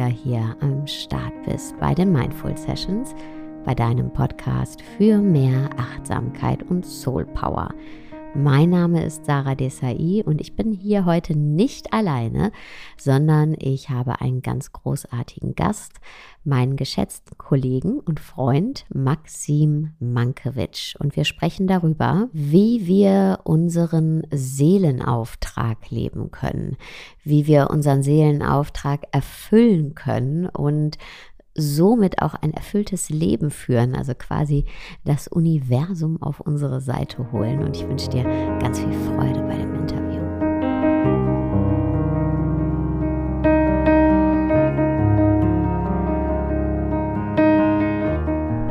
wieder 0.00 0.08
hier 0.08 0.56
am 0.60 0.86
Start 0.86 1.34
bist 1.44 1.78
bei 1.78 1.92
den 1.92 2.10
Mindful 2.10 2.56
Sessions, 2.56 3.14
bei 3.66 3.74
deinem 3.74 4.10
Podcast 4.10 4.80
für 4.96 5.18
mehr 5.18 5.68
Achtsamkeit 5.76 6.62
und 6.70 6.86
Soul 6.86 7.26
Power. 7.26 7.68
Mein 8.34 8.70
Name 8.70 9.04
ist 9.04 9.26
Sarah 9.26 9.56
Desai 9.56 10.22
und 10.24 10.40
ich 10.40 10.54
bin 10.54 10.72
hier 10.72 11.04
heute 11.04 11.36
nicht 11.36 11.92
alleine, 11.92 12.52
sondern 12.96 13.56
ich 13.58 13.90
habe 13.90 14.20
einen 14.20 14.40
ganz 14.40 14.72
großartigen 14.72 15.56
Gast, 15.56 15.94
meinen 16.44 16.76
geschätzten 16.76 17.36
Kollegen 17.36 17.98
und 17.98 18.20
Freund 18.20 18.86
Maxim 18.94 19.94
Mankiewicz. 19.98 20.94
Und 20.98 21.16
wir 21.16 21.24
sprechen 21.24 21.66
darüber, 21.66 22.28
wie 22.32 22.86
wir 22.86 23.40
unseren 23.44 24.22
Seelenauftrag 24.30 25.90
leben 25.90 26.30
können, 26.30 26.76
wie 27.24 27.48
wir 27.48 27.68
unseren 27.70 28.02
Seelenauftrag 28.02 29.08
erfüllen 29.10 29.96
können 29.96 30.46
und 30.46 30.98
somit 31.60 32.22
auch 32.22 32.34
ein 32.34 32.52
erfülltes 32.52 33.10
Leben 33.10 33.50
führen, 33.50 33.94
also 33.94 34.14
quasi 34.14 34.64
das 35.04 35.28
Universum 35.28 36.20
auf 36.22 36.40
unsere 36.40 36.80
Seite 36.80 37.30
holen. 37.32 37.62
Und 37.62 37.76
ich 37.76 37.86
wünsche 37.86 38.10
dir 38.10 38.24
ganz 38.60 38.80
viel 38.80 38.92
Freude 38.92 39.40
bei 39.42 39.56
dem 39.56 39.74
Interview. 39.74 40.20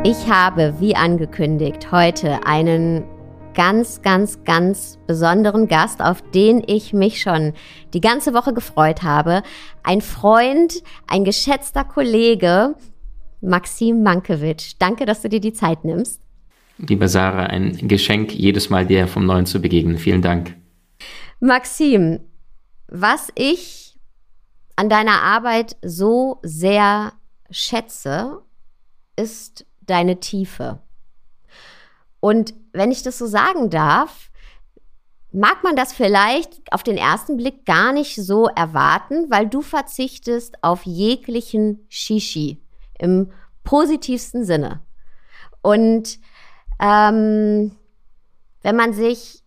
Ich 0.04 0.28
habe, 0.28 0.74
wie 0.80 0.96
angekündigt, 0.96 1.92
heute 1.92 2.46
einen 2.46 3.04
ganz, 3.60 4.02
ganz, 4.02 4.46
ganz 4.46 4.98
besonderen 5.06 5.68
Gast, 5.68 6.02
auf 6.02 6.22
den 6.32 6.64
ich 6.66 6.94
mich 6.94 7.22
schon 7.22 7.52
die 7.94 8.00
ganze 8.00 8.34
Woche 8.34 8.54
gefreut 8.54 9.04
habe. 9.04 9.44
Ein 9.84 10.00
Freund, 10.00 10.82
ein 11.08 11.26
geschätzter 11.26 11.84
Kollege, 11.84 12.76
Maxim 13.42 14.02
Mankiewicz. 14.02 14.78
Danke, 14.80 15.06
dass 15.06 15.22
du 15.24 15.28
dir 15.28 15.42
die 15.42 15.52
Zeit 15.52 15.84
nimmst. 15.84 16.22
Liebe 16.78 17.10
Sarah, 17.10 17.48
ein 17.48 17.90
Geschenk, 17.90 18.34
jedes 18.34 18.70
Mal 18.70 18.86
dir 18.86 19.10
vom 19.10 19.26
Neuen 19.26 19.46
zu 19.46 19.60
begegnen. 19.60 19.98
Vielen 19.98 20.22
Dank. 20.22 20.56
Maxim, 21.42 22.22
was 22.88 23.28
ich 23.36 24.00
an 24.78 24.88
deiner 24.88 25.22
Arbeit 25.22 25.76
so 25.82 26.40
sehr 26.44 27.12
schätze, 27.52 28.42
ist 29.18 29.66
deine 29.82 30.22
Tiefe. 30.22 30.80
Und 32.20 32.54
wenn 32.74 32.92
ich 32.92 33.04
das 33.04 33.18
so 33.18 33.26
sagen 33.26 33.70
darf, 33.70 34.30
mag 35.32 35.64
man 35.64 35.76
das 35.76 35.94
vielleicht 35.94 36.60
auf 36.72 36.84
den 36.84 36.98
ersten 36.98 37.38
Blick 37.38 37.66
gar 37.66 37.94
nicht 37.94 38.16
so 38.16 38.48
erwarten, 38.48 39.30
weil 39.30 39.48
du 39.48 39.62
verzichtest 39.62 40.64
auf 40.64 40.86
jeglichen 40.86 41.86
Shishi 41.88 42.62
im 42.98 43.32
positivsten 43.64 44.44
Sinne. 44.44 44.82
Und 45.62 46.20
ähm, 46.80 47.76
wenn 48.62 48.76
man 48.76 48.94
sich 48.94 49.44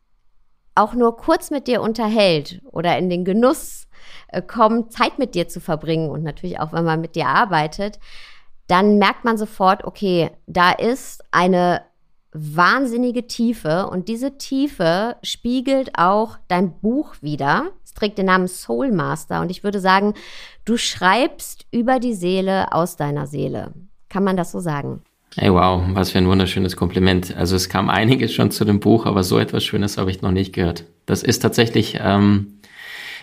auch 0.75 0.95
nur 0.95 1.17
kurz 1.17 1.51
mit 1.51 1.67
dir 1.67 1.83
unterhält 1.83 2.63
oder 2.71 2.97
in 2.97 3.11
den 3.11 3.25
Genuss 3.25 3.89
äh, 4.29 4.41
kommt, 4.41 4.93
Zeit 4.93 5.19
mit 5.19 5.35
dir 5.35 5.49
zu 5.49 5.61
verbringen 5.61 6.11
und 6.11 6.23
natürlich 6.23 6.61
auch, 6.61 6.73
wenn 6.73 6.85
man 6.85 7.01
mit 7.01 7.15
dir 7.15 7.27
arbeitet, 7.27 7.99
dann 8.69 8.99
merkt 8.99 9.25
man 9.25 9.37
sofort, 9.37 9.85
okay, 9.85 10.31
da 10.47 10.71
ist 10.71 11.23
eine 11.31 11.83
wahnsinnige 12.33 13.27
Tiefe 13.27 13.89
und 13.89 14.09
diese 14.09 14.39
Tiefe 14.39 15.17
spiegelt 15.23 15.91
auch 15.99 16.39
dein 16.49 16.73
Buch 16.81 17.15
wieder. 17.21 17.71
Es 17.85 17.93
trägt 17.93 18.19
den 18.19 18.27
Namen 18.27 18.49
Soul 18.49 18.91
Master 18.91 19.43
und 19.43 19.51
ich 19.51 19.65
würde 19.65 19.81
sagen, 19.81 20.15
du 20.65 20.77
schreibst 20.77 21.67
über 21.71 22.01
die 22.01 22.15
Seele 22.15 22.73
aus 22.73 22.97
deiner 22.97 23.27
Seele. 23.27 23.73
Kann 24.09 24.25
man 24.25 24.37
das 24.37 24.53
so 24.53 24.61
sagen? 24.61 25.03
Hey, 25.37 25.53
wow, 25.53 25.83
was 25.93 26.11
für 26.11 26.19
ein 26.19 26.29
wunderschönes 26.29 26.77
Kompliment. 26.77 27.35
Also 27.37 27.57
es 27.57 27.71
kam 27.71 27.89
einiges 27.89 28.35
schon 28.35 28.51
zu 28.51 28.65
dem 28.67 28.81
Buch, 28.81 29.07
aber 29.07 29.23
so 29.23 29.39
etwas 29.39 29.65
Schönes 29.65 29.97
habe 29.97 30.11
ich 30.11 30.21
noch 30.21 30.31
nicht 30.31 30.53
gehört. 30.53 30.85
Das 31.07 31.23
ist 31.23 31.41
tatsächlich 31.41 31.99
ähm, 32.03 32.59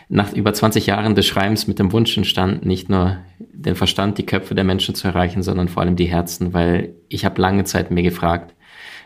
nach 0.08 0.34
über 0.34 0.52
20 0.52 0.88
Jahren 0.88 1.14
des 1.14 1.28
Schreibens 1.28 1.68
mit 1.68 1.78
dem 1.78 1.92
Wunsch 1.92 2.18
entstanden, 2.18 2.68
nicht 2.68 2.90
nur 2.90 3.18
den 3.38 3.76
Verstand, 3.76 4.18
die 4.18 4.26
Köpfe 4.26 4.56
der 4.56 4.64
Menschen 4.64 4.96
zu 4.96 5.08
erreichen, 5.08 5.44
sondern 5.44 5.68
vor 5.68 5.84
allem 5.84 5.96
die 5.96 6.06
Herzen, 6.06 6.54
weil 6.54 6.96
ich 7.10 7.26
habe 7.26 7.40
lange 7.40 7.64
Zeit 7.64 7.92
mir 7.92 8.02
gefragt, 8.02 8.56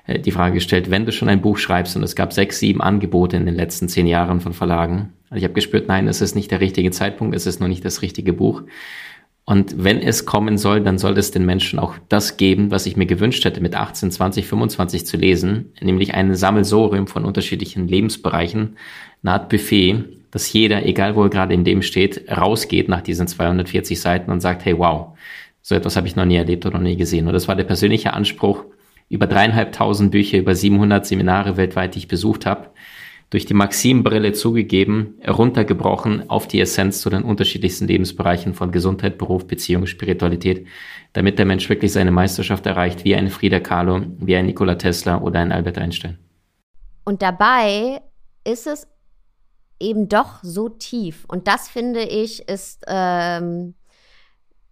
die 0.07 0.31
Frage 0.31 0.55
gestellt, 0.55 0.91
wenn 0.91 1.05
du 1.05 1.11
schon 1.11 1.29
ein 1.29 1.41
Buch 1.41 1.57
schreibst 1.57 1.95
und 1.95 2.03
es 2.03 2.15
gab 2.15 2.33
sechs, 2.33 2.59
sieben 2.59 2.81
Angebote 2.81 3.37
in 3.37 3.45
den 3.45 3.55
letzten 3.55 3.87
zehn 3.87 4.07
Jahren 4.07 4.41
von 4.41 4.53
Verlagen. 4.53 5.13
Also 5.29 5.37
ich 5.37 5.43
habe 5.45 5.53
gespürt, 5.53 5.87
nein, 5.87 6.07
es 6.07 6.21
ist 6.21 6.35
nicht 6.35 6.51
der 6.51 6.59
richtige 6.59 6.91
Zeitpunkt, 6.91 7.35
es 7.35 7.45
ist 7.45 7.61
noch 7.61 7.69
nicht 7.69 7.85
das 7.85 8.01
richtige 8.01 8.33
Buch. 8.33 8.63
Und 9.45 9.83
wenn 9.83 9.99
es 9.99 10.25
kommen 10.25 10.57
soll, 10.57 10.81
dann 10.81 10.97
soll 10.97 11.17
es 11.17 11.31
den 11.31 11.45
Menschen 11.45 11.79
auch 11.79 11.95
das 12.07 12.37
geben, 12.37 12.71
was 12.71 12.85
ich 12.85 12.95
mir 12.95 13.05
gewünscht 13.05 13.43
hätte, 13.43 13.59
mit 13.59 13.75
18, 13.75 14.11
20, 14.11 14.47
25 14.47 15.05
zu 15.05 15.17
lesen, 15.17 15.73
nämlich 15.81 16.13
ein 16.13 16.33
Sammelsorium 16.35 17.07
von 17.07 17.25
unterschiedlichen 17.25 17.87
Lebensbereichen, 17.87 18.77
eine 19.21 19.33
Art 19.33 19.49
Buffet, 19.49 20.05
dass 20.31 20.51
jeder, 20.51 20.85
egal 20.85 21.15
wo 21.15 21.23
er 21.23 21.29
gerade 21.29 21.53
in 21.53 21.65
dem 21.65 21.81
steht, 21.81 22.29
rausgeht 22.29 22.87
nach 22.87 23.01
diesen 23.01 23.27
240 23.27 23.99
Seiten 23.99 24.31
und 24.31 24.39
sagt, 24.39 24.65
hey, 24.65 24.77
wow, 24.77 25.17
so 25.61 25.75
etwas 25.75 25.95
habe 25.95 26.07
ich 26.07 26.15
noch 26.15 26.25
nie 26.25 26.37
erlebt 26.37 26.65
oder 26.65 26.77
noch 26.77 26.83
nie 26.83 26.97
gesehen. 26.97 27.27
Und 27.27 27.33
das 27.33 27.47
war 27.47 27.55
der 27.55 27.65
persönliche 27.65 28.13
Anspruch, 28.13 28.63
über 29.09 29.27
dreieinhalbtausend 29.27 30.11
Bücher, 30.11 30.37
über 30.37 30.55
700 30.55 31.05
Seminare 31.05 31.57
weltweit, 31.57 31.95
die 31.95 31.99
ich 31.99 32.07
besucht 32.07 32.45
habe, 32.45 32.69
durch 33.29 33.45
die 33.47 33.55
Maximbrille 33.55 34.33
zugegeben, 34.33 35.15
heruntergebrochen 35.19 36.29
auf 36.29 36.47
die 36.47 36.59
Essenz 36.59 37.01
zu 37.01 37.09
den 37.09 37.23
unterschiedlichsten 37.23 37.87
Lebensbereichen 37.87 38.53
von 38.53 38.71
Gesundheit, 38.71 39.17
Beruf, 39.17 39.47
Beziehung, 39.47 39.87
Spiritualität, 39.87 40.67
damit 41.13 41.39
der 41.39 41.47
Mensch 41.47 41.67
wirklich 41.67 41.91
seine 41.91 42.11
Meisterschaft 42.11 42.65
erreicht, 42.67 43.03
wie 43.05 43.15
ein 43.15 43.29
Frida 43.29 43.59
Kahlo, 43.59 44.01
wie 44.19 44.35
ein 44.35 44.45
Nikola 44.45 44.75
Tesla 44.75 45.19
oder 45.19 45.39
ein 45.39 45.51
Albert 45.51 45.79
Einstein. 45.79 46.19
Und 47.05 47.23
dabei 47.23 48.01
ist 48.43 48.67
es 48.67 48.87
eben 49.79 50.09
doch 50.09 50.43
so 50.43 50.69
tief. 50.69 51.25
Und 51.27 51.47
das 51.47 51.67
finde 51.67 52.03
ich 52.03 52.47
ist 52.47 52.83
ähm, 52.87 53.73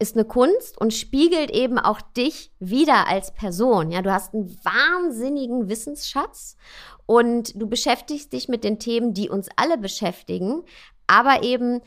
ist 0.01 0.15
eine 0.15 0.25
Kunst 0.25 0.81
und 0.81 0.95
spiegelt 0.95 1.51
eben 1.51 1.77
auch 1.77 2.01
dich 2.01 2.51
wieder 2.59 3.07
als 3.07 3.33
Person. 3.33 3.91
Ja, 3.91 4.01
du 4.01 4.11
hast 4.11 4.33
einen 4.33 4.49
wahnsinnigen 4.63 5.69
Wissensschatz 5.69 6.57
und 7.05 7.53
du 7.61 7.67
beschäftigst 7.67 8.33
dich 8.33 8.49
mit 8.49 8.63
den 8.63 8.79
Themen, 8.79 9.13
die 9.13 9.29
uns 9.29 9.47
alle 9.57 9.77
beschäftigen, 9.77 10.63
aber 11.05 11.43
eben 11.43 11.81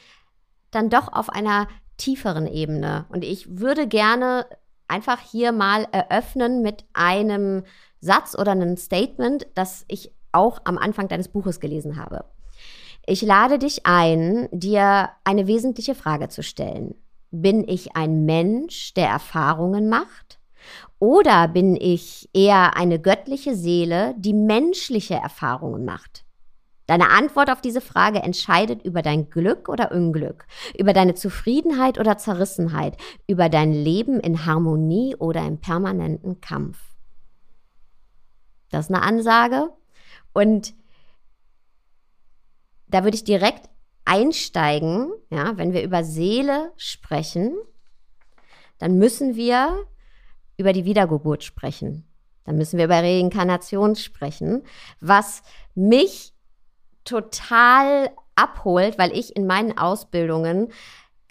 dann 0.71 0.91
doch 0.91 1.13
auf 1.13 1.29
einer 1.29 1.67
tieferen 1.97 2.47
Ebene. 2.47 3.07
Und 3.09 3.25
ich 3.25 3.59
würde 3.59 3.89
gerne 3.89 4.47
einfach 4.87 5.19
hier 5.19 5.51
mal 5.51 5.89
eröffnen 5.91 6.63
mit 6.63 6.85
einem 6.93 7.65
Satz 8.01 8.39
oder 8.39 8.53
einem 8.53 8.77
Statement, 8.77 9.49
das 9.55 9.85
ich 9.89 10.13
auch 10.31 10.61
am 10.65 10.79
Anfang 10.79 11.09
deines 11.09 11.29
Buches 11.29 11.59
gelesen 11.59 11.97
habe. 11.97 12.25
Ich 13.07 13.23
lade 13.23 13.59
dich 13.59 13.87
ein, 13.87 14.49
dir 14.53 15.11
eine 15.25 15.49
wesentliche 15.49 15.97
Frage 15.97 16.29
zu 16.29 16.45
stellen. 16.45 16.95
Bin 17.37 17.67
ich 17.67 17.97
ein 17.97 18.25
Mensch, 18.27 18.95
der 18.95 19.09
Erfahrungen 19.09 19.89
macht? 19.89 20.39
Oder 21.01 21.49
bin 21.49 21.75
ich 21.75 22.29
eher 22.33 22.77
eine 22.77 23.01
göttliche 23.01 23.57
Seele, 23.57 24.15
die 24.17 24.33
menschliche 24.33 25.15
Erfahrungen 25.15 25.85
macht? 25.85 26.25
Deine 26.87 27.11
Antwort 27.11 27.51
auf 27.51 27.61
diese 27.61 27.81
Frage 27.81 28.21
entscheidet 28.21 28.85
über 28.85 29.03
dein 29.03 29.31
Glück 29.31 29.69
oder 29.69 29.91
Unglück, 29.91 30.47
über 30.79 30.93
deine 30.93 31.15
Zufriedenheit 31.15 31.99
oder 31.99 32.19
Zerrissenheit, 32.19 32.97
über 33.27 33.49
dein 33.49 33.73
Leben 33.73 34.21
in 34.21 34.47
Harmonie 34.47 35.17
oder 35.17 35.45
im 35.45 35.59
permanenten 35.59 36.41
Kampf. 36.41 36.79
Das 38.71 38.87
ist 38.87 38.95
eine 38.95 39.03
Ansage. 39.03 39.71
Und 40.33 40.73
da 42.87 43.03
würde 43.03 43.17
ich 43.17 43.25
direkt 43.25 43.74
einsteigen, 44.05 45.13
ja, 45.31 45.57
wenn 45.57 45.73
wir 45.73 45.83
über 45.83 46.05
Seele 46.05 46.73
sprechen, 46.77 47.57
dann 48.79 48.99
müssen 48.99 49.35
wir 49.35 49.87
über 50.57 50.73
die 50.73 50.85
Wiedergeburt 50.85 51.43
sprechen. 51.43 52.07
Dann 52.45 52.57
müssen 52.57 52.79
wir 52.79 52.85
über 52.85 53.03
Reinkarnation 53.03 53.97
sprechen, 53.97 54.63
was 55.01 55.43
mich 55.75 56.35
total 57.05 58.11
abholt, 58.35 58.99
weil 58.99 59.17
ich 59.17 59.37
in 59.37 59.47
meinen 59.47 59.79
Ausbildungen 59.79 60.73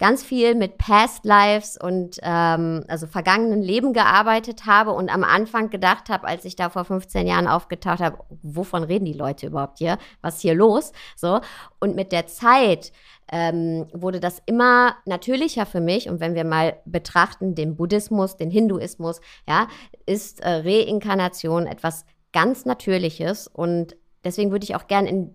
ganz 0.04 0.22
viel 0.22 0.54
mit 0.54 0.76
Past 0.76 1.24
Lives 1.24 1.78
und 1.82 2.18
ähm, 2.20 2.84
also 2.88 3.06
vergangenen 3.06 3.62
Leben 3.62 3.94
gearbeitet 3.94 4.66
habe 4.66 4.90
und 4.90 5.08
am 5.08 5.24
Anfang 5.24 5.70
gedacht 5.70 6.10
habe, 6.10 6.28
als 6.28 6.44
ich 6.44 6.56
da 6.56 6.68
vor 6.68 6.84
15 6.84 7.26
Jahren 7.26 7.48
aufgetaucht 7.48 8.00
habe, 8.00 8.18
wovon 8.42 8.84
reden 8.84 9.06
die 9.06 9.14
Leute 9.14 9.46
überhaupt 9.46 9.78
hier? 9.78 9.96
Was 10.20 10.34
ist 10.34 10.40
hier 10.42 10.52
los? 10.52 10.92
So 11.16 11.40
und 11.80 11.96
mit 11.96 12.12
der 12.12 12.26
Zeit 12.26 12.92
ähm, 13.32 13.86
wurde 13.94 14.20
das 14.20 14.42
immer 14.44 14.94
natürlicher 15.06 15.64
für 15.64 15.80
mich. 15.80 16.10
Und 16.10 16.20
wenn 16.20 16.34
wir 16.34 16.44
mal 16.44 16.76
betrachten, 16.84 17.54
den 17.54 17.74
Buddhismus, 17.74 18.36
den 18.36 18.50
Hinduismus, 18.50 19.22
ja, 19.48 19.68
ist 20.04 20.40
äh, 20.40 20.62
Reinkarnation 20.66 21.66
etwas 21.66 22.04
ganz 22.34 22.66
Natürliches. 22.66 23.46
Und 23.46 23.96
deswegen 24.22 24.50
würde 24.50 24.64
ich 24.64 24.76
auch 24.76 24.86
gern 24.86 25.06
in 25.06 25.34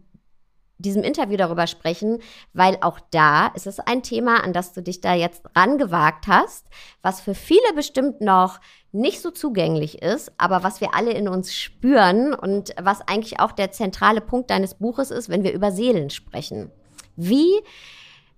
diesem 0.79 1.03
Interview 1.03 1.37
darüber 1.37 1.67
sprechen, 1.67 2.19
weil 2.53 2.77
auch 2.81 2.99
da 3.11 3.47
ist 3.47 3.67
es 3.67 3.79
ein 3.79 4.01
Thema, 4.01 4.43
an 4.43 4.53
das 4.53 4.73
du 4.73 4.81
dich 4.81 5.01
da 5.01 5.13
jetzt 5.13 5.43
rangewagt 5.55 6.27
hast, 6.27 6.65
was 7.01 7.21
für 7.21 7.35
viele 7.35 7.73
bestimmt 7.75 8.21
noch 8.21 8.59
nicht 8.91 9.21
so 9.21 9.29
zugänglich 9.29 10.01
ist, 10.01 10.31
aber 10.37 10.63
was 10.63 10.81
wir 10.81 10.95
alle 10.95 11.11
in 11.11 11.27
uns 11.27 11.53
spüren 11.53 12.33
und 12.33 12.73
was 12.81 13.01
eigentlich 13.01 13.39
auch 13.39 13.51
der 13.51 13.71
zentrale 13.71 14.21
Punkt 14.21 14.49
deines 14.49 14.73
Buches 14.73 15.11
ist, 15.11 15.29
wenn 15.29 15.43
wir 15.43 15.53
über 15.53 15.71
Seelen 15.71 16.09
sprechen. 16.09 16.71
Wie 17.15 17.51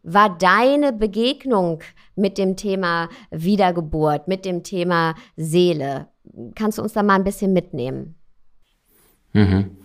war 0.04 0.36
deine 0.36 0.94
Begegnung 0.94 1.82
mit 2.16 2.40
dem 2.40 2.58
Thema 2.58 3.08
Wiedergeburt, 3.30 4.28
mit 4.28 4.46
dem 4.46 4.64
Thema 4.64 5.14
Seele? 5.38 6.08
Kannst 6.56 6.80
du 6.80 6.82
uns 6.82 6.94
da 6.94 7.04
mal 7.04 7.16
ein 7.16 7.24
bisschen 7.24 7.54
mitnehmen? 7.54 8.16
Mhm. 9.34 9.78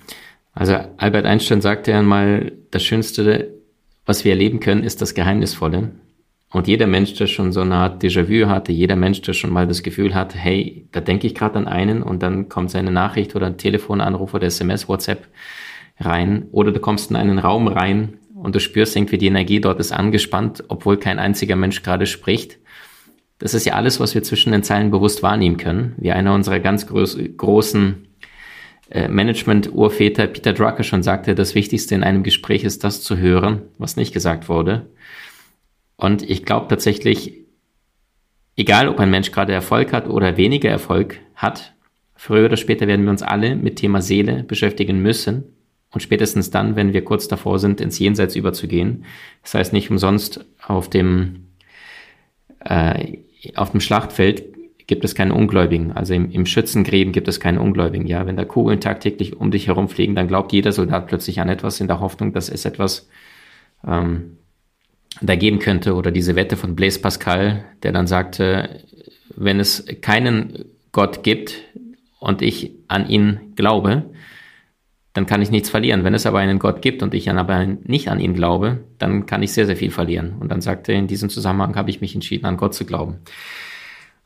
Also 0.56 0.74
Albert 0.96 1.26
Einstein 1.26 1.60
sagte 1.60 1.90
ja 1.90 2.02
mal, 2.02 2.52
das 2.70 2.82
Schönste, 2.82 3.52
was 4.06 4.24
wir 4.24 4.32
erleben 4.32 4.58
können, 4.58 4.84
ist 4.84 5.02
das 5.02 5.14
Geheimnisvolle. 5.14 5.90
Und 6.50 6.66
jeder 6.66 6.86
Mensch, 6.86 7.12
der 7.12 7.26
schon 7.26 7.52
so 7.52 7.60
eine 7.60 7.74
Art 7.74 8.02
Déjà-vu 8.02 8.48
hatte, 8.48 8.72
jeder 8.72 8.96
Mensch, 8.96 9.20
der 9.20 9.34
schon 9.34 9.52
mal 9.52 9.66
das 9.66 9.82
Gefühl 9.82 10.14
hat, 10.14 10.34
hey, 10.34 10.88
da 10.92 11.00
denke 11.00 11.26
ich 11.26 11.34
gerade 11.34 11.58
an 11.58 11.68
einen 11.68 12.02
und 12.02 12.22
dann 12.22 12.48
kommt 12.48 12.70
seine 12.70 12.90
Nachricht 12.90 13.36
oder 13.36 13.46
ein 13.46 13.58
Telefonanruf 13.58 14.32
oder 14.32 14.46
SMS, 14.46 14.88
WhatsApp 14.88 15.28
rein 16.00 16.46
oder 16.52 16.72
du 16.72 16.80
kommst 16.80 17.10
in 17.10 17.16
einen 17.16 17.38
Raum 17.38 17.68
rein 17.68 18.14
und 18.34 18.54
du 18.54 18.60
spürst 18.60 18.96
irgendwie 18.96 19.18
die 19.18 19.26
Energie 19.26 19.60
dort 19.60 19.78
ist 19.78 19.92
angespannt, 19.92 20.64
obwohl 20.68 20.96
kein 20.96 21.18
einziger 21.18 21.56
Mensch 21.56 21.82
gerade 21.82 22.06
spricht. 22.06 22.58
Das 23.38 23.52
ist 23.52 23.66
ja 23.66 23.74
alles, 23.74 24.00
was 24.00 24.14
wir 24.14 24.22
zwischen 24.22 24.52
den 24.52 24.62
Zeilen 24.62 24.90
bewusst 24.90 25.22
wahrnehmen 25.22 25.58
können. 25.58 25.94
Wie 25.98 26.12
einer 26.12 26.32
unserer 26.32 26.60
ganz 26.60 26.86
groß, 26.86 27.18
großen 27.36 28.06
äh, 28.90 29.08
Management-Urväter 29.08 30.28
Peter 30.28 30.52
Drucker 30.52 30.84
schon 30.84 31.02
sagte, 31.02 31.34
das 31.34 31.54
Wichtigste 31.54 31.94
in 31.94 32.04
einem 32.04 32.22
Gespräch 32.22 32.64
ist 32.64 32.84
das 32.84 33.02
zu 33.02 33.16
hören, 33.16 33.62
was 33.78 33.96
nicht 33.96 34.12
gesagt 34.12 34.48
wurde. 34.48 34.86
Und 35.96 36.28
ich 36.28 36.44
glaube 36.44 36.68
tatsächlich, 36.68 37.34
egal 38.56 38.88
ob 38.88 39.00
ein 39.00 39.10
Mensch 39.10 39.32
gerade 39.32 39.52
Erfolg 39.52 39.92
hat 39.92 40.08
oder 40.08 40.36
weniger 40.36 40.70
Erfolg 40.70 41.18
hat, 41.34 41.74
früher 42.14 42.46
oder 42.46 42.56
später 42.56 42.86
werden 42.86 43.04
wir 43.04 43.10
uns 43.10 43.22
alle 43.22 43.56
mit 43.56 43.76
Thema 43.76 44.02
Seele 44.02 44.44
beschäftigen 44.44 45.00
müssen. 45.00 45.44
Und 45.92 46.00
spätestens 46.00 46.50
dann, 46.50 46.76
wenn 46.76 46.92
wir 46.92 47.04
kurz 47.04 47.26
davor 47.26 47.58
sind, 47.58 47.80
ins 47.80 47.98
Jenseits 47.98 48.36
überzugehen. 48.36 49.04
Das 49.42 49.54
heißt 49.54 49.72
nicht 49.72 49.90
umsonst 49.90 50.44
auf 50.60 50.90
dem, 50.90 51.46
äh, 52.60 53.18
auf 53.54 53.70
dem 53.70 53.80
Schlachtfeld 53.80 54.55
gibt 54.86 55.04
es 55.04 55.14
keine 55.14 55.34
Ungläubigen. 55.34 55.92
Also 55.92 56.14
im, 56.14 56.30
im 56.30 56.46
Schützengräben 56.46 57.12
gibt 57.12 57.28
es 57.28 57.40
keine 57.40 57.60
Ungläubigen. 57.60 58.06
Ja, 58.06 58.26
wenn 58.26 58.36
da 58.36 58.44
Kugeln 58.44 58.80
tagtäglich 58.80 59.36
um 59.36 59.50
dich 59.50 59.66
herumfliegen, 59.66 60.14
dann 60.14 60.28
glaubt 60.28 60.52
jeder 60.52 60.72
Soldat 60.72 61.06
plötzlich 61.08 61.40
an 61.40 61.48
etwas 61.48 61.80
in 61.80 61.88
der 61.88 62.00
Hoffnung, 62.00 62.32
dass 62.32 62.48
es 62.48 62.64
etwas 62.64 63.08
ähm, 63.86 64.38
da 65.20 65.34
geben 65.34 65.58
könnte. 65.58 65.94
Oder 65.94 66.12
diese 66.12 66.36
Wette 66.36 66.56
von 66.56 66.76
Blaise 66.76 67.00
Pascal, 67.00 67.64
der 67.82 67.92
dann 67.92 68.06
sagte, 68.06 68.84
wenn 69.34 69.58
es 69.58 69.84
keinen 70.00 70.66
Gott 70.92 71.24
gibt 71.24 71.62
und 72.20 72.40
ich 72.40 72.72
an 72.86 73.08
ihn 73.08 73.52
glaube, 73.56 74.04
dann 75.14 75.26
kann 75.26 75.42
ich 75.42 75.50
nichts 75.50 75.70
verlieren. 75.70 76.04
Wenn 76.04 76.14
es 76.14 76.26
aber 76.26 76.38
einen 76.38 76.58
Gott 76.58 76.82
gibt 76.82 77.02
und 77.02 77.14
ich 77.14 77.28
aber 77.30 77.66
nicht 77.66 78.08
an 78.08 78.20
ihn 78.20 78.34
glaube, 78.34 78.84
dann 78.98 79.26
kann 79.26 79.42
ich 79.42 79.52
sehr, 79.52 79.66
sehr 79.66 79.76
viel 79.76 79.90
verlieren. 79.90 80.36
Und 80.38 80.50
dann 80.50 80.60
sagte 80.60 80.92
er, 80.92 80.98
in 80.98 81.06
diesem 81.06 81.30
Zusammenhang 81.30 81.74
habe 81.74 81.90
ich 81.90 82.00
mich 82.00 82.14
entschieden, 82.14 82.44
an 82.44 82.56
Gott 82.56 82.74
zu 82.74 82.84
glauben. 82.84 83.20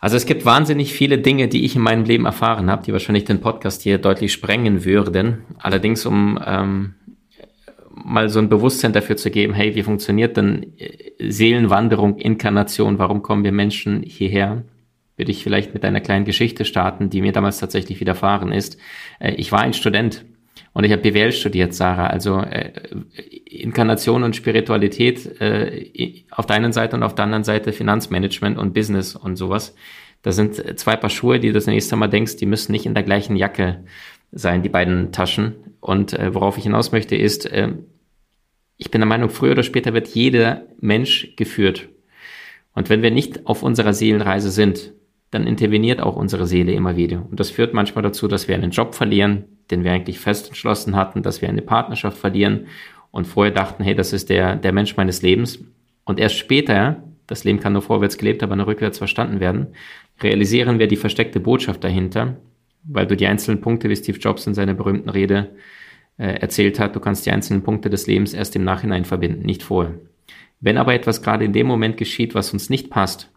Also 0.00 0.17
es 0.17 0.25
gibt 0.25 0.47
wahnsinnig 0.47 0.94
viele 0.94 1.19
Dinge, 1.19 1.49
die 1.49 1.64
ich 1.64 1.76
in 1.76 1.82
meinem 1.82 2.05
Leben 2.05 2.25
erfahren 2.25 2.70
habe, 2.70 2.82
die 2.82 2.93
wahrscheinlich 2.93 3.25
den 3.25 3.41
Podcast 3.41 3.82
hier 3.82 3.99
deutlich 3.99 4.32
sprengen 4.32 4.85
würden. 4.85 5.44
Allerdings, 5.58 6.06
um 6.06 6.41
ähm, 6.44 6.94
mal 7.91 8.31
so 8.31 8.38
ein 8.38 8.49
Bewusstsein 8.49 8.94
dafür 8.94 9.17
zu 9.17 9.31
geben, 9.31 9.52
hey, 9.52 9.75
wie 9.75 9.82
funktioniert 9.82 10.38
denn 10.38 10.73
äh, 10.79 11.31
Seelenwanderung, 11.31 12.17
Inkarnation, 12.17 12.99
warum 12.99 13.23
kommen 13.23 13.44
wir 13.44 13.52
Menschen 13.52 14.02
hierher? 14.02 14.64
Würde 15.17 15.32
ich 15.32 15.43
vielleicht 15.43 15.75
mit 15.75 15.85
einer 15.85 16.00
kleinen 16.00 16.25
Geschichte 16.25 16.64
starten, 16.64 17.11
die 17.11 17.20
mir 17.20 17.32
damals 17.32 17.58
tatsächlich 17.58 18.00
widerfahren 18.00 18.52
ist. 18.52 18.79
Äh, 19.19 19.35
ich 19.35 19.52
war 19.52 19.61
ein 19.61 19.75
Student 19.75 20.25
und 20.72 20.84
ich 20.84 20.93
habe 20.93 21.02
BWL 21.02 21.32
studiert, 21.32 21.75
Sarah. 21.75 22.06
Also 22.06 22.38
äh, 22.38 22.72
Inkarnation 23.44 24.22
und 24.22 24.37
Spiritualität 24.37 25.40
äh, 25.40 26.25
auf 26.31 26.46
der 26.46 26.56
einen 26.56 26.72
Seite 26.72 26.96
und 26.96 27.02
auf 27.02 27.14
der 27.14 27.25
anderen 27.25 27.44
Seite 27.44 27.72
Finanzmanagement 27.72 28.56
und 28.56 28.72
Business 28.72 29.17
und 29.17 29.37
sowas. 29.37 29.75
Das 30.22 30.37
sind 30.37 30.78
zwei 30.78 30.96
Paar 30.96 31.11
Schuhe, 31.11 31.40
die 31.40 31.49
du 31.49 31.55
das 31.55 31.67
nächste 31.67 31.96
Mal 31.96 32.08
denkst, 32.08 32.37
die 32.37 32.46
müssen 32.46 32.72
nicht 32.72 32.87
in 32.87 32.94
der 32.94 33.02
gleichen 33.02 33.37
Jacke 33.37 33.84
sein, 34.32 34.62
die 34.62 34.69
beiden 34.69 35.12
Taschen. 35.12 35.55
Und 35.81 36.12
äh, 36.12 36.34
worauf 36.34 36.56
ich 36.56 36.64
hinaus 36.64 36.93
möchte, 36.93 37.16
ist, 37.16 37.46
äh, 37.46 37.73
ich 38.76 38.90
bin 38.90 39.00
der 39.00 39.08
Meinung, 39.08 39.31
früher 39.31 39.52
oder 39.52 39.62
später 39.62 39.93
wird 39.93 40.08
jeder 40.08 40.66
Mensch 40.81 41.34
geführt. 41.37 41.88
Und 42.75 42.88
wenn 42.90 43.02
wir 43.02 43.11
nicht 43.11 43.46
auf 43.46 43.62
unserer 43.62 43.93
Seelenreise 43.93 44.50
sind, 44.50 44.93
dann 45.31 45.46
interveniert 45.46 46.00
auch 46.00 46.16
unsere 46.16 46.46
Seele 46.46 46.73
immer 46.73 46.96
wieder. 46.96 47.26
Und 47.28 47.40
das 47.40 47.50
führt 47.50 47.75
manchmal 47.75 48.02
dazu, 48.02 48.28
dass 48.28 48.46
wir 48.46 48.55
einen 48.55 48.70
Job 48.70 48.94
verlieren, 48.94 49.44
den 49.70 49.84
wir 49.84 49.93
eigentlich 49.93 50.19
fest 50.19 50.49
entschlossen 50.49 50.96
hatten, 50.96 51.22
dass 51.22 51.40
wir 51.43 51.49
eine 51.49 51.62
Partnerschaft 51.62 52.19
verlieren 52.19 52.67
und 53.11 53.26
vorher 53.26 53.52
dachten, 53.52 53.82
hey, 53.82 53.94
das 53.94 54.12
ist 54.12 54.31
der, 54.31 54.56
der 54.56 54.72
Mensch 54.72 54.96
meines 54.96 55.22
Lebens. 55.22 55.58
Und 56.05 56.20
erst 56.20 56.37
später, 56.37 57.02
das 57.26 57.44
Leben 57.44 57.61
kann 57.61 57.72
nur 57.72 57.82
vorwärts 57.82 58.19
gelebt, 58.19 58.43
aber 58.43 58.56
nur 58.56 58.67
rückwärts 58.67 58.99
verstanden 58.99 59.40
werden, 59.40 59.69
realisieren 60.20 60.78
wir 60.78 60.87
die 60.87 60.96
versteckte 60.96 61.40
Botschaft 61.40 61.82
dahinter, 61.84 62.37
weil 62.84 63.06
du 63.06 63.17
die 63.17 63.26
einzelnen 63.26 63.61
Punkte, 63.61 63.88
wie 63.88 63.96
Steve 63.96 64.19
Jobs 64.19 64.46
in 64.46 64.55
seiner 64.55 64.75
berühmten 64.75 65.11
Rede 65.11 65.50
äh, 66.19 66.40
erzählt 66.40 66.78
hat, 66.78 66.94
du 66.94 67.00
kannst 67.00 67.26
die 67.26 67.31
einzelnen 67.31 67.62
Punkte 67.62 67.90
des 67.90 68.06
Lebens 68.06 68.34
erst 68.34 68.56
im 68.56 68.64
Nachhinein 68.64 69.05
verbinden, 69.05 69.44
nicht 69.44 69.62
vorher. 69.62 69.94
Wenn 70.61 70.76
aber 70.76 70.94
etwas 70.94 71.23
gerade 71.23 71.44
in 71.44 71.52
dem 71.52 71.66
Moment 71.66 71.96
geschieht, 71.96 72.34
was 72.34 72.52
uns 72.52 72.69
nicht 72.69 72.90
passt, 72.90 73.31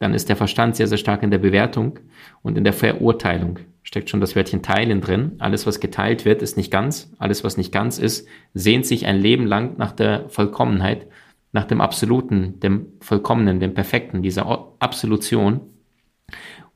dann 0.00 0.14
ist 0.14 0.28
der 0.28 0.36
Verstand 0.36 0.76
sehr, 0.76 0.88
sehr 0.88 0.98
stark 0.98 1.22
in 1.22 1.30
der 1.30 1.38
Bewertung 1.38 2.00
und 2.42 2.58
in 2.58 2.64
der 2.64 2.72
Verurteilung. 2.72 3.60
Steckt 3.86 4.08
schon 4.08 4.22
das 4.22 4.34
Wörtchen 4.34 4.62
teilen 4.62 5.02
drin. 5.02 5.32
Alles, 5.38 5.66
was 5.66 5.78
geteilt 5.78 6.24
wird, 6.24 6.40
ist 6.40 6.56
nicht 6.56 6.70
ganz. 6.70 7.12
Alles, 7.18 7.44
was 7.44 7.58
nicht 7.58 7.70
ganz 7.70 7.98
ist, 7.98 8.26
sehnt 8.54 8.86
sich 8.86 9.06
ein 9.06 9.20
Leben 9.20 9.46
lang 9.46 9.76
nach 9.76 9.92
der 9.92 10.28
Vollkommenheit, 10.30 11.06
nach 11.52 11.66
dem 11.66 11.82
Absoluten, 11.82 12.58
dem 12.60 12.86
Vollkommenen, 13.00 13.60
dem 13.60 13.74
Perfekten, 13.74 14.22
dieser 14.22 14.46
Absolution. 14.78 15.60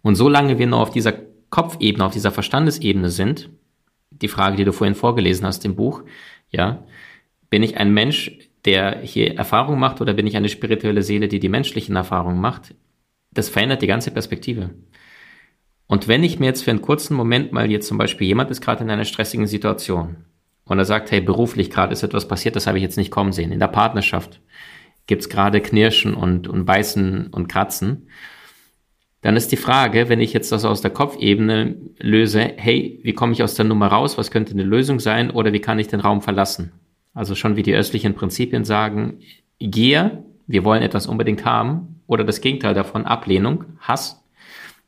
Und 0.03 0.17
solange 0.17 0.59
wir 0.59 0.67
noch 0.67 0.81
auf 0.81 0.91
dieser 0.91 1.15
Kopfebene, 1.49 2.05
auf 2.05 2.12
dieser 2.12 2.31
Verstandesebene 2.31 3.09
sind, 3.09 3.49
die 4.11 4.29
Frage, 4.29 4.57
die 4.57 4.65
du 4.65 4.73
vorhin 4.73 4.95
vorgelesen 4.95 5.47
hast 5.47 5.65
im 5.65 5.77
Buch, 5.77 6.03
ja, 6.50 6.85
bin 7.49 7.62
ich 7.62 7.79
ein 7.79 7.95
Mensch, 7.95 8.38
der 8.67 9.00
hier 9.00 9.35
Erfahrung 9.35 9.79
macht 9.79 10.03
oder 10.03 10.12
bin 10.12 10.27
ich 10.27 10.37
eine 10.37 10.50
spirituelle 10.50 11.03
Seele, 11.03 11.29
die 11.29 11.41
die 11.41 11.49
menschlichen 11.49 11.97
Erfahrungen 11.97 12.41
macht? 12.41 12.75
das 13.38 13.49
verändert 13.49 13.83
die 13.83 13.87
ganze 13.87 14.11
Perspektive. 14.11 14.71
Und 15.88 16.07
wenn 16.07 16.23
ich 16.23 16.38
mir 16.38 16.47
jetzt 16.47 16.62
für 16.62 16.71
einen 16.71 16.83
kurzen 16.83 17.16
Moment 17.16 17.52
mal 17.52 17.68
jetzt 17.71 17.88
zum 17.88 17.99
Beispiel 17.99 18.28
jemand 18.28 18.50
ist 18.50 18.61
gerade 18.61 18.85
in 18.85 18.90
einer 18.90 19.07
stressigen 19.07 19.47
Situation 19.47 20.16
und 20.64 20.78
er 20.78 20.85
sagt, 20.85 21.11
hey, 21.11 21.21
beruflich 21.21 21.71
gerade 21.71 21.95
ist 21.95 22.02
etwas 22.02 22.28
passiert, 22.28 22.54
das 22.54 22.66
habe 22.66 22.78
ich 22.78 22.83
jetzt 22.83 22.99
nicht 22.99 23.11
kommen 23.11 23.33
sehen. 23.33 23.50
In 23.50 23.59
der 23.59 23.68
Partnerschaft 23.68 24.40
gibt 25.07 25.23
es 25.23 25.28
gerade 25.30 25.61
Knirschen 25.61 26.14
und, 26.14 26.47
und 26.47 26.66
Beißen 26.66 27.28
und 27.28 27.49
Kratzen. 27.49 28.09
Dann 29.23 29.35
ist 29.35 29.50
die 29.50 29.57
Frage, 29.57 30.09
wenn 30.09 30.21
ich 30.21 30.33
jetzt 30.33 30.52
das 30.52 30.64
aus 30.64 30.83
der 30.83 30.92
Kopfebene 30.92 31.76
löse, 31.99 32.52
hey, 32.57 33.00
wie 33.02 33.14
komme 33.14 33.33
ich 33.33 33.42
aus 33.42 33.54
der 33.54 33.64
Nummer 33.64 33.88
raus? 33.88 34.16
Was 34.16 34.30
könnte 34.30 34.52
eine 34.52 34.62
Lösung 34.62 35.00
sein? 35.00 35.30
Oder 35.30 35.52
wie 35.52 35.61
kann 35.61 35.78
ich 35.78 35.88
den 35.88 36.00
Raum 36.00 36.21
verlassen? 36.21 36.73
Also 37.14 37.35
schon 37.35 37.57
wie 37.57 37.62
die 37.62 37.75
östlichen 37.75 38.14
Prinzipien 38.14 38.64
sagen, 38.64 39.21
Gier, 39.59 40.23
wir 40.47 40.64
wollen 40.64 40.83
etwas 40.83 41.07
unbedingt 41.09 41.45
haben, 41.45 42.02
oder 42.07 42.25
das 42.25 42.40
Gegenteil 42.40 42.75
davon, 42.75 43.07
Ablehnung, 43.07 43.64
Hass. 43.80 44.25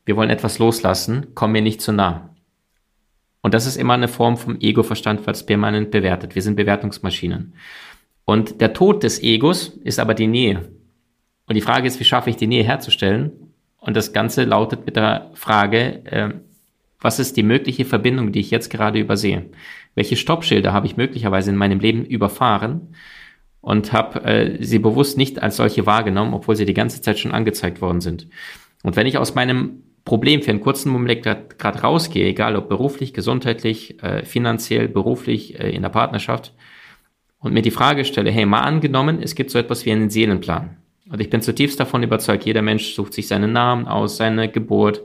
Wir 0.05 0.15
wollen 0.15 0.29
etwas 0.29 0.59
loslassen, 0.59 1.27
komm 1.35 1.51
mir 1.51 1.61
nicht 1.61 1.81
zu 1.81 1.91
nah. 1.91 2.29
Und 3.41 3.53
das 3.53 3.65
ist 3.65 3.77
immer 3.77 3.93
eine 3.93 4.07
Form 4.07 4.37
vom 4.37 4.59
Ego-Verstand, 4.59 5.27
es 5.27 5.45
permanent 5.45 5.91
bewertet. 5.91 6.35
Wir 6.35 6.41
sind 6.41 6.55
Bewertungsmaschinen. 6.55 7.53
Und 8.25 8.61
der 8.61 8.73
Tod 8.73 9.03
des 9.03 9.21
Egos 9.21 9.69
ist 9.83 9.99
aber 9.99 10.13
die 10.13 10.27
Nähe. 10.27 10.69
Und 11.47 11.55
die 11.55 11.61
Frage 11.61 11.87
ist, 11.87 11.99
wie 11.99 12.05
schaffe 12.05 12.29
ich 12.29 12.35
die 12.35 12.47
Nähe 12.47 12.63
herzustellen? 12.63 13.31
Und 13.77 13.97
das 13.97 14.13
Ganze 14.13 14.43
lautet 14.43 14.85
mit 14.85 14.95
der 14.95 15.31
Frage, 15.33 16.05
äh, 16.05 16.29
was 16.99 17.17
ist 17.17 17.35
die 17.35 17.43
mögliche 17.43 17.83
Verbindung, 17.83 18.31
die 18.31 18.41
ich 18.41 18.51
jetzt 18.51 18.69
gerade 18.69 18.99
übersehe? 18.99 19.49
Welche 19.95 20.15
Stoppschilder 20.15 20.71
habe 20.71 20.85
ich 20.85 20.97
möglicherweise 20.97 21.49
in 21.49 21.57
meinem 21.57 21.79
Leben 21.79 22.05
überfahren? 22.05 22.93
und 23.61 23.93
habe 23.93 24.23
äh, 24.25 24.63
sie 24.63 24.79
bewusst 24.79 25.17
nicht 25.17 25.41
als 25.41 25.55
solche 25.55 25.85
wahrgenommen, 25.85 26.33
obwohl 26.33 26.55
sie 26.55 26.65
die 26.65 26.73
ganze 26.73 27.01
Zeit 27.01 27.19
schon 27.19 27.31
angezeigt 27.31 27.79
worden 27.79 28.01
sind. 28.01 28.27
Und 28.83 28.95
wenn 28.95 29.07
ich 29.07 29.17
aus 29.17 29.35
meinem 29.35 29.83
Problem 30.05 30.41
für 30.41 30.51
einen 30.51 30.61
kurzen 30.61 30.91
Moment 30.91 31.23
gerade 31.23 31.79
rausgehe, 31.81 32.27
egal 32.27 32.55
ob 32.55 32.69
beruflich, 32.69 33.13
gesundheitlich, 33.13 34.01
äh, 34.03 34.25
finanziell, 34.25 34.87
beruflich, 34.87 35.59
äh, 35.59 35.69
in 35.69 35.83
der 35.83 35.89
Partnerschaft, 35.89 36.53
und 37.39 37.53
mir 37.53 37.63
die 37.63 37.71
Frage 37.71 38.05
stelle, 38.05 38.29
hey, 38.31 38.45
mal 38.45 38.61
angenommen, 38.61 39.19
es 39.21 39.33
gibt 39.35 39.49
so 39.49 39.57
etwas 39.57 39.85
wie 39.85 39.91
einen 39.91 40.11
Seelenplan. 40.11 40.77
Und 41.09 41.19
ich 41.19 41.29
bin 41.29 41.41
zutiefst 41.41 41.79
davon 41.79 42.03
überzeugt, 42.03 42.45
jeder 42.45 42.61
Mensch 42.61 42.93
sucht 42.93 43.13
sich 43.13 43.27
seinen 43.27 43.51
Namen 43.51 43.87
aus, 43.87 44.17
seine 44.17 44.47
Geburt, 44.47 45.01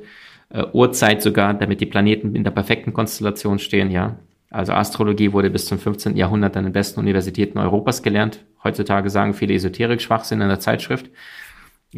äh, 0.51 0.65
Uhrzeit 0.73 1.23
sogar, 1.23 1.55
damit 1.55 1.81
die 1.81 1.87
Planeten 1.87 2.37
in 2.37 2.45
der 2.45 2.51
perfekten 2.51 2.93
Konstellation 2.93 3.59
stehen, 3.59 3.91
ja. 3.91 4.17
Also 4.51 4.73
Astrologie 4.73 5.33
wurde 5.33 5.51
bis 5.51 5.67
zum 5.67 5.79
15. 5.79 6.17
Jahrhundert 6.17 6.57
an 6.57 6.65
den 6.65 6.73
besten 6.73 7.01
Universitäten 7.01 7.59
Europas 7.59 8.03
gelernt. 8.03 8.45
Heutzutage 8.63 9.11
sagen 9.11 9.35
viele 9.35 9.55
Esoterik-Schwachsinn 9.55 10.41
in 10.41 10.49
der 10.49 10.61
Zeitschrift. 10.61 11.11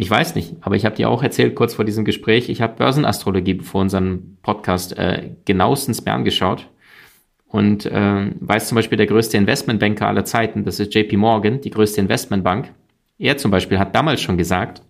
Ich 0.01 0.09
weiß 0.09 0.37
nicht, 0.37 0.55
aber 0.61 0.77
ich 0.77 0.85
habe 0.85 0.95
dir 0.95 1.11
auch 1.11 1.25
erzählt, 1.25 1.57
kurz 1.57 1.75
vor 1.75 1.85
diesem 1.85 2.05
Gespräch, 2.05 2.49
ich 2.49 2.63
habe 2.63 2.77
Börsenastrologie 2.77 3.59
vor 3.59 3.81
unserem 3.81 4.37
Podcast 4.43 4.97
äh, 4.97 5.31
genauestens 5.45 6.05
mir 6.05 6.13
angeschaut 6.13 6.69
und 7.49 7.85
äh, 7.85 8.31
weiß 8.39 8.69
zum 8.69 8.77
Beispiel 8.77 8.97
der 8.97 9.09
größte 9.09 9.37
Investmentbanker 9.37 10.07
aller 10.07 10.25
Zeiten, 10.25 10.65
das 10.65 10.79
ist 10.79 10.95
JP 10.95 11.17
Morgan, 11.17 11.61
die 11.63 11.71
größte 11.71 12.01
Investmentbank. 12.01 12.73
Er 13.19 13.39
zum 13.39 13.51
Beispiel 13.51 13.81
hat 13.81 13.93
damals 13.93 14.21
schon 14.21 14.39
gesagt, 14.39 14.83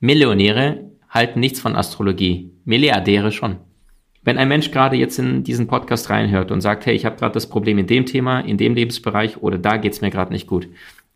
Millionäre 0.00 0.90
halten 1.08 1.38
nichts 1.38 1.60
von 1.60 1.76
Astrologie, 1.76 2.50
Milliardäre 2.64 3.30
schon. 3.30 3.58
Wenn 4.24 4.36
ein 4.36 4.48
Mensch 4.48 4.72
gerade 4.72 4.96
jetzt 4.96 5.20
in 5.20 5.44
diesen 5.44 5.68
Podcast 5.68 6.10
reinhört 6.10 6.50
und 6.50 6.60
sagt, 6.60 6.86
hey, 6.86 6.96
ich 6.96 7.04
habe 7.04 7.16
gerade 7.16 7.34
das 7.34 7.48
Problem 7.48 7.78
in 7.78 7.86
dem 7.86 8.04
Thema, 8.04 8.40
in 8.40 8.58
dem 8.58 8.74
Lebensbereich 8.74 9.36
oder 9.36 9.58
da 9.58 9.76
geht's 9.76 10.00
mir 10.00 10.10
gerade 10.10 10.32
nicht 10.32 10.48
gut 10.48 10.68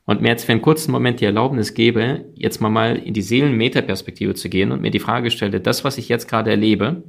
und 0.04 0.20
mir 0.20 0.28
jetzt 0.28 0.44
für 0.44 0.52
einen 0.52 0.62
kurzen 0.62 0.92
Moment 0.92 1.20
die 1.20 1.24
Erlaubnis 1.24 1.74
gebe, 1.74 2.26
jetzt 2.34 2.60
mal 2.60 2.70
mal 2.70 2.96
in 2.96 3.14
die 3.14 3.22
Seelen-Metaperspektive 3.22 4.34
zu 4.34 4.48
gehen 4.48 4.72
und 4.72 4.82
mir 4.82 4.90
die 4.90 4.98
Frage 4.98 5.30
stelle, 5.30 5.60
das, 5.60 5.84
was 5.84 5.98
ich 5.98 6.08
jetzt 6.08 6.28
gerade 6.28 6.50
erlebe, 6.50 7.04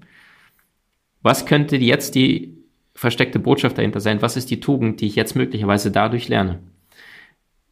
was 1.21 1.45
könnte 1.45 1.77
jetzt 1.77 2.15
die 2.15 2.57
versteckte 2.93 3.39
Botschaft 3.39 3.77
dahinter 3.77 3.99
sein? 3.99 4.21
Was 4.21 4.37
ist 4.37 4.51
die 4.51 4.59
Tugend, 4.59 5.01
die 5.01 5.07
ich 5.07 5.15
jetzt 5.15 5.35
möglicherweise 5.35 5.89
dadurch 5.89 6.27
lerne? 6.27 6.59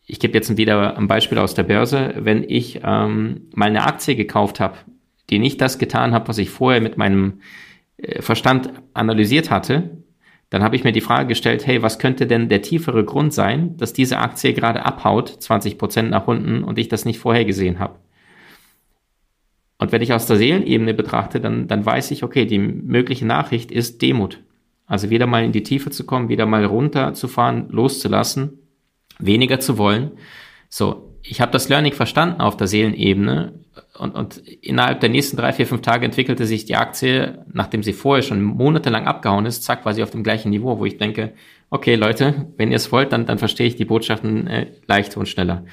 Ich 0.07 0.19
gebe 0.19 0.33
jetzt 0.33 0.57
wieder 0.57 0.97
ein 0.97 1.07
Beispiel 1.07 1.37
aus 1.37 1.53
der 1.53 1.63
Börse. 1.63 2.15
Wenn 2.17 2.43
ich 2.43 2.81
ähm, 2.83 3.49
mal 3.53 3.67
eine 3.67 3.85
Aktie 3.85 4.15
gekauft 4.15 4.59
habe, 4.59 4.77
die 5.29 5.39
nicht 5.39 5.61
das 5.61 5.77
getan 5.77 6.13
habe, 6.13 6.27
was 6.27 6.37
ich 6.37 6.49
vorher 6.49 6.81
mit 6.81 6.97
meinem 6.97 7.41
äh, 7.97 8.21
Verstand 8.21 8.71
analysiert 8.93 9.51
hatte, 9.51 10.00
dann 10.51 10.63
habe 10.63 10.75
ich 10.75 10.83
mir 10.83 10.91
die 10.91 10.99
Frage 10.99 11.29
gestellt, 11.29 11.65
hey, 11.65 11.81
was 11.81 11.97
könnte 11.97 12.27
denn 12.27 12.49
der 12.49 12.61
tiefere 12.61 13.05
Grund 13.05 13.33
sein, 13.33 13.77
dass 13.77 13.93
diese 13.93 14.17
Aktie 14.17 14.53
gerade 14.53 14.85
abhaut, 14.85 15.29
20 15.29 15.77
Prozent 15.77 16.11
nach 16.11 16.27
unten 16.27 16.65
und 16.65 16.77
ich 16.77 16.89
das 16.89 17.05
nicht 17.05 17.19
vorhergesehen 17.19 17.79
habe? 17.79 17.95
Und 19.77 19.93
wenn 19.93 20.01
ich 20.01 20.11
aus 20.11 20.25
der 20.25 20.35
Seelenebene 20.35 20.93
betrachte, 20.93 21.39
dann, 21.39 21.69
dann 21.69 21.85
weiß 21.85 22.11
ich, 22.11 22.23
okay, 22.23 22.45
die 22.45 22.59
mögliche 22.59 23.25
Nachricht 23.25 23.71
ist 23.71 24.01
Demut. 24.01 24.43
Also 24.85 25.09
wieder 25.09 25.25
mal 25.25 25.45
in 25.45 25.53
die 25.53 25.63
Tiefe 25.63 25.89
zu 25.89 26.05
kommen, 26.05 26.27
wieder 26.27 26.45
mal 26.45 26.65
runterzufahren, 26.65 27.69
loszulassen, 27.69 28.59
weniger 29.19 29.61
zu 29.61 29.77
wollen. 29.77 30.11
So, 30.67 31.10
ich 31.23 31.41
habe 31.41 31.51
das 31.51 31.69
Learning 31.69 31.93
verstanden 31.93 32.41
auf 32.41 32.57
der 32.57 32.67
Seelenebene 32.67 33.53
und, 33.97 34.15
und 34.15 34.37
innerhalb 34.37 34.99
der 34.99 35.09
nächsten 35.09 35.37
drei, 35.37 35.53
vier, 35.53 35.67
fünf 35.67 35.81
Tage 35.81 36.05
entwickelte 36.05 36.45
sich 36.45 36.65
die 36.65 36.75
Aktie, 36.75 37.45
nachdem 37.51 37.83
sie 37.83 37.93
vorher 37.93 38.23
schon 38.23 38.41
monatelang 38.41 39.07
abgehauen 39.07 39.45
ist, 39.45 39.63
zack, 39.63 39.85
war 39.85 39.93
sie 39.93 40.03
auf 40.03 40.11
dem 40.11 40.23
gleichen 40.23 40.49
Niveau, 40.49 40.79
wo 40.79 40.85
ich 40.85 40.97
denke, 40.97 41.33
okay 41.69 41.95
Leute, 41.95 42.47
wenn 42.57 42.71
ihr 42.71 42.77
es 42.77 42.91
wollt, 42.91 43.11
dann, 43.11 43.25
dann 43.25 43.37
verstehe 43.37 43.67
ich 43.67 43.75
die 43.75 43.85
Botschaften 43.85 44.47
äh, 44.47 44.67
leichter 44.87 45.19
und 45.19 45.27
schneller. 45.27 45.65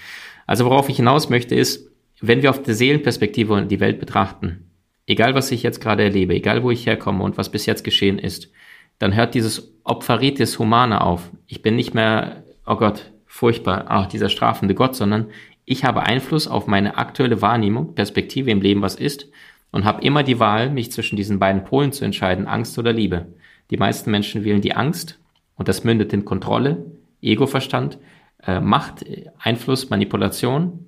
Also 0.47 0.65
worauf 0.65 0.89
ich 0.89 0.97
hinaus 0.97 1.29
möchte 1.29 1.55
ist, 1.55 1.91
wenn 2.21 2.43
wir 2.43 2.51
auf 2.51 2.63
der 2.63 2.75
Seelenperspektive 2.75 3.67
die 3.67 3.81
Welt 3.81 4.01
betrachten, 4.01 4.71
egal 5.07 5.35
was 5.35 5.51
ich 5.51 5.63
jetzt 5.63 5.81
gerade 5.81 6.03
erlebe, 6.03 6.35
egal 6.35 6.63
wo 6.63 6.71
ich 6.71 6.87
herkomme 6.87 7.25
und 7.25 7.39
was 7.39 7.51
bis 7.51 7.67
jetzt 7.67 7.85
geschehen 7.85 8.19
ist, 8.19 8.51
dann 8.99 9.15
hört 9.15 9.35
dieses 9.35 9.75
Opferitis 9.85 10.59
Humana 10.59 11.01
auf. 11.01 11.31
Ich 11.47 11.63
bin 11.63 11.77
nicht 11.77 11.95
mehr, 11.95 12.45
oh 12.67 12.77
Gott, 12.77 13.13
furchtbar, 13.39 13.87
auch 13.89 14.07
dieser 14.07 14.31
strafende 14.31 14.75
Gott, 14.75 14.97
sondern 14.97 15.27
ich 15.65 15.85
habe 15.85 16.03
Einfluss 16.03 16.49
auf 16.49 16.67
meine 16.67 16.99
aktuelle 16.99 17.41
Wahrnehmung, 17.41 17.95
Perspektive 17.95 18.51
im 18.51 18.61
Leben, 18.61 18.83
was 18.83 18.97
ist, 18.97 19.29
und 19.71 19.85
habe 19.85 20.03
immer 20.03 20.25
die 20.25 20.41
Wahl, 20.41 20.71
mich 20.71 20.91
zwischen 20.91 21.15
diesen 21.15 21.39
beiden 21.39 21.63
Polen 21.63 21.93
zu 21.93 22.05
entscheiden, 22.05 22.49
Angst 22.49 22.77
oder 22.81 22.93
Liebe. 22.93 23.27
Die 23.71 23.77
meisten 23.77 24.11
Menschen 24.11 24.43
wählen 24.43 24.61
die 24.61 24.75
Angst 24.75 25.21
und 25.55 25.69
das 25.69 25.85
mündet 25.85 26.13
in 26.13 26.25
Kontrolle, 26.25 26.85
Egoverstand, 27.23 27.99
äh, 28.43 28.59
Macht, 28.59 29.05
Einfluss, 29.39 29.89
Manipulation. 29.89 30.87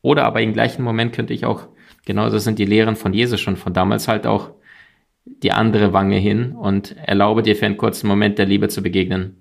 Oder 0.00 0.24
aber 0.24 0.40
im 0.40 0.54
gleichen 0.54 0.82
Moment 0.82 1.12
könnte 1.12 1.34
ich 1.34 1.44
auch, 1.44 1.66
genauso 2.06 2.38
sind 2.38 2.58
die 2.58 2.64
Lehren 2.64 2.96
von 2.96 3.12
Jesus 3.12 3.40
schon 3.40 3.56
von 3.56 3.74
damals 3.74 4.08
halt 4.08 4.26
auch 4.26 4.52
die 5.26 5.52
andere 5.52 5.92
Wange 5.92 6.16
hin 6.16 6.52
und 6.52 6.96
erlaube 6.96 7.42
dir 7.42 7.56
für 7.56 7.66
einen 7.66 7.76
kurzen 7.76 8.06
Moment 8.06 8.38
der 8.38 8.46
Liebe 8.46 8.68
zu 8.68 8.82
begegnen. 8.82 9.39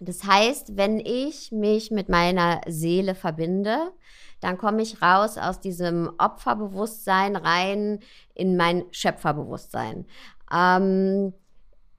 Das 0.00 0.24
heißt, 0.24 0.76
wenn 0.76 1.00
ich 1.00 1.52
mich 1.52 1.90
mit 1.90 2.08
meiner 2.08 2.60
Seele 2.66 3.14
verbinde, 3.14 3.92
dann 4.40 4.58
komme 4.58 4.82
ich 4.82 5.00
raus 5.00 5.38
aus 5.38 5.60
diesem 5.60 6.10
Opferbewusstsein 6.18 7.36
rein 7.36 8.00
in 8.34 8.56
mein 8.56 8.84
Schöpferbewusstsein. 8.90 10.06
Ähm, 10.52 11.32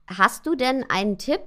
hast 0.06 0.46
du 0.46 0.54
denn 0.54 0.84
einen 0.88 1.18
Tipp, 1.18 1.42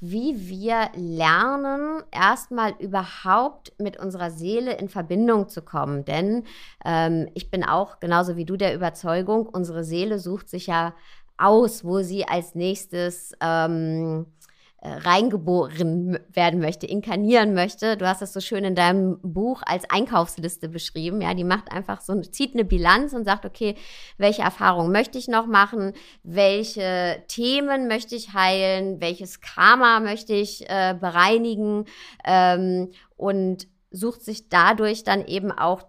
wie 0.00 0.48
wir 0.50 0.90
lernen, 0.94 2.02
erstmal 2.10 2.72
überhaupt 2.78 3.72
mit 3.78 3.96
unserer 3.96 4.30
Seele 4.30 4.74
in 4.74 4.90
Verbindung 4.90 5.48
zu 5.48 5.62
kommen. 5.62 6.04
Denn 6.04 6.44
ähm, 6.84 7.28
ich 7.32 7.50
bin 7.50 7.64
auch 7.64 8.00
genauso 8.00 8.36
wie 8.36 8.44
du 8.44 8.58
der 8.58 8.74
Überzeugung, 8.74 9.46
unsere 9.46 9.82
Seele 9.82 10.18
sucht 10.18 10.50
sich 10.50 10.66
ja 10.66 10.94
aus, 11.38 11.84
wo 11.84 12.02
sie 12.02 12.28
als 12.28 12.54
nächstes 12.54 13.32
ähm, 13.40 14.26
äh, 14.26 14.43
reingeboren 14.88 16.18
werden 16.32 16.60
möchte, 16.60 16.86
inkarnieren 16.86 17.54
möchte. 17.54 17.96
Du 17.96 18.06
hast 18.06 18.20
das 18.20 18.32
so 18.32 18.40
schön 18.40 18.64
in 18.64 18.74
deinem 18.74 19.18
Buch 19.22 19.62
als 19.64 19.88
Einkaufsliste 19.88 20.68
beschrieben. 20.68 21.22
Ja, 21.22 21.32
die 21.34 21.44
macht 21.44 21.72
einfach 21.72 22.00
so, 22.00 22.20
zieht 22.20 22.54
eine 22.54 22.64
Bilanz 22.64 23.14
und 23.14 23.24
sagt, 23.24 23.46
okay, 23.46 23.76
welche 24.18 24.42
Erfahrungen 24.42 24.92
möchte 24.92 25.18
ich 25.18 25.26
noch 25.26 25.46
machen? 25.46 25.92
Welche 26.22 27.22
Themen 27.28 27.88
möchte 27.88 28.14
ich 28.14 28.34
heilen? 28.34 29.00
Welches 29.00 29.40
Karma 29.40 30.00
möchte 30.00 30.34
ich 30.34 30.68
äh, 30.68 30.94
bereinigen? 30.98 31.86
Ähm, 32.24 32.90
und 33.16 33.68
sucht 33.90 34.22
sich 34.22 34.48
dadurch 34.48 35.04
dann 35.04 35.24
eben 35.26 35.50
auch 35.50 35.84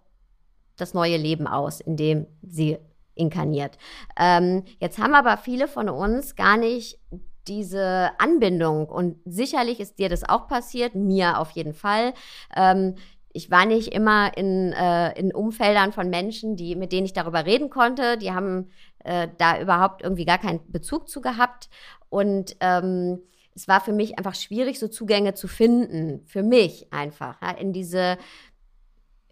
das 0.78 0.94
neue 0.94 1.18
Leben 1.18 1.48
aus, 1.48 1.82
in 1.82 1.98
dem 1.98 2.28
sie 2.44 2.78
inkarniert. 3.16 3.78
Ähm, 4.18 4.64
jetzt 4.80 5.00
haben 5.00 5.16
aber 5.16 5.38
viele 5.38 5.68
von 5.68 5.90
uns 5.90 6.36
gar 6.36 6.58
nicht 6.58 7.00
diese 7.48 8.12
Anbindung. 8.18 8.88
Und 8.88 9.18
sicherlich 9.26 9.80
ist 9.80 10.00
dir 10.00 10.10
das 10.10 10.28
auch 10.28 10.48
passiert, 10.48 10.96
mir 10.96 11.40
auf 11.40 11.52
jeden 11.52 11.74
Fall. 11.74 12.14
Ähm, 12.56 12.96
ich 13.34 13.52
war 13.52 13.66
nicht 13.66 13.94
immer 13.94 14.36
in, 14.38 14.72
äh, 14.72 15.12
in 15.20 15.34
Umfeldern 15.34 15.92
von 15.92 16.10
Menschen, 16.10 16.56
die, 16.56 16.76
mit 16.76 16.94
denen 16.94 17.06
ich 17.06 17.12
darüber 17.12 17.46
reden 17.46 17.70
konnte. 17.70 18.18
Die 18.18 18.32
haben 18.32 18.70
äh, 19.04 19.28
da 19.38 19.60
überhaupt 19.60 20.02
irgendwie 20.02 20.24
gar 20.24 20.38
keinen 20.38 20.62
Bezug 20.72 21.10
zu 21.10 21.20
gehabt. 21.20 21.70
Und 22.10 22.56
ähm, 22.62 23.20
es 23.54 23.68
war 23.68 23.82
für 23.82 23.92
mich 23.92 24.18
einfach 24.18 24.36
schwierig, 24.36 24.80
so 24.80 24.88
Zugänge 24.88 25.34
zu 25.34 25.50
finden. 25.50 26.26
Für 26.26 26.44
mich 26.44 26.94
einfach. 26.94 27.42
Ja, 27.42 27.52
in 27.52 27.74
diese 27.74 28.18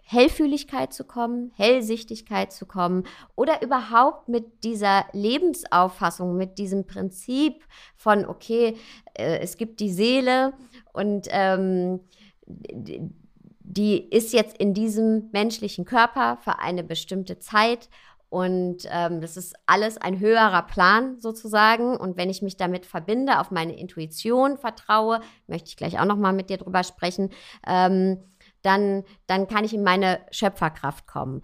Hellfühligkeit 0.03 0.93
zu 0.93 1.05
kommen, 1.05 1.51
Hellsichtigkeit 1.55 2.51
zu 2.51 2.65
kommen 2.65 3.03
oder 3.35 3.61
überhaupt 3.61 4.29
mit 4.29 4.63
dieser 4.63 5.05
Lebensauffassung, 5.13 6.35
mit 6.35 6.57
diesem 6.57 6.85
Prinzip 6.85 7.63
von, 7.95 8.25
okay, 8.25 8.75
äh, 9.13 9.39
es 9.39 9.57
gibt 9.57 9.79
die 9.79 9.91
Seele 9.91 10.53
und 10.91 11.27
ähm, 11.31 12.01
die 12.45 14.09
ist 14.09 14.33
jetzt 14.33 14.57
in 14.57 14.73
diesem 14.73 15.29
menschlichen 15.31 15.85
Körper 15.85 16.37
für 16.43 16.59
eine 16.59 16.83
bestimmte 16.83 17.39
Zeit 17.39 17.89
und 18.33 18.87
ähm, 18.89 19.21
das 19.21 19.37
ist 19.37 19.55
alles 19.67 19.99
ein 19.99 20.19
höherer 20.19 20.63
Plan 20.63 21.19
sozusagen. 21.19 21.95
Und 21.95 22.17
wenn 22.17 22.31
ich 22.31 22.41
mich 22.41 22.57
damit 22.57 22.87
verbinde, 22.87 23.39
auf 23.39 23.51
meine 23.51 23.77
Intuition 23.77 24.57
vertraue, 24.57 25.19
möchte 25.45 25.69
ich 25.69 25.77
gleich 25.77 25.99
auch 25.99 26.05
noch 26.05 26.17
mal 26.17 26.33
mit 26.33 26.49
dir 26.49 26.57
drüber 26.57 26.83
sprechen, 26.83 27.29
ähm, 27.67 28.17
dann, 28.63 29.03
dann 29.27 29.47
kann 29.47 29.65
ich 29.65 29.73
in 29.73 29.83
meine 29.83 30.19
Schöpferkraft 30.31 31.07
kommen. 31.07 31.41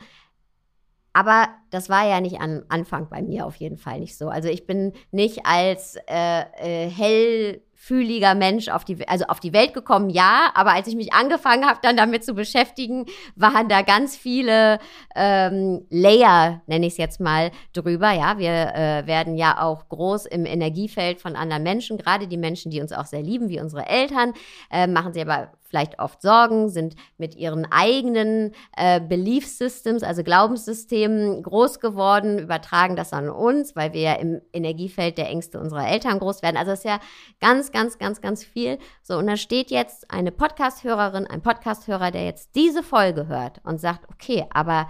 Aber 1.13 1.49
das 1.71 1.89
war 1.89 2.07
ja 2.07 2.21
nicht 2.21 2.39
am 2.39 2.63
Anfang 2.69 3.09
bei 3.09 3.21
mir 3.21 3.45
auf 3.45 3.55
jeden 3.55 3.77
Fall 3.77 3.99
nicht 3.99 4.17
so. 4.17 4.29
Also 4.29 4.47
ich 4.47 4.67
bin 4.67 4.93
nicht 5.11 5.45
als 5.45 5.97
äh, 6.07 6.41
äh, 6.85 6.89
hell 6.89 7.61
fühliger 7.81 8.35
Mensch 8.35 8.67
auf 8.67 8.83
die, 8.83 9.07
also 9.07 9.25
auf 9.25 9.39
die 9.39 9.53
Welt 9.53 9.73
gekommen, 9.73 10.09
ja, 10.09 10.51
aber 10.53 10.73
als 10.73 10.87
ich 10.87 10.95
mich 10.95 11.13
angefangen 11.13 11.65
habe, 11.65 11.79
dann 11.81 11.95
damit 11.95 12.25
zu 12.25 12.33
beschäftigen, 12.33 13.05
waren 13.37 13.69
da 13.69 13.83
ganz 13.83 14.17
viele 14.17 14.79
ähm, 15.15 15.85
Layer, 15.89 16.61
nenne 16.67 16.85
ich 16.85 16.93
es 16.93 16.97
jetzt 16.97 17.21
mal, 17.21 17.51
drüber. 17.71 18.11
Ja, 18.11 18.37
wir 18.37 18.51
äh, 18.51 19.07
werden 19.07 19.37
ja 19.37 19.61
auch 19.61 19.87
groß 19.87 20.25
im 20.25 20.45
Energiefeld 20.45 21.21
von 21.21 21.37
anderen 21.37 21.63
Menschen, 21.63 21.97
gerade 21.97 22.27
die 22.27 22.37
Menschen, 22.37 22.69
die 22.69 22.81
uns 22.81 22.91
auch 22.91 23.05
sehr 23.05 23.23
lieben, 23.23 23.47
wie 23.47 23.61
unsere 23.61 23.87
Eltern, 23.87 24.33
äh, 24.69 24.85
machen 24.85 25.13
sie 25.13 25.21
aber 25.21 25.53
vielleicht 25.69 25.99
oft 25.99 26.21
Sorgen, 26.21 26.69
sind 26.69 26.95
mit 27.17 27.35
ihren 27.35 27.65
eigenen 27.71 28.51
äh, 28.75 28.99
Belief 28.99 29.47
Systems, 29.47 30.03
also 30.03 30.23
Glaubenssystemen 30.23 31.43
groß 31.43 31.79
geworden, 31.79 32.39
übertragen 32.39 32.95
das 32.95 33.13
an 33.13 33.29
uns, 33.29 33.75
weil 33.75 33.93
wir 33.93 34.01
ja 34.01 34.13
im 34.13 34.41
Energiefeld 34.51 35.17
der 35.17 35.29
Ängste 35.29 35.59
unserer 35.59 35.87
Eltern 35.87 36.19
groß 36.19 36.41
werden. 36.41 36.57
Also 36.57 36.71
es 36.71 36.79
ist 36.79 36.85
ja 36.85 36.99
ganz, 37.39 37.71
ganz, 37.71 37.97
ganz, 37.97 38.21
ganz 38.21 38.43
viel. 38.43 38.79
So, 39.03 39.17
und 39.17 39.27
da 39.27 39.37
steht 39.37 39.71
jetzt 39.71 40.11
eine 40.11 40.31
Podcast-Hörerin, 40.31 41.27
ein 41.27 41.41
Podcast-Hörer, 41.41 42.11
der 42.11 42.25
jetzt 42.25 42.55
diese 42.55 42.83
Folge 42.83 43.27
hört 43.27 43.61
und 43.63 43.79
sagt, 43.79 44.09
okay, 44.11 44.45
aber 44.51 44.89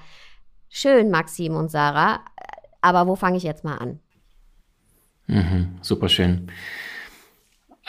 schön, 0.70 1.12
Maxim 1.12 1.56
und 1.56 1.70
Sarah, 1.70 2.22
aber 2.82 3.08
wo 3.08 3.16
fange 3.16 3.38
ich 3.38 3.44
jetzt 3.44 3.64
mal 3.64 3.78
an? 3.78 4.00
Mhm, 5.28 5.78
super 5.82 6.10
schön. 6.10 6.50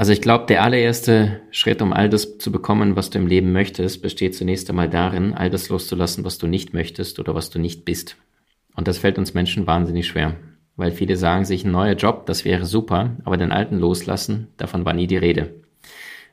Also 0.01 0.13
ich 0.15 0.23
glaube, 0.23 0.47
der 0.47 0.63
allererste 0.63 1.43
Schritt, 1.51 1.83
um 1.83 1.93
all 1.93 2.09
das 2.09 2.39
zu 2.39 2.51
bekommen, 2.51 2.97
was 2.97 3.11
du 3.11 3.19
im 3.19 3.27
Leben 3.27 3.53
möchtest, 3.53 4.01
besteht 4.01 4.35
zunächst 4.35 4.71
einmal 4.71 4.89
darin, 4.89 5.35
all 5.35 5.51
das 5.51 5.69
loszulassen, 5.69 6.25
was 6.25 6.39
du 6.39 6.47
nicht 6.47 6.73
möchtest 6.73 7.19
oder 7.19 7.35
was 7.35 7.51
du 7.51 7.59
nicht 7.59 7.85
bist. 7.85 8.17
Und 8.75 8.89
das 8.89 8.97
fällt 8.97 9.19
uns 9.19 9.35
Menschen 9.35 9.67
wahnsinnig 9.67 10.07
schwer, 10.07 10.37
weil 10.77 10.91
viele 10.91 11.17
sagen 11.17 11.45
sich, 11.45 11.67
ein 11.67 11.71
neuer 11.73 11.97
Job, 11.97 12.25
das 12.25 12.47
wäre 12.47 12.65
super, 12.65 13.19
aber 13.25 13.37
den 13.37 13.53
alten 13.53 13.79
loslassen, 13.79 14.49
davon 14.57 14.87
war 14.87 14.95
nie 14.95 15.07
die 15.07 15.19
Rede. 15.19 15.55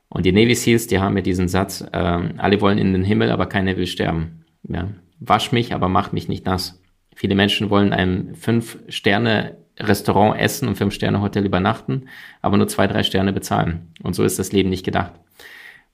Und 0.07 0.25
die 0.25 0.31
Navy 0.31 0.55
SEALs, 0.55 0.88
die 0.88 1.00
haben 1.00 1.17
ja 1.17 1.21
diesen 1.21 1.50
Satz, 1.50 1.81
äh, 1.91 1.97
alle 2.38 2.62
wollen 2.62 2.77
in 2.77 2.93
den 2.93 3.03
Himmel, 3.03 3.31
aber 3.31 3.47
keiner 3.47 3.75
will 3.75 3.88
sterben. 3.88 4.45
Ja. 4.63 4.91
Wasch 5.19 5.51
mich, 5.51 5.74
aber 5.74 5.89
mach 5.89 6.13
mich 6.13 6.29
nicht 6.29 6.45
nass. 6.45 6.81
Viele 7.13 7.36
Menschen 7.36 7.69
wollen 7.69 7.91
einem 7.91 8.33
Fünf-Sterne 8.33 9.57
Restaurant 9.79 10.39
essen 10.39 10.67
und 10.67 10.75
Fünf-Sterne-Hotel 10.75 11.46
übernachten, 11.46 12.07
aber 12.41 12.57
nur 12.57 12.67
zwei, 12.67 12.88
drei 12.88 13.03
Sterne 13.03 13.34
bezahlen. 13.34 13.93
Und 14.03 14.15
so 14.15 14.24
ist 14.24 14.39
das 14.39 14.51
Leben 14.51 14.69
nicht 14.69 14.86
gedacht. 14.86 15.13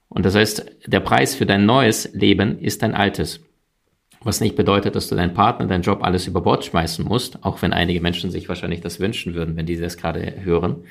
Und 0.08 0.24
das 0.24 0.34
heißt, 0.34 0.64
der 0.86 1.00
Preis 1.00 1.34
für 1.34 1.46
dein 1.46 1.66
neues 1.66 2.12
Leben 2.14 2.58
ist 2.58 2.82
dein 2.82 2.94
altes. 2.94 3.40
Was 4.22 4.40
nicht 4.40 4.56
bedeutet, 4.56 4.96
dass 4.96 5.08
du 5.08 5.16
deinen 5.16 5.34
Partner, 5.34 5.66
deinen 5.66 5.82
Job 5.82 6.02
alles 6.02 6.26
über 6.26 6.40
Bord 6.40 6.64
schmeißen 6.64 7.04
musst, 7.04 7.44
auch 7.44 7.60
wenn 7.60 7.72
einige 7.72 8.00
Menschen 8.00 8.30
sich 8.30 8.48
wahrscheinlich 8.48 8.80
das 8.80 9.00
wünschen 9.00 9.34
würden, 9.34 9.56
wenn 9.56 9.66
die 9.66 9.76
das 9.76 9.98
gerade 9.98 10.34
hören, 10.42 10.84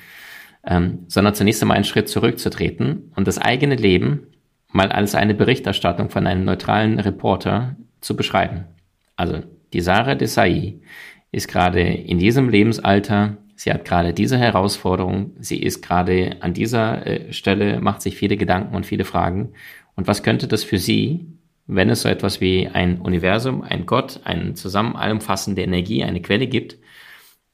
ähm, 0.65 1.00
sondern 1.07 1.33
zunächst 1.33 1.62
einmal 1.62 1.75
einen 1.75 1.83
Schritt 1.83 2.09
zurückzutreten 2.09 3.12
und 3.15 3.27
das 3.27 3.39
eigene 3.39 3.75
Leben 3.75 4.27
mal 4.71 4.91
als 4.91 5.15
eine 5.15 5.33
Berichterstattung 5.33 6.09
von 6.09 6.27
einem 6.27 6.45
neutralen 6.45 7.00
Reporter 7.00 7.75
zu 8.01 8.15
beschreiben. 8.15 8.65
Also 9.15 9.41
die 9.73 9.81
Sarah 9.81 10.15
Desai 10.15 10.75
ist 11.33 11.47
gerade 11.47 11.81
in 11.81 12.19
diesem 12.19 12.47
Lebensalter, 12.47 13.37
sie 13.55 13.73
hat 13.73 13.85
gerade 13.85 14.13
diese 14.13 14.37
Herausforderung, 14.37 15.31
sie 15.39 15.61
ist 15.61 15.81
gerade 15.81 16.37
an 16.39 16.53
dieser 16.53 17.05
äh, 17.05 17.33
Stelle, 17.33 17.81
macht 17.81 18.01
sich 18.01 18.15
viele 18.15 18.37
Gedanken 18.37 18.75
und 18.75 18.85
viele 18.85 19.03
Fragen. 19.03 19.53
Und 19.95 20.07
was 20.07 20.23
könnte 20.23 20.47
das 20.47 20.63
für 20.63 20.77
sie, 20.77 21.25
wenn 21.65 21.89
es 21.89 22.03
so 22.03 22.09
etwas 22.09 22.39
wie 22.39 22.67
ein 22.67 23.01
Universum, 23.01 23.63
ein 23.63 23.85
Gott, 23.87 24.19
eine 24.23 24.53
zusammen 24.53 24.95
allumfassende 24.95 25.63
Energie, 25.63 26.03
eine 26.03 26.21
Quelle 26.21 26.47
gibt, 26.47 26.77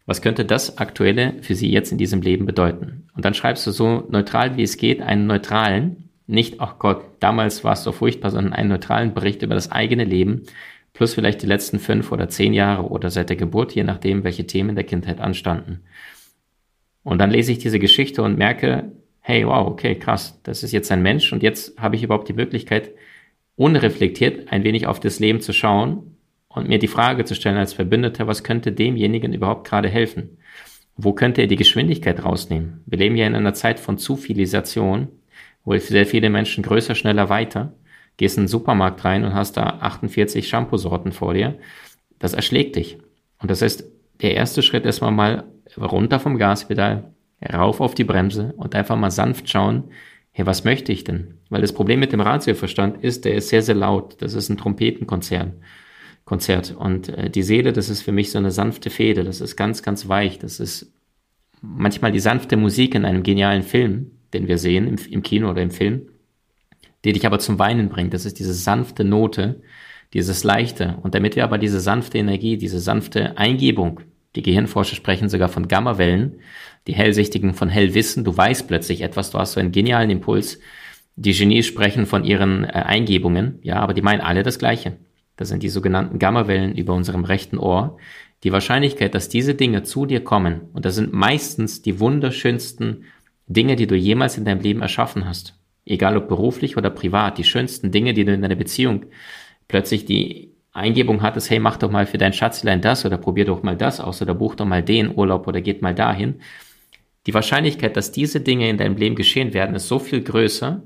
was 0.05 0.21
könnte 0.21 0.43
das 0.43 0.77
Aktuelle 0.77 1.35
für 1.41 1.55
sie 1.55 1.71
jetzt 1.71 1.91
in 1.91 1.97
diesem 1.97 2.21
Leben 2.21 2.45
bedeuten? 2.45 3.07
Und 3.15 3.23
dann 3.23 3.33
schreibst 3.33 3.65
du 3.65 3.71
so 3.71 4.07
neutral 4.09 4.57
wie 4.57 4.63
es 4.63 4.75
geht, 4.75 5.01
einen 5.01 5.25
neutralen, 5.25 6.09
nicht, 6.27 6.59
ach 6.59 6.79
Gott, 6.79 7.05
damals 7.21 7.63
war 7.63 7.73
es 7.73 7.83
so 7.83 7.91
furchtbar, 7.91 8.31
sondern 8.31 8.53
einen 8.53 8.69
neutralen 8.69 9.13
Bericht 9.13 9.41
über 9.41 9.55
das 9.55 9.71
eigene 9.71 10.03
Leben, 10.03 10.43
plus 10.99 11.13
vielleicht 11.13 11.41
die 11.41 11.47
letzten 11.47 11.79
fünf 11.79 12.11
oder 12.11 12.27
zehn 12.27 12.53
Jahre 12.53 12.89
oder 12.89 13.09
seit 13.09 13.29
der 13.29 13.37
Geburt, 13.37 13.73
je 13.73 13.85
nachdem, 13.85 14.25
welche 14.25 14.45
Themen 14.45 14.75
der 14.75 14.83
Kindheit 14.83 15.21
anstanden. 15.21 15.79
Und 17.03 17.19
dann 17.19 17.31
lese 17.31 17.53
ich 17.53 17.59
diese 17.59 17.79
Geschichte 17.79 18.21
und 18.21 18.37
merke, 18.37 18.91
hey, 19.21 19.47
wow, 19.47 19.65
okay, 19.65 19.95
krass, 19.95 20.41
das 20.43 20.61
ist 20.61 20.73
jetzt 20.73 20.91
ein 20.91 21.01
Mensch 21.01 21.31
und 21.31 21.41
jetzt 21.41 21.79
habe 21.79 21.95
ich 21.95 22.03
überhaupt 22.03 22.27
die 22.27 22.33
Möglichkeit, 22.33 22.91
unreflektiert 23.55 24.51
ein 24.51 24.65
wenig 24.65 24.87
auf 24.87 24.99
das 24.99 25.21
Leben 25.21 25.39
zu 25.39 25.53
schauen 25.53 26.17
und 26.49 26.67
mir 26.67 26.79
die 26.79 26.89
Frage 26.89 27.23
zu 27.23 27.33
stellen 27.33 27.55
als 27.55 27.71
Verbündeter, 27.71 28.27
was 28.27 28.43
könnte 28.43 28.73
demjenigen 28.73 29.31
überhaupt 29.31 29.65
gerade 29.65 29.87
helfen? 29.87 30.37
Wo 30.97 31.13
könnte 31.13 31.39
er 31.39 31.47
die 31.47 31.55
Geschwindigkeit 31.55 32.25
rausnehmen? 32.25 32.83
Wir 32.85 32.97
leben 32.97 33.15
ja 33.15 33.25
in 33.25 33.35
einer 33.35 33.53
Zeit 33.53 33.79
von 33.79 33.97
Zufilisation, 33.97 35.07
wo 35.63 35.77
sehr 35.77 36.05
viele 36.05 36.29
Menschen 36.29 36.61
größer, 36.61 36.93
schneller, 36.93 37.29
weiter 37.29 37.71
gehst 38.19 38.37
in 38.37 38.43
den 38.43 38.49
Supermarkt 38.49 39.05
rein 39.05 39.23
und 39.23 39.33
hast 39.33 39.55
da 39.55 39.63
48 39.79 40.47
Shampoo-Sorten 40.47 41.13
vor 41.13 41.33
dir, 41.33 41.57
das 42.19 42.33
erschlägt 42.33 42.75
dich. 42.75 42.97
Und 43.41 43.49
das 43.49 43.61
heißt, 43.61 43.85
der 44.21 44.35
erste 44.35 44.61
Schritt 44.61 44.85
ist 44.85 44.99
mal 44.99 45.45
runter 45.77 46.19
vom 46.19 46.37
Gaspedal, 46.37 47.13
rauf 47.41 47.79
auf 47.79 47.95
die 47.95 48.03
Bremse 48.03 48.53
und 48.57 48.75
einfach 48.75 48.97
mal 48.97 49.09
sanft 49.09 49.49
schauen, 49.49 49.85
hey, 50.33 50.45
was 50.45 50.65
möchte 50.65 50.91
ich 50.91 51.05
denn? 51.05 51.35
Weil 51.49 51.61
das 51.61 51.71
Problem 51.71 52.01
mit 52.01 52.11
dem 52.11 52.19
Ratioverstand 52.19 53.01
ist, 53.01 53.23
der 53.23 53.35
ist 53.35 53.47
sehr, 53.47 53.61
sehr 53.61 53.75
laut. 53.75 54.21
Das 54.21 54.33
ist 54.33 54.49
ein 54.49 54.57
Trompetenkonzern. 54.57 55.53
Konzert. 56.25 56.75
Und 56.77 57.07
äh, 57.07 57.29
die 57.29 57.41
Seele, 57.41 57.71
das 57.71 57.89
ist 57.89 58.01
für 58.01 58.11
mich 58.11 58.31
so 58.31 58.37
eine 58.37 58.51
sanfte 58.51 58.89
Fede. 58.89 59.23
Das 59.23 59.39
ist 59.39 59.55
ganz, 59.55 59.81
ganz 59.81 60.09
weich. 60.09 60.39
Das 60.39 60.59
ist 60.59 60.91
manchmal 61.61 62.11
die 62.11 62.19
sanfte 62.19 62.57
Musik 62.57 62.95
in 62.95 63.05
einem 63.05 63.23
genialen 63.23 63.63
Film, 63.63 64.11
den 64.33 64.49
wir 64.49 64.57
sehen 64.57 64.87
im, 64.87 64.97
im 65.09 65.23
Kino 65.23 65.49
oder 65.49 65.61
im 65.61 65.71
Film 65.71 66.01
die 67.05 67.13
dich 67.13 67.25
aber 67.25 67.39
zum 67.39 67.59
Weinen 67.59 67.89
bringt. 67.89 68.13
Das 68.13 68.25
ist 68.25 68.39
diese 68.39 68.53
sanfte 68.53 69.03
Note, 69.03 69.61
dieses 70.13 70.43
leichte. 70.43 70.97
Und 71.01 71.15
damit 71.15 71.35
wir 71.35 71.43
aber 71.43 71.57
diese 71.57 71.79
sanfte 71.79 72.17
Energie, 72.17 72.57
diese 72.57 72.79
sanfte 72.79 73.37
Eingebung, 73.37 74.01
die 74.35 74.43
Gehirnforscher 74.43 74.95
sprechen 74.95 75.29
sogar 75.29 75.49
von 75.49 75.67
Gammawellen, 75.67 76.39
die 76.87 76.93
Hellsichtigen 76.93 77.53
von 77.53 77.69
Hellwissen, 77.69 78.23
du 78.23 78.35
weißt 78.35 78.67
plötzlich 78.67 79.01
etwas, 79.01 79.31
du 79.31 79.39
hast 79.39 79.53
so 79.53 79.59
einen 79.59 79.71
genialen 79.71 80.09
Impuls. 80.09 80.59
Die 81.15 81.33
Genies 81.33 81.65
sprechen 81.65 82.05
von 82.05 82.23
ihren 82.23 82.63
äh, 82.63 82.67
Eingebungen, 82.67 83.59
ja, 83.61 83.77
aber 83.77 83.93
die 83.93 84.01
meinen 84.01 84.21
alle 84.21 84.43
das 84.43 84.59
Gleiche. 84.59 84.97
Das 85.35 85.49
sind 85.49 85.63
die 85.63 85.69
sogenannten 85.69 86.19
Gammawellen 86.19 86.75
über 86.75 86.93
unserem 86.93 87.25
rechten 87.25 87.57
Ohr. 87.57 87.97
Die 88.43 88.53
Wahrscheinlichkeit, 88.53 89.15
dass 89.15 89.27
diese 89.27 89.53
Dinge 89.53 89.83
zu 89.83 90.05
dir 90.05 90.23
kommen, 90.23 90.61
und 90.73 90.85
das 90.85 90.95
sind 90.95 91.11
meistens 91.11 91.81
die 91.81 91.99
wunderschönsten 91.99 93.03
Dinge, 93.47 93.75
die 93.75 93.87
du 93.87 93.95
jemals 93.95 94.37
in 94.37 94.45
deinem 94.45 94.61
Leben 94.61 94.81
erschaffen 94.81 95.25
hast 95.25 95.58
egal 95.89 96.17
ob 96.17 96.27
beruflich 96.27 96.77
oder 96.77 96.89
privat, 96.89 97.37
die 97.37 97.43
schönsten 97.43 97.91
Dinge, 97.91 98.13
die 98.13 98.25
du 98.25 98.33
in 98.33 98.41
deiner 98.41 98.55
Beziehung 98.55 99.05
plötzlich 99.67 100.05
die 100.05 100.53
Eingebung 100.71 101.21
hattest, 101.21 101.49
hey, 101.49 101.59
mach 101.59 101.77
doch 101.77 101.91
mal 101.91 102.05
für 102.05 102.17
dein 102.17 102.33
Schatzlein 102.33 102.81
das 102.81 103.05
oder 103.05 103.17
probier 103.17 103.45
doch 103.45 103.63
mal 103.63 103.75
das 103.75 103.99
aus 103.99 104.21
oder 104.21 104.33
buch 104.33 104.55
doch 104.55 104.65
mal 104.65 104.83
den 104.83 105.15
Urlaub 105.15 105.47
oder 105.47 105.61
geht 105.61 105.81
mal 105.81 105.95
dahin. 105.95 106.41
Die 107.25 107.33
Wahrscheinlichkeit, 107.33 107.97
dass 107.97 108.11
diese 108.11 108.39
Dinge 108.41 108.69
in 108.69 108.77
deinem 108.77 108.95
Leben 108.95 109.15
geschehen 109.15 109.53
werden, 109.53 109.75
ist 109.75 109.87
so 109.87 109.99
viel 109.99 110.21
größer, 110.21 110.83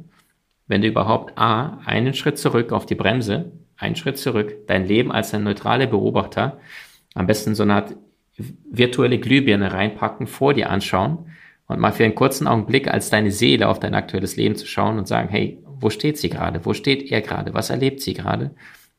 wenn 0.67 0.81
du 0.81 0.87
überhaupt 0.87 1.37
A, 1.37 1.79
einen 1.85 2.13
Schritt 2.13 2.37
zurück 2.37 2.71
auf 2.71 2.85
die 2.85 2.95
Bremse, 2.95 3.51
einen 3.77 3.95
Schritt 3.95 4.17
zurück, 4.17 4.67
dein 4.67 4.87
Leben 4.87 5.11
als 5.11 5.33
ein 5.33 5.43
neutraler 5.43 5.87
Beobachter, 5.87 6.59
am 7.13 7.27
besten 7.27 7.53
so 7.53 7.63
eine 7.63 7.75
Art 7.75 7.95
virtuelle 8.71 9.19
Glühbirne 9.19 9.73
reinpacken, 9.73 10.27
vor 10.27 10.53
dir 10.53 10.69
anschauen 10.69 11.27
und 11.67 11.79
mal 11.79 11.91
für 11.91 12.03
einen 12.03 12.15
kurzen 12.15 12.47
Augenblick 12.47 12.87
als 12.87 13.09
deine 13.09 13.31
Seele 13.31 13.67
auf 13.67 13.79
dein 13.79 13.95
aktuelles 13.95 14.35
Leben 14.35 14.55
zu 14.55 14.65
schauen 14.65 14.97
und 14.97 15.07
sagen, 15.07 15.29
hey, 15.29 15.59
wo 15.65 15.89
steht 15.89 16.17
sie 16.17 16.29
gerade? 16.29 16.65
Wo 16.65 16.73
steht 16.73 17.11
er 17.11 17.21
gerade? 17.21 17.53
Was 17.53 17.69
erlebt 17.69 18.01
sie 18.01 18.13
gerade? 18.13 18.51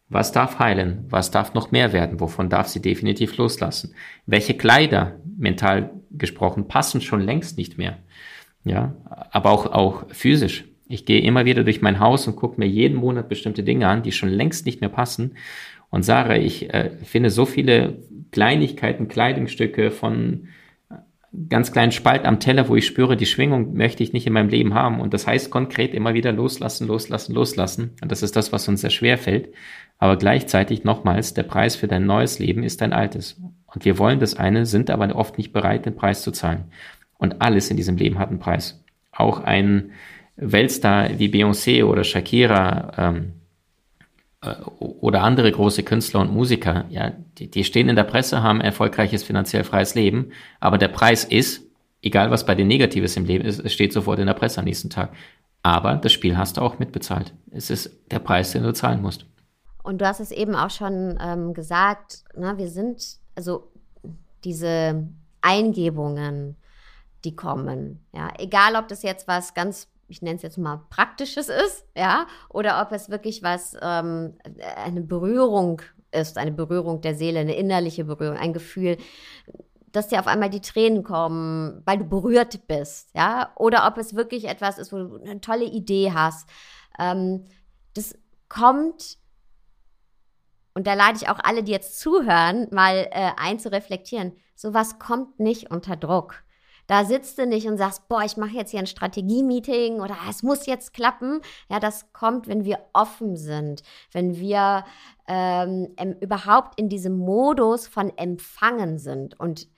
Was 0.08 0.32
darf 0.32 0.58
heilen? 0.58 1.06
Was 1.08 1.30
darf 1.30 1.54
noch 1.54 1.70
mehr 1.70 1.92
werden? 1.92 2.20
Wovon 2.20 2.50
darf 2.50 2.68
sie 2.68 2.80
definitiv 2.80 3.36
loslassen? 3.36 3.94
Welche 4.26 4.54
Kleider, 4.54 5.18
mental 5.36 5.90
gesprochen, 6.10 6.68
passen 6.68 7.00
schon 7.00 7.20
längst 7.20 7.58
nicht 7.58 7.78
mehr? 7.78 7.98
Ja, 8.64 8.94
aber 9.30 9.50
auch, 9.50 9.66
auch 9.66 10.06
physisch. 10.10 10.64
Ich 10.86 11.06
gehe 11.06 11.22
immer 11.22 11.44
wieder 11.44 11.64
durch 11.64 11.80
mein 11.82 12.00
Haus 12.00 12.26
und 12.26 12.36
gucke 12.36 12.60
mir 12.60 12.66
jeden 12.66 12.96
Monat 12.96 13.28
bestimmte 13.28 13.62
Dinge 13.62 13.88
an, 13.88 14.02
die 14.02 14.12
schon 14.12 14.28
längst 14.28 14.66
nicht 14.66 14.80
mehr 14.80 14.90
passen. 14.90 15.36
Und 15.90 16.04
sage, 16.04 16.38
ich 16.38 16.72
äh, 16.74 16.90
finde 17.02 17.30
so 17.30 17.46
viele 17.46 18.02
Kleinigkeiten, 18.30 19.08
Kleidungsstücke 19.08 19.90
von 19.90 20.48
ganz 21.48 21.72
kleinen 21.72 21.92
Spalt 21.92 22.24
am 22.24 22.40
Teller, 22.40 22.68
wo 22.68 22.76
ich 22.76 22.86
spüre, 22.86 23.16
die 23.16 23.26
Schwingung 23.26 23.74
möchte 23.74 24.02
ich 24.02 24.12
nicht 24.12 24.26
in 24.26 24.32
meinem 24.32 24.48
Leben 24.48 24.74
haben. 24.74 25.00
Und 25.00 25.14
das 25.14 25.26
heißt 25.26 25.50
konkret 25.50 25.94
immer 25.94 26.14
wieder 26.14 26.32
loslassen, 26.32 26.86
loslassen, 26.86 27.34
loslassen. 27.34 27.96
Und 28.02 28.12
das 28.12 28.22
ist 28.22 28.36
das, 28.36 28.52
was 28.52 28.68
uns 28.68 28.80
sehr 28.80 28.90
schwer 28.90 29.18
fällt. 29.18 29.52
Aber 29.98 30.16
gleichzeitig 30.16 30.84
nochmals, 30.84 31.34
der 31.34 31.44
Preis 31.44 31.76
für 31.76 31.88
dein 31.88 32.06
neues 32.06 32.38
Leben 32.38 32.62
ist 32.62 32.80
dein 32.80 32.92
altes. 32.92 33.40
Und 33.66 33.84
wir 33.84 33.98
wollen 33.98 34.20
das 34.20 34.34
eine, 34.34 34.66
sind 34.66 34.90
aber 34.90 35.14
oft 35.16 35.38
nicht 35.38 35.52
bereit, 35.52 35.86
den 35.86 35.96
Preis 35.96 36.22
zu 36.22 36.30
zahlen. 36.30 36.64
Und 37.18 37.42
alles 37.42 37.70
in 37.70 37.76
diesem 37.76 37.96
Leben 37.96 38.18
hat 38.18 38.30
einen 38.30 38.38
Preis. 38.38 38.84
Auch 39.12 39.40
ein 39.40 39.92
Weltstar 40.36 41.18
wie 41.18 41.28
Beyoncé 41.28 41.84
oder 41.84 42.04
Shakira, 42.04 42.92
ähm, 42.98 43.16
äh, 43.16 43.43
oder 44.78 45.22
andere 45.22 45.50
große 45.50 45.82
Künstler 45.82 46.20
und 46.20 46.32
Musiker, 46.32 46.84
ja, 46.88 47.12
die, 47.38 47.50
die 47.50 47.64
stehen 47.64 47.88
in 47.88 47.96
der 47.96 48.04
Presse, 48.04 48.42
haben 48.42 48.60
erfolgreiches 48.60 49.22
finanziell 49.22 49.64
freies 49.64 49.94
Leben, 49.94 50.30
aber 50.60 50.78
der 50.78 50.88
Preis 50.88 51.24
ist, 51.24 51.62
egal 52.02 52.30
was 52.30 52.46
bei 52.46 52.54
den 52.54 52.68
Negatives 52.68 53.16
im 53.16 53.24
Leben 53.24 53.44
ist, 53.44 53.60
es 53.60 53.72
steht 53.72 53.92
sofort 53.92 54.18
in 54.18 54.26
der 54.26 54.34
Presse 54.34 54.58
am 54.58 54.64
nächsten 54.64 54.90
Tag. 54.90 55.12
Aber 55.62 55.94
das 55.96 56.12
Spiel 56.12 56.36
hast 56.36 56.58
du 56.58 56.60
auch 56.60 56.78
mitbezahlt. 56.78 57.32
Es 57.50 57.70
ist 57.70 57.90
der 58.10 58.18
Preis, 58.18 58.52
den 58.52 58.62
du 58.62 58.74
zahlen 58.74 59.00
musst. 59.00 59.24
Und 59.82 60.00
du 60.00 60.06
hast 60.06 60.20
es 60.20 60.30
eben 60.30 60.54
auch 60.54 60.70
schon 60.70 61.18
ähm, 61.20 61.54
gesagt, 61.54 62.24
na, 62.36 62.58
wir 62.58 62.68
sind, 62.68 63.18
also 63.34 63.70
diese 64.44 65.08
Eingebungen, 65.40 66.56
die 67.24 67.34
kommen, 67.34 68.04
ja, 68.12 68.28
egal 68.38 68.76
ob 68.76 68.88
das 68.88 69.02
jetzt 69.02 69.26
was 69.26 69.54
ganz 69.54 69.88
ich 70.14 70.22
nenne 70.22 70.36
es 70.36 70.42
jetzt 70.42 70.58
mal 70.58 70.86
Praktisches 70.90 71.48
ist, 71.48 71.84
ja, 71.96 72.26
oder 72.48 72.80
ob 72.80 72.92
es 72.92 73.10
wirklich 73.10 73.42
was, 73.42 73.76
ähm, 73.82 74.38
eine 74.76 75.00
Berührung 75.00 75.82
ist, 76.12 76.38
eine 76.38 76.52
Berührung 76.52 77.00
der 77.00 77.16
Seele, 77.16 77.40
eine 77.40 77.56
innerliche 77.56 78.04
Berührung, 78.04 78.36
ein 78.36 78.52
Gefühl, 78.52 78.96
dass 79.90 80.08
dir 80.08 80.20
auf 80.20 80.28
einmal 80.28 80.50
die 80.50 80.60
Tränen 80.60 81.02
kommen, 81.02 81.82
weil 81.84 81.98
du 81.98 82.04
berührt 82.04 82.66
bist, 82.68 83.10
ja, 83.14 83.50
oder 83.56 83.88
ob 83.88 83.98
es 83.98 84.14
wirklich 84.14 84.44
etwas 84.46 84.78
ist, 84.78 84.92
wo 84.92 84.98
du 84.98 85.20
eine 85.20 85.40
tolle 85.40 85.64
Idee 85.64 86.12
hast. 86.12 86.48
Ähm, 86.98 87.46
das 87.94 88.16
kommt, 88.48 89.18
und 90.74 90.86
da 90.86 90.94
lade 90.94 91.18
ich 91.20 91.28
auch 91.28 91.40
alle, 91.42 91.64
die 91.64 91.72
jetzt 91.72 91.98
zuhören, 91.98 92.68
mal 92.70 93.08
äh, 93.10 93.32
einzureflektieren. 93.36 94.36
Sowas 94.54 95.00
kommt 95.00 95.40
nicht 95.40 95.72
unter 95.72 95.96
Druck. 95.96 96.43
Da 96.86 97.04
sitzt 97.04 97.38
du 97.38 97.46
nicht 97.46 97.66
und 97.66 97.78
sagst, 97.78 98.08
boah, 98.08 98.22
ich 98.22 98.36
mache 98.36 98.56
jetzt 98.56 98.70
hier 98.70 98.80
ein 98.80 98.86
Strategie-Meeting 98.86 100.00
oder 100.00 100.16
es 100.28 100.42
muss 100.42 100.66
jetzt 100.66 100.92
klappen. 100.92 101.40
Ja, 101.70 101.80
das 101.80 102.12
kommt, 102.12 102.46
wenn 102.46 102.64
wir 102.64 102.78
offen 102.92 103.36
sind, 103.36 103.82
wenn 104.12 104.36
wir 104.36 104.84
ähm, 105.26 105.88
überhaupt 106.20 106.78
in 106.78 106.88
diesem 106.88 107.16
Modus 107.16 107.86
von 107.86 108.16
Empfangen 108.16 108.98
sind. 108.98 109.38
Und 109.40 109.68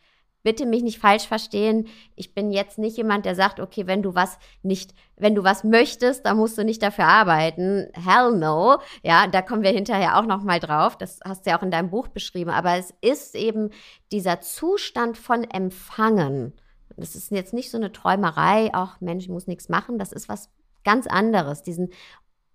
bitte 0.46 0.64
mich 0.64 0.84
nicht 0.84 1.00
falsch 1.00 1.26
verstehen. 1.26 1.88
Ich 2.14 2.32
bin 2.32 2.52
jetzt 2.52 2.78
nicht 2.78 2.96
jemand, 2.96 3.26
der 3.26 3.34
sagt, 3.34 3.58
okay, 3.58 3.88
wenn 3.88 4.04
du 4.04 4.14
was 4.14 4.38
nicht, 4.62 4.94
wenn 5.16 5.34
du 5.34 5.42
was 5.42 5.64
möchtest, 5.64 6.24
dann 6.24 6.36
musst 6.36 6.56
du 6.56 6.64
nicht 6.64 6.82
dafür 6.82 7.06
arbeiten. 7.06 7.88
Hell 7.94 8.30
no. 8.30 8.78
Ja, 9.02 9.26
da 9.26 9.42
kommen 9.42 9.64
wir 9.64 9.72
hinterher 9.72 10.16
auch 10.16 10.24
noch 10.24 10.44
mal 10.44 10.60
drauf. 10.60 10.96
Das 10.96 11.18
hast 11.24 11.46
du 11.46 11.50
ja 11.50 11.58
auch 11.58 11.64
in 11.64 11.72
deinem 11.72 11.90
Buch 11.90 12.06
beschrieben. 12.06 12.50
Aber 12.50 12.76
es 12.76 12.94
ist 13.00 13.34
eben 13.34 13.70
dieser 14.12 14.40
Zustand 14.40 15.18
von 15.18 15.42
Empfangen. 15.42 16.52
Das 16.96 17.14
ist 17.14 17.30
jetzt 17.30 17.52
nicht 17.52 17.70
so 17.70 17.76
eine 17.76 17.92
Träumerei, 17.92 18.70
ach 18.72 19.00
Mensch, 19.00 19.24
ich 19.24 19.30
muss 19.30 19.46
nichts 19.46 19.68
machen. 19.68 19.98
Das 19.98 20.12
ist 20.12 20.28
was 20.28 20.50
ganz 20.84 21.06
anderes. 21.06 21.62
Diesen 21.62 21.90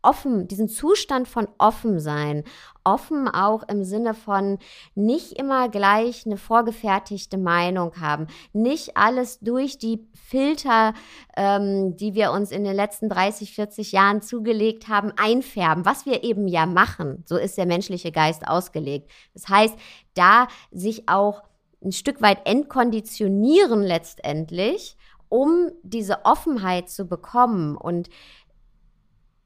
offen, 0.03 0.47
diesen 0.47 0.67
Zustand 0.67 1.27
von 1.27 1.47
offen 1.57 1.99
sein. 1.99 2.43
Offen 2.83 3.27
auch 3.27 3.63
im 3.67 3.83
Sinne 3.83 4.13
von 4.13 4.57
nicht 4.95 5.33
immer 5.33 5.69
gleich 5.69 6.25
eine 6.25 6.37
vorgefertigte 6.37 7.37
Meinung 7.37 8.01
haben. 8.01 8.27
Nicht 8.53 8.97
alles 8.97 9.39
durch 9.39 9.77
die 9.77 10.07
Filter, 10.13 10.93
ähm, 11.37 11.95
die 11.95 12.15
wir 12.15 12.31
uns 12.31 12.51
in 12.51 12.63
den 12.63 12.75
letzten 12.75 13.09
30, 13.09 13.53
40 13.53 13.91
Jahren 13.91 14.21
zugelegt 14.21 14.87
haben, 14.87 15.11
einfärben, 15.15 15.85
was 15.85 16.05
wir 16.05 16.23
eben 16.23 16.47
ja 16.47 16.65
machen. 16.65 17.23
So 17.25 17.37
ist 17.37 17.57
der 17.57 17.67
menschliche 17.67 18.11
Geist 18.11 18.47
ausgelegt. 18.47 19.11
Das 19.33 19.47
heißt, 19.47 19.77
da 20.15 20.47
sich 20.71 21.07
auch 21.07 21.43
ein 21.83 21.91
Stück 21.91 22.21
weit 22.21 22.47
entkonditionieren 22.47 23.81
letztendlich, 23.81 24.97
um 25.29 25.71
diese 25.83 26.25
Offenheit 26.25 26.89
zu 26.89 27.05
bekommen 27.05 27.77
und 27.77 28.09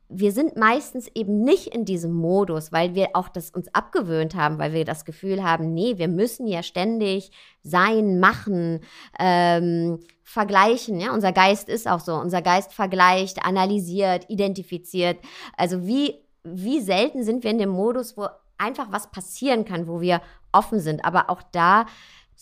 wir 0.07 0.31
sind 0.31 0.55
meistens 0.55 1.09
eben 1.15 1.41
nicht 1.41 1.73
in 1.73 1.83
diesem 1.83 2.13
Modus, 2.13 2.71
weil 2.71 2.93
wir 2.93 3.09
auch 3.13 3.27
das 3.27 3.49
uns 3.49 3.73
abgewöhnt 3.73 4.35
haben, 4.35 4.59
weil 4.59 4.71
wir 4.71 4.85
das 4.85 5.03
Gefühl 5.03 5.43
haben, 5.43 5.73
nee, 5.73 5.97
wir 5.97 6.07
müssen 6.07 6.45
ja 6.45 6.61
ständig 6.61 7.31
sein, 7.63 8.19
machen, 8.19 8.81
ähm, 9.17 9.99
vergleichen. 10.23 10.99
Ja, 10.99 11.11
unser 11.11 11.31
Geist 11.31 11.69
ist 11.69 11.87
auch 11.87 11.99
so. 11.99 12.13
Unser 12.13 12.43
Geist 12.43 12.71
vergleicht, 12.71 13.43
analysiert, 13.43 14.29
identifiziert. 14.29 15.17
Also 15.57 15.87
wie 15.87 16.23
wie 16.45 16.79
selten 16.79 17.23
sind 17.23 17.43
wir 17.43 17.51
in 17.51 17.57
dem 17.57 17.69
Modus, 17.69 18.15
wo 18.15 18.27
einfach 18.57 18.91
was 18.91 19.11
passieren 19.11 19.65
kann, 19.65 19.87
wo 19.87 19.99
wir 19.99 20.21
offen 20.51 20.79
sind. 20.79 21.03
Aber 21.03 21.29
auch 21.29 21.41
da, 21.51 21.85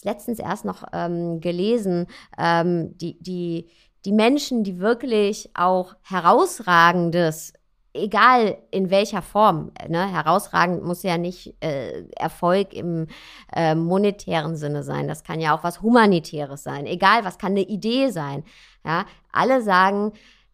letztens 0.03 0.39
erst 0.39 0.65
noch 0.65 0.84
ähm, 0.93 1.39
gelesen, 1.41 2.08
ähm, 2.38 2.97
die 2.97 3.17
die 3.21 3.67
die 4.06 4.12
Menschen, 4.12 4.63
die 4.63 4.79
wirklich 4.79 5.49
auch 5.53 5.95
herausragendes 6.01 7.53
egal 7.93 8.58
in 8.71 8.89
welcher 8.89 9.21
Form, 9.21 9.71
ne, 9.88 10.12
herausragend 10.12 10.84
muss 10.84 11.03
ja 11.03 11.17
nicht 11.17 11.56
äh, 11.63 12.03
Erfolg 12.15 12.73
im 12.73 13.08
äh, 13.56 13.75
monetären 13.75 14.56
Sinne 14.56 14.84
sein. 14.84 15.08
Das 15.08 15.23
kann 15.23 15.39
ja 15.39 15.56
auch 15.56 15.63
was 15.63 15.82
Humanitäres 15.82 16.63
sein. 16.63 16.86
Egal, 16.88 17.23
was 17.23 17.38
kann 17.38 17.51
eine 17.51 17.62
Idee 17.62 18.10
sein. 18.10 18.43
Ja, 18.84 19.06
alle 19.32 19.62
sagen, 19.62 20.13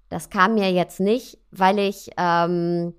das 0.09 0.29
kam 0.29 0.55
mir 0.55 0.71
jetzt 0.71 0.99
nicht, 0.99 1.39
weil 1.51 1.79
ich 1.79 2.09
ähm, 2.17 2.93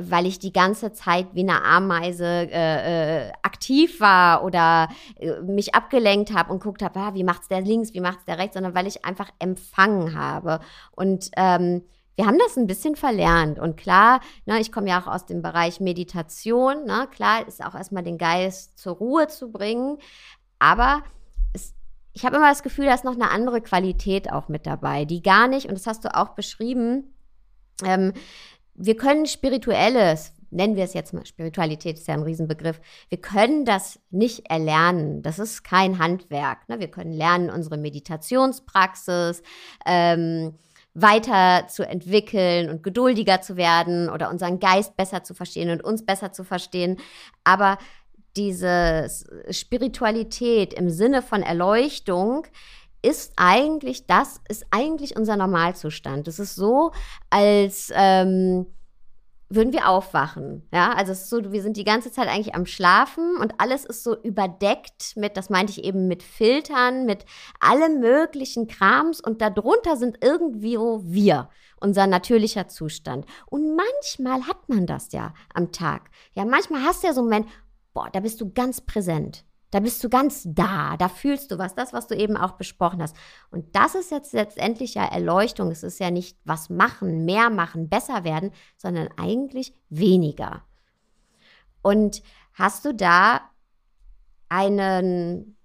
weil 0.00 0.26
ich 0.26 0.38
die 0.38 0.52
ganze 0.52 0.92
Zeit 0.92 1.28
wie 1.32 1.40
eine 1.40 1.62
Ameise 1.62 2.24
äh, 2.24 3.28
äh, 3.28 3.32
aktiv 3.42 4.00
war 4.00 4.44
oder 4.44 4.88
äh, 5.18 5.40
mich 5.40 5.74
abgelenkt 5.74 6.34
habe 6.34 6.52
und 6.52 6.62
guckt 6.62 6.82
habe, 6.82 6.98
ah, 7.00 7.14
wie 7.14 7.24
macht's 7.24 7.48
der 7.48 7.62
links, 7.62 7.94
wie 7.94 8.00
macht's 8.00 8.24
der 8.24 8.38
rechts, 8.38 8.54
sondern 8.54 8.74
weil 8.74 8.86
ich 8.86 9.04
einfach 9.04 9.30
empfangen 9.38 10.18
habe. 10.18 10.60
Und 10.92 11.30
ähm, 11.36 11.82
wir 12.16 12.26
haben 12.26 12.38
das 12.38 12.56
ein 12.56 12.66
bisschen 12.66 12.96
verlernt. 12.96 13.58
Und 13.58 13.76
klar, 13.76 14.20
ne, 14.44 14.60
ich 14.60 14.72
komme 14.72 14.88
ja 14.88 15.00
auch 15.00 15.06
aus 15.06 15.26
dem 15.26 15.42
Bereich 15.42 15.80
Meditation. 15.80 16.84
Ne, 16.84 17.08
klar 17.10 17.46
ist 17.46 17.64
auch 17.64 17.74
erstmal 17.74 18.02
den 18.02 18.18
Geist 18.18 18.78
zur 18.78 18.96
Ruhe 18.96 19.28
zu 19.28 19.50
bringen. 19.50 19.98
Aber 20.58 21.02
es, 21.52 21.74
ich 22.12 22.24
habe 22.24 22.36
immer 22.36 22.48
das 22.48 22.62
Gefühl, 22.62 22.86
da 22.86 22.94
ist 22.94 23.04
noch 23.04 23.14
eine 23.14 23.30
andere 23.30 23.60
Qualität 23.60 24.30
auch 24.30 24.48
mit 24.48 24.66
dabei, 24.66 25.04
die 25.04 25.22
gar 25.22 25.48
nicht, 25.48 25.66
und 25.66 25.74
das 25.76 25.86
hast 25.86 26.04
du 26.04 26.14
auch 26.14 26.30
beschrieben, 26.30 27.14
ähm, 27.84 28.12
wir 28.76 28.96
können 28.96 29.26
spirituelles, 29.26 30.32
nennen 30.50 30.76
wir 30.76 30.84
es 30.84 30.94
jetzt 30.94 31.12
mal, 31.12 31.26
Spiritualität 31.26 31.96
ist 31.96 32.08
ja 32.08 32.14
ein 32.14 32.22
Riesenbegriff, 32.22 32.80
wir 33.08 33.20
können 33.20 33.64
das 33.64 33.98
nicht 34.10 34.50
erlernen. 34.50 35.22
Das 35.22 35.38
ist 35.38 35.64
kein 35.64 35.98
Handwerk. 35.98 36.68
Ne? 36.68 36.78
Wir 36.78 36.90
können 36.90 37.12
lernen 37.12 37.50
unsere 37.50 37.76
Meditationspraxis, 37.76 39.42
ähm, 39.84 40.54
weiter 40.94 41.68
zu 41.68 41.86
entwickeln 41.86 42.70
und 42.70 42.82
geduldiger 42.82 43.42
zu 43.42 43.56
werden 43.56 44.08
oder 44.08 44.30
unseren 44.30 44.58
Geist 44.60 44.96
besser 44.96 45.22
zu 45.22 45.34
verstehen 45.34 45.70
und 45.70 45.84
uns 45.84 46.06
besser 46.06 46.32
zu 46.32 46.42
verstehen. 46.42 46.96
Aber 47.44 47.76
diese 48.36 49.08
Spiritualität 49.50 50.72
im 50.74 50.90
Sinne 50.90 51.22
von 51.22 51.42
Erleuchtung 51.42 52.46
ist 53.06 53.34
eigentlich 53.36 54.06
das, 54.06 54.40
ist 54.48 54.66
eigentlich 54.72 55.16
unser 55.16 55.36
Normalzustand. 55.36 56.26
Es 56.26 56.40
ist 56.40 56.56
so, 56.56 56.90
als 57.30 57.92
ähm, 57.94 58.66
würden 59.48 59.72
wir 59.72 59.88
aufwachen. 59.88 60.66
Ja, 60.72 60.92
also 60.92 61.12
es 61.12 61.22
ist 61.22 61.30
so, 61.30 61.52
wir 61.52 61.62
sind 61.62 61.76
die 61.76 61.84
ganze 61.84 62.10
Zeit 62.10 62.26
eigentlich 62.26 62.56
am 62.56 62.66
Schlafen 62.66 63.36
und 63.36 63.54
alles 63.58 63.84
ist 63.84 64.02
so 64.02 64.20
überdeckt 64.20 65.16
mit, 65.16 65.36
das 65.36 65.50
meinte 65.50 65.70
ich 65.70 65.84
eben, 65.84 66.08
mit 66.08 66.24
Filtern, 66.24 67.06
mit 67.06 67.24
allem 67.60 68.00
möglichen 68.00 68.66
Krams 68.66 69.20
und 69.20 69.40
darunter 69.40 69.96
sind 69.96 70.18
irgendwie 70.20 70.76
wir, 70.76 71.48
unser 71.80 72.08
natürlicher 72.08 72.66
Zustand. 72.66 73.24
Und 73.46 73.76
manchmal 73.76 74.48
hat 74.48 74.68
man 74.68 74.86
das 74.86 75.12
ja 75.12 75.32
am 75.54 75.70
Tag. 75.70 76.10
Ja, 76.32 76.44
manchmal 76.44 76.82
hast 76.82 77.04
du 77.04 77.06
ja 77.06 77.12
so 77.12 77.20
einen 77.20 77.28
Moment, 77.28 77.48
boah, 77.94 78.10
da 78.12 78.18
bist 78.18 78.40
du 78.40 78.52
ganz 78.52 78.80
präsent. 78.80 79.44
Da 79.76 79.80
bist 79.80 80.02
du 80.02 80.08
ganz 80.08 80.44
da, 80.46 80.96
da 80.96 81.10
fühlst 81.10 81.50
du 81.50 81.58
was, 81.58 81.74
das, 81.74 81.92
was 81.92 82.06
du 82.06 82.16
eben 82.16 82.38
auch 82.38 82.52
besprochen 82.52 83.02
hast. 83.02 83.14
Und 83.50 83.76
das 83.76 83.94
ist 83.94 84.10
jetzt 84.10 84.32
letztendlich 84.32 84.94
ja 84.94 85.04
Erleuchtung. 85.04 85.70
Es 85.70 85.82
ist 85.82 86.00
ja 86.00 86.10
nicht 86.10 86.38
was 86.44 86.70
machen, 86.70 87.26
mehr 87.26 87.50
machen, 87.50 87.90
besser 87.90 88.24
werden, 88.24 88.52
sondern 88.78 89.10
eigentlich 89.18 89.74
weniger. 89.90 90.62
Und 91.82 92.22
hast 92.54 92.86
du 92.86 92.94
da 92.94 93.42
einen, 94.48 95.58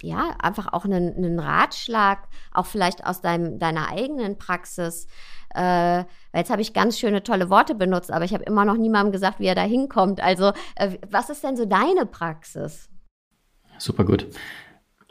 ja, 0.00 0.36
einfach 0.40 0.72
auch 0.72 0.84
einen, 0.84 1.16
einen 1.16 1.40
Ratschlag, 1.40 2.28
auch 2.52 2.66
vielleicht 2.66 3.04
aus 3.04 3.20
deinem, 3.20 3.58
deiner 3.58 3.88
eigenen 3.88 4.38
Praxis? 4.38 5.08
Äh, 5.56 6.04
jetzt 6.32 6.50
habe 6.50 6.62
ich 6.62 6.72
ganz 6.72 7.00
schöne, 7.00 7.24
tolle 7.24 7.50
Worte 7.50 7.74
benutzt, 7.74 8.12
aber 8.12 8.24
ich 8.24 8.32
habe 8.32 8.44
immer 8.44 8.64
noch 8.64 8.76
niemandem 8.76 9.10
gesagt, 9.10 9.40
wie 9.40 9.46
er 9.46 9.56
da 9.56 9.64
hinkommt. 9.64 10.20
Also, 10.20 10.52
äh, 10.76 10.98
was 11.10 11.30
ist 11.30 11.42
denn 11.42 11.56
so 11.56 11.64
deine 11.64 12.06
Praxis? 12.06 12.88
Super 13.80 14.04
gut. 14.04 14.26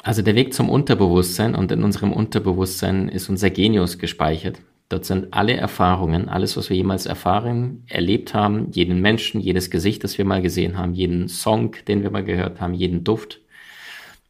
Also 0.04 0.22
der 0.22 0.36
Weg 0.36 0.54
zum 0.54 0.70
Unterbewusstsein 0.70 1.56
und 1.56 1.72
in 1.72 1.84
unserem 1.84 2.14
Unterbewusstsein 2.14 3.10
ist 3.10 3.28
unser 3.28 3.50
Genius 3.50 3.98
gespeichert. 3.98 4.60
Dort 4.90 5.06
sind 5.06 5.34
alle 5.34 5.56
Erfahrungen, 5.56 6.30
alles, 6.30 6.56
was 6.56 6.70
wir 6.70 6.78
jemals 6.78 7.06
erfahren, 7.06 7.84
erlebt 7.88 8.34
haben, 8.34 8.72
jeden 8.72 9.02
Menschen, 9.02 9.42
jedes 9.42 9.70
Gesicht, 9.70 10.04
das 10.04 10.18
wir 10.18 10.26
mal 10.26 10.42
gesehen 10.42 10.78
haben, 10.78 10.94
jeden 10.94 11.28
Song, 11.28 11.76
den 11.88 12.02
wir 12.02 12.12
mal 12.12 12.24
gehört 12.24 12.62
haben, 12.62 12.74
jeden 12.74 13.04
Duft, 13.04 13.40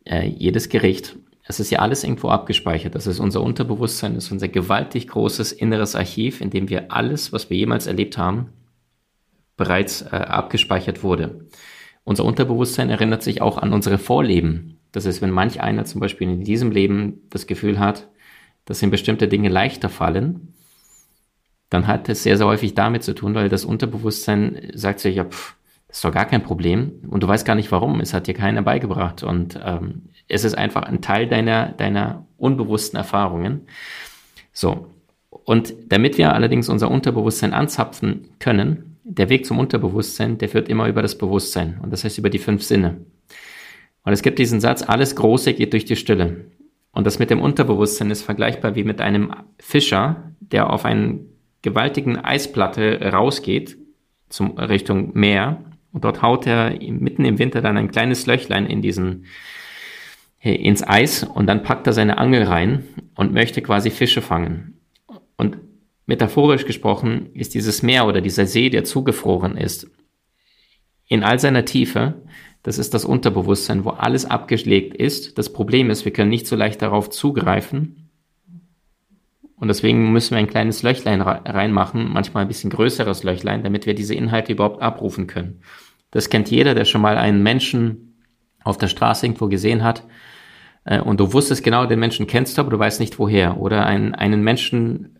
äh, 0.06 0.28
jedes 0.28 0.70
Gericht. 0.70 1.16
Es 1.44 1.60
ist 1.60 1.70
ja 1.70 1.80
alles 1.80 2.04
irgendwo 2.04 2.30
abgespeichert. 2.30 2.96
Das 2.96 3.08
ist 3.08 3.20
unser 3.20 3.42
Unterbewusstsein, 3.42 4.16
das 4.16 4.26
ist 4.26 4.32
unser 4.32 4.48
gewaltig 4.48 5.08
großes 5.08 5.52
inneres 5.52 5.96
Archiv, 5.96 6.42
in 6.42 6.50
dem 6.50 6.70
wir 6.70 6.92
alles, 6.92 7.32
was 7.32 7.50
wir 7.50 7.58
jemals 7.58 7.88
erlebt 7.88 8.18
haben, 8.18 8.50
bereits 9.56 10.02
äh, 10.02 10.16
abgespeichert 10.16 11.04
wurde. 11.04 11.48
Unser 12.04 12.26
Unterbewusstsein 12.26 12.90
erinnert 12.90 13.24
sich 13.24 13.42
auch 13.42 13.58
an 13.58 13.74
unsere 13.74 13.98
Vorleben. 13.98 14.80
Das 14.92 15.06
ist, 15.06 15.22
wenn 15.22 15.32
manch 15.32 15.62
einer 15.62 15.86
zum 15.86 16.02
Beispiel 16.02 16.30
in 16.30 16.44
diesem 16.44 16.72
Leben 16.72 17.22
das 17.30 17.48
Gefühl 17.48 17.80
hat, 17.80 18.08
dass 18.66 18.82
ihm 18.82 18.92
bestimmte 18.92 19.28
Dinge 19.28 19.50
leichter 19.50 19.90
fallen, 19.90 20.54
dann 21.70 21.88
hat 21.88 22.10
es 22.10 22.24
sehr, 22.24 22.38
sehr 22.38 22.48
häufig 22.48 22.74
damit 22.74 23.04
zu 23.04 23.14
tun, 23.14 23.36
weil 23.36 23.50
das 23.50 23.66
Unterbewusstsein 23.66 24.72
sagt 24.74 25.00
sich, 25.00 25.16
ja, 25.16 25.26
pff, 25.26 25.56
das 25.88 25.98
ist 25.98 26.06
doch 26.06 26.12
gar 26.12 26.26
kein 26.26 26.44
Problem 26.44 27.02
und 27.10 27.24
du 27.24 27.28
weißt 27.28 27.46
gar 27.46 27.56
nicht 27.56 27.72
warum, 27.72 28.00
es 28.00 28.14
hat 28.14 28.28
dir 28.28 28.36
keiner 28.36 28.62
beigebracht 28.62 29.24
und 29.24 29.60
ähm, 29.64 30.10
es 30.28 30.44
ist 30.44 30.56
einfach 30.56 30.84
ein 30.84 31.02
Teil 31.02 31.28
deiner, 31.28 31.72
deiner 31.72 32.28
unbewussten 32.38 32.98
Erfahrungen. 32.98 33.62
So, 34.54 34.88
und 35.30 35.74
damit 35.88 36.18
wir 36.20 36.34
allerdings 36.34 36.70
unser 36.70 36.92
Unterbewusstsein 36.92 37.54
anzapfen 37.54 38.28
können, 38.40 38.89
der 39.12 39.30
Weg 39.30 39.46
zum 39.46 39.58
Unterbewusstsein, 39.58 40.38
der 40.38 40.50
führt 40.50 40.70
immer 40.70 40.88
über 40.88 41.02
das 41.02 41.18
Bewusstsein 41.18 41.80
und 41.82 41.92
das 41.92 42.04
heißt 42.04 42.20
über 42.20 42.30
die 42.30 42.38
fünf 42.38 42.64
Sinne. 42.64 42.98
Und 44.04 44.14
es 44.14 44.22
gibt 44.22 44.40
diesen 44.40 44.60
Satz, 44.60 44.84
alles 44.84 45.16
Große 45.16 45.54
geht 45.54 45.74
durch 45.74 45.86
die 45.86 45.96
Stille. 45.96 46.46
Und 46.92 47.06
das 47.06 47.20
mit 47.20 47.30
dem 47.30 47.42
Unterbewusstsein 47.42 48.12
ist 48.12 48.24
vergleichbar 48.24 48.76
wie 48.76 48.84
mit 48.84 49.02
einem 49.02 49.34
Fischer, 49.60 50.32
der 50.40 50.72
auf 50.72 50.86
eine 50.86 51.20
gewaltigen 51.62 52.18
Eisplatte 52.18 53.00
rausgeht, 53.12 53.78
zum 54.30 54.58
Richtung 54.58 55.12
Meer. 55.14 55.64
Und 55.92 56.04
dort 56.04 56.22
haut 56.22 56.46
er 56.46 56.72
mitten 56.80 57.26
im 57.26 57.40
Winter 57.40 57.62
dann 57.62 57.78
ein 57.78 57.92
kleines 57.92 58.26
Löchlein 58.28 58.68
in 58.68 58.82
diesen, 58.82 59.26
ins 60.40 60.88
Eis 60.88 61.24
und 61.24 61.48
dann 61.48 61.64
packt 61.64 61.88
er 61.88 61.94
seine 61.94 62.20
Angel 62.20 62.44
rein 62.44 62.84
und 63.16 63.34
möchte 63.34 63.62
quasi 63.62 63.90
Fische 63.90 64.22
fangen. 64.22 64.80
Und 65.36 65.58
metaphorisch 66.10 66.66
gesprochen 66.66 67.30
ist 67.36 67.54
dieses 67.54 67.84
Meer 67.84 68.08
oder 68.08 68.20
dieser 68.20 68.48
See, 68.48 68.72
der 68.72 68.84
zugefroren 68.84 69.56
ist, 69.56 69.92
in 71.08 71.24
all 71.24 71.40
seiner 71.40 71.66
Tiefe, 71.66 72.24
das 72.64 72.80
ist 72.80 72.96
das 72.96 73.06
Unterbewusstsein, 73.06 73.86
wo 73.86 73.92
alles 73.92 74.26
abgelegt 74.26 74.96
ist. 74.96 75.38
Das 75.38 75.54
Problem 75.54 75.92
ist, 75.92 76.06
wir 76.06 76.12
können 76.12 76.32
nicht 76.32 76.48
so 76.48 76.56
leicht 76.56 76.82
darauf 76.82 77.12
zugreifen. 77.12 78.10
Und 79.56 79.68
deswegen 79.68 80.12
müssen 80.12 80.32
wir 80.32 80.40
ein 80.40 80.48
kleines 80.48 80.82
Löchlein 80.82 81.22
reinmachen, 81.22 82.12
manchmal 82.12 82.44
ein 82.44 82.48
bisschen 82.48 82.72
größeres 82.72 83.24
Löchlein, 83.24 83.64
damit 83.64 83.86
wir 83.86 83.94
diese 83.94 84.16
Inhalte 84.16 84.54
überhaupt 84.54 84.82
abrufen 84.82 85.28
können. 85.28 85.62
Das 86.10 86.30
kennt 86.30 86.50
jeder, 86.50 86.74
der 86.74 86.86
schon 86.86 87.02
mal 87.02 87.18
einen 87.18 87.44
Menschen 87.44 88.24
auf 88.64 88.80
der 88.80 88.88
Straße 88.88 89.28
irgendwo 89.28 89.48
gesehen 89.48 89.84
hat. 89.84 90.08
Äh, 90.86 91.02
und 91.02 91.20
du 91.20 91.34
wusstest 91.34 91.64
genau, 91.64 91.86
den 91.86 92.00
Menschen 92.00 92.26
kennst 92.26 92.58
du, 92.58 92.62
aber 92.62 92.72
du 92.72 92.80
weißt 92.80 93.00
nicht 93.00 93.20
woher. 93.20 93.60
Oder 93.60 93.86
einen, 93.86 94.16
einen 94.16 94.44
Menschen, 94.44 95.19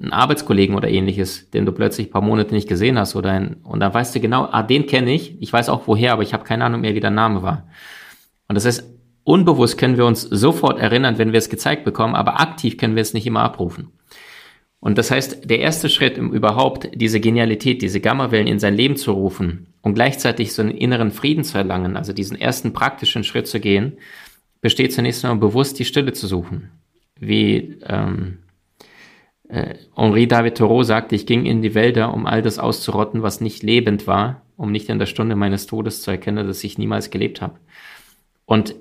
einen 0.00 0.12
Arbeitskollegen 0.12 0.76
oder 0.76 0.88
ähnliches, 0.88 1.50
den 1.50 1.66
du 1.66 1.72
plötzlich 1.72 2.08
ein 2.08 2.10
paar 2.10 2.22
Monate 2.22 2.54
nicht 2.54 2.68
gesehen 2.68 2.98
hast. 2.98 3.16
Oder 3.16 3.30
ein, 3.30 3.56
und 3.62 3.80
dann 3.80 3.92
weißt 3.92 4.14
du 4.14 4.20
genau, 4.20 4.48
ah, 4.50 4.62
den 4.62 4.86
kenne 4.86 5.12
ich. 5.12 5.40
Ich 5.40 5.52
weiß 5.52 5.68
auch 5.68 5.86
woher, 5.86 6.12
aber 6.12 6.22
ich 6.22 6.32
habe 6.32 6.44
keine 6.44 6.64
Ahnung 6.64 6.80
mehr, 6.80 6.94
wie 6.94 7.00
der 7.00 7.10
Name 7.10 7.42
war. 7.42 7.68
Und 8.48 8.54
das 8.54 8.66
heißt, 8.66 8.84
unbewusst 9.24 9.78
können 9.78 9.96
wir 9.96 10.06
uns 10.06 10.22
sofort 10.22 10.78
erinnern, 10.78 11.18
wenn 11.18 11.32
wir 11.32 11.38
es 11.38 11.48
gezeigt 11.48 11.84
bekommen, 11.84 12.14
aber 12.14 12.40
aktiv 12.40 12.76
können 12.76 12.94
wir 12.94 13.02
es 13.02 13.14
nicht 13.14 13.26
immer 13.26 13.40
abrufen. 13.40 13.88
Und 14.80 14.98
das 14.98 15.10
heißt, 15.10 15.48
der 15.48 15.60
erste 15.60 15.88
Schritt, 15.88 16.18
um 16.18 16.34
überhaupt 16.34 16.90
diese 16.94 17.18
Genialität, 17.18 17.80
diese 17.80 18.00
Gammawellen 18.00 18.46
in 18.46 18.58
sein 18.58 18.74
Leben 18.74 18.96
zu 18.96 19.12
rufen 19.12 19.68
und 19.80 19.94
gleichzeitig 19.94 20.52
so 20.52 20.60
einen 20.60 20.72
inneren 20.72 21.10
Frieden 21.10 21.42
zu 21.42 21.56
erlangen, 21.56 21.96
also 21.96 22.12
diesen 22.12 22.38
ersten 22.38 22.74
praktischen 22.74 23.24
Schritt 23.24 23.46
zu 23.46 23.60
gehen, 23.60 23.94
besteht 24.60 24.92
zunächst 24.92 25.24
einmal 25.24 25.38
bewusst 25.38 25.78
die 25.78 25.86
Stille 25.86 26.12
zu 26.12 26.26
suchen. 26.26 26.70
Wie 27.18 27.78
ähm, 27.86 28.40
äh, 29.54 29.76
Henri 29.94 30.26
David 30.26 30.56
Thoreau 30.56 30.82
sagte, 30.82 31.14
ich 31.14 31.26
ging 31.26 31.46
in 31.46 31.62
die 31.62 31.74
Wälder, 31.74 32.12
um 32.12 32.26
all 32.26 32.42
das 32.42 32.58
auszurotten, 32.58 33.22
was 33.22 33.40
nicht 33.40 33.62
lebend 33.62 34.06
war, 34.06 34.42
um 34.56 34.72
nicht 34.72 34.88
in 34.88 34.98
der 34.98 35.06
Stunde 35.06 35.36
meines 35.36 35.66
Todes 35.66 36.02
zu 36.02 36.10
erkennen, 36.10 36.46
dass 36.46 36.64
ich 36.64 36.76
niemals 36.76 37.10
gelebt 37.10 37.40
habe. 37.40 37.58
Und 38.46 38.74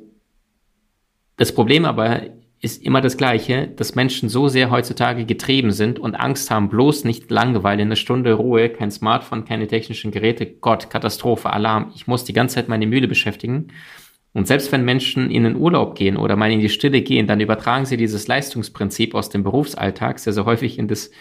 das 1.37 1.53
Problem 1.53 1.85
aber 1.85 2.21
ist 2.59 2.81
immer 2.81 3.01
das 3.01 3.17
Gleiche, 3.17 3.67
dass 3.67 3.93
Menschen 3.93 4.29
so 4.29 4.47
sehr 4.47 4.71
heutzutage 4.71 5.25
getrieben 5.25 5.71
sind 5.71 5.99
und 5.99 6.15
Angst 6.15 6.49
haben, 6.49 6.69
bloß 6.69 7.03
nicht 7.03 7.29
Langeweile, 7.29 7.81
eine 7.81 7.95
Stunde 7.95 8.33
Ruhe, 8.33 8.69
kein 8.69 8.89
Smartphone, 8.89 9.45
keine 9.45 9.67
technischen 9.67 10.11
Geräte, 10.11 10.45
Gott, 10.47 10.89
Katastrophe, 10.89 11.51
Alarm, 11.51 11.91
ich 11.93 12.07
muss 12.07 12.23
die 12.23 12.33
ganze 12.33 12.55
Zeit 12.55 12.69
meine 12.69 12.87
Mühle 12.87 13.07
beschäftigen. 13.07 13.67
Und 14.33 14.47
selbst 14.47 14.71
wenn 14.71 14.83
Menschen 14.83 15.29
in 15.29 15.43
den 15.43 15.55
Urlaub 15.55 15.95
gehen 15.95 16.17
oder 16.17 16.35
mal 16.35 16.51
in 16.51 16.59
die 16.59 16.69
Stille 16.69 17.01
gehen, 17.01 17.27
dann 17.27 17.39
übertragen 17.39 17.85
sie 17.85 17.97
dieses 17.97 18.27
Leistungsprinzip 18.27 19.13
aus 19.13 19.29
dem 19.29 19.43
Berufsalltag 19.43 20.17
sehr, 20.19 20.33
sehr 20.33 20.45
häufig 20.45 20.79
in 20.79 20.87
das, 20.87 21.11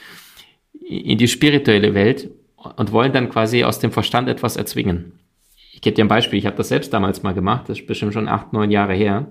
in 0.80 1.18
die 1.18 1.28
spirituelle 1.28 1.94
Welt 1.94 2.30
und 2.56 2.92
wollen 2.92 3.12
dann 3.12 3.28
quasi 3.28 3.64
aus 3.64 3.78
dem 3.80 3.92
Verstand 3.92 4.28
etwas 4.28 4.56
erzwingen. 4.56 5.12
Ich 5.72 5.82
gebe 5.82 5.94
dir 5.94 6.04
ein 6.04 6.08
Beispiel, 6.08 6.38
ich 6.38 6.46
habe 6.46 6.56
das 6.56 6.68
selbst 6.68 6.92
damals 6.92 7.22
mal 7.22 7.34
gemacht, 7.34 7.68
das 7.68 7.80
ist 7.80 7.86
bestimmt 7.86 8.14
schon 8.14 8.28
acht, 8.28 8.52
neun 8.52 8.70
Jahre 8.70 8.94
her. 8.94 9.30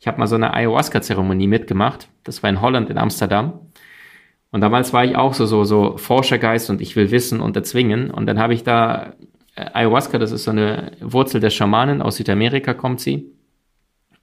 Ich 0.00 0.06
habe 0.06 0.18
mal 0.18 0.26
so 0.26 0.34
eine 0.34 0.52
Ayahuasca-Zeremonie 0.52 1.46
mitgemacht. 1.46 2.08
Das 2.24 2.42
war 2.42 2.50
in 2.50 2.60
Holland, 2.60 2.90
in 2.90 2.98
Amsterdam. 2.98 3.60
Und 4.50 4.60
damals 4.60 4.92
war 4.92 5.04
ich 5.04 5.16
auch 5.16 5.32
so, 5.32 5.46
so, 5.46 5.64
so 5.64 5.96
Forschergeist 5.96 6.68
und 6.68 6.82
ich 6.82 6.94
will 6.94 7.10
wissen 7.10 7.40
und 7.40 7.56
erzwingen. 7.56 8.10
Und 8.10 8.26
dann 8.26 8.38
habe 8.38 8.52
ich 8.52 8.64
da 8.64 9.14
Ayahuasca, 9.56 10.18
das 10.18 10.32
ist 10.32 10.44
so 10.44 10.50
eine 10.50 10.92
Wurzel 11.00 11.40
der 11.40 11.50
Schamanen, 11.50 12.02
aus 12.02 12.16
Südamerika 12.16 12.74
kommt 12.74 13.00
sie. 13.00 13.30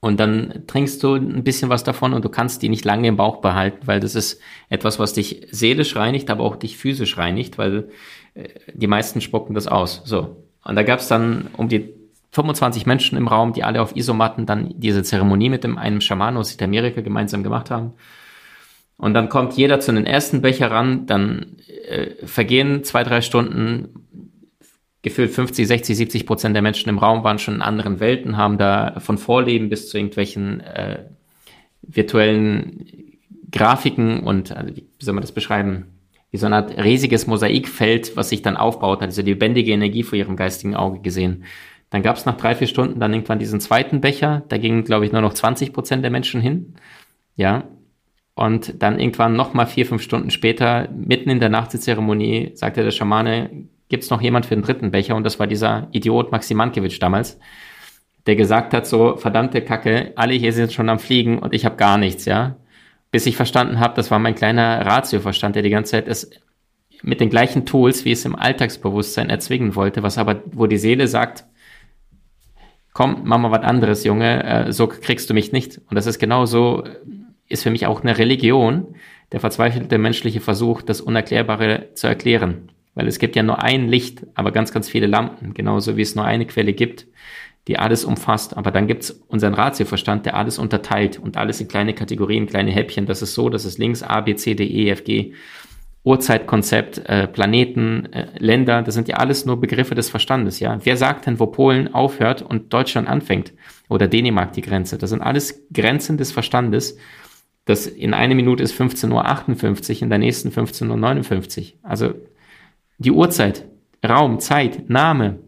Und 0.03 0.19
dann 0.19 0.63
trinkst 0.65 1.03
du 1.03 1.13
ein 1.13 1.43
bisschen 1.43 1.69
was 1.69 1.83
davon 1.83 2.13
und 2.13 2.25
du 2.25 2.29
kannst 2.29 2.63
die 2.63 2.69
nicht 2.69 2.85
lange 2.85 3.07
im 3.07 3.17
Bauch 3.17 3.37
behalten, 3.37 3.85
weil 3.85 3.99
das 3.99 4.15
ist 4.15 4.41
etwas, 4.67 4.97
was 4.97 5.13
dich 5.13 5.47
seelisch 5.51 5.95
reinigt, 5.95 6.31
aber 6.31 6.43
auch 6.43 6.55
dich 6.55 6.75
physisch 6.75 7.19
reinigt, 7.19 7.59
weil 7.59 7.89
äh, 8.33 8.49
die 8.73 8.87
meisten 8.87 9.21
spucken 9.21 9.53
das 9.53 9.67
aus. 9.67 10.01
So. 10.03 10.43
Und 10.63 10.75
da 10.75 10.81
gab 10.81 10.99
es 10.99 11.07
dann 11.07 11.49
um 11.55 11.69
die 11.69 11.93
25 12.31 12.87
Menschen 12.87 13.17
im 13.17 13.27
Raum, 13.27 13.53
die 13.53 13.63
alle 13.63 13.81
auf 13.81 13.95
Isomatten 13.95 14.47
dann 14.47 14.73
diese 14.75 15.03
Zeremonie 15.03 15.49
mit 15.49 15.63
dem, 15.63 15.77
einem 15.77 16.01
Schaman 16.01 16.35
aus 16.35 16.49
Südamerika 16.49 17.01
gemeinsam 17.01 17.43
gemacht 17.43 17.69
haben. 17.69 17.93
Und 18.97 19.13
dann 19.13 19.29
kommt 19.29 19.53
jeder 19.53 19.79
zu 19.79 19.91
den 19.91 20.05
ersten 20.05 20.41
Becher 20.41 20.71
ran, 20.71 21.05
dann 21.05 21.57
äh, 21.87 22.25
vergehen 22.25 22.83
zwei, 22.83 23.03
drei 23.03 23.21
Stunden, 23.21 23.89
gefühlt 25.01 25.31
50, 25.31 25.67
60, 25.67 25.97
70 25.97 26.25
Prozent 26.25 26.55
der 26.55 26.61
Menschen 26.61 26.89
im 26.89 26.99
Raum 26.99 27.23
waren 27.23 27.39
schon 27.39 27.55
in 27.55 27.61
anderen 27.61 27.99
Welten, 27.99 28.37
haben 28.37 28.57
da 28.57 28.99
von 28.99 29.17
Vorleben 29.17 29.69
bis 29.69 29.89
zu 29.89 29.97
irgendwelchen 29.97 30.61
äh, 30.61 31.05
virtuellen 31.81 32.85
Grafiken 33.51 34.21
und, 34.21 34.55
also 34.55 34.75
wie 34.75 34.85
soll 34.99 35.13
man 35.13 35.21
das 35.21 35.31
beschreiben, 35.31 35.87
wie 36.29 36.37
so 36.37 36.45
eine 36.45 36.57
Art 36.57 36.77
riesiges 36.77 37.27
Mosaikfeld, 37.27 38.15
was 38.15 38.29
sich 38.29 38.41
dann 38.41 38.57
aufbaut, 38.57 39.01
also 39.01 39.21
die 39.21 39.31
lebendige 39.31 39.71
Energie 39.71 40.03
vor 40.03 40.17
ihrem 40.17 40.37
geistigen 40.37 40.75
Auge 40.75 40.99
gesehen. 40.99 41.43
Dann 41.89 42.03
gab 42.03 42.15
es 42.15 42.25
nach 42.25 42.37
drei, 42.37 42.55
vier 42.55 42.67
Stunden 42.67 43.01
dann 43.01 43.13
irgendwann 43.13 43.39
diesen 43.39 43.59
zweiten 43.59 43.99
Becher. 43.99 44.43
Da 44.47 44.57
gingen, 44.57 44.85
glaube 44.85 45.05
ich, 45.05 45.11
nur 45.11 45.21
noch 45.21 45.33
20 45.33 45.73
Prozent 45.73 46.03
der 46.03 46.11
Menschen 46.11 46.39
hin. 46.39 46.75
Ja. 47.35 47.65
Und 48.33 48.81
dann 48.81 48.97
irgendwann 48.97 49.35
noch 49.35 49.53
mal 49.53 49.65
vier, 49.65 49.85
fünf 49.85 50.01
Stunden 50.01 50.29
später, 50.29 50.87
mitten 50.95 51.29
in 51.29 51.41
der 51.41 51.49
Nachtzeremonie, 51.49 52.51
sagte 52.53 52.83
der 52.83 52.91
Schamane, 52.91 53.67
gibt's 53.91 54.09
noch 54.09 54.21
jemand 54.21 54.47
für 54.47 54.55
den 54.55 54.63
dritten 54.63 54.89
Becher? 54.89 55.15
Und 55.15 55.23
das 55.23 55.37
war 55.37 55.45
dieser 55.45 55.87
Idiot 55.91 56.31
Maxim 56.31 56.57
Mankiewicz 56.57 56.97
damals, 56.97 57.39
der 58.25 58.35
gesagt 58.35 58.73
hat, 58.73 58.87
so, 58.87 59.17
verdammte 59.17 59.61
Kacke, 59.61 60.13
alle 60.15 60.33
hier 60.33 60.53
sind 60.53 60.73
schon 60.73 60.89
am 60.89 60.97
Fliegen 60.97 61.37
und 61.37 61.53
ich 61.53 61.65
habe 61.65 61.75
gar 61.75 61.97
nichts, 61.99 62.25
ja. 62.25 62.55
Bis 63.11 63.25
ich 63.25 63.35
verstanden 63.35 63.79
habe, 63.79 63.93
das 63.95 64.09
war 64.09 64.19
mein 64.19 64.35
kleiner 64.35 64.85
Ratioverstand, 64.85 65.55
der 65.55 65.63
die 65.63 65.69
ganze 65.69 65.91
Zeit 65.91 66.07
es 66.07 66.31
mit 67.03 67.19
den 67.19 67.29
gleichen 67.29 67.65
Tools, 67.65 68.05
wie 68.05 68.11
es 68.11 68.25
im 68.25 68.35
Alltagsbewusstsein 68.35 69.29
erzwingen 69.29 69.75
wollte, 69.75 70.03
was 70.03 70.17
aber, 70.17 70.41
wo 70.53 70.67
die 70.67 70.77
Seele 70.77 71.07
sagt, 71.07 71.45
komm, 72.93 73.21
mach 73.23 73.39
mal 73.39 73.51
was 73.51 73.63
anderes, 73.63 74.03
Junge, 74.03 74.43
äh, 74.43 74.71
so 74.71 74.87
kriegst 74.87 75.29
du 75.29 75.33
mich 75.33 75.51
nicht. 75.51 75.81
Und 75.89 75.95
das 75.95 76.05
ist 76.05 76.19
genau 76.19 76.45
so, 76.45 76.83
ist 77.49 77.63
für 77.63 77.71
mich 77.71 77.85
auch 77.87 78.01
eine 78.01 78.17
Religion, 78.17 78.95
der 79.31 79.39
verzweifelte 79.39 79.97
menschliche 79.97 80.41
Versuch, 80.41 80.81
das 80.81 81.01
Unerklärbare 81.01 81.89
zu 81.93 82.07
erklären. 82.07 82.69
Weil 82.93 83.07
es 83.07 83.19
gibt 83.19 83.35
ja 83.35 83.43
nur 83.43 83.63
ein 83.63 83.87
Licht, 83.87 84.25
aber 84.35 84.51
ganz, 84.51 84.71
ganz 84.71 84.89
viele 84.89 85.07
Lampen, 85.07 85.53
genauso 85.53 85.97
wie 85.97 86.01
es 86.01 86.15
nur 86.15 86.25
eine 86.25 86.45
Quelle 86.45 86.73
gibt, 86.73 87.07
die 87.67 87.77
alles 87.79 88.03
umfasst. 88.03 88.57
Aber 88.57 88.71
dann 88.71 88.87
gibt's 88.87 89.11
unseren 89.11 89.53
Ratioverstand, 89.53 90.25
der 90.25 90.35
alles 90.35 90.59
unterteilt 90.59 91.19
und 91.19 91.37
alles 91.37 91.61
in 91.61 91.67
kleine 91.67 91.93
Kategorien, 91.93 92.47
kleine 92.47 92.71
Häppchen. 92.71 93.05
Das 93.05 93.21
ist 93.21 93.33
so, 93.33 93.49
das 93.49 93.65
ist 93.65 93.77
links 93.77 94.03
A, 94.03 94.21
B, 94.21 94.35
C, 94.35 94.55
D, 94.55 94.65
E, 94.65 94.89
F, 94.89 95.03
G. 95.03 95.33
Urzeitkonzept, 96.03 96.97
äh, 97.05 97.27
Planeten, 97.27 98.11
äh, 98.11 98.27
Länder, 98.39 98.81
das 98.81 98.95
sind 98.95 99.07
ja 99.07 99.17
alles 99.17 99.45
nur 99.45 99.61
Begriffe 99.61 99.93
des 99.93 100.09
Verstandes, 100.09 100.59
ja. 100.59 100.79
Wer 100.83 100.97
sagt 100.97 101.27
denn, 101.27 101.39
wo 101.39 101.45
Polen 101.45 101.93
aufhört 101.93 102.41
und 102.41 102.73
Deutschland 102.73 103.07
anfängt? 103.07 103.53
Oder 103.87 104.07
Dänemark 104.07 104.53
die 104.53 104.61
Grenze? 104.61 104.97
Das 104.97 105.11
sind 105.11 105.21
alles 105.21 105.67
Grenzen 105.71 106.17
des 106.17 106.31
Verstandes. 106.31 106.97
Das 107.65 107.85
in 107.85 108.15
einer 108.15 108.33
Minute 108.33 108.63
ist 108.63 108.73
15.58 108.73 109.97
Uhr, 109.97 110.01
in 110.01 110.09
der 110.09 110.17
nächsten 110.17 110.49
15.59 110.49 111.59
Uhr. 111.59 111.79
Also 111.83 112.13
die 113.01 113.11
Uhrzeit, 113.11 113.65
Raum, 114.07 114.39
Zeit, 114.39 114.89
Name, 114.89 115.39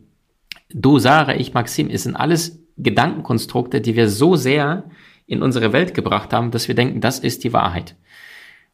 du, 0.74 0.98
Sarah, 0.98 1.36
ich, 1.36 1.54
Maxim, 1.54 1.90
es 1.90 2.04
sind 2.04 2.16
alles 2.16 2.60
Gedankenkonstrukte, 2.78 3.80
die 3.80 3.96
wir 3.96 4.10
so 4.10 4.36
sehr 4.36 4.86
in 5.28 5.44
unsere 5.44 5.72
Welt 5.72 5.94
gebracht 5.94 6.34
haben, 6.34 6.50
dass 6.50 6.68
wir 6.68 6.74
denken, 6.74 7.00
das 7.00 7.20
ist 7.20 7.44
die 7.44 7.54
Wahrheit. 7.54 7.96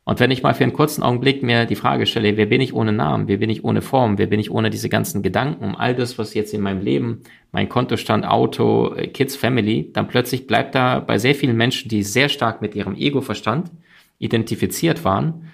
Und 0.06 0.22
wenn 0.22 0.32
ich 0.32 0.44
mal 0.44 0.54
für 0.54 0.64
einen 0.64 0.74
kurzen 0.74 1.04
Augenblick 1.04 1.44
mir 1.44 1.66
die 1.66 1.76
Frage 1.76 2.06
stelle, 2.06 2.38
wer 2.38 2.46
bin 2.46 2.62
ich 2.62 2.74
ohne 2.74 2.94
Namen, 2.94 3.28
wer 3.28 3.38
bin 3.38 3.50
ich 3.50 3.66
ohne 3.66 3.82
Form, 3.82 4.18
wer 4.18 4.28
bin 4.28 4.40
ich 4.40 4.50
ohne 4.50 4.70
diese 4.70 4.90
ganzen 4.90 5.22
Gedanken 5.22 5.64
um 5.64 5.76
all 5.76 5.94
das, 5.94 6.18
was 6.18 6.34
jetzt 6.34 6.54
in 6.54 6.62
meinem 6.62 6.82
Leben, 6.82 7.22
mein 7.52 7.68
Kontostand, 7.68 8.26
Auto, 8.26 8.94
äh, 8.96 9.08
Kids, 9.08 9.36
Family, 9.36 9.92
dann 9.92 10.08
plötzlich 10.08 10.48
bleibt 10.48 10.74
da 10.74 11.00
bei 11.00 11.18
sehr 11.18 11.36
vielen 11.36 11.58
Menschen, 11.58 11.90
die 11.90 12.02
sehr 12.04 12.30
stark 12.30 12.62
mit 12.62 12.76
ihrem 12.76 12.96
Ego-Verstand 12.96 13.72
identifiziert 14.20 15.04
waren, 15.04 15.50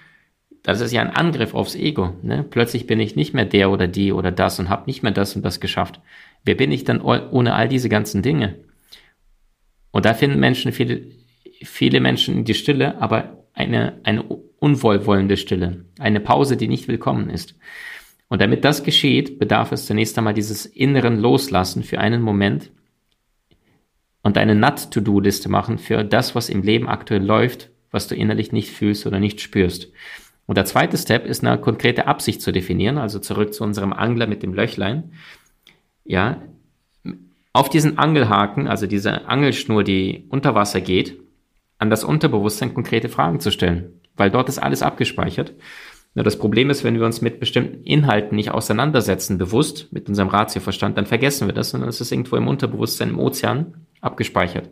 das 0.66 0.80
ist 0.80 0.90
ja 0.90 1.00
ein 1.00 1.14
Angriff 1.14 1.54
aufs 1.54 1.76
Ego. 1.76 2.16
Ne? 2.22 2.42
Plötzlich 2.42 2.88
bin 2.88 2.98
ich 2.98 3.14
nicht 3.14 3.32
mehr 3.32 3.44
der 3.44 3.70
oder 3.70 3.86
die 3.86 4.10
oder 4.12 4.32
das 4.32 4.58
und 4.58 4.68
habe 4.68 4.86
nicht 4.86 5.00
mehr 5.00 5.12
das 5.12 5.36
und 5.36 5.44
das 5.44 5.60
geschafft. 5.60 6.00
Wer 6.44 6.56
bin 6.56 6.72
ich 6.72 6.82
dann 6.82 7.00
ohne 7.00 7.54
all 7.54 7.68
diese 7.68 7.88
ganzen 7.88 8.20
Dinge? 8.20 8.56
Und 9.92 10.06
da 10.06 10.12
finden 10.12 10.40
Menschen 10.40 10.72
viele, 10.72 11.02
viele 11.62 12.00
Menschen 12.00 12.44
die 12.44 12.54
Stille, 12.54 13.00
aber 13.00 13.44
eine, 13.54 14.00
eine 14.02 14.24
unwohlwollende 14.24 15.36
Stille, 15.36 15.84
eine 16.00 16.18
Pause, 16.18 16.56
die 16.56 16.66
nicht 16.66 16.88
willkommen 16.88 17.30
ist. 17.30 17.54
Und 18.26 18.42
damit 18.42 18.64
das 18.64 18.82
geschieht, 18.82 19.38
bedarf 19.38 19.70
es 19.70 19.86
zunächst 19.86 20.18
einmal 20.18 20.34
dieses 20.34 20.66
inneren 20.66 21.20
Loslassen 21.20 21.84
für 21.84 22.00
einen 22.00 22.22
Moment 22.22 22.72
und 24.24 24.36
eine 24.36 24.56
Not-to-Do-Liste 24.56 25.48
machen 25.48 25.78
für 25.78 26.02
das, 26.02 26.34
was 26.34 26.48
im 26.48 26.62
Leben 26.62 26.88
aktuell 26.88 27.24
läuft, 27.24 27.70
was 27.92 28.08
du 28.08 28.16
innerlich 28.16 28.50
nicht 28.50 28.70
fühlst 28.70 29.06
oder 29.06 29.20
nicht 29.20 29.40
spürst. 29.40 29.92
Und 30.46 30.56
der 30.56 30.64
zweite 30.64 30.96
Step 30.96 31.26
ist 31.26 31.44
eine 31.44 31.58
konkrete 31.60 32.06
Absicht 32.06 32.40
zu 32.40 32.52
definieren, 32.52 32.98
also 32.98 33.18
zurück 33.18 33.52
zu 33.52 33.64
unserem 33.64 33.92
Angler 33.92 34.26
mit 34.26 34.42
dem 34.42 34.54
Löchlein. 34.54 35.12
Ja, 36.04 36.40
auf 37.52 37.68
diesen 37.68 37.98
Angelhaken, 37.98 38.68
also 38.68 38.86
diese 38.86 39.28
Angelschnur, 39.28 39.82
die 39.82 40.26
unter 40.28 40.54
Wasser 40.54 40.80
geht, 40.80 41.18
an 41.78 41.90
das 41.90 42.04
Unterbewusstsein 42.04 42.74
konkrete 42.74 43.08
Fragen 43.08 43.40
zu 43.40 43.50
stellen, 43.50 44.00
weil 44.16 44.30
dort 44.30 44.48
ist 44.48 44.58
alles 44.58 44.82
abgespeichert. 44.82 45.52
Nur 46.14 46.24
das 46.24 46.38
Problem 46.38 46.70
ist, 46.70 46.84
wenn 46.84 46.98
wir 46.98 47.04
uns 47.04 47.20
mit 47.20 47.40
bestimmten 47.40 47.82
Inhalten 47.84 48.36
nicht 48.36 48.50
auseinandersetzen, 48.50 49.36
bewusst 49.36 49.92
mit 49.92 50.08
unserem 50.08 50.28
Ratioverstand, 50.28 50.96
dann 50.96 51.04
vergessen 51.06 51.46
wir 51.46 51.54
das 51.54 51.74
und 51.74 51.80
dann 51.80 51.88
ist 51.90 52.00
es 52.00 52.10
irgendwo 52.10 52.36
im 52.36 52.48
Unterbewusstsein, 52.48 53.10
im 53.10 53.18
Ozean 53.18 53.86
abgespeichert. 54.00 54.70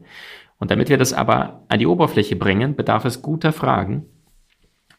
Und 0.58 0.70
damit 0.70 0.88
wir 0.88 0.96
das 0.96 1.12
aber 1.12 1.64
an 1.68 1.78
die 1.78 1.86
Oberfläche 1.86 2.36
bringen, 2.36 2.76
bedarf 2.76 3.04
es 3.04 3.20
guter 3.20 3.52
Fragen, 3.52 4.06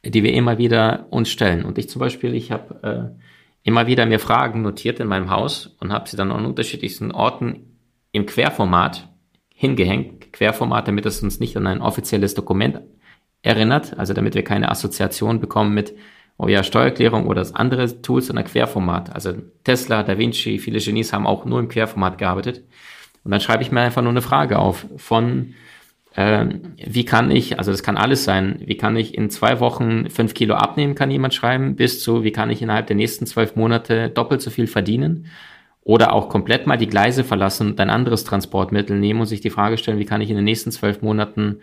die 0.06 0.24
wir 0.24 0.34
immer 0.34 0.58
wieder 0.58 1.08
uns 1.10 1.30
stellen. 1.30 1.66
Und 1.66 1.78
ich 1.78 1.90
zum 1.90 2.00
Beispiel, 2.00 2.36
ich 2.36 2.52
habe 2.52 3.14
äh, 3.16 3.22
immer 3.64 3.88
wieder 3.88 4.06
mir 4.06 4.20
Fragen 4.20 4.62
notiert 4.62 5.00
in 5.00 5.08
meinem 5.08 5.30
Haus 5.30 5.76
und 5.80 5.92
habe 5.92 6.08
sie 6.08 6.18
dann 6.18 6.32
an 6.32 6.46
unterschiedlichsten 6.46 7.12
Orten 7.12 7.78
im 8.12 8.26
Querformat 8.26 9.10
hingehängt. 9.50 10.32
Querformat, 10.34 10.88
damit 10.88 11.06
es 11.06 11.24
uns 11.24 11.40
nicht 11.40 11.58
an 11.58 11.68
ein 11.68 11.82
offizielles 11.82 12.36
Dokument 12.36 12.82
erinnert, 13.42 13.98
also 13.98 14.14
damit 14.14 14.36
wir 14.36 14.44
keine 14.44 14.70
Assoziation 14.70 15.40
bekommen 15.40 15.74
mit, 15.74 15.96
oh 16.38 16.48
ja, 16.48 16.64
Steuererklärung 16.64 17.26
oder 17.26 17.42
das 17.42 17.56
andere 17.56 18.02
Tools, 18.02 18.28
sondern 18.28 18.46
Querformat. 18.46 19.14
Also 19.14 19.34
Tesla, 19.64 20.04
Da 20.04 20.18
Vinci, 20.18 20.60
viele 20.60 20.80
Genies 20.80 21.14
haben 21.14 21.26
auch 21.26 21.46
nur 21.46 21.60
im 21.60 21.70
Querformat 21.70 22.18
gearbeitet. 22.18 22.64
Und 23.24 23.32
dann 23.32 23.40
schreibe 23.40 23.64
ich 23.64 23.72
mir 23.72 23.82
einfach 23.82 24.02
nur 24.02 24.12
eine 24.12 24.22
Frage 24.22 24.60
auf 24.60 24.86
von, 24.98 25.56
wie 26.18 27.04
kann 27.04 27.30
ich, 27.30 27.60
also 27.60 27.72
das 27.72 27.84
kann 27.84 27.98
alles 27.98 28.24
sein, 28.24 28.62
wie 28.66 28.78
kann 28.78 28.96
ich 28.96 29.18
in 29.18 29.30
zwei 29.30 29.60
Wochen 29.60 30.10
fünf 30.10 30.34
Kilo 30.34 30.56
abnehmen, 30.56 30.96
kann 30.96 31.12
jemand 31.12 31.34
schreiben, 31.34 31.76
bis 31.76 32.02
zu, 32.02 32.24
wie 32.24 32.32
kann 32.32 32.50
ich 32.50 32.62
innerhalb 32.62 32.88
der 32.88 32.96
nächsten 32.96 33.26
zwölf 33.26 33.58
Monate 33.58 34.10
doppelt 34.10 34.42
so 34.42 34.50
viel 34.50 34.68
verdienen. 34.68 35.28
Oder 35.82 36.14
auch 36.14 36.30
komplett 36.30 36.68
mal 36.68 36.78
die 36.78 36.88
Gleise 36.88 37.24
verlassen 37.24 37.72
und 37.72 37.80
ein 37.80 37.90
anderes 37.90 38.24
Transportmittel 38.24 38.98
nehmen 38.98 39.20
und 39.20 39.28
sich 39.28 39.42
die 39.42 39.50
Frage 39.50 39.78
stellen, 39.78 40.00
wie 40.00 40.06
kann 40.06 40.22
ich 40.22 40.30
in 40.30 40.36
den 40.38 40.46
nächsten 40.46 40.72
zwölf 40.72 41.02
Monaten 41.02 41.60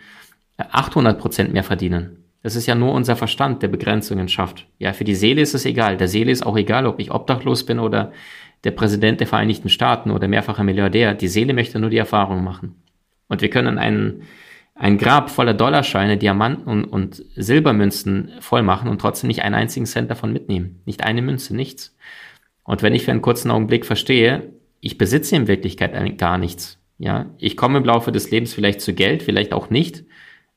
800 0.57 1.19
Prozent 1.19 1.51
mehr 1.51 1.63
verdienen. 1.63 2.23
Das 2.43 2.55
ist 2.55 2.67
ja 2.67 2.75
nur 2.75 2.93
unser 2.93 3.15
Verstand, 3.15 3.63
der 3.63 3.69
Begrenzungen 3.69 4.27
schafft. 4.27 4.67
Ja, 4.77 4.93
für 4.93 5.03
die 5.03 5.15
Seele 5.15 5.41
ist 5.41 5.55
es 5.55 5.65
egal. 5.65 5.97
Der 5.97 6.07
Seele 6.07 6.31
ist 6.31 6.45
auch 6.45 6.57
egal, 6.57 6.85
ob 6.85 6.99
ich 6.99 7.11
obdachlos 7.11 7.65
bin 7.65 7.79
oder 7.79 8.11
der 8.63 8.71
Präsident 8.71 9.19
der 9.19 9.27
Vereinigten 9.27 9.69
Staaten 9.69 10.11
oder 10.11 10.27
mehrfacher 10.27 10.63
Milliardär. 10.63 11.15
Die 11.15 11.27
Seele 11.27 11.53
möchte 11.53 11.79
nur 11.79 11.89
die 11.89 11.97
Erfahrung 11.97 12.43
machen. 12.43 12.82
Und 13.27 13.41
wir 13.41 13.49
können 13.49 13.77
einen, 13.77 14.23
ein 14.75 14.97
Grab 14.97 15.29
voller 15.29 15.53
Dollarscheine, 15.53 16.17
Diamanten 16.17 16.65
und, 16.65 16.85
und 16.85 17.23
Silbermünzen 17.35 18.31
voll 18.39 18.63
machen 18.63 18.89
und 18.89 18.99
trotzdem 18.99 19.27
nicht 19.27 19.43
einen 19.43 19.55
einzigen 19.55 19.85
Cent 19.85 20.09
davon 20.09 20.33
mitnehmen. 20.33 20.81
Nicht 20.85 21.03
eine 21.03 21.21
Münze, 21.21 21.55
nichts. 21.55 21.95
Und 22.63 22.81
wenn 22.81 22.95
ich 22.95 23.03
für 23.03 23.11
einen 23.11 23.21
kurzen 23.21 23.51
Augenblick 23.51 23.85
verstehe, 23.85 24.53
ich 24.79 24.97
besitze 24.97 25.35
in 25.35 25.47
Wirklichkeit 25.47 26.17
gar 26.17 26.37
nichts. 26.37 26.79
Ja, 26.97 27.27
ich 27.37 27.57
komme 27.57 27.79
im 27.79 27.85
Laufe 27.85 28.11
des 28.11 28.31
Lebens 28.31 28.53
vielleicht 28.53 28.81
zu 28.81 28.93
Geld, 28.93 29.23
vielleicht 29.23 29.53
auch 29.53 29.69
nicht. 29.69 30.03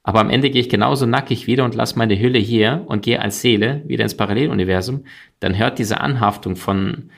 Aber 0.02 0.20
am 0.20 0.30
Ende 0.30 0.50
gehe 0.50 0.60
ich 0.60 0.68
genauso 0.68 1.04
nackig 1.04 1.48
wieder 1.48 1.64
und 1.64 1.74
lasse 1.74 1.98
meine 1.98 2.18
Hülle 2.18 2.38
hier 2.38 2.84
und 2.86 3.02
gehe 3.02 3.20
als 3.20 3.40
Seele 3.40 3.82
wieder 3.86 4.04
ins 4.04 4.16
Paralleluniversum. 4.16 5.04
Dann 5.40 5.58
hört 5.58 5.80
diese 5.80 6.00
Anhaftung 6.00 6.54
von, 6.54 7.10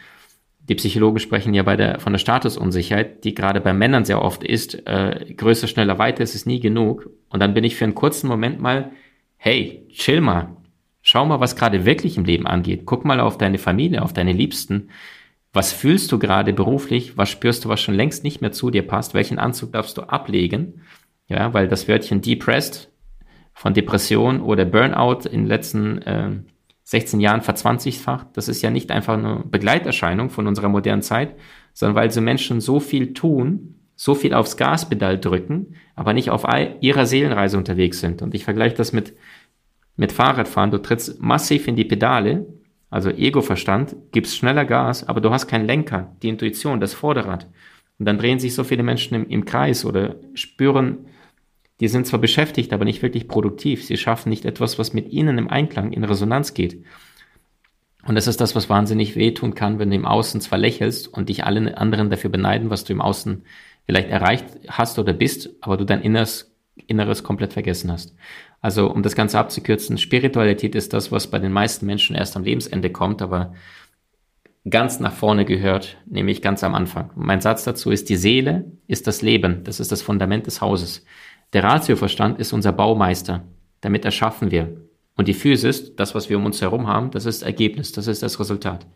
die 0.69 0.75
Psychologen 0.75 1.19
sprechen 1.19 1.55
ja 1.55 1.63
bei 1.63 1.77
der, 1.77 2.01
von 2.01 2.13
der 2.13 2.19
Statusunsicherheit, 2.19 3.25
die 3.25 3.35
gerade 3.35 3.61
bei 3.61 3.73
Männern 3.73 4.05
sehr 4.05 4.23
oft 4.23 4.45
ist, 4.45 4.87
äh, 4.87 5.35
größer, 5.37 5.67
schneller, 5.67 5.99
weiter, 5.99 6.23
ist 6.23 6.35
es 6.35 6.47
nie 6.47 6.61
genug. 6.61 7.11
Und 7.31 7.41
dann 7.41 7.55
bin 7.55 7.65
ich 7.65 7.77
für 7.77 7.85
einen 7.85 7.95
kurzen 7.95 8.29
Moment 8.29 8.61
mal, 8.61 8.93
hey, 9.37 9.87
chill 9.91 10.21
mal, 10.21 10.57
Schau 11.11 11.25
mal, 11.25 11.41
was 11.41 11.57
gerade 11.57 11.87
wirklich 11.87 12.19
im 12.19 12.27
Leben 12.27 12.47
angeht. 12.47 12.83
Guck 12.85 13.07
mal 13.07 13.19
auf 13.21 13.39
deine 13.39 13.57
Familie, 13.57 14.03
auf 14.03 14.13
deine 14.13 14.33
Liebsten. 14.33 14.91
Was 15.55 15.73
fühlst 15.73 16.13
du 16.13 16.19
gerade 16.19 16.53
beruflich? 16.53 17.17
Was 17.17 17.31
spürst 17.31 17.65
du, 17.65 17.71
was 17.71 17.81
schon 17.81 17.95
längst 17.95 18.25
nicht 18.25 18.43
mehr 18.43 18.53
zu 18.53 18.71
dir 18.71 18.87
passt? 18.87 19.15
Welchen 19.15 19.39
Anzug 19.39 19.73
darfst 19.73 19.97
du 19.97 20.03
ablegen? 20.03 20.83
Ja, 21.27 21.55
weil 21.55 21.67
das 21.67 21.89
Wörtchen 21.89 22.21
depressed 22.21 22.91
von 23.55 23.73
Depression 23.73 24.43
oder 24.43 24.67
Burnout 24.67 25.27
in 25.27 25.45
den 25.45 25.47
letzten 25.47 26.03
äh, 26.03 26.31
16 26.89 27.21
Jahren 27.21 27.43
verzwanzigfacht, 27.43 28.29
das 28.33 28.49
ist 28.49 28.63
ja 28.63 28.71
nicht 28.71 28.91
einfach 28.91 29.15
eine 29.15 29.43
Begleiterscheinung 29.45 30.31
von 30.31 30.47
unserer 30.47 30.71
modernen 30.71 31.03
Zeit, 31.03 31.35
sondern 31.75 31.97
weil 31.97 32.11
so 32.11 32.21
Menschen 32.21 32.61
so 32.61 32.81
viel 32.81 33.13
tun, 33.13 33.75
so 33.95 34.15
viel 34.15 34.33
aufs 34.33 34.57
Gaspedal 34.57 35.19
drücken, 35.19 35.75
aber 35.95 36.15
nicht 36.15 36.31
auf 36.31 36.47
ihrer 36.81 37.05
Seelenreise 37.05 37.59
unterwegs 37.59 38.01
sind. 38.01 38.23
Und 38.23 38.35
ich 38.35 38.45
vergleiche 38.45 38.77
das 38.77 38.93
mit 38.93 39.15
mit 39.99 40.13
Fahrradfahren, 40.13 40.71
du 40.71 40.79
trittst 40.79 41.21
massiv 41.21 41.67
in 41.67 41.77
die 41.77 41.85
Pedale, 41.85 42.47
also 42.89 43.11
Ego-Verstand, 43.11 43.97
gibst 44.13 44.37
schneller 44.37 44.65
Gas, 44.65 45.07
aber 45.07 45.21
du 45.21 45.31
hast 45.31 45.49
keinen 45.49 45.67
Lenker, 45.67 46.17
die 46.23 46.29
Intuition, 46.29 46.81
das 46.81 46.95
Vorderrad. 46.95 47.49
Und 47.99 48.07
dann 48.07 48.17
drehen 48.17 48.39
sich 48.39 48.55
so 48.55 48.63
viele 48.63 48.85
Menschen 48.85 49.17
im, 49.17 49.29
im 49.29 49.45
Kreis 49.45 49.85
oder 49.85 50.15
spüren, 50.35 51.07
die 51.81 51.89
sind 51.89 52.07
zwar 52.07 52.21
beschäftigt, 52.21 52.73
aber 52.73 52.85
nicht 52.85 53.03
wirklich 53.03 53.29
produktiv. 53.29 53.85
Sie 53.85 53.97
schaffen 53.97 54.31
nicht 54.31 54.45
etwas, 54.45 54.79
was 54.79 54.95
mit 54.95 55.11
ihnen 55.11 55.39
im 55.39 55.49
Einklang, 55.49 55.93
in 55.93 56.05
Resonanz 56.05 56.55
geht. 56.55 56.85
Und 58.07 58.15
das 58.15 58.27
ist 58.27 58.41
das, 58.41 58.55
was 58.55 58.69
wahnsinnig 58.69 59.17
wehtun 59.17 59.55
kann, 59.55 59.79
wenn 59.79 59.91
du 59.91 59.97
im 59.97 60.07
Außen 60.07 60.41
zwar 60.41 60.59
lächelst 60.59 61.09
und 61.09 61.29
dich 61.29 61.45
alle 61.45 61.77
anderen 61.77 62.11
dafür 62.11 62.31
beneiden, 62.31 62.71
was 62.71 62.85
du 62.85 62.93
im 62.93 63.01
Außen 63.01 63.45
vielleicht 63.87 64.09
erreicht 64.09 64.47
hast 64.69 64.99
oder 64.99 65.13
bist, 65.13 65.51
aber 65.61 65.77
du 65.77 65.85
dein 65.85 66.03
Inneres, 66.03 66.55
Inneres 66.87 67.23
komplett 67.23 67.53
vergessen 67.53 67.93
hast. 67.93 68.15
Also 68.61 68.91
um 68.91 69.03
das 69.03 69.15
Ganze 69.15 69.39
abzukürzen, 69.39 69.99
Spiritualität 69.99 70.75
ist 70.75 70.93
das, 70.93 71.13
was 71.13 71.31
bei 71.31 71.39
den 71.39 71.53
meisten 71.53 71.87
Menschen 71.87 72.17
erst 72.17 72.37
am 72.37 72.45
Lebensende 72.45 72.91
kommt, 72.91 73.23
aber 73.23 73.55
ganz 74.69 75.01
nach 75.01 75.13
vorne 75.13 75.45
gehört, 75.45 75.97
nämlich 76.07 76.43
ganz 76.43 76.65
am 76.65 76.75
Anfang. 76.75 77.11
Mein 77.15 77.41
Satz 77.41 77.65
dazu 77.65 77.91
ist, 77.91 78.09
die 78.09 78.17
Seele 78.17 78.73
ist 78.87 79.07
das 79.07 79.23
Leben, 79.23 79.65
das 79.65 79.81
ist 79.81 79.93
das 79.93 80.03
Fundament 80.03 80.47
des 80.47 80.61
Hauses. 80.61 81.05
Der 81.53 81.65
Ratioverstand 81.65 82.39
ist 82.39 82.53
unser 82.53 82.73
Baumeister, 82.73 83.45
damit 83.81 84.05
erschaffen 84.05 84.51
wir. 84.51 84.77
Und 85.17 85.29
die 85.29 85.35
Physis, 85.35 85.97
das, 85.97 86.15
was 86.15 86.29
wir 86.29 86.37
um 86.37 86.47
uns 86.47 86.61
herum 86.61 86.87
haben, 86.87 87.11
das 87.11 87.27
ist 87.27 87.43
Ergebnis, 87.43 87.93
das 87.93 88.07
ist 88.07 88.23
das 88.23 88.39
Resultat. 88.39 88.87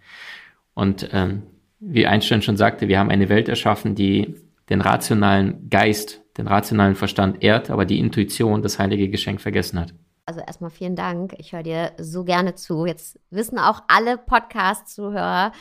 Und 0.75 1.09
ähm, 1.13 1.43
wie 1.81 2.07
Einstein 2.07 2.43
schon 2.43 2.57
sagte, 2.57 2.89
wir 2.89 2.99
haben 2.99 3.11
eine 3.11 3.29
Welt 3.29 3.49
erschaffen, 3.49 3.95
die 3.95 4.37
den 4.69 4.81
rationalen 4.81 5.69
Geist 5.69 6.23
den 6.37 6.47
rationalen 6.47 6.95
Verstand 6.95 7.43
ehrt, 7.43 7.71
aber 7.71 7.85
die 7.85 7.99
Intuition, 7.99 8.63
das 8.63 8.79
heilige 8.79 9.09
Geschenk 9.09 9.41
vergessen 9.41 9.79
hat. 9.79 9.95
Also 10.25 10.41
erstmal 10.41 10.71
vielen 10.71 10.97
Dank. 10.97 11.35
Ich 11.39 11.53
höre 11.53 11.63
dir 11.63 11.93
so 11.99 12.25
gerne 12.25 12.55
zu. 12.55 12.87
Jetzt 12.87 13.19
wissen 13.31 13.59
auch 13.59 13.83
alle 13.89 14.17
Podcast-Zuhörer, 14.17 15.53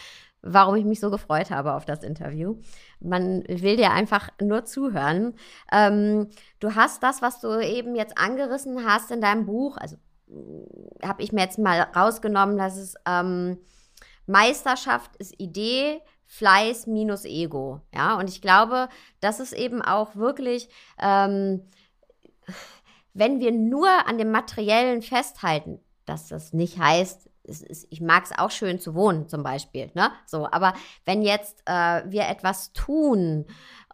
warum 0.42 0.76
ich 0.76 0.86
mich 0.86 1.00
so 1.00 1.12
gefreut 1.12 1.52
habe 1.52 1.74
auf 1.74 1.86
das 1.86 2.04
Interview. 2.04 2.58
Man 3.00 3.44
will 3.48 3.78
dir 3.78 3.92
einfach 3.92 4.30
nur 4.42 4.66
zuhören. 4.66 5.36
Ähm, 5.72 6.30
du 6.60 6.76
hast 6.76 7.04
das, 7.04 7.22
was 7.22 7.40
du 7.42 7.60
eben 7.60 7.96
jetzt 7.96 8.18
angerissen 8.18 8.86
hast 8.86 9.12
in 9.12 9.22
deinem 9.22 9.46
Buch, 9.46 9.78
also 9.78 9.98
mm, 10.28 11.08
habe 11.08 11.22
ich 11.22 11.32
mir 11.32 11.42
jetzt 11.42 11.60
mal 11.60 11.82
rausgenommen, 11.96 12.58
dass 12.58 12.78
es 12.78 12.96
ähm, 13.06 13.58
Meisterschaft 14.26 15.16
ist 15.18 15.40
Idee, 15.40 16.02
Fleiß 16.26 16.88
minus 16.88 17.26
Ego. 17.26 17.82
Ja, 17.94 18.18
und 18.18 18.30
ich 18.30 18.42
glaube, 18.42 18.88
das 19.20 19.40
ist 19.40 19.52
eben 19.52 19.82
auch 19.82 20.16
wirklich, 20.16 20.70
ähm, 20.98 21.68
wenn 23.14 23.40
wir 23.42 23.52
nur 23.52 23.90
an 24.08 24.18
dem 24.18 24.32
Materiellen 24.32 25.02
festhalten, 25.02 25.80
dass 26.06 26.30
das 26.30 26.54
nicht 26.54 26.80
heißt, 26.80 27.31
ist, 27.60 27.88
ich 27.90 28.00
mag 28.00 28.24
es 28.24 28.32
auch 28.38 28.52
schön 28.52 28.80
zu 28.80 28.96
wohnen, 28.96 29.28
zum 29.28 29.44
Beispiel. 29.44 29.92
Ne? 29.94 30.12
So, 30.26 30.48
aber 30.50 30.74
wenn 31.04 31.22
jetzt 31.22 31.62
äh, 31.66 32.04
wir 32.06 32.30
etwas 32.30 32.72
tun, 32.72 33.46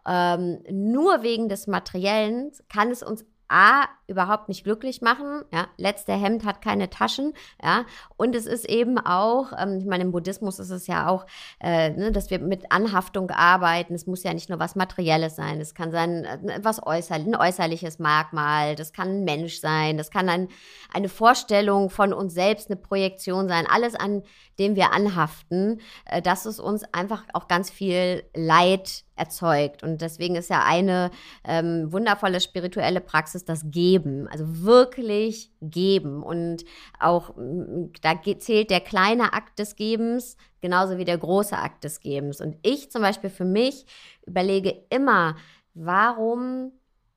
ähm, 0.06 0.60
nur 0.70 1.22
wegen 1.22 1.48
des 1.48 1.66
Materiellen, 1.66 2.52
kann 2.68 2.90
es 2.92 3.02
uns 3.02 3.24
A, 3.48 3.86
überhaupt 4.06 4.48
nicht 4.48 4.64
glücklich 4.64 5.02
machen. 5.02 5.42
Ja, 5.52 5.68
letzter 5.76 6.14
Hemd 6.14 6.44
hat 6.44 6.62
keine 6.62 6.90
Taschen. 6.90 7.34
Ja, 7.62 7.84
und 8.16 8.34
es 8.34 8.46
ist 8.46 8.68
eben 8.68 8.98
auch, 8.98 9.52
ähm, 9.58 9.78
ich 9.78 9.86
meine, 9.86 10.04
im 10.04 10.12
Buddhismus 10.12 10.58
ist 10.58 10.70
es 10.70 10.86
ja 10.86 11.08
auch, 11.08 11.26
äh, 11.60 11.90
ne, 11.90 12.12
dass 12.12 12.30
wir 12.30 12.38
mit 12.38 12.72
Anhaftung 12.72 13.30
arbeiten. 13.30 13.94
Es 13.94 14.06
muss 14.06 14.22
ja 14.22 14.32
nicht 14.32 14.48
nur 14.48 14.58
was 14.58 14.76
Materielles 14.76 15.36
sein. 15.36 15.60
Es 15.60 15.74
kann 15.74 15.92
sein, 15.92 16.24
äh, 16.24 16.60
was 16.62 16.84
äußerlich, 16.84 17.26
ein 17.26 17.36
äußerliches 17.36 17.98
Merkmal. 17.98 18.74
Das 18.76 18.92
kann 18.92 19.08
ein 19.08 19.24
Mensch 19.24 19.60
sein. 19.60 19.98
Das 19.98 20.10
kann 20.10 20.28
ein, 20.28 20.48
eine 20.92 21.08
Vorstellung 21.08 21.90
von 21.90 22.12
uns 22.12 22.34
selbst, 22.34 22.70
eine 22.70 22.76
Projektion 22.76 23.48
sein. 23.48 23.66
Alles, 23.70 23.94
an 23.94 24.22
dem 24.58 24.74
wir 24.74 24.92
anhaften, 24.92 25.80
äh, 26.06 26.22
dass 26.22 26.46
es 26.46 26.60
uns 26.60 26.82
einfach 26.92 27.24
auch 27.32 27.48
ganz 27.48 27.70
viel 27.70 28.24
Leid 28.34 29.04
erzeugt. 29.18 29.82
Und 29.82 30.00
deswegen 30.00 30.36
ist 30.36 30.50
ja 30.50 30.64
eine 30.64 31.10
ähm, 31.44 31.92
wundervolle 31.92 32.40
spirituelle 32.40 33.00
Praxis 33.00 33.44
das 33.44 33.70
Geben, 33.70 34.28
also 34.28 34.62
wirklich 34.62 35.50
geben. 35.60 36.22
Und 36.22 36.64
auch 37.00 37.36
mm, 37.36 37.92
da 38.02 38.20
zählt 38.38 38.70
der 38.70 38.80
kleine 38.80 39.32
Akt 39.32 39.58
des 39.58 39.76
Gebens 39.76 40.36
genauso 40.60 40.98
wie 40.98 41.04
der 41.04 41.18
große 41.18 41.56
Akt 41.56 41.84
des 41.84 42.00
Gebens. 42.00 42.40
Und 42.40 42.56
ich 42.62 42.90
zum 42.90 43.02
Beispiel 43.02 43.30
für 43.30 43.44
mich 43.44 43.86
überlege 44.26 44.74
immer, 44.90 45.36
warum 45.74 46.72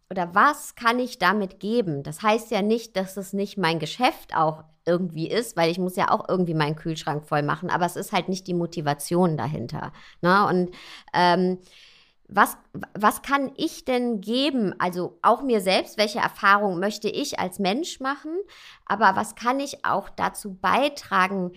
oder 0.09 0.35
was 0.35 0.75
kann 0.75 0.99
ich 0.99 1.19
damit 1.19 1.59
geben? 1.59 2.03
Das 2.03 2.21
heißt 2.21 2.51
ja 2.51 2.61
nicht, 2.61 2.97
dass 2.97 3.15
es 3.15 3.31
nicht 3.31 3.57
mein 3.57 3.79
Geschäft 3.79 4.35
auch 4.35 4.65
irgendwie 4.85 5.29
ist, 5.29 5.55
weil 5.55 5.71
ich 5.71 5.79
muss 5.79 5.95
ja 5.95 6.11
auch 6.11 6.27
irgendwie 6.27 6.53
meinen 6.53 6.75
Kühlschrank 6.75 7.25
voll 7.25 7.43
machen, 7.43 7.69
aber 7.69 7.85
es 7.85 7.95
ist 7.95 8.11
halt 8.11 8.27
nicht 8.27 8.45
die 8.47 8.53
Motivation 8.53 9.37
dahinter. 9.37 9.93
Ne? 10.21 10.45
Und 10.47 10.71
ähm, 11.13 11.59
was, 12.33 12.57
was 12.97 13.21
kann 13.21 13.51
ich 13.57 13.83
denn 13.83 14.21
geben? 14.21 14.73
Also 14.79 15.19
auch 15.21 15.43
mir 15.43 15.59
selbst, 15.59 15.97
welche 15.97 16.19
Erfahrung 16.19 16.79
möchte 16.79 17.09
ich 17.09 17.39
als 17.39 17.59
Mensch 17.59 17.99
machen? 17.99 18.31
Aber 18.85 19.17
was 19.17 19.35
kann 19.35 19.59
ich 19.59 19.83
auch 19.83 20.09
dazu 20.09 20.55
beitragen 20.55 21.51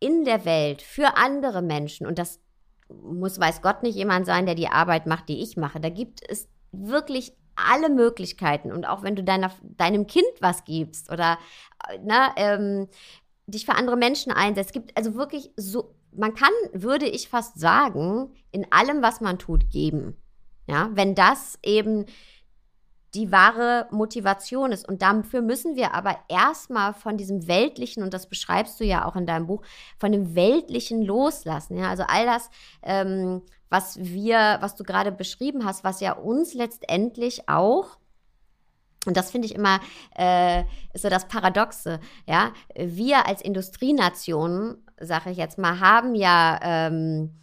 in 0.00 0.24
der 0.24 0.44
Welt 0.44 0.82
für 0.82 1.16
andere 1.16 1.62
Menschen? 1.62 2.04
Und 2.06 2.18
das 2.18 2.40
muss, 2.88 3.38
weiß 3.38 3.62
Gott, 3.62 3.84
nicht 3.84 3.94
jemand 3.94 4.26
sein, 4.26 4.44
der 4.44 4.56
die 4.56 4.68
Arbeit 4.68 5.06
macht, 5.06 5.28
die 5.28 5.40
ich 5.40 5.56
mache. 5.56 5.78
Da 5.78 5.88
gibt 5.88 6.20
es 6.28 6.48
wirklich 6.72 7.32
alle 7.54 7.88
Möglichkeiten. 7.88 8.72
Und 8.72 8.86
auch 8.86 9.04
wenn 9.04 9.14
du 9.14 9.22
deiner, 9.22 9.52
deinem 9.62 10.08
Kind 10.08 10.26
was 10.40 10.64
gibst 10.64 11.12
oder 11.12 11.38
na, 12.02 12.32
ähm, 12.36 12.88
dich 13.46 13.66
für 13.66 13.74
andere 13.74 13.96
Menschen 13.96 14.32
einsetzt, 14.32 14.70
es 14.70 14.72
gibt 14.72 14.96
also 14.96 15.14
wirklich 15.14 15.52
so, 15.56 15.94
man 16.12 16.34
kann, 16.34 16.52
würde 16.72 17.06
ich 17.06 17.28
fast 17.28 17.58
sagen, 17.58 18.32
in 18.50 18.70
allem, 18.72 19.02
was 19.02 19.20
man 19.20 19.38
tut, 19.38 19.70
geben. 19.70 20.16
Ja, 20.66 20.90
wenn 20.92 21.14
das 21.14 21.58
eben 21.62 22.06
die 23.14 23.32
wahre 23.32 23.86
Motivation 23.90 24.70
ist. 24.70 24.86
Und 24.86 25.00
dafür 25.00 25.40
müssen 25.40 25.76
wir 25.76 25.94
aber 25.94 26.18
erstmal 26.28 26.92
von 26.92 27.16
diesem 27.16 27.48
Weltlichen, 27.48 28.02
und 28.02 28.12
das 28.12 28.28
beschreibst 28.28 28.78
du 28.80 28.84
ja 28.84 29.06
auch 29.06 29.16
in 29.16 29.24
deinem 29.24 29.46
Buch, 29.46 29.62
von 29.98 30.12
dem 30.12 30.34
Weltlichen 30.34 31.02
loslassen. 31.02 31.78
Ja, 31.78 31.88
also 31.88 32.04
all 32.06 32.26
das, 32.26 32.50
ähm, 32.82 33.42
was 33.70 33.98
wir, 33.98 34.58
was 34.60 34.74
du 34.76 34.84
gerade 34.84 35.10
beschrieben 35.10 35.64
hast, 35.64 35.84
was 35.84 36.00
ja 36.00 36.12
uns 36.12 36.52
letztendlich 36.52 37.48
auch 37.48 37.96
und 39.06 39.16
das 39.16 39.30
finde 39.30 39.46
ich 39.46 39.54
immer 39.54 39.80
äh, 40.16 40.64
so 40.92 41.08
das 41.08 41.28
Paradoxe. 41.28 42.00
Ja, 42.26 42.52
wir 42.74 43.26
als 43.26 43.40
Industrienation, 43.40 44.78
sage 45.00 45.30
ich 45.30 45.36
jetzt 45.36 45.58
mal, 45.58 45.80
haben 45.80 46.14
ja 46.14 46.58
ähm, 46.62 47.38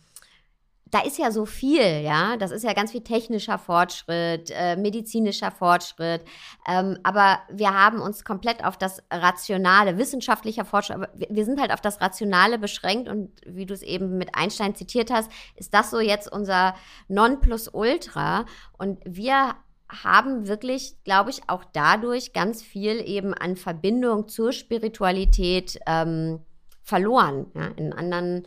da 0.95 1.01
ist 1.01 1.17
ja 1.17 1.29
so 1.29 1.45
viel, 1.45 2.01
ja. 2.03 2.37
Das 2.37 2.51
ist 2.51 2.63
ja 2.63 2.71
ganz 2.71 2.91
viel 2.91 3.01
technischer 3.01 3.57
Fortschritt, 3.57 4.49
äh, 4.55 4.77
medizinischer 4.77 5.51
Fortschritt. 5.51 6.21
Ähm, 6.65 6.97
aber 7.03 7.39
wir 7.51 7.73
haben 7.73 7.99
uns 7.99 8.23
komplett 8.23 8.63
auf 8.63 8.77
das 8.77 9.03
Rationale, 9.11 9.97
wissenschaftlicher 9.97 10.63
Fortschritt, 10.63 10.95
aber 10.95 11.09
wir, 11.15 11.43
sind 11.43 11.59
halt 11.59 11.73
auf 11.73 11.81
das 11.81 11.99
Rationale 11.99 12.57
beschränkt 12.57 13.09
und 13.09 13.29
wie 13.45 13.65
du 13.65 13.73
es 13.73 13.81
eben 13.81 14.17
mit 14.17 14.35
Einstein 14.35 14.73
zitiert 14.73 15.11
hast, 15.11 15.29
ist 15.55 15.73
das 15.73 15.91
so 15.91 15.99
jetzt 15.99 16.31
unser 16.31 16.75
Nonplusultra. 17.09 18.45
Und 18.77 18.99
wir 19.05 19.55
haben 19.89 20.47
wirklich, 20.47 20.95
glaube 21.03 21.29
ich, 21.29 21.41
auch 21.49 21.65
dadurch 21.73 22.31
ganz 22.31 22.61
viel 22.61 23.01
eben 23.05 23.33
an 23.33 23.57
Verbindung 23.57 24.29
zur 24.29 24.53
Spiritualität 24.53 25.77
ähm, 25.87 26.39
verloren. 26.85 27.47
Ja? 27.53 27.67
In 27.75 27.91
anderen 27.91 28.43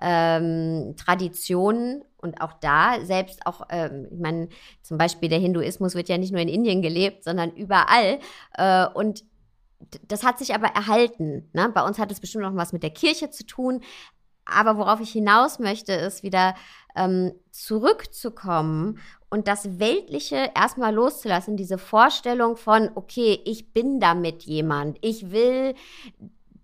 ähm, 0.00 0.94
Traditionen 0.96 2.04
und 2.18 2.40
auch 2.40 2.52
da, 2.52 3.04
selbst 3.04 3.46
auch, 3.46 3.62
ähm, 3.70 4.08
ich 4.12 4.20
meine, 4.20 4.48
zum 4.82 4.98
Beispiel 4.98 5.28
der 5.28 5.40
Hinduismus 5.40 5.94
wird 5.94 6.08
ja 6.08 6.18
nicht 6.18 6.32
nur 6.32 6.40
in 6.40 6.48
Indien 6.48 6.82
gelebt, 6.82 7.24
sondern 7.24 7.50
überall. 7.50 8.20
Äh, 8.56 8.86
und 8.94 9.24
das 10.06 10.24
hat 10.24 10.38
sich 10.38 10.54
aber 10.54 10.68
erhalten. 10.68 11.48
Ne? 11.52 11.70
Bei 11.74 11.84
uns 11.84 11.98
hat 11.98 12.12
es 12.12 12.20
bestimmt 12.20 12.44
noch 12.44 12.54
was 12.54 12.72
mit 12.72 12.82
der 12.82 12.90
Kirche 12.90 13.30
zu 13.30 13.44
tun. 13.46 13.80
Aber 14.44 14.78
worauf 14.78 15.00
ich 15.00 15.10
hinaus 15.10 15.58
möchte, 15.58 15.92
ist 15.92 16.22
wieder 16.22 16.54
ähm, 16.96 17.32
zurückzukommen 17.50 18.98
und 19.30 19.46
das 19.46 19.78
Weltliche 19.78 20.50
erstmal 20.54 20.94
loszulassen, 20.94 21.56
diese 21.56 21.76
Vorstellung 21.76 22.56
von, 22.56 22.90
okay, 22.94 23.40
ich 23.44 23.72
bin 23.72 24.00
damit 24.00 24.44
jemand, 24.44 24.96
ich 25.02 25.30
will 25.30 25.74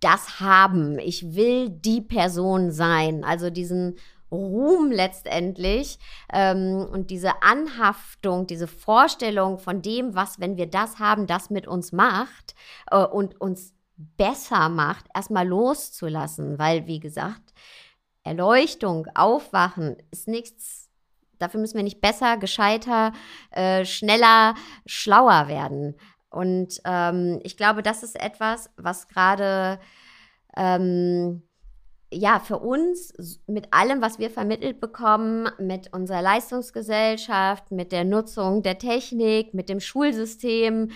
das 0.05 0.41
haben. 0.41 0.99
Ich 0.99 1.35
will 1.35 1.71
die 1.71 2.01
Person 2.01 2.71
sein. 2.71 3.25
Also 3.25 3.51
diesen 3.51 3.97
Ruhm 4.31 4.91
letztendlich 4.91 5.99
ähm, 6.33 6.87
und 6.91 7.11
diese 7.11 7.43
Anhaftung, 7.43 8.47
diese 8.47 8.67
Vorstellung 8.67 9.59
von 9.59 9.81
dem, 9.81 10.15
was, 10.15 10.41
wenn 10.41 10.57
wir 10.57 10.67
das 10.67 10.99
haben, 10.99 11.27
das 11.27 11.51
mit 11.51 11.67
uns 11.67 11.93
macht 11.93 12.55
äh, 12.91 12.99
und 12.99 13.41
uns 13.41 13.73
besser 13.97 14.69
macht, 14.69 15.07
erstmal 15.15 15.47
loszulassen. 15.47 16.59
Weil, 16.59 16.87
wie 16.87 17.01
gesagt, 17.01 17.55
Erleuchtung, 18.25 19.07
Aufwachen 19.15 19.97
ist 20.11 20.29
nichts. 20.29 20.91
Dafür 21.39 21.61
müssen 21.61 21.77
wir 21.77 21.83
nicht 21.83 22.01
besser, 22.01 22.37
gescheiter, 22.37 23.13
äh, 23.51 23.85
schneller, 23.85 24.55
schlauer 24.87 25.49
werden. 25.49 25.95
Und 26.35 26.81
ähm, 26.85 27.41
ich 27.43 27.57
glaube, 27.57 27.83
das 27.83 28.03
ist 28.03 28.21
etwas, 28.21 28.71
was 28.77 29.09
gerade 29.09 29.79
ähm, 30.57 31.43
ja, 32.13 32.39
für 32.39 32.59
uns 32.59 33.41
mit 33.47 33.73
allem, 33.73 34.01
was 34.01 34.19
wir 34.19 34.31
vermittelt 34.31 34.81
bekommen, 34.81 35.49
mit 35.59 35.93
unserer 35.93 36.23
Leistungsgesellschaft, 36.23 37.71
mit 37.71 37.93
der 37.93 38.05
Nutzung 38.05 38.63
der 38.63 38.79
Technik, 38.79 39.55
mit 39.55 39.69
dem 39.69 39.81
Schulsystem, 39.81 40.91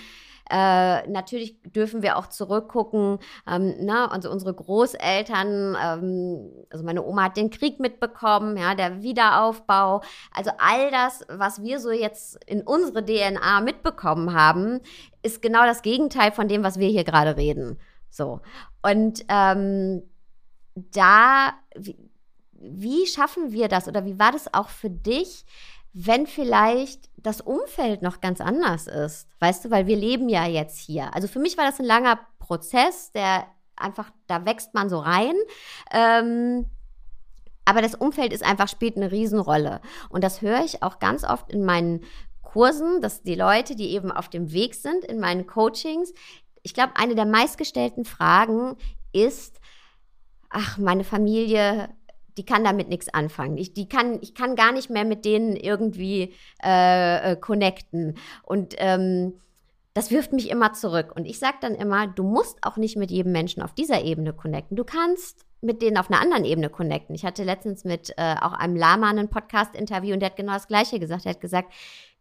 äh, 0.51 1.07
natürlich 1.09 1.61
dürfen 1.63 2.03
wir 2.03 2.17
auch 2.17 2.27
zurückgucken. 2.29 3.19
Ähm, 3.47 3.75
na, 3.81 4.11
also 4.11 4.31
unsere 4.31 4.55
Großeltern, 4.55 5.77
ähm, 5.83 6.51
also 6.71 6.85
meine 6.85 7.05
Oma 7.05 7.25
hat 7.25 7.37
den 7.37 7.51
Krieg 7.51 7.81
mitbekommen, 7.81 8.57
ja, 8.57 8.75
der 8.75 9.03
Wiederaufbau. 9.03 10.03
Also 10.35 10.51
all 10.59 10.91
das, 10.91 11.25
was 11.29 11.63
wir 11.63 11.81
so 11.81 11.91
jetzt 11.91 12.43
in 12.47 12.63
unsere 12.63 13.05
DNA 13.05 13.61
mitbekommen 13.61 14.35
haben, 14.35 14.81
ist 15.23 15.43
genau 15.43 15.65
das 15.65 15.83
Gegenteil 15.83 16.33
von 16.33 16.49
dem, 16.49 16.63
was 16.63 16.79
wir 16.79 16.89
hier 16.89 17.05
gerade 17.05 17.37
reden. 17.37 17.79
So. 18.11 18.41
Und 18.83 19.25
ähm, 19.29 20.03
da, 20.75 21.53
wie 22.53 23.07
schaffen 23.07 23.53
wir 23.53 23.69
das 23.69 23.89
oder 23.89 24.05
wie 24.05 24.19
war 24.19 24.33
das 24.33 24.53
auch 24.53 24.69
für 24.69 24.91
dich? 24.91 25.45
wenn 25.93 26.27
vielleicht 26.27 27.08
das 27.23 27.41
Umfeld 27.41 28.03
noch 28.03 28.21
ganz 28.21 28.41
anders 28.41 28.87
ist. 28.87 29.29
Weißt 29.41 29.65
du, 29.65 29.71
weil 29.71 29.87
wir 29.87 29.97
leben 29.97 30.29
ja 30.29 30.47
jetzt 30.47 30.79
hier. 30.79 31.15
Also 31.15 31.29
für 31.29 31.39
mich 31.39 31.59
war 31.59 31.65
das 31.65 31.79
ein 31.79 31.87
langer 31.87 32.19
Prozess, 32.39 33.13
der 33.13 33.47
einfach, 33.77 34.11
da 34.27 34.45
wächst 34.45 34.75
man 34.75 34.89
so 34.89 34.99
rein. 34.99 35.35
Ähm, 35.93 36.67
aber 37.65 37.83
das 37.83 37.95
Umfeld 37.95 38.33
ist 38.33 38.45
einfach, 38.45 38.69
spielt 38.69 38.97
eine 38.97 39.13
Riesenrolle. 39.13 39.81
Und 40.09 40.25
das 40.25 40.43
höre 40.43 40.65
ich 40.65 40.83
auch 40.83 40.99
ganz 40.99 41.25
oft 41.25 41.51
in 41.51 41.65
meinen 41.65 42.05
Kursen, 42.43 43.03
dass 43.03 43.23
die 43.23 43.35
Leute, 43.35 43.77
die 43.77 43.91
eben 43.91 44.11
auf 44.11 44.29
dem 44.29 44.53
Weg 44.53 44.75
sind, 44.75 45.05
in 45.05 45.21
meinen 45.21 45.47
Coachings, 45.47 46.15
ich 46.63 46.73
glaube, 46.73 46.97
eine 46.97 47.15
der 47.15 47.27
meistgestellten 47.27 48.05
Fragen 48.05 48.77
ist, 49.13 49.61
ach, 50.49 50.79
meine 50.79 51.05
Familie 51.05 51.91
die 52.39 52.47
kann 52.47 52.65
damit 52.65 52.89
nichts 52.89 53.13
anfangen. 53.13 53.59
Ich, 53.59 53.75
die 53.75 53.89
kann, 53.89 54.19
ich 54.23 54.35
kann 54.35 54.55
gar 54.55 54.73
nicht 54.73 54.89
mehr 54.89 55.05
mit 55.05 55.25
denen 55.25 55.57
irgendwie 55.57 56.35
äh, 56.65 57.33
äh, 57.33 57.37
connecten. 57.37 58.17
Und 58.45 58.75
ähm, 58.79 59.35
das 59.93 60.13
wirft 60.13 60.33
mich 60.33 60.49
immer 60.49 60.73
zurück. 60.73 61.13
Und 61.15 61.25
ich 61.25 61.41
sage 61.41 61.57
dann 61.61 61.75
immer, 61.75 62.07
du 62.07 62.23
musst 62.23 62.59
auch 62.63 62.77
nicht 62.77 62.97
mit 62.97 63.11
jedem 63.11 63.33
Menschen 63.33 63.63
auf 63.63 63.75
dieser 63.75 64.03
Ebene 64.05 64.33
connecten. 64.33 64.77
Du 64.77 64.85
kannst 64.85 65.45
mit 65.61 65.83
denen 65.83 65.99
auf 65.99 66.09
einer 66.09 66.21
anderen 66.21 66.45
Ebene 66.45 66.71
connecten. 66.71 67.17
Ich 67.17 67.25
hatte 67.25 67.43
letztens 67.43 67.85
mit 67.85 68.15
äh, 68.17 68.37
auch 68.41 68.53
einem 68.53 68.77
Lama 68.77 69.11
einen 69.11 69.29
Podcast-Interview 69.29 70.15
und 70.15 70.21
der 70.21 70.31
hat 70.31 70.37
genau 70.37 70.53
das 70.53 70.69
Gleiche 70.69 71.01
gesagt. 71.01 71.27
Er 71.27 71.33
hat 71.33 71.41
gesagt, 71.41 71.73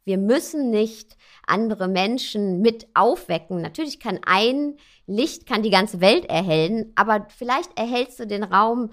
wir 0.05 0.17
müssen 0.17 0.71
nicht 0.71 1.17
andere 1.45 1.87
Menschen 1.87 2.61
mit 2.61 2.87
aufwecken. 2.93 3.61
Natürlich 3.61 3.99
kann 3.99 4.19
ein 4.25 4.77
Licht 5.05 5.45
kann 5.45 5.63
die 5.63 5.69
ganze 5.69 6.01
Welt 6.01 6.25
erhellen, 6.25 6.93
aber 6.95 7.27
vielleicht 7.29 7.77
erhältst 7.77 8.19
du 8.19 8.25
den 8.25 8.43
Raum 8.43 8.91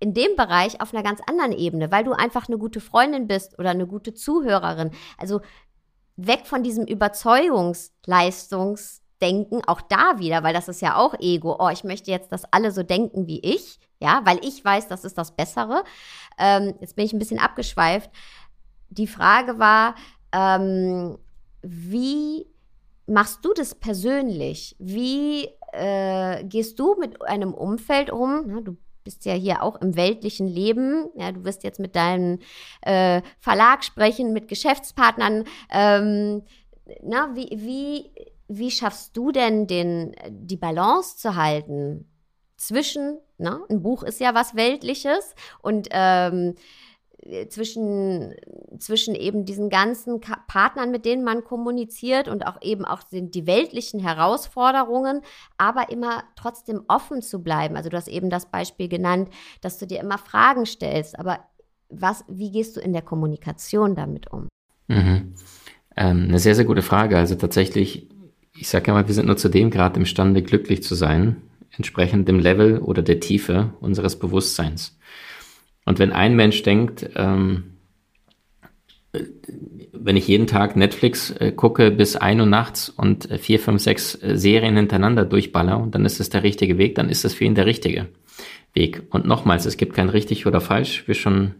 in 0.00 0.14
dem 0.14 0.36
Bereich 0.36 0.80
auf 0.80 0.94
einer 0.94 1.02
ganz 1.02 1.20
anderen 1.26 1.52
Ebene, 1.52 1.90
weil 1.90 2.04
du 2.04 2.12
einfach 2.12 2.46
eine 2.48 2.56
gute 2.58 2.80
Freundin 2.80 3.26
bist 3.26 3.58
oder 3.58 3.70
eine 3.70 3.86
gute 3.86 4.14
Zuhörerin. 4.14 4.92
Also 5.16 5.40
weg 6.16 6.42
von 6.44 6.62
diesem 6.62 6.86
Überzeugungsleistungsdenken, 6.86 9.64
auch 9.66 9.80
da 9.80 10.18
wieder, 10.18 10.42
weil 10.42 10.52
das 10.54 10.68
ist 10.68 10.82
ja 10.82 10.96
auch 10.96 11.14
Ego. 11.18 11.56
Oh, 11.58 11.70
ich 11.70 11.84
möchte 11.84 12.10
jetzt, 12.10 12.30
dass 12.32 12.52
alle 12.52 12.72
so 12.72 12.82
denken 12.82 13.26
wie 13.26 13.40
ich, 13.40 13.78
ja, 14.00 14.20
weil 14.24 14.38
ich 14.44 14.62
weiß, 14.64 14.88
das 14.88 15.04
ist 15.04 15.18
das 15.18 15.34
Bessere. 15.34 15.84
Ähm, 16.38 16.74
jetzt 16.80 16.96
bin 16.96 17.04
ich 17.04 17.12
ein 17.12 17.18
bisschen 17.18 17.40
abgeschweift. 17.40 18.10
Die 18.90 19.06
Frage 19.06 19.58
war, 19.58 19.94
ähm, 20.32 21.18
wie 21.62 22.46
machst 23.06 23.44
du 23.44 23.52
das 23.54 23.74
persönlich? 23.74 24.76
Wie 24.78 25.48
äh, 25.72 26.44
gehst 26.44 26.78
du 26.78 26.96
mit 26.98 27.20
einem 27.22 27.54
Umfeld 27.54 28.10
um? 28.10 28.44
Na, 28.46 28.60
du 28.60 28.76
bist 29.08 29.24
ja 29.24 29.32
hier 29.32 29.62
auch 29.62 29.80
im 29.80 29.96
weltlichen 29.96 30.46
Leben. 30.46 31.08
Ja, 31.14 31.32
du 31.32 31.42
wirst 31.42 31.64
jetzt 31.64 31.80
mit 31.80 31.96
deinem 31.96 32.40
äh, 32.82 33.22
Verlag 33.40 33.82
sprechen, 33.82 34.34
mit 34.34 34.48
Geschäftspartnern. 34.48 35.44
Ähm, 35.72 36.42
na, 37.02 37.34
wie, 37.34 37.48
wie, 37.56 38.10
wie 38.48 38.70
schaffst 38.70 39.16
du 39.16 39.32
denn 39.32 39.66
den, 39.66 40.14
die 40.28 40.58
Balance 40.58 41.16
zu 41.16 41.36
halten 41.36 42.06
zwischen, 42.58 43.18
na, 43.38 43.62
ein 43.70 43.80
Buch 43.80 44.02
ist 44.02 44.20
ja 44.20 44.34
was 44.34 44.54
Weltliches 44.54 45.34
und 45.62 45.88
ähm, 45.90 46.54
zwischen, 47.48 48.34
zwischen 48.78 49.14
eben 49.14 49.44
diesen 49.44 49.70
ganzen 49.70 50.20
Partnern, 50.20 50.90
mit 50.90 51.04
denen 51.04 51.24
man 51.24 51.44
kommuniziert 51.44 52.28
und 52.28 52.46
auch 52.46 52.62
eben 52.62 52.84
auch 52.84 53.02
die, 53.02 53.30
die 53.30 53.46
weltlichen 53.46 54.00
Herausforderungen, 54.00 55.22
aber 55.56 55.90
immer 55.90 56.22
trotzdem 56.36 56.82
offen 56.88 57.20
zu 57.20 57.42
bleiben. 57.42 57.76
Also 57.76 57.90
du 57.90 57.96
hast 57.96 58.08
eben 58.08 58.30
das 58.30 58.46
Beispiel 58.46 58.88
genannt, 58.88 59.30
dass 59.60 59.78
du 59.78 59.86
dir 59.86 60.00
immer 60.00 60.18
Fragen 60.18 60.64
stellst, 60.64 61.18
aber 61.18 61.40
was, 61.90 62.24
wie 62.28 62.50
gehst 62.50 62.76
du 62.76 62.80
in 62.80 62.92
der 62.92 63.02
Kommunikation 63.02 63.94
damit 63.94 64.30
um? 64.32 64.48
Mhm. 64.88 65.34
Ähm, 65.96 66.24
eine 66.28 66.38
sehr, 66.38 66.54
sehr 66.54 66.64
gute 66.64 66.82
Frage. 66.82 67.18
Also 67.18 67.34
tatsächlich, 67.34 68.08
ich 68.56 68.68
sage 68.68 68.88
ja 68.88 68.94
mal, 68.94 69.06
wir 69.08 69.14
sind 69.14 69.26
nur 69.26 69.36
zu 69.36 69.48
dem 69.48 69.70
Grad 69.70 69.96
imstande, 69.96 70.42
glücklich 70.42 70.82
zu 70.82 70.94
sein, 70.94 71.42
entsprechend 71.76 72.28
dem 72.28 72.38
Level 72.38 72.78
oder 72.78 73.02
der 73.02 73.20
Tiefe 73.20 73.72
unseres 73.80 74.18
Bewusstseins. 74.18 74.98
Und 75.88 75.98
wenn 75.98 76.12
ein 76.12 76.36
Mensch 76.36 76.62
denkt, 76.64 77.08
ähm, 77.16 77.78
wenn 79.90 80.18
ich 80.18 80.28
jeden 80.28 80.46
Tag 80.46 80.76
Netflix 80.76 81.30
äh, 81.30 81.50
gucke 81.50 81.90
bis 81.90 82.14
ein 82.14 82.40
Uhr 82.40 82.46
nachts 82.46 82.90
und 82.90 83.30
äh, 83.30 83.38
vier, 83.38 83.58
fünf, 83.58 83.80
sechs 83.80 84.14
äh, 84.22 84.36
Serien 84.36 84.76
hintereinander 84.76 85.24
durchballer 85.24 85.80
und 85.80 85.94
dann 85.94 86.04
ist 86.04 86.20
es 86.20 86.28
der 86.28 86.42
richtige 86.42 86.76
Weg, 86.76 86.94
dann 86.96 87.08
ist 87.08 87.24
das 87.24 87.32
für 87.32 87.46
ihn 87.46 87.54
der 87.54 87.64
richtige 87.64 88.08
Weg. 88.74 89.04
Und 89.08 89.24
nochmals, 89.24 89.64
es 89.64 89.78
gibt 89.78 89.94
kein 89.94 90.10
richtig 90.10 90.44
oder 90.44 90.60
falsch, 90.60 91.04
wie 91.06 91.14
schon 91.14 91.54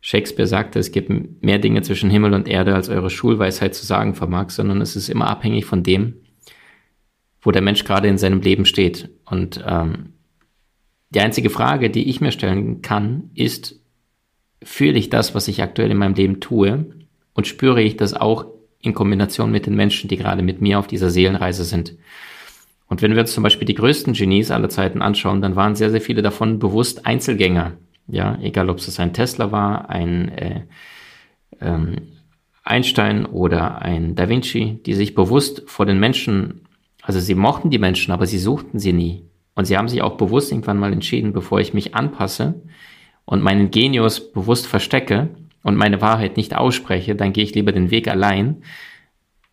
Shakespeare 0.00 0.46
sagte, 0.46 0.78
es 0.78 0.92
gibt 0.92 1.10
mehr 1.42 1.58
Dinge 1.58 1.82
zwischen 1.82 2.10
Himmel 2.10 2.34
und 2.34 2.46
Erde, 2.46 2.76
als 2.76 2.88
eure 2.88 3.10
Schulweisheit 3.10 3.74
zu 3.74 3.84
sagen 3.84 4.14
vermag, 4.14 4.50
sondern 4.50 4.80
es 4.80 4.94
ist 4.94 5.08
immer 5.08 5.26
abhängig 5.26 5.64
von 5.64 5.82
dem, 5.82 6.14
wo 7.40 7.50
der 7.50 7.62
Mensch 7.62 7.82
gerade 7.82 8.06
in 8.06 8.18
seinem 8.18 8.40
Leben 8.40 8.66
steht. 8.66 9.10
Und 9.24 9.64
ähm, 9.66 10.12
die 11.10 11.20
einzige 11.20 11.50
Frage, 11.50 11.90
die 11.90 12.08
ich 12.08 12.20
mir 12.20 12.32
stellen 12.32 12.82
kann, 12.82 13.30
ist, 13.34 13.80
fühle 14.62 14.98
ich 14.98 15.10
das, 15.10 15.34
was 15.34 15.48
ich 15.48 15.62
aktuell 15.62 15.90
in 15.90 15.96
meinem 15.96 16.14
Leben 16.14 16.40
tue 16.40 16.86
und 17.34 17.46
spüre 17.46 17.82
ich 17.82 17.96
das 17.96 18.14
auch 18.14 18.46
in 18.80 18.94
Kombination 18.94 19.50
mit 19.50 19.66
den 19.66 19.74
Menschen, 19.74 20.08
die 20.08 20.16
gerade 20.16 20.42
mit 20.42 20.60
mir 20.60 20.78
auf 20.78 20.86
dieser 20.86 21.10
Seelenreise 21.10 21.64
sind. 21.64 21.94
Und 22.88 23.02
wenn 23.02 23.14
wir 23.14 23.20
uns 23.20 23.32
zum 23.32 23.42
Beispiel 23.42 23.66
die 23.66 23.74
größten 23.74 24.14
Genies 24.14 24.50
aller 24.50 24.68
Zeiten 24.68 25.02
anschauen, 25.02 25.42
dann 25.42 25.56
waren 25.56 25.74
sehr, 25.74 25.90
sehr 25.90 26.00
viele 26.00 26.22
davon 26.22 26.58
bewusst 26.58 27.06
Einzelgänger. 27.06 27.74
Ja, 28.06 28.38
egal 28.40 28.70
ob 28.70 28.78
es 28.78 28.98
ein 28.98 29.12
Tesla 29.12 29.52
war, 29.52 29.90
ein 29.90 30.28
äh, 30.28 30.62
ähm, 31.60 31.96
Einstein 32.64 33.26
oder 33.26 33.82
ein 33.82 34.14
Da 34.14 34.28
Vinci, 34.28 34.80
die 34.86 34.94
sich 34.94 35.14
bewusst 35.14 35.64
vor 35.66 35.84
den 35.84 36.00
Menschen, 36.00 36.62
also 37.02 37.20
sie 37.20 37.34
mochten 37.34 37.70
die 37.70 37.78
Menschen, 37.78 38.12
aber 38.12 38.26
sie 38.26 38.38
suchten 38.38 38.78
sie 38.78 38.92
nie. 38.92 39.27
Und 39.58 39.64
sie 39.64 39.76
haben 39.76 39.88
sich 39.88 40.02
auch 40.02 40.16
bewusst 40.16 40.52
irgendwann 40.52 40.78
mal 40.78 40.92
entschieden, 40.92 41.32
bevor 41.32 41.58
ich 41.58 41.74
mich 41.74 41.96
anpasse, 41.96 42.62
und 43.24 43.42
meinen 43.42 43.72
Genius 43.72 44.32
bewusst 44.32 44.68
verstecke 44.68 45.30
und 45.64 45.74
meine 45.74 46.00
Wahrheit 46.00 46.36
nicht 46.36 46.54
ausspreche, 46.54 47.16
dann 47.16 47.32
gehe 47.32 47.42
ich 47.42 47.56
lieber 47.56 47.72
den 47.72 47.90
Weg 47.90 48.06
allein. 48.06 48.62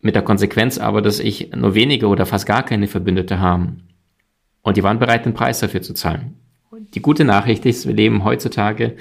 Mit 0.00 0.14
der 0.14 0.22
Konsequenz 0.22 0.78
aber, 0.78 1.02
dass 1.02 1.18
ich 1.18 1.50
nur 1.56 1.74
wenige 1.74 2.06
oder 2.06 2.24
fast 2.24 2.46
gar 2.46 2.62
keine 2.62 2.86
Verbündete 2.86 3.40
haben. 3.40 3.88
Und 4.62 4.76
die 4.76 4.84
waren 4.84 5.00
bereit, 5.00 5.26
den 5.26 5.34
Preis 5.34 5.58
dafür 5.58 5.82
zu 5.82 5.92
zahlen. 5.92 6.36
Die 6.94 7.02
gute 7.02 7.24
Nachricht 7.24 7.66
ist, 7.66 7.88
wir 7.88 7.94
leben 7.94 8.22
heutzutage 8.22 8.94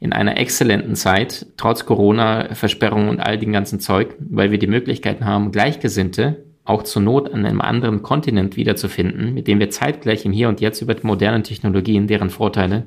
in 0.00 0.12
einer 0.12 0.36
exzellenten 0.36 0.96
Zeit, 0.96 1.46
trotz 1.58 1.86
Corona, 1.86 2.56
Versperrungen 2.56 3.08
und 3.08 3.20
all 3.20 3.38
dem 3.38 3.52
ganzen 3.52 3.78
Zeug, 3.78 4.16
weil 4.18 4.50
wir 4.50 4.58
die 4.58 4.66
Möglichkeiten 4.66 5.26
haben, 5.26 5.52
Gleichgesinnte 5.52 6.44
auch 6.64 6.82
zur 6.82 7.02
Not 7.02 7.32
an 7.32 7.46
einem 7.46 7.60
anderen 7.60 8.02
Kontinent 8.02 8.56
wiederzufinden, 8.56 9.34
mit 9.34 9.48
dem 9.48 9.58
wir 9.58 9.70
zeitgleich 9.70 10.24
im 10.24 10.32
Hier 10.32 10.48
und 10.48 10.60
Jetzt 10.60 10.82
über 10.82 10.94
die 10.94 11.06
modernen 11.06 11.42
Technologien, 11.42 12.06
deren 12.06 12.30
Vorteile 12.30 12.86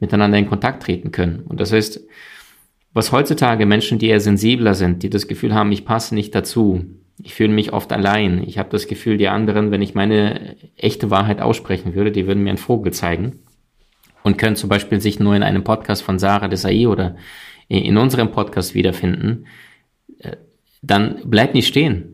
miteinander 0.00 0.38
in 0.38 0.48
Kontakt 0.48 0.82
treten 0.82 1.12
können. 1.12 1.44
Und 1.46 1.60
das 1.60 1.72
heißt, 1.72 2.00
was 2.92 3.12
heutzutage 3.12 3.66
Menschen, 3.66 3.98
die 3.98 4.08
eher 4.08 4.20
sensibler 4.20 4.74
sind, 4.74 5.02
die 5.02 5.10
das 5.10 5.28
Gefühl 5.28 5.54
haben, 5.54 5.72
ich 5.72 5.84
passe 5.84 6.14
nicht 6.14 6.34
dazu, 6.34 6.84
ich 7.22 7.34
fühle 7.34 7.52
mich 7.52 7.72
oft 7.72 7.92
allein, 7.92 8.42
ich 8.46 8.58
habe 8.58 8.70
das 8.70 8.86
Gefühl, 8.86 9.18
die 9.18 9.28
anderen, 9.28 9.70
wenn 9.70 9.82
ich 9.82 9.94
meine 9.94 10.56
echte 10.76 11.10
Wahrheit 11.10 11.40
aussprechen 11.40 11.94
würde, 11.94 12.12
die 12.12 12.26
würden 12.26 12.42
mir 12.42 12.50
einen 12.50 12.58
Vogel 12.58 12.92
zeigen 12.92 13.40
und 14.22 14.38
können 14.38 14.56
zum 14.56 14.68
Beispiel 14.68 15.00
sich 15.00 15.20
nur 15.20 15.36
in 15.36 15.42
einem 15.42 15.64
Podcast 15.64 16.02
von 16.02 16.18
Sarah 16.18 16.48
Desai 16.48 16.88
oder 16.88 17.16
in 17.68 17.96
unserem 17.96 18.30
Podcast 18.30 18.74
wiederfinden, 18.74 19.46
äh, 20.18 20.36
dann 20.82 21.22
bleib 21.24 21.54
nicht 21.54 21.66
stehen, 21.66 22.13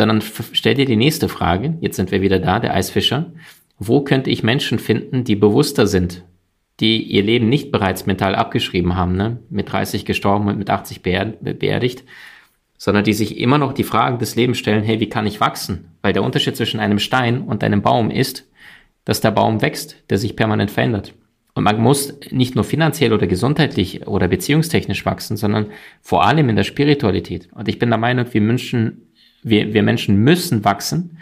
sondern 0.00 0.22
stell 0.52 0.74
dir 0.74 0.86
die 0.86 0.96
nächste 0.96 1.28
Frage. 1.28 1.76
Jetzt 1.80 1.96
sind 1.96 2.10
wir 2.10 2.22
wieder 2.22 2.38
da, 2.38 2.58
der 2.58 2.74
Eisfischer. 2.74 3.32
Wo 3.78 4.00
könnte 4.00 4.30
ich 4.30 4.42
Menschen 4.42 4.78
finden, 4.78 5.24
die 5.24 5.36
bewusster 5.36 5.86
sind 5.86 6.24
die 6.80 7.02
ihr 7.02 7.22
Leben 7.22 7.48
nicht 7.48 7.70
bereits 7.70 8.06
mental 8.06 8.34
abgeschrieben 8.34 8.96
haben, 8.96 9.14
ne? 9.14 9.38
mit 9.50 9.70
30 9.70 10.04
gestorben 10.06 10.48
und 10.48 10.58
mit 10.58 10.70
80 10.70 11.02
beerdigt, 11.02 12.04
sondern 12.78 13.04
die 13.04 13.12
sich 13.12 13.38
immer 13.38 13.58
noch 13.58 13.74
die 13.74 13.84
Fragen 13.84 14.18
des 14.18 14.34
Lebens 14.34 14.58
stellen, 14.58 14.82
hey, 14.82 14.98
wie 14.98 15.08
kann 15.08 15.26
ich 15.26 15.40
wachsen? 15.40 15.90
Weil 16.00 16.14
der 16.14 16.22
Unterschied 16.22 16.56
zwischen 16.56 16.80
einem 16.80 16.98
Stein 16.98 17.42
und 17.42 17.62
einem 17.62 17.82
Baum 17.82 18.10
ist, 18.10 18.48
dass 19.04 19.20
der 19.20 19.30
Baum 19.30 19.60
wächst, 19.60 19.96
der 20.08 20.16
sich 20.16 20.36
permanent 20.36 20.70
verändert. 20.70 21.12
Und 21.52 21.64
man 21.64 21.80
muss 21.80 22.14
nicht 22.30 22.54
nur 22.54 22.64
finanziell 22.64 23.12
oder 23.12 23.26
gesundheitlich 23.26 24.06
oder 24.06 24.28
beziehungstechnisch 24.28 25.04
wachsen, 25.04 25.36
sondern 25.36 25.66
vor 26.00 26.24
allem 26.24 26.48
in 26.48 26.56
der 26.56 26.64
Spiritualität. 26.64 27.48
Und 27.52 27.68
ich 27.68 27.78
bin 27.78 27.90
der 27.90 27.98
Meinung, 27.98 28.24
wir 28.30 28.40
Menschen, 28.40 29.09
wir, 29.42 29.72
wir 29.72 29.82
Menschen 29.82 30.16
müssen 30.16 30.64
wachsen, 30.64 31.18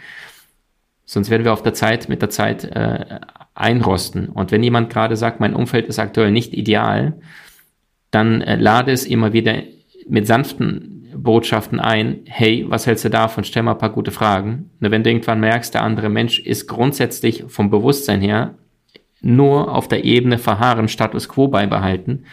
sonst 1.05 1.29
werden 1.29 1.43
wir 1.43 1.53
auf 1.53 1.63
der 1.63 1.73
Zeit, 1.73 2.09
mit 2.09 2.21
der 2.21 2.29
Zeit 2.29 2.63
äh, 2.63 3.19
einrosten. 3.55 4.29
Und 4.29 4.51
wenn 4.51 4.63
jemand 4.63 4.89
gerade 4.89 5.15
sagt, 5.15 5.39
mein 5.39 5.55
Umfeld 5.55 5.87
ist 5.87 5.99
aktuell 5.99 6.31
nicht 6.31 6.53
ideal, 6.53 7.13
dann 8.11 8.41
äh, 8.41 8.55
lade 8.55 8.91
es 8.91 9.05
immer 9.05 9.33
wieder 9.33 9.55
mit 10.07 10.27
sanften 10.27 10.99
Botschaften 11.15 11.79
ein, 11.79 12.19
hey, 12.25 12.65
was 12.67 12.87
hältst 12.87 13.05
du 13.05 13.09
davon? 13.09 13.43
Stell 13.43 13.63
mal 13.63 13.71
ein 13.73 13.77
paar 13.77 13.91
gute 13.91 14.11
Fragen. 14.11 14.69
Und 14.79 14.91
wenn 14.91 15.03
du 15.03 15.09
irgendwann 15.09 15.39
merkst, 15.39 15.73
der 15.73 15.83
andere 15.83 16.09
Mensch 16.09 16.39
ist 16.39 16.67
grundsätzlich 16.67 17.45
vom 17.47 17.69
Bewusstsein 17.69 18.21
her 18.21 18.55
nur 19.21 19.73
auf 19.73 19.87
der 19.87 20.05
Ebene 20.05 20.37
verharren, 20.37 20.87
Status 20.87 21.27
quo 21.27 21.47
beibehalten, 21.47 22.25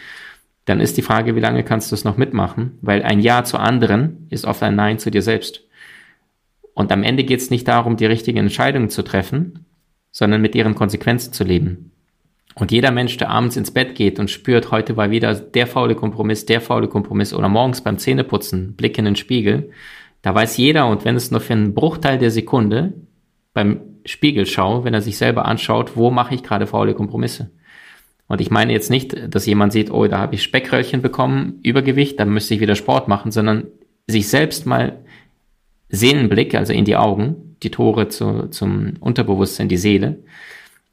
dann 0.66 0.80
ist 0.80 0.97
die 0.97 1.03
Frage, 1.03 1.37
wie 1.37 1.41
lange 1.41 1.64
kannst 1.64 1.91
du 1.91 1.95
es 1.95 2.05
noch 2.05 2.16
mitmachen? 2.16 2.78
Weil 2.82 3.03
ein 3.03 3.20
Ja 3.20 3.45
zu 3.45 3.59
anderen 3.59 4.26
ist 4.30 4.45
oft 4.45 4.62
ein 4.62 4.76
Nein 4.76 4.99
zu 4.99 5.11
dir 5.11 5.22
selbst. 5.22 5.65
Und 6.76 6.92
am 6.92 7.02
Ende 7.02 7.24
geht 7.24 7.40
es 7.40 7.48
nicht 7.48 7.66
darum, 7.66 7.96
die 7.96 8.04
richtigen 8.04 8.36
Entscheidungen 8.36 8.90
zu 8.90 9.02
treffen, 9.02 9.64
sondern 10.12 10.42
mit 10.42 10.54
ihren 10.54 10.74
Konsequenzen 10.74 11.32
zu 11.32 11.42
leben. 11.42 11.90
Und 12.54 12.70
jeder 12.70 12.90
Mensch, 12.90 13.16
der 13.16 13.30
abends 13.30 13.56
ins 13.56 13.70
Bett 13.70 13.94
geht 13.94 14.18
und 14.18 14.30
spürt, 14.30 14.70
heute 14.70 14.94
war 14.94 15.10
wieder 15.10 15.34
der 15.34 15.66
faule 15.66 15.94
Kompromiss, 15.94 16.44
der 16.44 16.60
faule 16.60 16.86
Kompromiss 16.86 17.32
oder 17.32 17.48
morgens 17.48 17.80
beim 17.80 17.96
Zähneputzen, 17.96 18.76
Blick 18.76 18.98
in 18.98 19.06
den 19.06 19.16
Spiegel, 19.16 19.70
da 20.20 20.34
weiß 20.34 20.58
jeder 20.58 20.86
und 20.88 21.06
wenn 21.06 21.16
es 21.16 21.30
nur 21.30 21.40
für 21.40 21.54
einen 21.54 21.72
Bruchteil 21.72 22.18
der 22.18 22.30
Sekunde 22.30 22.92
beim 23.54 23.80
Spiegelschau, 24.04 24.84
wenn 24.84 24.92
er 24.92 25.00
sich 25.00 25.16
selber 25.16 25.46
anschaut, 25.46 25.96
wo 25.96 26.10
mache 26.10 26.34
ich 26.34 26.42
gerade 26.42 26.66
faule 26.66 26.92
Kompromisse? 26.92 27.52
Und 28.28 28.42
ich 28.42 28.50
meine 28.50 28.74
jetzt 28.74 28.90
nicht, 28.90 29.16
dass 29.34 29.46
jemand 29.46 29.72
sieht, 29.72 29.90
oh, 29.90 30.06
da 30.08 30.18
habe 30.18 30.34
ich 30.34 30.42
Speckröllchen 30.42 31.00
bekommen, 31.00 31.58
Übergewicht, 31.62 32.20
dann 32.20 32.28
müsste 32.28 32.52
ich 32.52 32.60
wieder 32.60 32.74
Sport 32.74 33.08
machen, 33.08 33.30
sondern 33.30 33.64
sich 34.06 34.28
selbst 34.28 34.66
mal 34.66 34.98
Seelenblick, 35.89 36.55
also 36.55 36.72
in 36.72 36.84
die 36.84 36.97
Augen, 36.97 37.57
die 37.62 37.70
Tore 37.70 38.09
zu, 38.09 38.49
zum 38.49 38.95
Unterbewusstsein, 39.01 39.68
die 39.68 39.76
Seele, 39.76 40.18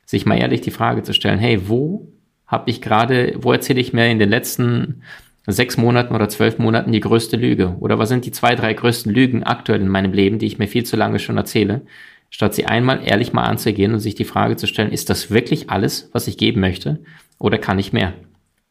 sich 0.05 0.25
mal 0.25 0.37
ehrlich 0.37 0.61
die 0.61 0.71
Frage 0.71 1.03
zu 1.03 1.13
stellen, 1.13 1.39
hey, 1.39 1.67
wo 1.67 2.07
habe 2.45 2.69
ich 2.69 2.81
gerade, 2.81 3.35
wo 3.39 3.51
erzähle 3.51 3.79
ich 3.79 3.93
mir 3.93 4.09
in 4.09 4.19
den 4.19 4.29
letzten 4.29 5.01
sechs 5.47 5.75
Monaten 5.75 6.15
oder 6.15 6.29
zwölf 6.29 6.57
Monaten 6.57 6.91
die 6.91 6.99
größte 6.99 7.35
Lüge? 7.35 7.75
Oder 7.79 7.99
was 7.99 8.09
sind 8.09 8.25
die 8.25 8.31
zwei, 8.31 8.55
drei 8.55 8.73
größten 8.73 9.11
Lügen 9.11 9.43
aktuell 9.43 9.81
in 9.81 9.89
meinem 9.89 10.13
Leben, 10.13 10.39
die 10.39 10.45
ich 10.45 10.59
mir 10.59 10.67
viel 10.67 10.85
zu 10.85 10.95
lange 10.95 11.19
schon 11.19 11.37
erzähle? 11.37 11.81
Statt 12.29 12.53
sie 12.53 12.65
einmal 12.65 13.01
ehrlich 13.05 13.33
mal 13.33 13.43
anzugehen 13.43 13.93
und 13.93 13.99
sich 13.99 14.15
die 14.15 14.23
Frage 14.25 14.55
zu 14.55 14.67
stellen, 14.67 14.91
ist 14.91 15.09
das 15.09 15.29
wirklich 15.31 15.69
alles, 15.69 16.09
was 16.13 16.27
ich 16.27 16.37
geben 16.37 16.61
möchte? 16.61 16.99
Oder 17.39 17.57
kann 17.57 17.79
ich 17.79 17.93
mehr? 17.93 18.13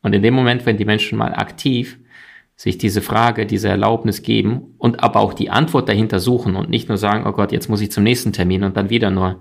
Und 0.02 0.14
in 0.14 0.22
dem 0.22 0.34
Moment, 0.34 0.66
wenn 0.66 0.78
die 0.78 0.84
Menschen 0.84 1.18
mal 1.18 1.34
aktiv 1.34 1.98
sich 2.62 2.78
diese 2.78 3.02
Frage, 3.02 3.44
diese 3.44 3.68
Erlaubnis 3.68 4.22
geben 4.22 4.76
und 4.78 5.02
aber 5.02 5.18
auch 5.18 5.34
die 5.34 5.50
Antwort 5.50 5.88
dahinter 5.88 6.20
suchen 6.20 6.54
und 6.54 6.70
nicht 6.70 6.88
nur 6.88 6.96
sagen, 6.96 7.24
oh 7.26 7.32
Gott, 7.32 7.50
jetzt 7.50 7.68
muss 7.68 7.80
ich 7.80 7.90
zum 7.90 8.04
nächsten 8.04 8.32
Termin 8.32 8.62
und 8.62 8.76
dann 8.76 8.88
wieder 8.88 9.10
nur 9.10 9.40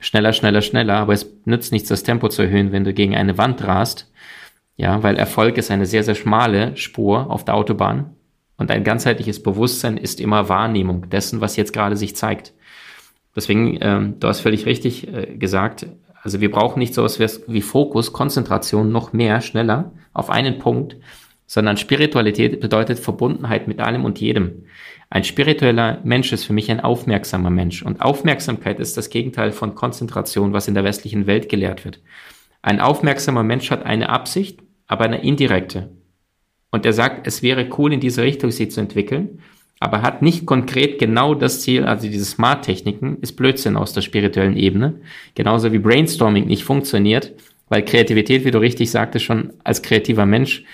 schneller, 0.00 0.32
schneller, 0.32 0.62
schneller, 0.62 0.94
aber 0.94 1.12
es 1.12 1.30
nützt 1.44 1.70
nichts, 1.70 1.90
das 1.90 2.02
Tempo 2.02 2.30
zu 2.30 2.40
erhöhen, 2.40 2.72
wenn 2.72 2.84
du 2.84 2.94
gegen 2.94 3.14
eine 3.14 3.36
Wand 3.36 3.62
rast, 3.62 4.10
ja, 4.78 5.02
weil 5.02 5.18
Erfolg 5.18 5.58
ist 5.58 5.70
eine 5.70 5.84
sehr, 5.84 6.02
sehr 6.02 6.14
schmale 6.14 6.74
Spur 6.78 7.30
auf 7.30 7.44
der 7.44 7.56
Autobahn 7.56 8.16
und 8.56 8.70
ein 8.70 8.84
ganzheitliches 8.84 9.42
Bewusstsein 9.42 9.98
ist 9.98 10.18
immer 10.18 10.48
Wahrnehmung 10.48 11.10
dessen, 11.10 11.42
was 11.42 11.56
jetzt 11.56 11.74
gerade 11.74 11.96
sich 11.96 12.16
zeigt. 12.16 12.54
Deswegen, 13.36 13.76
ähm, 13.82 14.14
du 14.18 14.28
hast 14.28 14.40
völlig 14.40 14.64
richtig 14.64 15.12
äh, 15.12 15.36
gesagt, 15.36 15.88
also 16.22 16.40
wir 16.40 16.50
brauchen 16.50 16.78
nicht 16.78 16.94
so 16.94 17.04
etwas 17.04 17.42
wie 17.48 17.60
Fokus, 17.60 18.14
Konzentration 18.14 18.90
noch 18.90 19.12
mehr, 19.12 19.42
schneller 19.42 19.92
auf 20.14 20.30
einen 20.30 20.58
Punkt, 20.58 20.96
sondern 21.52 21.76
Spiritualität 21.76 22.60
bedeutet 22.60 22.98
Verbundenheit 22.98 23.68
mit 23.68 23.78
allem 23.78 24.06
und 24.06 24.18
jedem. 24.18 24.64
Ein 25.10 25.22
spiritueller 25.22 26.00
Mensch 26.02 26.32
ist 26.32 26.44
für 26.44 26.54
mich 26.54 26.70
ein 26.70 26.80
aufmerksamer 26.80 27.50
Mensch. 27.50 27.82
Und 27.82 28.00
Aufmerksamkeit 28.00 28.80
ist 28.80 28.96
das 28.96 29.10
Gegenteil 29.10 29.52
von 29.52 29.74
Konzentration, 29.74 30.54
was 30.54 30.66
in 30.66 30.72
der 30.72 30.84
westlichen 30.84 31.26
Welt 31.26 31.50
gelehrt 31.50 31.84
wird. 31.84 32.00
Ein 32.62 32.80
aufmerksamer 32.80 33.42
Mensch 33.42 33.70
hat 33.70 33.84
eine 33.84 34.08
Absicht, 34.08 34.60
aber 34.86 35.04
eine 35.04 35.22
indirekte. 35.22 35.90
Und 36.70 36.86
er 36.86 36.94
sagt, 36.94 37.26
es 37.26 37.42
wäre 37.42 37.68
cool, 37.76 37.92
in 37.92 38.00
diese 38.00 38.22
Richtung 38.22 38.50
sich 38.50 38.70
zu 38.70 38.80
entwickeln, 38.80 39.40
aber 39.78 40.00
hat 40.00 40.22
nicht 40.22 40.46
konkret 40.46 40.98
genau 40.98 41.34
das 41.34 41.60
Ziel, 41.60 41.84
also 41.84 42.08
diese 42.08 42.24
Smart-Techniken, 42.24 43.18
ist 43.20 43.36
Blödsinn 43.36 43.76
aus 43.76 43.92
der 43.92 44.00
spirituellen 44.00 44.56
Ebene. 44.56 45.02
Genauso 45.34 45.70
wie 45.70 45.80
Brainstorming 45.80 46.46
nicht 46.46 46.64
funktioniert, 46.64 47.34
weil 47.68 47.84
Kreativität, 47.84 48.46
wie 48.46 48.50
du 48.52 48.58
richtig 48.58 48.90
sagtest, 48.90 49.26
schon 49.26 49.52
als 49.64 49.82
kreativer 49.82 50.24
Mensch 50.24 50.64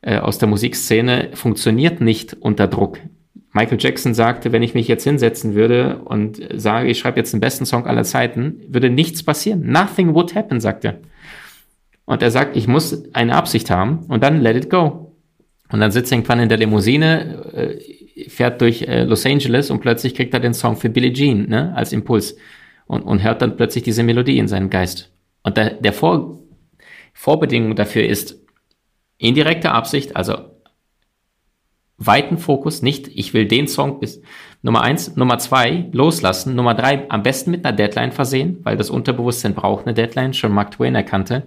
äh, 0.00 0.18
aus 0.18 0.38
der 0.38 0.48
Musikszene 0.48 1.30
funktioniert 1.34 2.00
nicht 2.00 2.34
unter 2.34 2.66
Druck. 2.66 2.98
Michael 3.52 3.78
Jackson 3.80 4.14
sagte, 4.14 4.52
wenn 4.52 4.62
ich 4.62 4.74
mich 4.74 4.88
jetzt 4.88 5.04
hinsetzen 5.04 5.54
würde 5.54 6.00
und 6.04 6.40
sage, 6.54 6.88
ich 6.88 6.98
schreibe 6.98 7.18
jetzt 7.18 7.32
den 7.32 7.40
besten 7.40 7.66
Song 7.66 7.86
aller 7.86 8.04
Zeiten, 8.04 8.60
würde 8.68 8.90
nichts 8.90 9.22
passieren. 9.22 9.70
Nothing 9.70 10.14
would 10.14 10.34
happen, 10.34 10.60
sagt 10.60 10.84
er. 10.84 11.00
Und 12.04 12.22
er 12.22 12.30
sagt, 12.30 12.56
ich 12.56 12.68
muss 12.68 13.12
eine 13.14 13.34
Absicht 13.34 13.70
haben 13.70 14.04
und 14.08 14.22
dann 14.22 14.40
let 14.40 14.56
it 14.56 14.70
go. 14.70 15.16
Und 15.70 15.80
dann 15.80 15.90
sitzt 15.90 16.12
er 16.12 16.18
irgendwann 16.18 16.40
in 16.40 16.48
der 16.48 16.58
Limousine, 16.58 17.44
äh, 17.52 18.28
fährt 18.28 18.60
durch 18.60 18.82
äh, 18.82 19.04
Los 19.04 19.26
Angeles 19.26 19.70
und 19.70 19.80
plötzlich 19.80 20.14
kriegt 20.14 20.32
er 20.34 20.40
den 20.40 20.54
Song 20.54 20.76
für 20.76 20.88
Billie 20.88 21.12
Jean 21.12 21.48
ne, 21.48 21.74
als 21.74 21.92
Impuls 21.92 22.36
und, 22.86 23.02
und 23.02 23.22
hört 23.22 23.42
dann 23.42 23.56
plötzlich 23.56 23.84
diese 23.84 24.02
Melodie 24.02 24.38
in 24.38 24.48
seinem 24.48 24.70
Geist. 24.70 25.12
Und 25.42 25.56
der, 25.56 25.70
der 25.74 25.92
Vor, 25.92 26.38
Vorbedingung 27.12 27.76
dafür 27.76 28.06
ist 28.06 28.38
indirekte 29.18 29.72
Absicht, 29.72 30.16
also 30.16 30.36
weiten 31.98 32.38
Fokus, 32.38 32.80
nicht 32.80 33.08
ich 33.08 33.34
will 33.34 33.46
den 33.46 33.66
Song 33.66 34.00
bis 34.00 34.22
Nummer 34.62 34.82
eins, 34.82 35.16
Nummer 35.16 35.38
zwei 35.38 35.88
loslassen, 35.92 36.54
Nummer 36.54 36.74
drei 36.74 37.10
am 37.10 37.22
besten 37.22 37.50
mit 37.50 37.64
einer 37.64 37.76
Deadline 37.76 38.12
versehen, 38.12 38.58
weil 38.62 38.76
das 38.76 38.90
Unterbewusstsein 38.90 39.54
braucht 39.54 39.86
eine 39.86 39.94
Deadline, 39.94 40.32
schon 40.32 40.52
Mark 40.52 40.72
Twain 40.72 40.94
erkannte. 40.94 41.46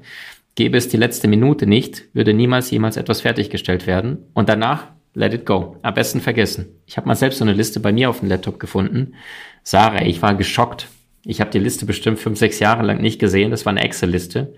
Gäbe 0.56 0.78
es 0.78 0.90
die 0.90 0.98
letzte 0.98 1.30
Minute 1.30 1.66
nicht, 1.66 2.14
würde 2.14 2.34
niemals 2.34 2.70
jemals 2.72 2.98
etwas 2.98 3.22
fertiggestellt 3.22 3.88
werden 3.88 4.26
und 4.34 4.50
danach 4.50 4.88
let 5.14 5.34
it 5.34 5.46
go. 5.46 5.78
Am 5.82 5.94
besten 5.94 6.22
vergessen. 6.22 6.68
Ich 6.86 6.98
habe 6.98 7.08
mal 7.08 7.16
selbst 7.16 7.40
so 7.40 7.46
eine 7.46 7.54
Liste 7.54 7.80
bei 7.80 7.92
mir 7.92 8.10
auf 8.10 8.20
dem 8.20 8.30
Laptop 8.30 8.60
gefunden. 8.60 9.16
Sarah, 9.64 10.04
ich 10.04 10.22
war 10.22 10.36
geschockt. 10.36 10.88
Ich 11.26 11.40
habe 11.40 11.52
die 11.52 11.60
Liste 11.60 11.86
bestimmt 11.86 12.20
fünf, 12.20 12.40
sechs 12.40 12.60
Jahre 12.60 12.84
lang 12.84 13.02
nicht 13.02 13.20
gesehen. 13.20 13.52
Das 13.52 13.66
war 13.66 13.72
eine 13.72 13.84
Excel-Liste. 13.84 14.54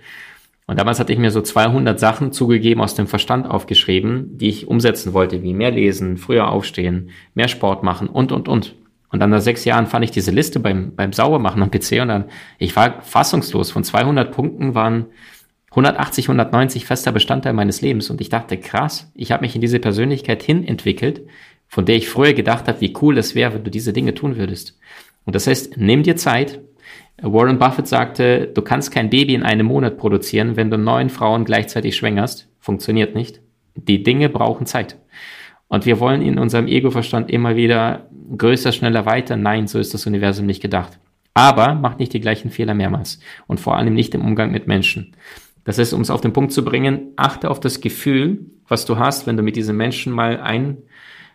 Und 0.66 0.80
damals 0.80 1.00
hatte 1.00 1.12
ich 1.12 1.20
mir 1.20 1.32
so 1.32 1.42
200 1.42 2.00
Sachen 2.00 2.32
zugegeben, 2.32 2.82
aus 2.82 2.96
dem 2.96 3.08
Verstand 3.08 3.50
aufgeschrieben, 3.50 4.38
die 4.38 4.50
ich 4.50 4.68
umsetzen 4.68 5.14
wollte, 5.14 5.44
wie 5.44 5.54
mehr 5.54 5.72
lesen, 5.72 6.18
früher 6.18 6.50
aufstehen, 6.50 7.10
mehr 7.34 7.50
Sport 7.50 7.84
machen 7.84 8.08
und, 8.08 8.32
und, 8.32 8.48
und. 8.48 8.76
Und 9.10 9.20
dann 9.20 9.30
nach 9.30 9.42
sechs 9.42 9.66
Jahren 9.66 9.86
fand 9.86 10.06
ich 10.06 10.12
diese 10.12 10.32
Liste 10.32 10.60
beim, 10.60 10.96
beim 10.96 11.14
Saubermachen 11.14 11.62
am 11.62 11.70
PC 11.70 12.02
und 12.02 12.08
dann, 12.08 12.26
ich 12.58 12.76
war 12.76 13.02
fassungslos. 13.02 13.70
Von 13.70 13.84
200 13.84 14.32
Punkten 14.32 14.74
waren 14.74 15.08
180, 15.70 16.26
190 16.26 16.86
fester 16.86 17.12
Bestandteil 17.12 17.54
meines 17.54 17.82
Lebens. 17.82 18.10
Und 18.10 18.22
ich 18.22 18.30
dachte, 18.30 18.58
krass, 18.58 19.12
ich 19.14 19.32
habe 19.32 19.42
mich 19.42 19.54
in 19.54 19.62
diese 19.62 19.80
Persönlichkeit 19.80 20.42
hin 20.42 20.68
entwickelt, 20.68 21.28
von 21.68 21.86
der 21.86 21.96
ich 21.96 22.10
früher 22.10 22.34
gedacht 22.34 22.68
habe, 22.68 22.82
wie 22.82 22.94
cool 23.02 23.18
es 23.18 23.36
wäre, 23.36 23.54
wenn 23.54 23.64
du 23.64 23.72
diese 23.72 23.94
Dinge 23.94 24.14
tun 24.14 24.38
würdest. 24.38 24.80
Und 25.26 25.36
das 25.36 25.48
heißt, 25.48 25.78
nimm 25.78 26.04
dir 26.04 26.16
Zeit, 26.16 26.62
Warren 27.32 27.58
Buffett 27.58 27.88
sagte, 27.88 28.48
du 28.54 28.62
kannst 28.62 28.92
kein 28.92 29.10
Baby 29.10 29.34
in 29.34 29.44
einem 29.44 29.68
Monat 29.68 29.98
produzieren, 29.98 30.58
wenn 30.58 30.70
du 30.70 30.78
neun 30.78 31.10
Frauen 31.10 31.46
gleichzeitig 31.46 31.96
schwängerst. 31.96 32.50
Funktioniert 32.60 33.16
nicht. 33.16 33.42
Die 33.76 34.04
Dinge 34.04 34.30
brauchen 34.30 34.66
Zeit. 34.66 34.98
Und 35.70 35.86
wir 35.86 36.00
wollen 36.00 36.22
in 36.22 36.38
unserem 36.38 36.68
Ego-Verstand 36.68 37.32
immer 37.32 37.56
wieder 37.56 38.08
größer, 38.38 38.74
schneller, 38.74 39.06
weiter. 39.06 39.38
Nein, 39.38 39.68
so 39.68 39.80
ist 39.80 39.94
das 39.94 40.06
Universum 40.06 40.46
nicht 40.46 40.62
gedacht. 40.62 41.00
Aber 41.34 41.74
mach 41.74 41.98
nicht 41.98 42.14
die 42.14 42.20
gleichen 42.20 42.52
Fehler 42.52 42.74
mehrmals. 42.74 43.20
Und 43.48 43.60
vor 43.60 43.78
allem 43.78 43.94
nicht 43.94 44.14
im 44.14 44.26
Umgang 44.26 44.52
mit 44.52 44.68
Menschen. 44.68 45.16
Das 45.64 45.80
heißt, 45.80 45.94
um 45.94 46.02
es 46.02 46.10
auf 46.10 46.22
den 46.22 46.34
Punkt 46.34 46.52
zu 46.52 46.64
bringen, 46.64 47.14
achte 47.16 47.50
auf 47.50 47.60
das 47.60 47.80
Gefühl, 47.80 48.46
was 48.68 48.86
du 48.86 48.98
hast, 48.98 49.26
wenn 49.28 49.38
du 49.38 49.44
mit 49.44 49.56
diesen 49.56 49.78
Menschen 49.78 50.12
mal 50.14 50.40
ein, 50.42 50.78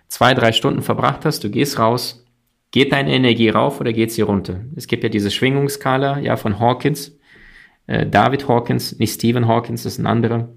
zwei, 0.09 0.35
drei 0.35 0.53
Stunden 0.53 0.83
verbracht 0.83 1.25
hast. 1.25 1.43
Du 1.43 1.51
gehst 1.51 1.79
raus, 1.79 2.27
Geht 2.71 2.93
deine 2.93 3.13
Energie 3.13 3.49
rauf 3.49 3.81
oder 3.81 3.93
geht 3.93 4.13
sie 4.13 4.23
runter? 4.23 4.61
Es 4.77 4.87
gibt 4.87 5.03
ja 5.03 5.09
diese 5.09 5.31
Schwingungsskala 5.31 6.19
ja 6.19 6.37
von 6.37 6.59
Hawkins, 6.59 7.19
äh, 7.87 8.07
David 8.07 8.47
Hawkins, 8.47 8.99
nicht 8.99 9.15
Stephen 9.15 9.49
Hawkins, 9.49 9.85
das 9.85 9.95
ist 9.95 9.99
ein 9.99 10.07
anderer. 10.07 10.51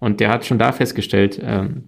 Und 0.00 0.20
der 0.20 0.30
hat 0.30 0.44
schon 0.44 0.58
da 0.58 0.72
festgestellt, 0.72 1.40
ähm, 1.42 1.84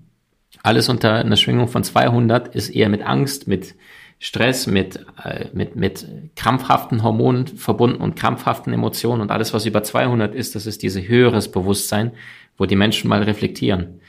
alles 0.63 0.89
unter 0.89 1.15
einer 1.15 1.37
Schwingung 1.37 1.69
von 1.69 1.85
200 1.85 2.55
ist 2.55 2.71
eher 2.71 2.89
mit 2.89 3.03
Angst, 3.03 3.49
mit 3.49 3.75
Stress, 4.19 4.67
mit, 4.67 5.05
äh, 5.25 5.47
mit, 5.55 5.77
mit 5.77 6.07
krampfhaften 6.37 7.03
Hormonen 7.03 7.47
verbunden 7.47 8.03
und 8.03 8.17
krampfhaften 8.17 8.73
Emotionen 8.73 9.23
und 9.23 9.31
alles, 9.31 9.55
was 9.55 9.65
über 9.65 9.83
200 9.83 10.35
ist, 10.35 10.55
das 10.55 10.67
ist 10.67 10.83
dieses 10.83 11.09
höheres 11.09 11.51
Bewusstsein, 11.51 12.13
wo 12.59 12.67
die 12.67 12.77
Menschen 12.77 13.09
mal 13.09 13.23
reflektieren. 13.23 14.00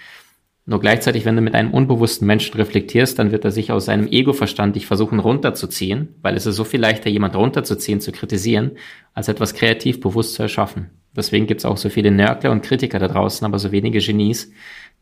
Nur 0.72 0.80
gleichzeitig, 0.80 1.26
wenn 1.26 1.36
du 1.36 1.42
mit 1.42 1.54
einem 1.54 1.74
unbewussten 1.74 2.26
Menschen 2.26 2.56
reflektierst, 2.56 3.20
dann 3.20 3.34
wird 3.34 3.44
er 3.44 3.52
sich 3.52 3.74
aus 3.74 3.84
seinem 3.84 4.08
Ego-Verstand 4.08 4.78
dich 4.78 4.86
versuchen 4.86 5.20
runterzuziehen, 5.20 6.16
weil 6.22 6.38
es 6.38 6.46
ist 6.46 6.56
so 6.56 6.64
viel 6.64 6.80
leichter, 6.80 7.10
jemand 7.10 7.36
runterzuziehen, 7.36 8.00
zu 8.00 8.14
kritisieren, 8.14 8.72
als 9.14 9.28
etwas 9.28 9.54
kreativ 9.54 10.00
bewusst 10.00 10.36
zu 10.36 10.44
erschaffen. 10.44 10.92
Deswegen 11.14 11.46
gibt 11.46 11.60
es 11.60 11.66
auch 11.66 11.76
so 11.76 11.90
viele 11.90 12.10
Nörgler 12.10 12.52
und 12.52 12.64
Kritiker 12.64 13.00
da 13.00 13.10
draußen, 13.10 13.44
aber 13.44 13.60
so 13.60 13.74
wenige 13.74 14.00
Genies. 14.00 14.54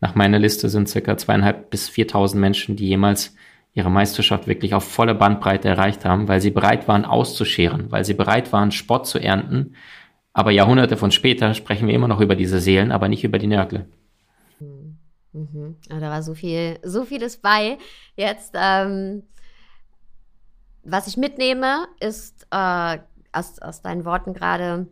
Nach 0.01 0.15
meiner 0.15 0.39
Liste 0.39 0.70
sind 0.70 0.89
circa 0.89 1.17
zweieinhalb 1.17 1.70
bis 1.70 1.88
viertausend 1.88 2.41
Menschen, 2.41 2.76
die 2.76 2.88
jemals 2.88 3.36
ihre 3.76 3.91
Meisterschaft 3.91 4.47
wirklich 4.47 4.74
auf 4.74 4.86
voller 4.86 5.13
Bandbreite 5.13 5.67
erreicht 5.67 6.03
haben, 6.03 6.28
weil 6.28 6.41
sie 6.41 6.49
bereit 6.49 6.88
waren 6.88 7.05
auszuscheren, 7.05 7.91
weil 7.91 8.05
sie 8.05 8.15
bereit 8.15 8.51
waren, 8.51 8.72
Spott 8.72 9.05
zu 9.05 9.20
ernten. 9.20 9.76
Aber 10.34 10.49
Jahrhunderte 10.49 10.97
von 10.97 11.11
später 11.11 11.53
sprechen 11.53 11.88
wir 11.88 11.93
immer 11.93 12.07
noch 12.07 12.22
über 12.22 12.36
diese 12.36 12.59
Seelen, 12.59 12.91
aber 12.91 13.07
nicht 13.07 13.24
über 13.24 13.38
die 13.38 13.45
Nörgle. 13.45 13.86
Mhm. 15.34 15.77
Ah, 15.89 15.99
da 15.99 16.09
war 16.09 16.23
so 16.23 16.34
viel, 16.34 16.80
so 16.84 17.05
vieles 17.05 17.38
bei. 17.38 17.77
Jetzt, 18.15 18.53
ähm, 18.55 19.23
was 20.84 21.07
ich 21.07 21.17
mitnehme, 21.17 21.88
ist 21.99 22.47
äh, 22.51 22.99
aus, 23.32 23.59
aus 23.59 23.82
deinen 23.82 24.05
Worten 24.05 24.34
gerade, 24.34 24.88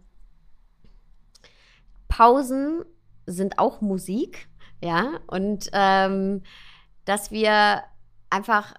Pausen 2.08 2.84
sind 3.26 3.60
auch 3.60 3.82
Musik, 3.82 4.48
ja, 4.82 5.20
und 5.28 5.70
ähm, 5.74 6.44
dass 7.06 7.32
wir 7.32 7.84
einfach 8.30 8.76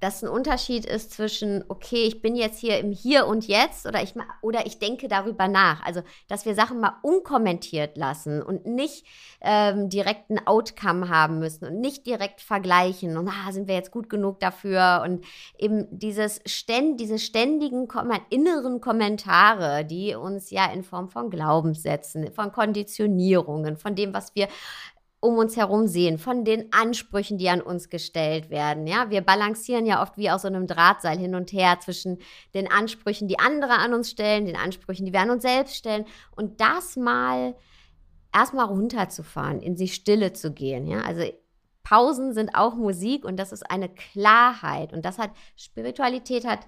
dass 0.00 0.22
ein 0.22 0.28
Unterschied 0.28 0.84
ist 0.84 1.12
zwischen, 1.12 1.64
okay, 1.68 2.04
ich 2.04 2.20
bin 2.20 2.36
jetzt 2.36 2.58
hier 2.58 2.78
im 2.78 2.92
Hier 2.92 3.26
und 3.26 3.46
Jetzt 3.46 3.86
oder 3.86 4.02
ich, 4.02 4.14
oder 4.42 4.66
ich 4.66 4.78
denke 4.78 5.08
darüber 5.08 5.48
nach. 5.48 5.84
Also, 5.84 6.02
dass 6.28 6.44
wir 6.44 6.54
Sachen 6.54 6.80
mal 6.80 6.98
unkommentiert 7.02 7.96
lassen 7.96 8.42
und 8.42 8.66
nicht 8.66 9.06
ähm, 9.40 9.88
direkt 9.88 10.30
ein 10.30 10.46
Outcome 10.46 11.08
haben 11.08 11.38
müssen 11.38 11.66
und 11.66 11.80
nicht 11.80 12.06
direkt 12.06 12.40
vergleichen 12.40 13.16
und 13.16 13.28
ah, 13.28 13.52
sind 13.52 13.68
wir 13.68 13.74
jetzt 13.74 13.90
gut 13.90 14.10
genug 14.10 14.40
dafür 14.40 15.02
und 15.04 15.24
eben 15.58 15.86
dieses 15.90 16.40
ständ, 16.46 17.00
diese 17.00 17.18
ständigen 17.18 17.88
inneren 18.30 18.80
Kommentare, 18.80 19.84
die 19.84 20.14
uns 20.14 20.50
ja 20.50 20.66
in 20.72 20.82
Form 20.82 21.08
von 21.08 21.30
Glaubenssätzen, 21.30 22.32
von 22.32 22.52
Konditionierungen, 22.52 23.76
von 23.76 23.94
dem, 23.94 24.12
was 24.12 24.34
wir 24.34 24.48
um 25.26 25.38
uns 25.38 25.56
herum 25.56 25.88
sehen, 25.88 26.18
von 26.18 26.44
den 26.44 26.72
Ansprüchen, 26.72 27.36
die 27.38 27.48
an 27.48 27.60
uns 27.60 27.88
gestellt 27.88 28.48
werden. 28.48 28.86
Ja, 28.86 29.10
wir 29.10 29.20
balancieren 29.20 29.84
ja 29.84 30.02
oft 30.02 30.16
wie 30.16 30.30
aus 30.30 30.42
so 30.42 30.48
einem 30.48 30.66
Drahtseil 30.66 31.18
hin 31.18 31.34
und 31.34 31.52
her 31.52 31.78
zwischen 31.80 32.18
den 32.54 32.70
Ansprüchen, 32.70 33.28
die 33.28 33.38
andere 33.38 33.74
an 33.74 33.92
uns 33.92 34.10
stellen, 34.10 34.46
den 34.46 34.56
Ansprüchen, 34.56 35.04
die 35.04 35.12
wir 35.12 35.20
an 35.20 35.30
uns 35.30 35.42
selbst 35.42 35.76
stellen 35.76 36.04
und 36.36 36.60
das 36.60 36.96
mal 36.96 37.56
erstmal 38.32 38.66
runterzufahren, 38.66 39.60
in 39.60 39.76
die 39.76 39.88
Stille 39.88 40.32
zu 40.32 40.52
gehen. 40.52 40.86
Ja, 40.86 41.02
also 41.02 41.22
Pausen 41.82 42.32
sind 42.32 42.54
auch 42.54 42.74
Musik 42.74 43.24
und 43.24 43.36
das 43.36 43.52
ist 43.52 43.70
eine 43.70 43.88
Klarheit 43.88 44.92
und 44.92 45.04
das 45.04 45.18
hat 45.18 45.30
Spiritualität 45.56 46.44
hat 46.44 46.60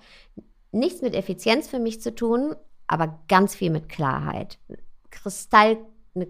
nichts 0.73 1.03
mit 1.03 1.15
Effizienz 1.15 1.69
für 1.69 1.79
mich 1.79 2.01
zu 2.01 2.15
tun, 2.15 2.55
aber 2.87 3.19
ganz 3.29 3.55
viel 3.55 3.71
mit 3.71 3.89
Klarheit. 3.89 4.59
Kristall, 5.11 5.79
eine, 6.15 6.29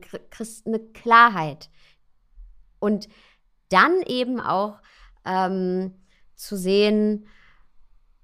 eine 0.66 0.78
Klarheit 0.78 1.70
und 2.78 3.08
dann 3.68 4.02
eben 4.06 4.40
auch 4.40 4.80
ähm, 5.24 5.94
zu 6.34 6.56
sehen, 6.56 7.26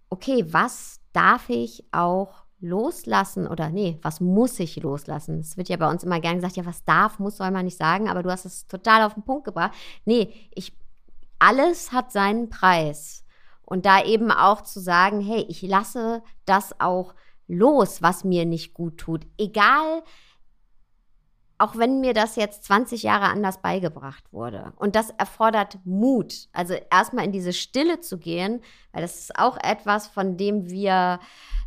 okay, 0.09 0.45
was 0.49 1.01
darf 1.13 1.49
ich 1.49 1.85
auch 1.93 2.45
loslassen 2.61 3.47
oder 3.47 3.69
nee, 3.69 3.99
was 4.03 4.21
muss 4.21 4.59
ich 4.59 4.77
loslassen? 4.77 5.41
Es 5.41 5.57
wird 5.57 5.69
ja 5.69 5.77
bei 5.77 5.91
uns 5.91 6.03
immer 6.03 6.21
gern 6.21 6.37
gesagt, 6.37 6.57
ja, 6.57 6.65
was 6.65 6.85
darf, 6.85 7.19
muss, 7.19 7.37
soll 7.37 7.51
man 7.51 7.67
nicht 7.67 7.77
sagen, 7.77 8.09
aber 8.09 8.23
du 8.23 8.31
hast 8.31 8.47
es 8.47 8.67
total 8.67 9.03
auf 9.03 9.15
den 9.15 9.25
Punkt 9.25 9.45
gebracht. 9.45 9.73
Nee, 10.05 10.33
ich, 10.55 10.77
alles 11.39 11.93
hat 11.93 12.11
seinen 12.11 12.49
Preis. 12.49 13.25
Und 13.67 13.87
da 13.87 14.03
eben 14.03 14.31
auch 14.31 14.63
zu 14.63 14.81
sagen, 14.81 15.21
hey, 15.21 15.45
ich 15.49 15.63
lasse 15.63 16.23
das 16.45 16.81
auch 16.81 17.15
los, 17.47 18.03
was 18.03 18.25
mir 18.25 18.47
nicht 18.47 18.75
gut 18.75 18.99
tut. 18.99 19.27
Egal, 19.39 20.03
auch 21.59 21.77
wenn 21.77 22.01
mir 22.01 22.15
das 22.15 22.37
jetzt 22.37 22.65
20 22.65 23.05
Jahre 23.05 23.27
anders 23.27 23.63
beigebracht 23.63 24.25
wurde. 24.33 24.73
Und 24.77 24.97
das 24.97 25.11
erfordert 25.11 25.79
Mut. 25.85 26.49
Also 26.53 26.75
erstmal 26.91 27.25
in 27.25 27.33
diese 27.33 27.53
Stille 27.53 28.01
zu 28.01 28.19
gehen, 28.19 28.61
weil 28.93 29.03
das 29.03 29.19
ist 29.19 29.39
auch 29.39 29.57
etwas, 29.63 30.09
von 30.09 30.37
dem 30.37 30.69
wir 30.69 31.21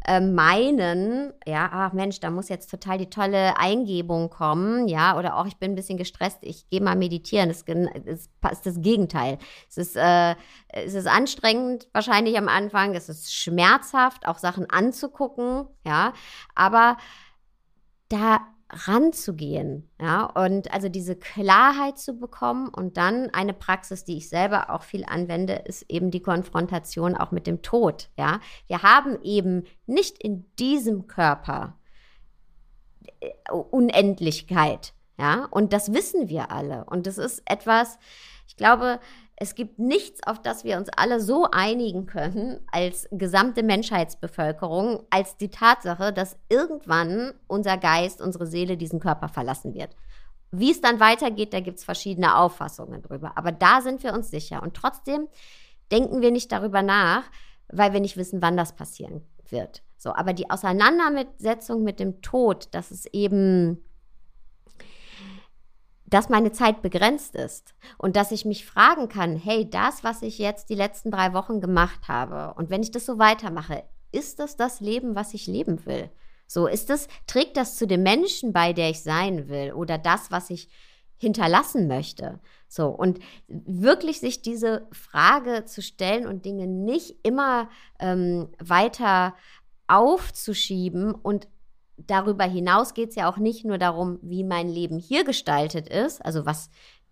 äh, 0.06 0.20
meinen, 0.20 1.34
ja, 1.46 1.70
ach 1.72 1.94
Mensch, 1.94 2.20
da 2.20 2.30
muss 2.30 2.50
jetzt 2.50 2.70
total 2.70 2.98
die 2.98 3.10
tolle 3.10 3.58
Eingebung 3.58 4.30
kommen, 4.30 4.88
ja, 4.88 5.18
oder 5.18 5.38
auch 5.38 5.46
ich 5.46 5.58
bin 5.58 5.72
ein 5.72 5.76
bisschen 5.76 5.98
gestresst, 5.98 6.40
ich 6.42 6.70
gehe 6.70 6.82
mal 6.82 6.96
meditieren. 6.96 7.50
Das 7.50 7.64
ist, 8.06 8.32
das 8.42 8.82
Gegenteil. 8.82 9.38
Es 9.70 9.78
ist, 9.78 9.96
äh, 9.96 10.36
es 10.68 10.94
ist 10.94 11.08
anstrengend 11.08 11.88
wahrscheinlich 11.94 12.38
am 12.38 12.50
Anfang, 12.50 12.94
es 12.94 13.10
ist 13.10 13.34
schmerzhaft, 13.34 14.28
auch 14.28 14.38
Sachen 14.38 14.70
anzugucken, 14.70 15.66
ja, 15.86 16.14
aber 16.56 16.98
da 18.10 18.40
ranzugehen, 18.70 19.90
ja, 20.00 20.26
und 20.26 20.74
also 20.74 20.90
diese 20.90 21.16
Klarheit 21.16 21.98
zu 21.98 22.20
bekommen 22.20 22.68
und 22.68 22.98
dann 22.98 23.30
eine 23.30 23.54
Praxis, 23.54 24.04
die 24.04 24.18
ich 24.18 24.30
selber 24.30 24.70
auch 24.70 24.84
viel 24.84 25.06
anwende, 25.06 25.54
ist 25.54 25.86
eben 25.90 26.12
die 26.12 26.22
Konfrontation 26.22 27.16
auch 27.16 27.32
mit 27.32 27.48
dem 27.48 27.62
Tod, 27.62 28.10
ja. 28.18 28.40
Wir 28.68 28.84
haben 28.84 29.22
eben 29.24 29.64
nicht 29.86 30.22
in 30.22 30.46
diesem 30.58 31.08
Körper 31.08 31.78
äh, 33.22 33.32
Unendlichkeit, 33.52 34.94
ja, 35.18 35.46
und 35.46 35.72
das 35.72 35.94
wissen 35.94 36.28
wir 36.28 36.52
alle 36.52 36.86
und 36.86 37.08
das 37.08 37.18
ist 37.18 37.42
etwas, 37.46 37.98
ich 38.48 38.58
glaube, 38.58 39.00
es 39.40 39.54
gibt 39.54 39.78
nichts, 39.78 40.26
auf 40.26 40.42
das 40.42 40.64
wir 40.64 40.78
uns 40.78 40.90
alle 40.98 41.22
so 41.22 41.48
einigen 41.52 42.08
können 42.08 42.60
als 42.72 43.08
gesamte 43.12 43.62
Menschheitsbevölkerung, 43.62 45.04
als 45.12 45.38
die 45.38 45.50
Tatsache, 45.50 46.12
dass 46.12 46.38
irgendwann 46.50 47.34
unser 47.46 47.78
Geist, 47.78 48.20
unsere 48.20 48.48
Seele 48.48 48.78
diesen 48.78 49.00
Körper 49.00 49.30
verlassen 49.30 49.76
wird. 49.76 49.96
Wie 50.50 50.72
es 50.72 50.82
dann 50.82 51.00
weitergeht, 51.00 51.54
da 51.54 51.60
gibt 51.60 51.78
es 51.78 51.86
verschiedene 51.86 52.36
Auffassungen 52.36 53.04
drüber. 53.04 53.34
Aber 53.36 53.52
da 53.52 53.82
sind 53.82 54.04
wir 54.04 54.14
uns 54.14 54.32
sicher. 54.32 54.64
Und 54.64 54.74
trotzdem 54.74 55.28
denken 55.92 56.22
wir 56.22 56.32
nicht 56.32 56.52
darüber 56.52 56.82
nach, 56.82 57.24
weil 57.68 57.94
wir 57.94 58.00
nicht 58.00 58.18
wissen, 58.18 58.42
wann 58.42 58.58
das 58.58 58.76
passieren 58.76 59.22
wird. 59.50 59.84
So, 59.98 60.16
aber 60.16 60.34
die 60.34 60.50
Auseinandersetzung 60.50 61.84
mit 61.84 62.00
dem 62.00 62.22
Tod, 62.24 62.70
das 62.72 62.92
ist 62.92 63.08
eben 63.14 63.84
dass 66.08 66.30
meine 66.30 66.52
Zeit 66.52 66.82
begrenzt 66.82 67.36
ist 67.36 67.76
und 67.98 68.16
dass 68.16 68.32
ich 68.32 68.46
mich 68.46 68.66
fragen 68.66 69.10
kann, 69.10 69.36
hey, 69.36 69.70
das, 69.70 70.04
was 70.04 70.22
ich 70.22 70.40
jetzt 70.40 70.70
die 70.70 70.76
letzten 70.76 71.12
drei 71.12 71.34
Wochen 71.34 71.62
gemacht 71.62 72.08
habe 72.08 72.54
und 72.58 72.70
wenn 72.70 72.82
ich 72.82 72.92
das 72.92 73.06
so 73.06 73.20
weitermache, 73.20 73.84
ist 74.12 74.40
das 74.40 74.56
das 74.56 74.80
Leben, 74.80 75.16
was 75.16 75.34
ich 75.34 75.48
leben 75.48 75.86
will? 75.86 76.10
So 76.48 76.66
ist 76.66 76.90
es, 76.90 77.10
trägt 77.28 77.58
das 77.58 77.76
zu 77.76 77.86
dem 77.86 78.04
Menschen 78.04 78.54
bei, 78.54 78.72
der 78.72 78.90
ich 78.90 79.04
sein 79.04 79.50
will 79.50 79.74
oder 79.74 79.98
das, 79.98 80.32
was 80.32 80.50
ich 80.50 80.70
hinterlassen 81.18 81.88
möchte? 81.88 82.40
So 82.70 82.88
und 82.88 83.20
wirklich 83.48 84.22
sich 84.22 84.42
diese 84.42 84.88
Frage 84.92 85.66
zu 85.66 85.82
stellen 85.82 86.26
und 86.26 86.46
Dinge 86.46 86.68
nicht 86.68 87.18
immer 87.24 87.70
ähm, 88.00 88.48
weiter 88.60 89.36
aufzuschieben 89.88 91.14
und 91.14 91.48
darüber 91.98 92.44
hinaus 92.44 92.94
geht 92.94 93.10
es 93.10 93.16
ja 93.16 93.30
auch 93.30 93.38
nicht 93.38 93.66
nur 93.66 93.78
darum, 93.78 94.20
wie 94.22 94.44
mein 94.44 94.70
Leben 94.70 95.00
hier 95.00 95.24
gestaltet 95.24 95.90
ist, 95.90 96.24
also 96.24 96.46
was, 96.46 96.70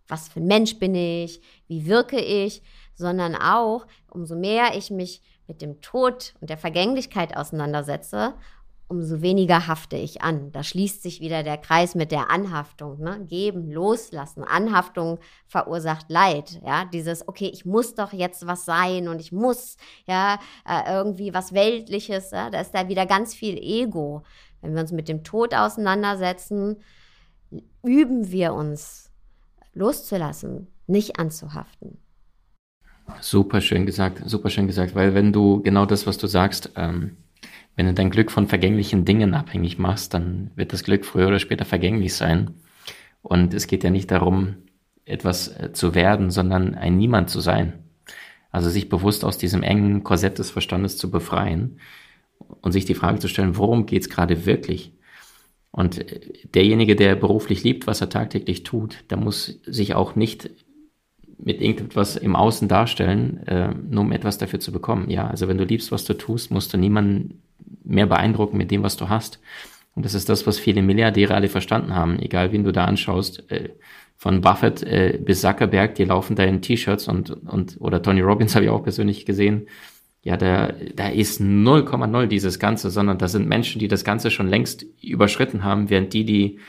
was 0.07 0.27
für 0.27 0.39
ein 0.39 0.47
Mensch 0.47 0.77
bin 0.77 0.95
ich, 0.95 1.41
wie 1.67 1.85
wirke 1.85 2.19
ich, 2.19 2.61
sondern 2.93 3.35
auch, 3.35 3.87
umso 4.09 4.35
mehr 4.35 4.75
ich 4.77 4.91
mich 4.91 5.21
mit 5.47 5.61
dem 5.61 5.81
Tod 5.81 6.33
und 6.39 6.49
der 6.49 6.57
Vergänglichkeit 6.57 7.35
auseinandersetze, 7.35 8.35
umso 8.87 9.21
weniger 9.21 9.67
hafte 9.67 9.95
ich 9.95 10.21
an. 10.21 10.51
Da 10.51 10.63
schließt 10.63 11.01
sich 11.01 11.19
wieder 11.19 11.41
der 11.43 11.57
Kreis 11.57 11.95
mit 11.95 12.11
der 12.11 12.29
Anhaftung. 12.29 12.99
Ne? 12.99 13.25
Geben, 13.27 13.71
loslassen. 13.71 14.43
Anhaftung 14.43 15.19
verursacht 15.47 16.09
Leid. 16.09 16.61
Ja, 16.63 16.85
dieses, 16.85 17.27
okay, 17.27 17.49
ich 17.51 17.65
muss 17.65 17.95
doch 17.95 18.13
jetzt 18.13 18.45
was 18.45 18.65
sein 18.65 19.07
und 19.07 19.19
ich 19.19 19.31
muss 19.31 19.77
ja 20.05 20.39
äh, 20.67 20.93
irgendwie 20.93 21.33
was 21.33 21.53
Weltliches. 21.53 22.31
Ja? 22.31 22.49
Da 22.49 22.61
ist 22.61 22.71
da 22.75 22.87
wieder 22.87 23.05
ganz 23.05 23.33
viel 23.33 23.57
Ego. 23.57 24.23
Wenn 24.65 24.73
wir 24.73 24.81
uns 24.81 24.91
mit 24.91 25.07
dem 25.07 25.23
Tod 25.23 25.53
auseinandersetzen, 25.53 26.77
üben 27.83 28.31
wir 28.31 28.53
uns 28.53 29.11
loszulassen, 29.73 30.67
nicht 30.87 31.19
anzuhaften. 31.19 31.99
Super 33.21 33.61
schön 33.61 33.85
gesagt, 33.85 34.23
super 34.25 34.49
schön 34.49 34.65
gesagt, 34.65 34.95
weil 34.95 35.13
wenn 35.13 35.31
du 35.31 35.61
genau 35.61 35.85
das, 35.85 36.07
was 36.07 36.17
du 36.17 36.25
sagst, 36.25 36.71
ähm, 36.75 37.17
wenn 37.75 37.85
du 37.85 37.93
dein 37.93 38.09
Glück 38.09 38.31
von 38.31 38.47
vergänglichen 38.47 39.05
Dingen 39.05 39.35
abhängig 39.35 39.77
machst, 39.77 40.15
dann 40.15 40.49
wird 40.55 40.73
das 40.73 40.83
Glück 40.83 41.05
früher 41.05 41.27
oder 41.27 41.39
später 41.39 41.65
vergänglich 41.65 42.15
sein. 42.15 42.55
Und 43.21 43.53
es 43.53 43.67
geht 43.67 43.83
ja 43.83 43.91
nicht 43.91 44.09
darum, 44.09 44.55
etwas 45.05 45.49
äh, 45.49 45.71
zu 45.73 45.93
werden, 45.93 46.31
sondern 46.31 46.73
ein 46.73 46.97
Niemand 46.97 47.29
zu 47.29 47.39
sein. 47.39 47.73
Also 48.49 48.71
sich 48.71 48.89
bewusst 48.89 49.23
aus 49.23 49.37
diesem 49.37 49.61
engen 49.61 50.03
Korsett 50.03 50.39
des 50.39 50.49
Verstandes 50.49 50.97
zu 50.97 51.11
befreien 51.11 51.79
und 52.61 52.71
sich 52.71 52.85
die 52.85 52.95
Frage 52.95 53.19
zu 53.19 53.27
stellen, 53.27 53.57
worum 53.57 53.85
geht 53.85 54.03
es 54.03 54.09
gerade 54.09 54.45
wirklich? 54.45 54.91
Und 55.71 56.05
derjenige, 56.53 56.95
der 56.95 57.15
beruflich 57.15 57.63
liebt, 57.63 57.85
was 57.85 57.99
er 57.99 58.09
tagtäglich 58.09 58.63
tut, 58.63 59.03
der 59.09 59.17
muss 59.17 59.59
sich 59.65 59.93
auch 59.93 60.15
nicht 60.15 60.49
mit 61.37 61.61
irgendetwas 61.61 62.15
im 62.15 62.35
Außen 62.35 62.67
darstellen, 62.67 63.45
äh, 63.45 63.73
nur 63.89 64.05
um 64.05 64.11
etwas 64.11 64.37
dafür 64.37 64.59
zu 64.61 64.71
bekommen. 64.71 65.09
Ja, 65.09 65.27
also 65.27 65.47
wenn 65.47 65.57
du 65.57 65.65
liebst, 65.65 65.91
was 65.91 66.05
du 66.05 66.13
tust, 66.13 66.49
musst 66.49 66.73
du 66.73 66.77
niemanden 66.77 67.41
mehr 67.83 68.05
beeindrucken 68.05 68.57
mit 68.57 68.71
dem, 68.71 68.83
was 68.83 68.95
du 68.95 69.09
hast. 69.09 69.39
Und 69.95 70.05
das 70.05 70.13
ist 70.13 70.29
das, 70.29 70.47
was 70.47 70.59
viele 70.59 70.81
Milliardäre 70.81 71.33
alle 71.33 71.49
verstanden 71.49 71.93
haben. 71.93 72.19
Egal, 72.19 72.51
wen 72.51 72.63
du 72.63 72.71
da 72.71 72.85
anschaust, 72.85 73.49
äh, 73.51 73.69
von 74.17 74.41
Buffett 74.41 74.81
äh, 74.83 75.19
bis 75.23 75.41
Zuckerberg, 75.41 75.95
die 75.95 76.05
laufen 76.05 76.35
da 76.35 76.43
in 76.43 76.61
T-Shirts 76.61 77.07
und, 77.07 77.31
und, 77.31 77.77
oder 77.79 78.01
Tony 78.01 78.21
Robbins 78.21 78.55
habe 78.55 78.65
ich 78.65 78.71
auch 78.71 78.83
persönlich 78.83 79.25
gesehen, 79.25 79.67
ja, 80.25 80.37
da, 80.37 80.73
da 80.95 81.07
ist 81.07 81.39
0,0 81.39 82.25
dieses 82.25 82.57
Ganze, 82.57 82.89
sondern 82.89 83.19
da 83.19 83.27
sind 83.27 83.47
Menschen, 83.47 83.77
die 83.77 83.87
das 83.87 84.03
Ganze 84.03 84.31
schon 84.31 84.47
längst 84.47 84.83
überschritten 84.99 85.63
haben, 85.63 85.91
während 85.91 86.13
die, 86.13 86.25
die 86.25 86.59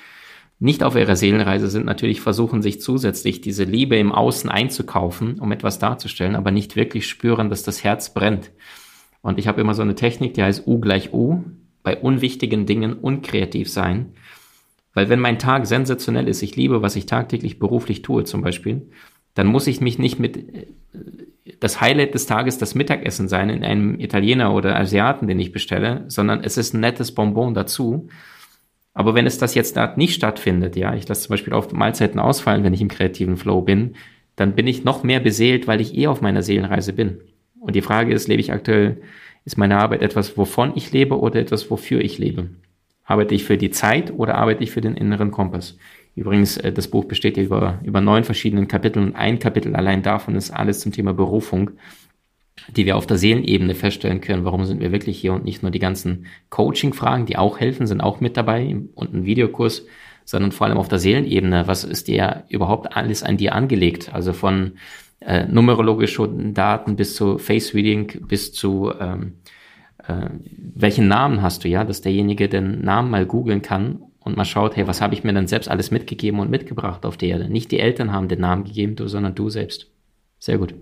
nicht 0.59 0.83
auf 0.83 0.95
ihrer 0.95 1.17
Seelenreise 1.17 1.71
sind, 1.71 1.87
natürlich 1.87 2.21
versuchen, 2.21 2.61
sich 2.61 2.83
zusätzlich 2.83 3.41
diese 3.41 3.65
Liebe 3.65 3.97
im 3.97 4.13
Außen 4.13 4.51
einzukaufen, 4.51 5.41
um 5.41 5.53
etwas 5.53 5.79
darzustellen, 5.79 6.37
aber 6.37 6.51
nicht 6.51 6.77
wirklich 6.77 7.09
spüren, 7.09 7.49
dass 7.49 7.63
das 7.63 7.83
Herz 7.83 8.13
brennt. 8.13 8.51
Und 9.23 9.39
ich 9.39 9.49
habe 9.49 9.63
immer 9.63 9.73
so 9.73 9.81
eine 9.81 9.95
Technik, 9.95 10.35
die 10.35 10.43
heißt 10.43 10.67
U 10.67 10.79
gleich 10.79 11.15
U, 11.15 11.43
bei 11.83 11.97
unwichtigen 11.97 12.67
Dingen 12.67 12.93
unkreativ 12.93 13.71
sein. 13.71 14.13
Weil 14.93 15.09
wenn 15.09 15.21
mein 15.21 15.39
Tag 15.39 15.67
sensationell 15.67 16.29
ist, 16.29 16.43
ich 16.43 16.57
liebe, 16.57 16.83
was 16.83 16.95
ich 16.95 17.07
tagtäglich 17.07 17.59
beruflich 17.59 18.03
tue 18.03 18.25
zum 18.25 18.43
Beispiel, 18.43 18.91
dann 19.33 19.47
muss 19.47 19.67
ich 19.67 19.81
mich 19.81 19.99
nicht 19.99 20.19
mit 20.19 20.37
äh, 20.37 20.67
das 21.61 21.81
Highlight 21.81 22.15
des 22.15 22.27
Tages 22.27 22.59
das 22.59 22.75
Mittagessen 22.75 23.29
sein 23.29 23.51
in 23.51 23.65
einem 23.65 23.99
Italiener 24.01 24.55
oder 24.55 24.77
Asiaten, 24.77 25.29
den 25.29 25.39
ich 25.39 25.53
bestelle, 25.53 26.05
sondern 26.09 26.43
es 26.43 26.57
ist 26.57 26.75
ein 26.75 26.81
nettes 26.81 27.13
Bonbon 27.13 27.55
dazu. 27.55 28.09
Aber 28.95 29.15
wenn 29.15 29.27
es 29.27 29.39
das 29.39 29.55
jetzt 29.55 29.79
nicht 29.97 30.15
stattfindet, 30.15 30.77
ja, 30.77 30.95
ich 30.95 31.07
lasse 31.07 31.23
zum 31.23 31.35
Beispiel 31.35 31.53
auf 31.53 31.73
Mahlzeiten 31.73 32.19
ausfallen, 32.19 32.65
wenn 32.65 32.75
ich 32.75 32.81
im 32.81 32.89
kreativen 32.89 33.37
Flow 33.37 33.61
bin, 33.61 33.95
dann 34.37 34.55
bin 34.55 34.67
ich 34.67 34.85
noch 34.85 35.03
mehr 35.03 35.21
beseelt, 35.21 35.67
weil 35.67 35.81
ich 35.81 35.97
eh 35.97 36.07
auf 36.07 36.21
meiner 36.21 36.43
Seelenreise 36.43 36.93
bin. 36.93 37.21
Und 37.61 37.75
die 37.75 37.83
Frage 37.83 38.13
ist, 38.13 38.29
lebe 38.29 38.41
ich 38.41 38.53
aktuell, 38.53 39.03
ist 39.45 39.59
meine 39.59 39.79
Arbeit 39.79 40.03
etwas, 40.03 40.37
wovon 40.37 40.73
ich 40.75 40.93
lebe 40.93 41.19
oder 41.19 41.41
etwas, 41.41 41.71
wofür 41.71 42.01
ich 42.01 42.19
lebe? 42.19 42.51
Arbeite 43.05 43.35
ich 43.35 43.45
für 43.45 43.57
die 43.57 43.71
Zeit 43.71 44.13
oder 44.17 44.35
arbeite 44.35 44.65
ich 44.65 44.73
für 44.73 44.81
den 44.81 44.97
inneren 44.97 45.31
Kompass? 45.31 45.79
Übrigens, 46.17 46.57
äh, 46.57 46.73
das 46.73 46.89
Buch 46.89 47.05
besteht 47.05 47.37
über, 47.37 47.79
über 47.85 48.01
neun 48.01 48.25
verschiedenen 48.25 48.67
Kapiteln 48.67 49.09
und 49.09 49.17
ein 49.17 49.39
Kapitel 49.39 49.77
allein 49.77 50.03
davon 50.03 50.35
ist 50.35 50.51
alles 50.51 50.81
zum 50.81 50.91
Thema 50.91 51.13
Berufung, 51.13 51.73
die 52.75 52.87
wir 52.87 52.97
auf 52.97 53.07
der 53.07 53.19
Seelenebene 53.19 53.75
feststellen 53.75 54.23
können. 54.23 54.45
Warum 54.45 54.65
sind 54.65 54.81
wir 54.81 54.91
wirklich 54.91 55.19
hier 55.19 55.35
und 55.35 55.45
nicht 55.45 55.63
nur 55.63 55.71
die 55.71 55.79
ganzen 55.79 56.27
Coaching-Fragen, 56.49 57.27
die 57.27 57.37
auch 57.37 57.61
helfen, 57.61 57.87
sind 57.87 58.01
auch 58.01 58.21
mit 58.21 58.37
dabei 58.37 58.77
und 58.95 59.15
ein 59.15 59.25
Videokurs, 59.27 59.85
sondern 60.25 60.53
vor 60.53 60.67
allem 60.67 60.79
auf 60.79 60.89
der 60.89 60.99
Seelenebene. 60.99 61.69
Was 61.69 61.85
ist 61.85 62.09
dir 62.09 62.45
überhaupt 62.49 62.97
alles 62.97 63.23
an 63.23 63.37
dir 63.37 63.55
angelegt? 63.55 64.13
Also 64.13 64.33
von 64.33 64.73
äh, 65.21 65.45
numerologischen 65.47 66.55
Daten 66.55 66.97
bis 66.97 67.15
zu 67.15 67.37
Face 67.37 67.75
Reading 67.75 68.27
bis 68.27 68.53
zu 68.53 68.91
ähm, 68.99 69.35
äh, 69.99 70.31
welchen 70.75 71.09
Namen 71.09 71.43
hast 71.43 71.63
du, 71.65 71.69
ja, 71.69 71.85
dass 71.85 72.01
derjenige 72.01 72.49
den 72.49 72.81
Namen 72.83 73.11
mal 73.11 73.27
googeln 73.27 73.61
kann 73.61 74.01
und 74.27 74.37
mal 74.37 74.45
schaut, 74.45 74.75
hey, 74.75 74.89
was 74.89 75.01
habe 75.01 75.15
ich 75.15 75.23
mir 75.23 75.33
denn 75.33 75.47
selbst 75.47 75.69
alles 75.69 75.93
mitgegeben 75.93 76.41
und 76.41 76.51
mitgebracht 76.51 77.07
auf 77.07 77.17
der 77.17 77.29
Erde? 77.29 77.49
Nicht 77.49 77.71
die 77.71 77.79
Eltern 77.79 78.13
haben 78.13 78.27
den 78.27 78.41
Namen 78.41 78.65
gegeben, 78.65 78.97
du, 78.97 79.07
sondern 79.07 79.37
du 79.37 79.49
selbst. 79.51 79.87
Sehr 80.41 80.59
gut. 80.59 80.75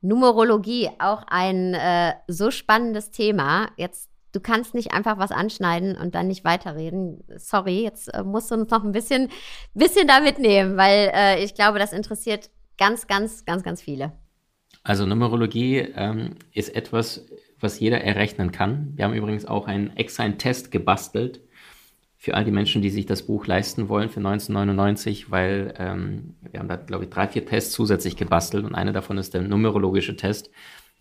Numerologie, 0.00 0.90
auch 1.00 1.24
ein 1.26 1.74
äh, 1.74 2.12
so 2.28 2.52
spannendes 2.52 3.10
Thema. 3.10 3.68
Jetzt, 3.76 4.10
du 4.30 4.38
kannst 4.38 4.74
nicht 4.74 4.92
einfach 4.92 5.18
was 5.18 5.32
anschneiden 5.32 5.96
und 5.96 6.14
dann 6.14 6.28
nicht 6.28 6.44
weiterreden. 6.44 7.24
Sorry, 7.36 7.82
jetzt 7.82 8.14
äh, 8.14 8.22
musst 8.22 8.48
du 8.52 8.54
uns 8.54 8.70
noch 8.70 8.84
ein 8.84 8.92
bisschen, 8.92 9.28
bisschen 9.74 10.06
da 10.06 10.20
mitnehmen, 10.20 10.76
weil 10.76 11.10
äh, 11.12 11.42
ich 11.42 11.54
glaube, 11.54 11.80
das 11.80 11.92
interessiert 11.92 12.48
ganz, 12.78 13.08
ganz, 13.08 13.44
ganz, 13.44 13.64
ganz 13.64 13.82
viele. 13.82 14.12
Also 14.84 15.04
Numerologie 15.04 15.78
ähm, 15.78 16.36
ist 16.52 16.76
etwas, 16.76 17.26
was 17.58 17.80
jeder 17.80 18.02
errechnen 18.02 18.52
kann. 18.52 18.92
Wir 18.94 19.04
haben 19.04 19.14
übrigens 19.14 19.46
auch 19.46 19.66
einen 19.66 19.96
extra 19.96 20.22
einen 20.22 20.38
Test 20.38 20.70
gebastelt, 20.70 21.40
für 22.24 22.32
all 22.32 22.46
die 22.46 22.52
Menschen, 22.52 22.80
die 22.80 22.88
sich 22.88 23.04
das 23.04 23.24
Buch 23.24 23.46
leisten 23.46 23.90
wollen 23.90 24.08
für 24.08 24.20
1999, 24.20 25.30
weil 25.30 25.74
ähm, 25.76 26.36
wir 26.50 26.58
haben 26.58 26.68
da, 26.68 26.76
glaube 26.76 27.04
ich, 27.04 27.10
drei, 27.10 27.28
vier 27.28 27.44
Tests 27.44 27.72
zusätzlich 27.72 28.16
gebastelt 28.16 28.64
und 28.64 28.74
einer 28.74 28.94
davon 28.94 29.18
ist 29.18 29.34
der 29.34 29.42
numerologische 29.42 30.16
Test. 30.16 30.50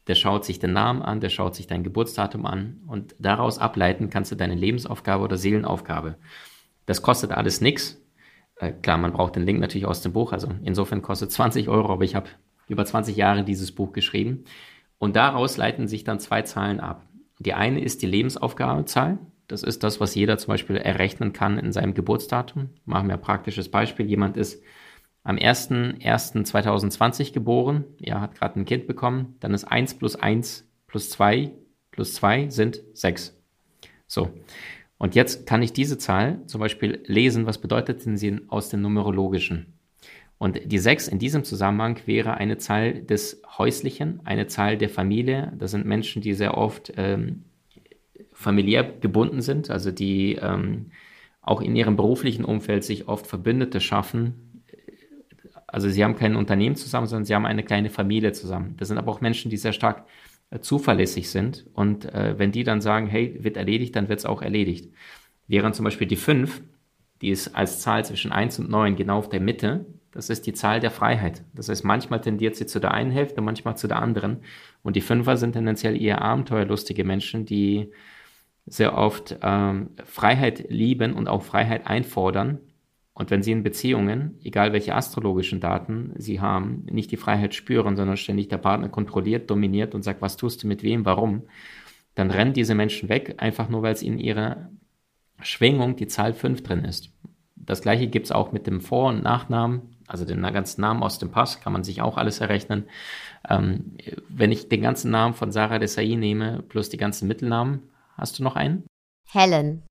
Der 0.08 0.16
schaut 0.16 0.44
sich 0.44 0.60
den 0.60 0.74
Namen 0.74 1.02
an, 1.02 1.22
der 1.22 1.30
schaut 1.30 1.56
sich 1.56 1.66
dein 1.66 1.82
Geburtsdatum 1.82 2.46
an 2.46 2.82
und 2.88 3.16
daraus 3.20 3.58
ableiten 3.58 4.10
kannst 4.10 4.34
du 4.34 4.36
deine 4.36 4.56
Lebensaufgabe 4.56 5.24
oder 5.24 5.38
Seelenaufgabe. 5.38 6.18
Das 6.88 7.02
kostet 7.02 7.32
alles 7.32 7.62
nichts. 7.62 8.02
Äh, 8.58 8.74
klar, 8.74 8.98
man 8.98 9.14
braucht 9.14 9.38
den 9.38 9.44
Link 9.44 9.62
natürlich 9.62 9.86
aus 9.88 10.02
dem 10.02 10.12
Buch, 10.12 10.34
also 10.34 10.50
insofern 10.66 11.02
kostet 11.02 11.32
20 11.32 11.70
Euro, 11.70 11.94
aber 11.94 12.04
ich 12.04 12.16
habe 12.16 12.28
über 12.68 12.84
20 12.84 13.16
Jahre 13.16 13.46
dieses 13.46 13.72
Buch 13.72 13.94
geschrieben. 13.94 14.44
Und 14.98 15.16
daraus 15.16 15.56
leiten 15.56 15.88
sich 15.88 16.04
dann 16.04 16.20
zwei 16.20 16.42
Zahlen 16.42 16.82
ab. 16.82 17.08
Die 17.40 17.54
eine 17.54 17.80
ist 17.80 18.02
die 18.02 18.08
Lebensaufgabezahl, 18.08 19.20
Das 19.54 19.62
ist 19.62 19.84
das, 19.84 20.00
was 20.00 20.16
jeder 20.16 20.40
zum 20.40 20.48
Beispiel 20.48 20.78
errechnen 20.78 21.32
kann 21.32 21.60
in 21.60 21.72
seinem 21.72 21.94
Geburtsdatum. 21.94 22.70
Machen 22.86 23.08
wir 23.08 23.14
ein 23.14 23.22
praktisches 23.22 23.70
Beispiel. 23.70 24.08
Jemand 24.08 24.36
ist 24.36 24.64
am 25.24 25.36
01.01.2020 25.36 27.34
geboren, 27.34 27.84
er 28.02 28.20
hat 28.20 28.34
gerade 28.34 28.60
ein 28.60 28.66
Kind 28.66 28.88
bekommen, 28.88 29.36
dann 29.42 29.54
ist 29.54 29.66
1 29.66 30.00
plus 30.00 30.16
1 30.16 30.68
plus 30.88 31.12
2 31.12 31.52
plus 31.92 32.16
2 32.16 32.50
sind 32.50 32.82
6. 32.94 33.40
So. 34.08 34.32
Und 34.98 35.14
jetzt 35.14 35.46
kann 35.46 35.62
ich 35.62 35.72
diese 35.72 36.00
Zahl 36.00 36.42
zum 36.48 36.60
Beispiel 36.60 37.04
lesen, 37.06 37.46
was 37.46 37.60
bedeutet 37.60 38.04
denn 38.08 38.18
sie 38.18 38.40
aus 38.48 38.70
dem 38.70 38.82
Numerologischen? 38.82 39.78
Und 40.40 40.62
die 40.66 40.80
6 40.80 41.10
in 41.10 41.20
diesem 41.20 41.44
Zusammenhang 41.44 42.00
wäre 42.08 42.34
eine 42.38 42.58
Zahl 42.58 43.04
des 43.04 43.44
Häuslichen, 43.60 44.20
eine 44.24 44.48
Zahl 44.48 44.80
der 44.80 44.90
Familie. 44.90 45.54
Das 45.60 45.70
sind 45.70 45.86
Menschen, 45.86 46.24
die 46.24 46.34
sehr 46.34 46.58
oft 46.58 46.92
ähm, 46.98 47.44
familiär 48.44 48.84
gebunden 48.84 49.42
sind, 49.42 49.70
also 49.70 49.92
die 49.92 50.36
ähm, 50.36 50.92
auch 51.42 51.62
in 51.62 51.76
ihrem 51.76 51.96
beruflichen 51.96 52.46
Umfeld 52.46 52.84
sich 52.84 53.08
oft 53.08 53.28
Verbündete 53.28 53.82
schaffen. 53.82 54.64
Also 55.68 55.90
sie 55.90 56.04
haben 56.04 56.16
kein 56.16 56.36
Unternehmen 56.36 56.76
zusammen, 56.76 57.08
sondern 57.08 57.26
sie 57.26 57.34
haben 57.34 57.46
eine 57.46 57.64
kleine 57.64 57.90
Familie 57.90 58.32
zusammen. 58.32 58.76
Das 58.78 58.88
sind 58.88 58.98
aber 58.98 59.12
auch 59.12 59.22
Menschen, 59.22 59.50
die 59.50 59.58
sehr 59.58 59.74
stark 59.74 60.06
äh, 60.52 60.60
zuverlässig 60.60 61.30
sind. 61.30 61.66
Und 61.74 62.06
äh, 62.06 62.38
wenn 62.38 62.52
die 62.52 62.64
dann 62.64 62.82
sagen, 62.82 63.08
hey, 63.08 63.44
wird 63.44 63.58
erledigt, 63.58 63.96
dann 63.96 64.08
wird 64.08 64.20
es 64.20 64.26
auch 64.26 64.42
erledigt. 64.42 64.94
Während 65.48 65.76
zum 65.76 65.84
Beispiel 65.84 66.08
die 66.08 66.16
5, 66.16 66.62
die 67.22 67.30
ist 67.30 67.56
als 67.56 67.82
Zahl 67.82 68.06
zwischen 68.06 68.32
1 68.32 68.60
und 68.60 68.70
9 68.70 68.96
genau 68.96 69.18
auf 69.18 69.30
der 69.30 69.42
Mitte, 69.42 69.86
das 70.12 70.30
ist 70.30 70.46
die 70.46 70.54
Zahl 70.54 70.80
der 70.80 70.92
Freiheit. 70.92 71.44
Das 71.54 71.70
heißt, 71.70 71.84
manchmal 71.84 72.22
tendiert 72.22 72.56
sie 72.56 72.68
zu 72.68 72.80
der 72.80 72.94
einen 72.94 73.10
Hälfte, 73.10 73.42
manchmal 73.42 73.76
zu 73.78 73.88
der 73.88 74.00
anderen. 74.00 74.44
Und 74.84 74.96
die 74.96 75.02
Fünfer 75.02 75.38
sind 75.38 75.54
tendenziell 75.54 76.00
eher 76.00 76.22
abenteuerlustige 76.22 77.04
Menschen, 77.04 77.46
die 77.46 77.90
sehr 78.66 78.98
oft 78.98 79.38
ähm, 79.42 79.90
Freiheit 80.06 80.70
lieben 80.70 81.14
und 81.14 81.28
auch 81.28 81.44
Freiheit 81.44 81.88
einfordern. 81.88 82.60
Und 83.14 83.30
wenn 83.30 83.44
sie 83.44 83.52
in 83.52 83.64
Beziehungen, 83.64 84.40
egal 84.44 84.74
welche 84.74 84.96
astrologischen 84.96 85.60
Daten 85.60 86.14
sie 86.18 86.42
haben, 86.42 86.86
nicht 86.90 87.12
die 87.12 87.18
Freiheit 87.18 87.54
spüren, 87.54 87.96
sondern 87.96 88.18
ständig 88.18 88.48
der 88.48 88.58
Partner 88.58 88.90
kontrolliert, 88.90 89.50
dominiert 89.50 89.94
und 89.94 90.04
sagt, 90.04 90.22
was 90.22 90.38
tust 90.38 90.64
du 90.64 90.68
mit 90.68 90.82
wem, 90.82 91.06
warum, 91.06 91.44
dann 92.16 92.32
rennen 92.32 92.54
diese 92.54 92.74
Menschen 92.74 93.10
weg, 93.10 93.36
einfach 93.38 93.70
nur 93.70 93.84
weil 93.84 93.94
es 93.94 94.02
in 94.02 94.18
ihrer 94.18 94.70
Schwingung 95.42 95.96
die 95.96 96.08
Zahl 96.08 96.34
5 96.34 96.64
drin 96.64 96.86
ist. 96.86 97.12
Das 97.56 97.82
gleiche 97.82 98.08
gibt 98.08 98.26
es 98.28 98.32
auch 98.32 98.52
mit 98.52 98.66
dem 98.66 98.82
Vor- 98.82 99.10
und 99.10 99.24
Nachnamen 99.24 99.94
also 100.08 100.26
den 100.26 100.42
ganzen 100.42 100.82
Namen 100.82 101.04
aus 101.04 101.20
dem 101.20 101.32
Pass, 101.32 101.62
kann 101.62 101.74
man 101.74 101.84
sich 101.84 102.02
auch 102.02 102.18
alles 102.18 102.40
errechnen. 102.40 102.86
Ähm, 103.50 103.98
wenn 104.30 104.52
ich 104.52 104.70
den 104.70 104.82
ganzen 104.82 105.12
Namen 105.12 105.34
von 105.34 105.52
Sarah 105.52 105.80
Desai 105.80 106.16
nehme, 106.16 106.64
plus 106.68 106.90
die 106.90 106.98
ganzen 106.98 107.28
Mittelnamen, 107.28 107.82
hast 108.14 108.40
du 108.40 108.44
noch 108.44 108.56
einen? 108.56 108.86
Helen. 109.30 109.84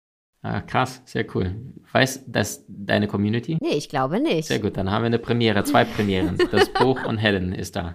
Ah, 0.42 0.60
krass, 0.60 1.02
sehr 1.04 1.24
cool. 1.34 1.54
Weiß 1.92 2.24
das 2.26 2.64
deine 2.66 3.06
Community? 3.06 3.58
Nee, 3.60 3.76
ich 3.76 3.88
glaube 3.88 4.20
nicht. 4.20 4.48
Sehr 4.48 4.58
gut, 4.58 4.76
dann 4.76 4.90
haben 4.90 5.02
wir 5.02 5.06
eine 5.06 5.20
Premiere, 5.20 5.62
zwei 5.64 5.84
Premieren. 5.84 6.36
Das 6.50 6.68
Buch 6.72 7.04
und 7.04 7.18
Helen 7.18 7.52
ist 7.52 7.76
da. 7.76 7.94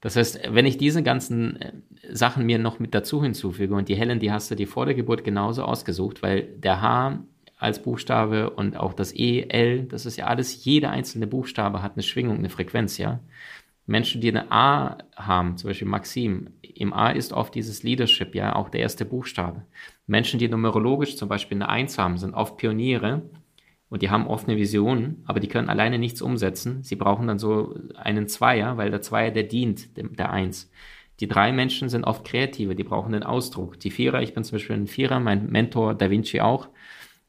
Das 0.00 0.14
heißt, 0.14 0.40
wenn 0.50 0.66
ich 0.66 0.78
diese 0.78 1.02
ganzen 1.02 1.60
äh, 1.60 1.72
Sachen 2.12 2.46
mir 2.46 2.58
noch 2.58 2.78
mit 2.78 2.94
dazu 2.94 3.22
hinzufüge 3.22 3.74
und 3.74 3.88
die 3.88 3.96
Helen, 3.96 4.20
die 4.20 4.30
hast 4.30 4.50
du 4.50 4.54
dir 4.54 4.68
vor 4.68 4.86
der 4.86 4.94
Geburt 4.94 5.24
genauso 5.24 5.64
ausgesucht, 5.64 6.22
weil 6.22 6.42
der 6.42 6.80
H 6.80 7.18
als 7.58 7.82
Buchstabe 7.82 8.50
und 8.50 8.76
auch 8.76 8.92
das 8.92 9.14
E, 9.14 9.46
L, 9.48 9.84
das 9.84 10.06
ist 10.06 10.16
ja 10.16 10.26
alles, 10.26 10.64
jeder 10.64 10.90
einzelne 10.90 11.26
Buchstabe 11.26 11.82
hat 11.82 11.94
eine 11.94 12.02
Schwingung, 12.02 12.38
eine 12.38 12.50
Frequenz, 12.50 12.98
ja. 12.98 13.18
Menschen, 13.86 14.20
die 14.20 14.28
eine 14.28 14.50
A 14.50 14.98
haben, 15.14 15.56
zum 15.56 15.70
Beispiel 15.70 15.88
Maxim, 15.88 16.50
im 16.60 16.92
A 16.92 17.10
ist 17.10 17.32
oft 17.32 17.54
dieses 17.54 17.82
Leadership, 17.82 18.34
ja, 18.34 18.56
auch 18.56 18.68
der 18.68 18.80
erste 18.80 19.04
Buchstabe. 19.04 19.64
Menschen, 20.06 20.38
die 20.38 20.48
numerologisch 20.48 21.16
zum 21.16 21.28
Beispiel 21.28 21.56
eine 21.56 21.68
Eins 21.68 21.96
haben, 21.96 22.18
sind 22.18 22.34
oft 22.34 22.56
Pioniere 22.56 23.22
und 23.88 24.02
die 24.02 24.10
haben 24.10 24.26
oft 24.26 24.48
eine 24.48 24.58
Vision, 24.58 25.22
aber 25.26 25.40
die 25.40 25.48
können 25.48 25.68
alleine 25.68 25.98
nichts 25.98 26.20
umsetzen. 26.20 26.82
Sie 26.82 26.96
brauchen 26.96 27.28
dann 27.28 27.38
so 27.38 27.78
einen 27.94 28.26
Zweier, 28.28 28.76
weil 28.76 28.90
der 28.90 29.02
Zweier, 29.02 29.30
der 29.30 29.44
dient 29.44 29.96
der 29.96 30.30
Eins. 30.30 30.70
Die 31.20 31.28
drei 31.28 31.52
Menschen 31.52 31.88
sind 31.88 32.04
oft 32.04 32.26
Kreative, 32.26 32.74
die 32.74 32.84
brauchen 32.84 33.12
den 33.12 33.22
Ausdruck. 33.22 33.80
Die 33.80 33.90
Vierer, 33.90 34.20
ich 34.20 34.34
bin 34.34 34.44
zum 34.44 34.56
Beispiel 34.56 34.76
ein 34.76 34.86
Vierer, 34.86 35.20
mein 35.20 35.46
Mentor 35.46 35.94
Da 35.94 36.10
Vinci 36.10 36.40
auch, 36.40 36.68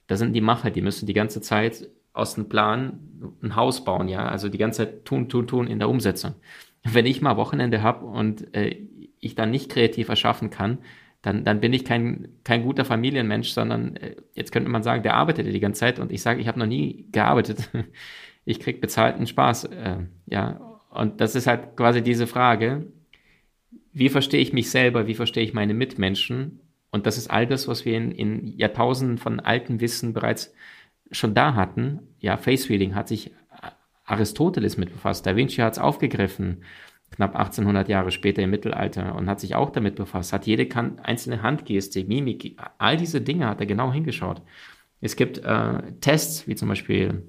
da 0.07 0.15
sind 0.17 0.33
die 0.33 0.41
Macher, 0.41 0.71
die 0.71 0.81
müssen 0.81 1.05
die 1.05 1.13
ganze 1.13 1.41
Zeit 1.41 1.87
aus 2.17 2.35
dem 2.35 2.49
Plan 2.49 2.99
ein 3.41 3.55
Haus 3.55 3.83
bauen, 3.83 4.07
ja, 4.07 4.27
also 4.27 4.49
die 4.49 4.57
ganze 4.57 4.85
Zeit 4.85 5.05
tun, 5.05 5.29
tun, 5.29 5.47
tun 5.47 5.67
in 5.67 5.79
der 5.79 5.89
Umsetzung. 5.89 6.35
Wenn 6.83 7.05
ich 7.05 7.21
mal 7.21 7.37
Wochenende 7.37 7.81
habe 7.81 8.05
und 8.05 8.53
äh, 8.55 8.77
ich 9.19 9.35
dann 9.35 9.51
nicht 9.51 9.69
kreativ 9.69 10.09
erschaffen 10.09 10.49
kann, 10.49 10.79
dann, 11.21 11.43
dann 11.43 11.59
bin 11.59 11.73
ich 11.73 11.83
kein, 11.83 12.29
kein 12.43 12.63
guter 12.63 12.85
Familienmensch, 12.85 13.49
sondern 13.49 13.95
äh, 13.97 14.15
jetzt 14.33 14.51
könnte 14.51 14.69
man 14.69 14.83
sagen, 14.83 15.03
der 15.03 15.15
arbeitet 15.15 15.47
die 15.47 15.59
ganze 15.59 15.79
Zeit 15.79 15.99
und 15.99 16.11
ich 16.11 16.21
sage, 16.21 16.39
ich 16.39 16.47
habe 16.47 16.59
noch 16.59 16.67
nie 16.67 17.07
gearbeitet. 17.11 17.69
ich 18.45 18.59
krieg 18.59 18.81
bezahlten 18.81 19.27
Spaß, 19.27 19.65
äh, 19.65 19.97
ja. 20.27 20.61
Und 20.89 21.19
das 21.21 21.35
ist 21.35 21.47
halt 21.47 21.75
quasi 21.75 22.01
diese 22.01 22.27
Frage, 22.27 22.87
wie 23.93 24.09
verstehe 24.09 24.41
ich 24.41 24.53
mich 24.53 24.69
selber, 24.69 25.07
wie 25.07 25.15
verstehe 25.15 25.43
ich 25.43 25.53
meine 25.53 25.73
Mitmenschen 25.73 26.61
und 26.91 27.05
das 27.05 27.17
ist 27.17 27.29
all 27.29 27.45
das, 27.45 27.67
was 27.67 27.85
wir 27.85 27.97
in, 27.97 28.11
in 28.11 28.57
Jahrtausenden 28.57 29.17
von 29.17 29.39
altem 29.39 29.81
Wissen 29.81 30.13
bereits 30.13 30.53
schon 31.11 31.33
da 31.33 31.55
hatten. 31.55 31.99
Ja, 32.19 32.37
Face 32.37 32.69
Reading 32.69 32.95
hat 32.95 33.07
sich 33.07 33.31
Aristoteles 34.05 34.77
mit 34.77 34.91
befasst. 34.91 35.25
Da 35.25 35.35
Vinci 35.35 35.57
hat 35.57 35.73
es 35.73 35.79
aufgegriffen, 35.79 36.63
knapp 37.11 37.35
1800 37.35 37.89
Jahre 37.89 38.11
später 38.11 38.41
im 38.41 38.49
Mittelalter 38.49 39.15
und 39.15 39.29
hat 39.29 39.39
sich 39.39 39.55
auch 39.55 39.69
damit 39.69 39.95
befasst, 39.95 40.33
hat 40.33 40.47
jede 40.47 40.67
einzelne 41.03 41.41
Handgeste, 41.41 42.03
Mimik, 42.03 42.59
all 42.77 42.97
diese 42.97 43.21
Dinge 43.21 43.47
hat 43.47 43.59
er 43.59 43.65
genau 43.65 43.91
hingeschaut. 43.91 44.41
Es 45.01 45.15
gibt 45.15 45.39
äh, 45.39 45.93
Tests, 46.01 46.47
wie 46.47 46.55
zum 46.55 46.69
Beispiel, 46.69 47.23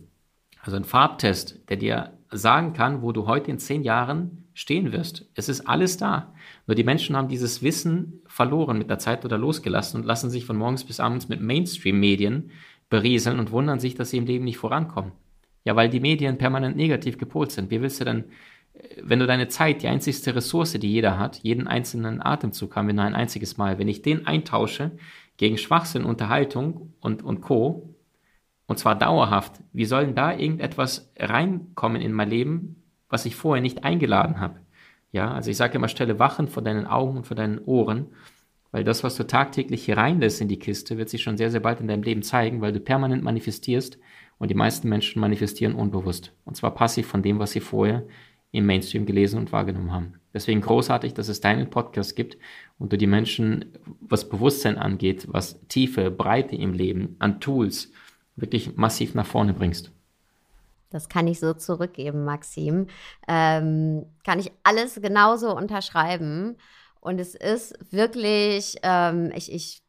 also 0.62 0.76
ein 0.76 0.84
Farbtest, 0.84 1.68
der 1.68 1.76
dir 1.76 2.12
sagen 2.30 2.72
kann, 2.72 3.02
wo 3.02 3.12
du 3.12 3.26
heute 3.26 3.50
in 3.50 3.58
zehn 3.58 3.82
Jahren 3.82 4.44
stehen 4.54 4.92
wirst. 4.92 5.28
Es 5.34 5.48
ist 5.48 5.68
alles 5.68 5.96
da. 5.96 6.34
Nur 6.66 6.74
die 6.74 6.84
Menschen 6.84 7.16
haben 7.16 7.28
dieses 7.28 7.62
Wissen 7.62 8.22
verloren 8.26 8.78
mit 8.78 8.90
der 8.90 8.98
Zeit 8.98 9.24
oder 9.24 9.38
losgelassen 9.38 10.00
und 10.00 10.06
lassen 10.06 10.30
sich 10.30 10.44
von 10.44 10.56
morgens 10.56 10.84
bis 10.84 11.00
abends 11.00 11.28
mit 11.28 11.40
Mainstream-Medien 11.40 12.50
berieseln 12.88 13.38
und 13.38 13.50
wundern 13.50 13.80
sich, 13.80 13.94
dass 13.94 14.10
sie 14.10 14.18
im 14.18 14.26
Leben 14.26 14.44
nicht 14.44 14.58
vorankommen. 14.58 15.12
Ja, 15.64 15.76
weil 15.76 15.88
die 15.88 16.00
Medien 16.00 16.38
permanent 16.38 16.76
negativ 16.76 17.18
gepolt 17.18 17.52
sind. 17.52 17.70
Wie 17.70 17.80
willst 17.82 18.00
du 18.00 18.04
denn, 18.04 18.24
wenn 19.02 19.18
du 19.18 19.26
deine 19.26 19.48
Zeit, 19.48 19.82
die 19.82 19.88
einzigste 19.88 20.34
Ressource, 20.34 20.72
die 20.72 20.90
jeder 20.90 21.18
hat, 21.18 21.38
jeden 21.38 21.66
einzelnen 21.66 22.22
Atemzug 22.22 22.74
haben 22.76 22.86
wir 22.86 22.94
nur 22.94 23.04
ein 23.04 23.14
einziges 23.14 23.56
Mal, 23.56 23.78
wenn 23.78 23.88
ich 23.88 24.02
den 24.02 24.26
eintausche 24.26 24.92
gegen 25.36 25.58
Schwachsinn, 25.58 26.04
Unterhaltung 26.04 26.94
und, 27.00 27.22
und 27.22 27.40
Co., 27.40 27.94
und 28.66 28.78
zwar 28.78 28.96
dauerhaft, 28.96 29.62
wie 29.72 29.86
soll 29.86 30.04
denn 30.04 30.14
da 30.14 30.30
irgendetwas 30.30 31.10
reinkommen 31.18 32.02
in 32.02 32.12
mein 32.12 32.28
Leben, 32.28 32.82
was 33.08 33.24
ich 33.24 33.34
vorher 33.34 33.62
nicht 33.62 33.82
eingeladen 33.82 34.40
habe? 34.40 34.60
Ja, 35.10 35.32
also 35.32 35.50
ich 35.50 35.56
sage 35.56 35.76
immer, 35.76 35.88
stelle 35.88 36.18
Wachen 36.18 36.48
vor 36.48 36.62
deinen 36.62 36.86
Augen 36.86 37.16
und 37.16 37.26
vor 37.26 37.34
deinen 37.34 37.58
Ohren, 37.60 38.08
weil 38.70 38.84
das, 38.84 39.02
was 39.02 39.16
du 39.16 39.26
tagtäglich 39.26 39.84
hier 39.84 39.96
reinlässt 39.96 40.40
in 40.40 40.48
die 40.48 40.58
Kiste, 40.58 40.98
wird 40.98 41.08
sich 41.08 41.22
schon 41.22 41.36
sehr, 41.36 41.50
sehr 41.50 41.60
bald 41.60 41.80
in 41.80 41.88
deinem 41.88 42.02
Leben 42.02 42.22
zeigen, 42.22 42.60
weil 42.60 42.72
du 42.72 42.80
permanent 42.80 43.22
manifestierst 43.22 43.98
und 44.38 44.50
die 44.50 44.54
meisten 44.54 44.88
Menschen 44.88 45.20
manifestieren 45.20 45.74
unbewusst. 45.74 46.32
Und 46.44 46.56
zwar 46.56 46.74
passiv 46.74 47.06
von 47.06 47.22
dem, 47.22 47.38
was 47.38 47.52
sie 47.52 47.60
vorher 47.60 48.04
im 48.50 48.66
Mainstream 48.66 49.04
gelesen 49.06 49.38
und 49.38 49.52
wahrgenommen 49.52 49.92
haben. 49.92 50.14
Deswegen 50.32 50.60
großartig, 50.60 51.14
dass 51.14 51.28
es 51.28 51.40
deinen 51.40 51.70
Podcast 51.70 52.16
gibt 52.16 52.38
und 52.78 52.92
du 52.92 52.98
die 52.98 53.06
Menschen, 53.06 53.72
was 54.00 54.28
Bewusstsein 54.28 54.78
angeht, 54.78 55.26
was 55.30 55.60
Tiefe, 55.68 56.10
Breite 56.10 56.56
im 56.56 56.72
Leben, 56.72 57.16
an 57.18 57.40
Tools 57.40 57.90
wirklich 58.36 58.76
massiv 58.76 59.14
nach 59.14 59.26
vorne 59.26 59.52
bringst. 59.52 59.90
Das 60.90 61.08
kann 61.08 61.26
ich 61.26 61.38
so 61.38 61.52
zurückgeben, 61.52 62.24
Maxim. 62.24 62.86
Ähm, 63.26 64.06
kann 64.24 64.38
ich 64.38 64.52
alles 64.62 65.00
genauso 65.02 65.54
unterschreiben. 65.54 66.56
Und 67.00 67.18
es 67.20 67.34
ist 67.34 67.74
wirklich, 67.92 68.76
ähm, 68.82 69.32
ich, 69.34 69.52
ich 69.52 69.82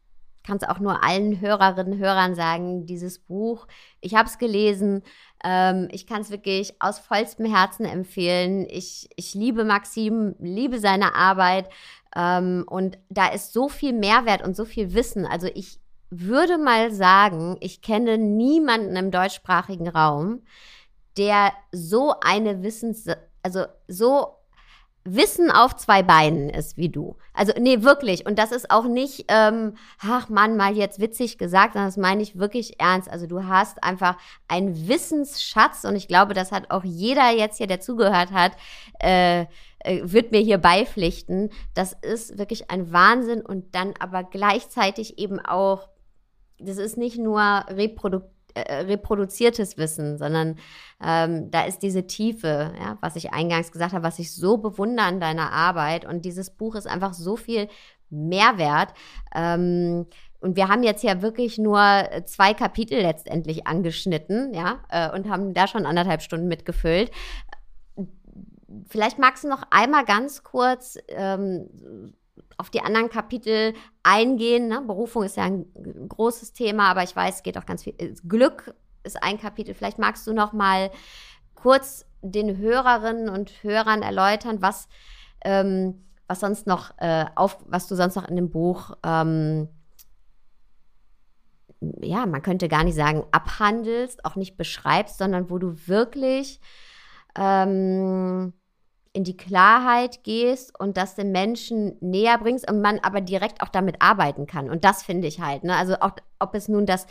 kann 0.43 0.57
es 0.57 0.67
auch 0.67 0.79
nur 0.79 1.03
allen 1.03 1.39
Hörerinnen 1.39 1.93
und 1.93 1.99
Hörern 1.99 2.35
sagen, 2.35 2.85
dieses 2.85 3.19
Buch, 3.19 3.67
ich 4.01 4.15
habe 4.15 4.27
es 4.27 4.37
gelesen, 4.37 5.03
ähm, 5.43 5.87
ich 5.91 6.07
kann 6.07 6.21
es 6.21 6.31
wirklich 6.31 6.73
aus 6.79 6.99
vollstem 6.99 7.45
Herzen 7.45 7.85
empfehlen. 7.85 8.65
Ich, 8.69 9.09
ich 9.15 9.33
liebe 9.33 9.63
Maxim, 9.63 10.35
liebe 10.39 10.79
seine 10.79 11.15
Arbeit 11.15 11.69
ähm, 12.15 12.65
und 12.67 12.97
da 13.09 13.27
ist 13.27 13.53
so 13.53 13.69
viel 13.69 13.93
Mehrwert 13.93 14.41
und 14.41 14.55
so 14.55 14.65
viel 14.65 14.93
Wissen. 14.93 15.25
Also 15.25 15.47
ich 15.53 15.79
würde 16.09 16.57
mal 16.57 16.91
sagen, 16.91 17.57
ich 17.59 17.81
kenne 17.81 18.17
niemanden 18.17 18.95
im 18.95 19.11
deutschsprachigen 19.11 19.87
Raum, 19.87 20.41
der 21.17 21.51
so 21.71 22.15
eine 22.21 22.63
Wissens, 22.63 23.05
also 23.43 23.65
so 23.87 24.38
Wissen 25.03 25.49
auf 25.49 25.75
zwei 25.75 26.03
Beinen 26.03 26.49
ist 26.49 26.77
wie 26.77 26.89
du. 26.89 27.15
Also, 27.33 27.53
nee, 27.57 27.83
wirklich. 27.83 28.25
Und 28.25 28.37
das 28.37 28.51
ist 28.51 28.69
auch 28.69 28.85
nicht, 28.85 29.25
ähm, 29.27 29.75
ach 30.01 30.29
Mann, 30.29 30.57
mal 30.57 30.75
jetzt 30.75 30.99
witzig 30.99 31.37
gesagt, 31.37 31.73
sondern 31.73 31.89
das 31.89 31.97
meine 31.97 32.21
ich 32.21 32.37
wirklich 32.37 32.79
ernst. 32.79 33.09
Also, 33.09 33.25
du 33.25 33.45
hast 33.45 33.83
einfach 33.83 34.17
einen 34.47 34.87
Wissensschatz 34.87 35.83
und 35.83 35.95
ich 35.95 36.07
glaube, 36.07 36.33
das 36.33 36.51
hat 36.51 36.69
auch 36.71 36.83
jeder 36.83 37.31
jetzt 37.31 37.57
hier, 37.57 37.67
der 37.67 37.79
zugehört 37.79 38.31
hat, 38.31 38.53
äh, 38.99 39.45
äh, 39.79 40.01
wird 40.03 40.31
mir 40.31 40.41
hier 40.41 40.57
beipflichten. 40.57 41.49
Das 41.73 41.93
ist 41.93 42.37
wirklich 42.37 42.69
ein 42.69 42.91
Wahnsinn 42.91 43.41
und 43.41 43.73
dann 43.75 43.93
aber 43.99 44.23
gleichzeitig 44.23 45.17
eben 45.17 45.39
auch 45.39 45.87
das 46.59 46.77
ist 46.77 46.97
nicht 46.97 47.17
nur 47.17 47.41
Reprodu 47.69 48.21
äh, 48.55 48.81
reproduziertes 48.81 49.77
Wissen, 49.77 50.17
sondern 50.17 50.57
ähm, 51.03 51.51
da 51.51 51.63
ist 51.63 51.79
diese 51.79 52.07
Tiefe, 52.07 52.73
ja, 52.79 52.97
was 53.01 53.15
ich 53.15 53.33
eingangs 53.33 53.71
gesagt 53.71 53.93
habe, 53.93 54.03
was 54.03 54.19
ich 54.19 54.33
so 54.33 54.57
bewundere 54.57 55.05
an 55.05 55.19
deiner 55.19 55.51
Arbeit. 55.51 56.05
Und 56.05 56.25
dieses 56.25 56.49
Buch 56.49 56.75
ist 56.75 56.87
einfach 56.87 57.13
so 57.13 57.35
viel 57.35 57.67
Mehrwert. 58.09 58.93
Ähm, 59.33 60.07
und 60.41 60.55
wir 60.55 60.69
haben 60.69 60.83
jetzt 60.83 61.03
ja 61.03 61.21
wirklich 61.21 61.57
nur 61.57 61.81
zwei 62.25 62.53
Kapitel 62.53 63.01
letztendlich 63.01 63.67
angeschnitten, 63.67 64.53
ja, 64.53 64.79
äh, 64.89 65.11
und 65.13 65.29
haben 65.29 65.53
da 65.53 65.67
schon 65.67 65.85
anderthalb 65.85 66.21
Stunden 66.21 66.47
mitgefüllt. 66.47 67.11
Vielleicht 68.87 69.19
magst 69.19 69.43
du 69.43 69.49
noch 69.49 69.63
einmal 69.71 70.05
ganz 70.05 70.43
kurz 70.43 70.97
ähm, 71.09 72.13
auf 72.57 72.69
die 72.69 72.81
anderen 72.81 73.09
Kapitel 73.09 73.73
eingehen. 74.03 74.67
Ne? 74.67 74.81
Berufung 74.81 75.23
ist 75.23 75.37
ja 75.37 75.43
ein 75.43 75.65
großes 76.07 76.53
Thema, 76.53 76.89
aber 76.89 77.03
ich 77.03 77.15
weiß, 77.15 77.35
es 77.35 77.43
geht 77.43 77.57
auch 77.57 77.65
ganz 77.65 77.83
viel. 77.83 77.95
Äh, 77.97 78.13
Glück 78.27 78.73
ist 79.03 79.21
ein 79.23 79.39
Kapitel. 79.39 79.73
Vielleicht 79.73 79.99
magst 79.99 80.27
du 80.27 80.33
noch 80.33 80.53
mal 80.53 80.91
kurz 81.55 82.05
den 82.21 82.57
Hörerinnen 82.57 83.29
und 83.29 83.63
Hörern 83.63 84.01
erläutern, 84.01 84.61
was, 84.61 84.87
ähm, 85.43 86.05
was 86.27 86.41
sonst 86.41 86.67
noch 86.67 86.91
äh, 86.97 87.25
auf, 87.35 87.57
was 87.65 87.87
du 87.87 87.95
sonst 87.95 88.15
noch 88.15 88.27
in 88.27 88.35
dem 88.35 88.49
Buch 88.49 88.91
ähm, 89.03 89.69
ja, 92.01 92.25
man 92.25 92.41
könnte 92.41 92.67
gar 92.67 92.83
nicht 92.83 92.95
sagen, 92.95 93.23
abhandelst, 93.31 94.25
auch 94.25 94.35
nicht 94.35 94.57
beschreibst, 94.57 95.17
sondern 95.17 95.49
wo 95.49 95.57
du 95.57 95.87
wirklich 95.87 96.59
ähm, 97.37 98.53
in 99.19 99.25
die 99.25 99.35
Klarheit 99.35 100.23
gehst 100.23 100.79
und 100.79 100.95
das 100.95 101.15
den 101.15 101.33
Menschen 101.33 101.97
näher 101.99 102.37
bringst 102.37 102.71
und 102.71 102.79
man 102.79 102.99
aber 102.99 103.19
direkt 103.19 103.61
auch 103.61 103.67
damit 103.67 104.01
arbeiten 104.01 104.47
kann. 104.47 104.69
Und 104.69 104.85
das 104.85 105.03
finde 105.03 105.27
ich 105.27 105.41
halt. 105.41 105.65
Ne? 105.65 105.75
Also 105.75 105.95
auch, 105.99 106.11
ob 106.39 106.55
es 106.55 106.69
nun 106.69 106.85
das 106.85 107.05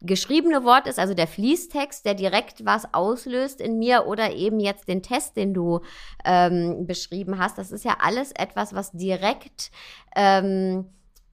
geschriebene 0.00 0.64
Wort 0.64 0.88
ist, 0.88 0.98
also 0.98 1.14
der 1.14 1.28
Fließtext, 1.28 2.04
der 2.04 2.14
direkt 2.14 2.64
was 2.66 2.92
auslöst 2.92 3.60
in 3.60 3.78
mir 3.78 4.06
oder 4.06 4.32
eben 4.32 4.58
jetzt 4.58 4.88
den 4.88 5.00
Test, 5.00 5.36
den 5.36 5.54
du 5.54 5.80
ähm, 6.24 6.88
beschrieben 6.88 7.38
hast, 7.38 7.56
das 7.56 7.70
ist 7.70 7.84
ja 7.84 7.98
alles 8.00 8.32
etwas, 8.32 8.74
was 8.74 8.90
direkt 8.90 9.70
ähm, 10.16 10.86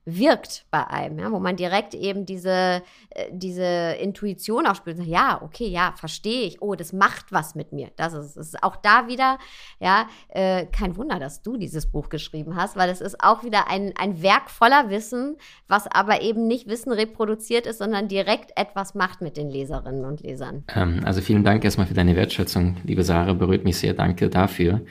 wirkt 0.06 0.66
bei 0.72 0.86
einem, 0.88 1.20
ja, 1.20 1.32
wo 1.32 1.40
man 1.40 1.56
direkt 1.56 1.94
eben 1.94 2.26
diese, 2.26 2.82
äh, 3.12 3.26
diese 3.32 3.96
Intuition 4.00 4.66
auch 4.66 4.76
spürt. 4.76 5.00
Ja, 5.00 5.40
okay, 5.44 5.68
ja, 5.68 5.94
verstehe 5.96 6.42
ich. 6.48 6.62
Oh, 6.62 6.74
das 6.74 6.92
macht 6.92 7.32
was 7.32 7.54
mit 7.54 7.72
mir. 7.72 7.90
Das 7.98 8.14
ist, 8.14 8.36
ist 8.36 8.64
auch 8.64 8.76
da 8.76 9.08
wieder, 9.08 9.38
ja, 9.80 10.08
äh, 10.30 10.66
kein 10.66 10.98
Wunder, 10.98 11.20
dass 11.20 11.44
du 11.44 11.56
dieses 11.56 11.86
Buch 11.86 12.10
geschrieben 12.10 12.56
hast, 12.56 12.76
weil 12.76 12.90
es 12.90 13.00
ist 13.00 13.24
auch 13.24 13.44
wieder 13.44 13.70
ein, 13.70 13.94
ein 13.96 14.24
Werk 14.24 14.50
voller 14.50 14.90
Wissen, 14.90 15.38
was 15.68 15.86
aber 15.88 16.22
eben 16.22 16.48
nicht 16.48 16.68
Wissen 16.68 16.92
reproduziert 16.92 17.68
ist, 17.68 17.78
sondern 17.78 18.08
direkt 18.08 18.58
etwas 18.58 18.96
macht 18.96 19.22
mit 19.22 19.38
den 19.38 19.50
Leserinnen 19.50 20.06
und 20.06 20.22
Lesern. 20.22 20.64
Ähm, 20.76 21.02
also 21.06 21.22
vielen 21.22 21.44
Dank 21.44 21.64
erstmal 21.64 21.86
für 21.86 21.94
deine 21.94 22.16
Wertschätzung, 22.16 22.78
liebe 22.84 23.04
Sarah, 23.04 23.34
berührt 23.34 23.66
mich 23.66 23.78
sehr. 23.78 23.94
Danke 23.94 24.30
dafür. 24.30 24.82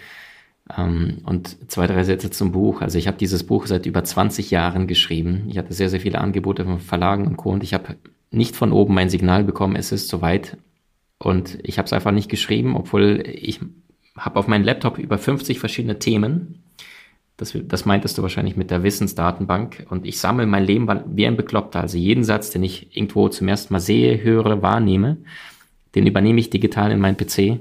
Ähm, 0.76 1.18
und 1.24 1.70
zwei, 1.70 1.86
drei 1.86 2.04
Sätze 2.04 2.30
zum 2.30 2.52
Buch. 2.52 2.80
Also 2.80 2.98
ich 2.98 3.06
habe 3.06 3.16
dieses 3.16 3.44
Buch 3.44 3.66
seit 3.66 3.86
über 3.86 4.04
20 4.04 4.50
Jahren 4.50 4.86
geschrieben. 4.86 5.46
Ich 5.48 5.58
hatte 5.58 5.72
sehr, 5.72 5.88
sehr 5.88 6.00
viele 6.00 6.20
Angebote 6.20 6.64
von 6.64 6.78
Verlagen 6.78 7.26
und 7.26 7.36
Co. 7.36 7.50
Und 7.50 7.62
ich 7.62 7.74
habe 7.74 7.96
nicht 8.30 8.56
von 8.56 8.72
oben 8.72 8.94
mein 8.94 9.10
Signal 9.10 9.44
bekommen, 9.44 9.76
es 9.76 9.92
ist 9.92 10.08
soweit. 10.08 10.56
Und 11.18 11.58
ich 11.62 11.78
habe 11.78 11.86
es 11.86 11.92
einfach 11.92 12.12
nicht 12.12 12.30
geschrieben, 12.30 12.76
obwohl 12.76 13.22
ich 13.26 13.60
habe 14.16 14.38
auf 14.38 14.48
meinem 14.48 14.64
Laptop 14.64 14.98
über 14.98 15.18
50 15.18 15.58
verschiedene 15.58 15.98
Themen. 15.98 16.62
Das, 17.36 17.56
das 17.62 17.84
meintest 17.86 18.18
du 18.18 18.22
wahrscheinlich 18.22 18.56
mit 18.56 18.70
der 18.70 18.82
Wissensdatenbank. 18.82 19.86
Und 19.90 20.06
ich 20.06 20.18
sammle 20.18 20.46
mein 20.46 20.64
Leben 20.64 20.88
wie 21.06 21.26
ein 21.26 21.36
Bekloppter. 21.36 21.80
Also 21.80 21.98
jeden 21.98 22.24
Satz, 22.24 22.50
den 22.50 22.62
ich 22.62 22.94
irgendwo 22.96 23.28
zum 23.28 23.48
ersten 23.48 23.72
Mal 23.72 23.80
sehe, 23.80 24.22
höre, 24.22 24.62
wahrnehme, 24.62 25.18
den 25.94 26.06
übernehme 26.06 26.38
ich 26.40 26.50
digital 26.50 26.92
in 26.92 27.00
meinen 27.00 27.16
PC 27.16 27.60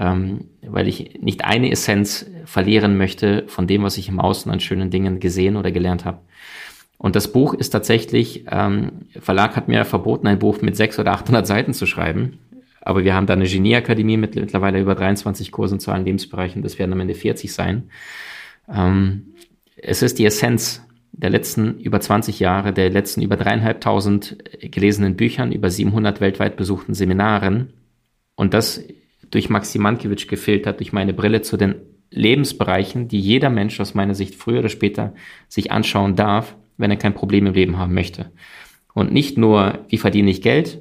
ähm, 0.00 0.46
weil 0.62 0.88
ich 0.88 1.20
nicht 1.20 1.44
eine 1.44 1.70
Essenz 1.70 2.24
verlieren 2.46 2.96
möchte 2.96 3.44
von 3.48 3.66
dem, 3.66 3.82
was 3.82 3.98
ich 3.98 4.08
im 4.08 4.18
Außen 4.18 4.50
an 4.50 4.58
schönen 4.58 4.90
Dingen 4.90 5.20
gesehen 5.20 5.56
oder 5.56 5.70
gelernt 5.70 6.06
habe. 6.06 6.20
Und 6.96 7.16
das 7.16 7.32
Buch 7.32 7.52
ist 7.52 7.70
tatsächlich, 7.70 8.46
ähm, 8.50 8.92
Verlag 9.20 9.56
hat 9.56 9.68
mir 9.68 9.84
verboten, 9.84 10.26
ein 10.26 10.38
Buch 10.38 10.62
mit 10.62 10.74
600 10.74 11.06
oder 11.06 11.20
800 11.20 11.46
Seiten 11.46 11.74
zu 11.74 11.84
schreiben. 11.84 12.38
Aber 12.80 13.04
wir 13.04 13.14
haben 13.14 13.26
da 13.26 13.34
eine 13.34 13.46
Genieakademie 13.46 14.16
mit 14.16 14.36
mittlerweile 14.36 14.80
über 14.80 14.94
23 14.94 15.52
Kursen 15.52 15.80
zu 15.80 15.90
allen 15.90 16.06
Lebensbereichen. 16.06 16.62
Das 16.62 16.78
werden 16.78 16.94
am 16.94 17.00
Ende 17.00 17.14
40 17.14 17.52
sein. 17.52 17.90
Ähm, 18.72 19.34
es 19.76 20.00
ist 20.00 20.18
die 20.18 20.24
Essenz 20.24 20.82
der 21.12 21.28
letzten 21.28 21.78
über 21.78 22.00
20 22.00 22.40
Jahre, 22.40 22.72
der 22.72 22.88
letzten 22.88 23.20
über 23.20 23.36
dreieinhalbtausend 23.36 24.38
gelesenen 24.62 25.16
Büchern, 25.16 25.52
über 25.52 25.68
700 25.68 26.22
weltweit 26.22 26.56
besuchten 26.56 26.94
Seminaren. 26.94 27.74
Und 28.34 28.54
das 28.54 28.82
durch 29.30 29.48
Maxi 29.48 29.78
Mankiewicz 29.78 30.26
gefiltert, 30.26 30.80
durch 30.80 30.92
meine 30.92 31.12
Brille 31.12 31.42
zu 31.42 31.56
den 31.56 31.76
Lebensbereichen, 32.10 33.08
die 33.08 33.20
jeder 33.20 33.50
Mensch 33.50 33.80
aus 33.80 33.94
meiner 33.94 34.14
Sicht 34.14 34.34
früher 34.34 34.60
oder 34.60 34.68
später 34.68 35.14
sich 35.48 35.70
anschauen 35.70 36.16
darf, 36.16 36.56
wenn 36.76 36.90
er 36.90 36.96
kein 36.96 37.14
Problem 37.14 37.46
im 37.46 37.54
Leben 37.54 37.78
haben 37.78 37.94
möchte. 37.94 38.32
Und 38.94 39.12
nicht 39.12 39.38
nur, 39.38 39.84
wie 39.88 39.98
verdiene 39.98 40.30
ich 40.30 40.42
Geld, 40.42 40.80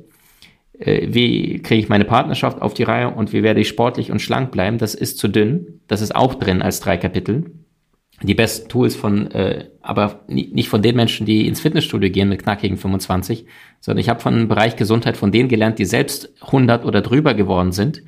äh, 0.80 1.08
wie 1.12 1.62
kriege 1.62 1.82
ich 1.82 1.90
meine 1.90 2.06
Partnerschaft 2.06 2.62
auf 2.62 2.74
die 2.74 2.84
Reihe 2.84 3.10
und 3.10 3.32
wie 3.34 3.44
werde 3.44 3.62
ich 3.62 3.68
sportlich 3.68 4.12
und 4.12 4.22
schlank 4.22 4.52
bleiben, 4.52 4.80
das 4.80 4.96
ist 4.96 5.20
zu 5.20 5.28
dünn. 5.28 5.82
Das 5.88 6.02
ist 6.02 6.16
auch 6.16 6.34
drin 6.34 6.62
als 6.62 6.80
drei 6.80 6.98
Kapitel. 6.98 7.52
Die 8.22 8.34
besten 8.34 8.68
Tools 8.68 8.96
von, 8.96 9.32
äh, 9.32 9.70
aber 9.82 10.26
nicht 10.28 10.68
von 10.68 10.82
den 10.82 10.96
Menschen, 10.96 11.26
die 11.26 11.48
ins 11.48 11.62
Fitnessstudio 11.62 12.10
gehen 12.10 12.28
mit 12.28 12.44
knackigen 12.44 12.78
25, 12.78 13.46
sondern 13.80 14.02
ich 14.02 14.10
habe 14.10 14.20
von 14.20 14.36
dem 14.36 14.48
Bereich 14.48 14.76
Gesundheit 14.76 15.16
von 15.16 15.32
denen 15.32 15.48
gelernt, 15.48 15.80
die 15.80 15.86
selbst 15.86 16.34
100 16.42 16.84
oder 16.84 17.02
drüber 17.02 17.34
geworden 17.34 17.72
sind 17.72 18.04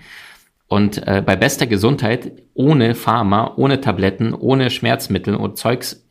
und 0.72 1.06
äh, 1.06 1.22
bei 1.24 1.36
bester 1.36 1.68
Gesundheit, 1.68 2.32
ohne 2.54 2.96
Pharma, 2.96 3.56
ohne 3.58 3.82
Tabletten, 3.82 4.34
ohne 4.34 4.70
Schmerzmittel 4.70 5.36
und 5.36 5.58
Zeugs 5.58 6.08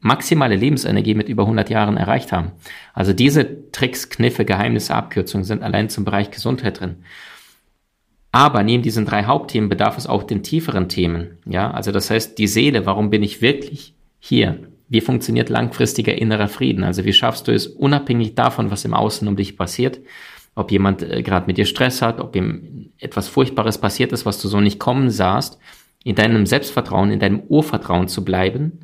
maximale 0.00 0.56
Lebensenergie 0.56 1.14
mit 1.14 1.28
über 1.28 1.44
100 1.44 1.70
Jahren 1.70 1.96
erreicht 1.96 2.32
haben. 2.32 2.50
Also 2.92 3.12
diese 3.12 3.70
Tricks, 3.70 4.10
Kniffe, 4.10 4.44
Geheimnisse, 4.44 4.96
Abkürzungen 4.96 5.44
sind 5.44 5.62
allein 5.62 5.90
zum 5.90 6.04
Bereich 6.04 6.32
Gesundheit 6.32 6.80
drin. 6.80 7.04
Aber 8.32 8.64
neben 8.64 8.82
diesen 8.82 9.06
drei 9.06 9.26
Hauptthemen 9.26 9.68
bedarf 9.68 9.96
es 9.96 10.08
auch 10.08 10.24
den 10.24 10.42
tieferen 10.42 10.88
Themen. 10.88 11.38
Ja, 11.46 11.70
also 11.70 11.92
das 11.92 12.10
heißt, 12.10 12.36
die 12.36 12.48
Seele, 12.48 12.86
warum 12.86 13.10
bin 13.10 13.22
ich 13.22 13.42
wirklich 13.42 13.94
hier? 14.18 14.58
Wie 14.88 15.02
funktioniert 15.02 15.50
langfristiger 15.50 16.18
innerer 16.18 16.48
Frieden? 16.48 16.82
Also 16.82 17.04
wie 17.04 17.12
schaffst 17.12 17.46
du 17.46 17.52
es 17.52 17.68
unabhängig 17.68 18.34
davon, 18.34 18.72
was 18.72 18.84
im 18.84 18.92
Außen 18.92 19.28
um 19.28 19.36
dich 19.36 19.56
passiert? 19.56 20.00
Ob 20.54 20.70
jemand 20.70 21.02
äh, 21.02 21.22
gerade 21.22 21.46
mit 21.46 21.58
dir 21.58 21.66
Stress 21.66 22.02
hat, 22.02 22.20
ob 22.20 22.36
ihm 22.36 22.92
etwas 22.98 23.28
Furchtbares 23.28 23.78
passiert 23.78 24.12
ist, 24.12 24.26
was 24.26 24.40
du 24.40 24.48
so 24.48 24.60
nicht 24.60 24.78
kommen 24.78 25.10
sahst, 25.10 25.58
in 26.04 26.14
deinem 26.14 26.46
Selbstvertrauen, 26.46 27.10
in 27.10 27.20
deinem 27.20 27.40
Urvertrauen 27.40 28.08
zu 28.08 28.24
bleiben, 28.24 28.80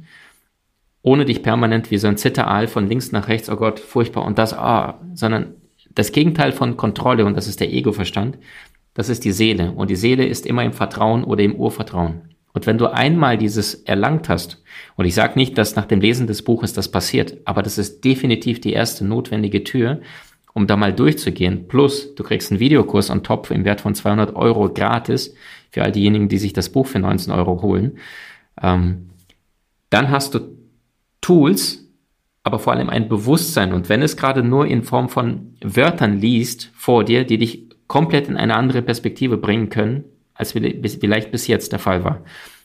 ohne 1.02 1.24
dich 1.24 1.42
permanent 1.42 1.90
wie 1.90 1.98
so 1.98 2.08
ein 2.08 2.16
Zitteraal 2.16 2.66
von 2.66 2.88
links 2.88 3.12
nach 3.12 3.28
rechts, 3.28 3.48
oh 3.48 3.56
Gott, 3.56 3.80
furchtbar 3.80 4.24
und 4.24 4.38
das, 4.38 4.52
ah, 4.54 5.00
sondern 5.14 5.54
das 5.94 6.12
Gegenteil 6.12 6.52
von 6.52 6.76
Kontrolle 6.76 7.24
und 7.24 7.36
das 7.36 7.48
ist 7.48 7.60
der 7.60 7.72
Ego-Verstand, 7.72 8.38
das 8.94 9.08
ist 9.08 9.24
die 9.24 9.32
Seele 9.32 9.72
und 9.72 9.90
die 9.90 9.96
Seele 9.96 10.26
ist 10.26 10.46
immer 10.46 10.64
im 10.64 10.72
Vertrauen 10.72 11.24
oder 11.24 11.42
im 11.42 11.54
Urvertrauen. 11.54 12.22
Und 12.52 12.66
wenn 12.66 12.78
du 12.78 12.86
einmal 12.86 13.36
dieses 13.36 13.74
erlangt 13.74 14.30
hast, 14.30 14.62
und 14.96 15.04
ich 15.04 15.14
sage 15.14 15.38
nicht, 15.38 15.58
dass 15.58 15.76
nach 15.76 15.84
dem 15.84 16.00
Lesen 16.00 16.26
des 16.26 16.42
Buches 16.42 16.72
das 16.72 16.90
passiert, 16.90 17.36
aber 17.44 17.62
das 17.62 17.76
ist 17.76 18.02
definitiv 18.02 18.62
die 18.62 18.72
erste 18.72 19.04
notwendige 19.04 19.62
Tür, 19.62 20.00
um 20.56 20.66
da 20.66 20.74
mal 20.74 20.94
durchzugehen. 20.94 21.68
Plus, 21.68 22.14
du 22.14 22.22
kriegst 22.24 22.50
einen 22.50 22.60
Videokurs 22.60 23.10
on 23.10 23.22
top 23.22 23.50
im 23.50 23.66
Wert 23.66 23.82
von 23.82 23.94
200 23.94 24.34
Euro 24.34 24.72
gratis 24.72 25.34
für 25.70 25.82
all 25.82 25.92
diejenigen, 25.92 26.30
die 26.30 26.38
sich 26.38 26.54
das 26.54 26.70
Buch 26.70 26.86
für 26.86 26.98
19 26.98 27.30
Euro 27.30 27.60
holen. 27.60 27.98
Ähm, 28.62 29.10
dann 29.90 30.10
hast 30.10 30.32
du 30.32 30.56
Tools, 31.20 31.86
aber 32.42 32.58
vor 32.58 32.72
allem 32.72 32.88
ein 32.88 33.10
Bewusstsein. 33.10 33.74
Und 33.74 33.90
wenn 33.90 34.00
es 34.00 34.16
gerade 34.16 34.42
nur 34.42 34.66
in 34.66 34.82
Form 34.82 35.10
von 35.10 35.58
Wörtern 35.62 36.20
liest 36.20 36.70
vor 36.74 37.04
dir, 37.04 37.24
die 37.24 37.36
dich 37.36 37.68
komplett 37.86 38.26
in 38.26 38.38
eine 38.38 38.56
andere 38.56 38.80
Perspektive 38.80 39.36
bringen 39.36 39.68
können, 39.68 40.04
als 40.32 40.52
vielleicht 40.52 41.32
bis 41.32 41.46
jetzt 41.48 41.72
der 41.72 41.80
Fall 41.80 42.02
war. 42.02 42.22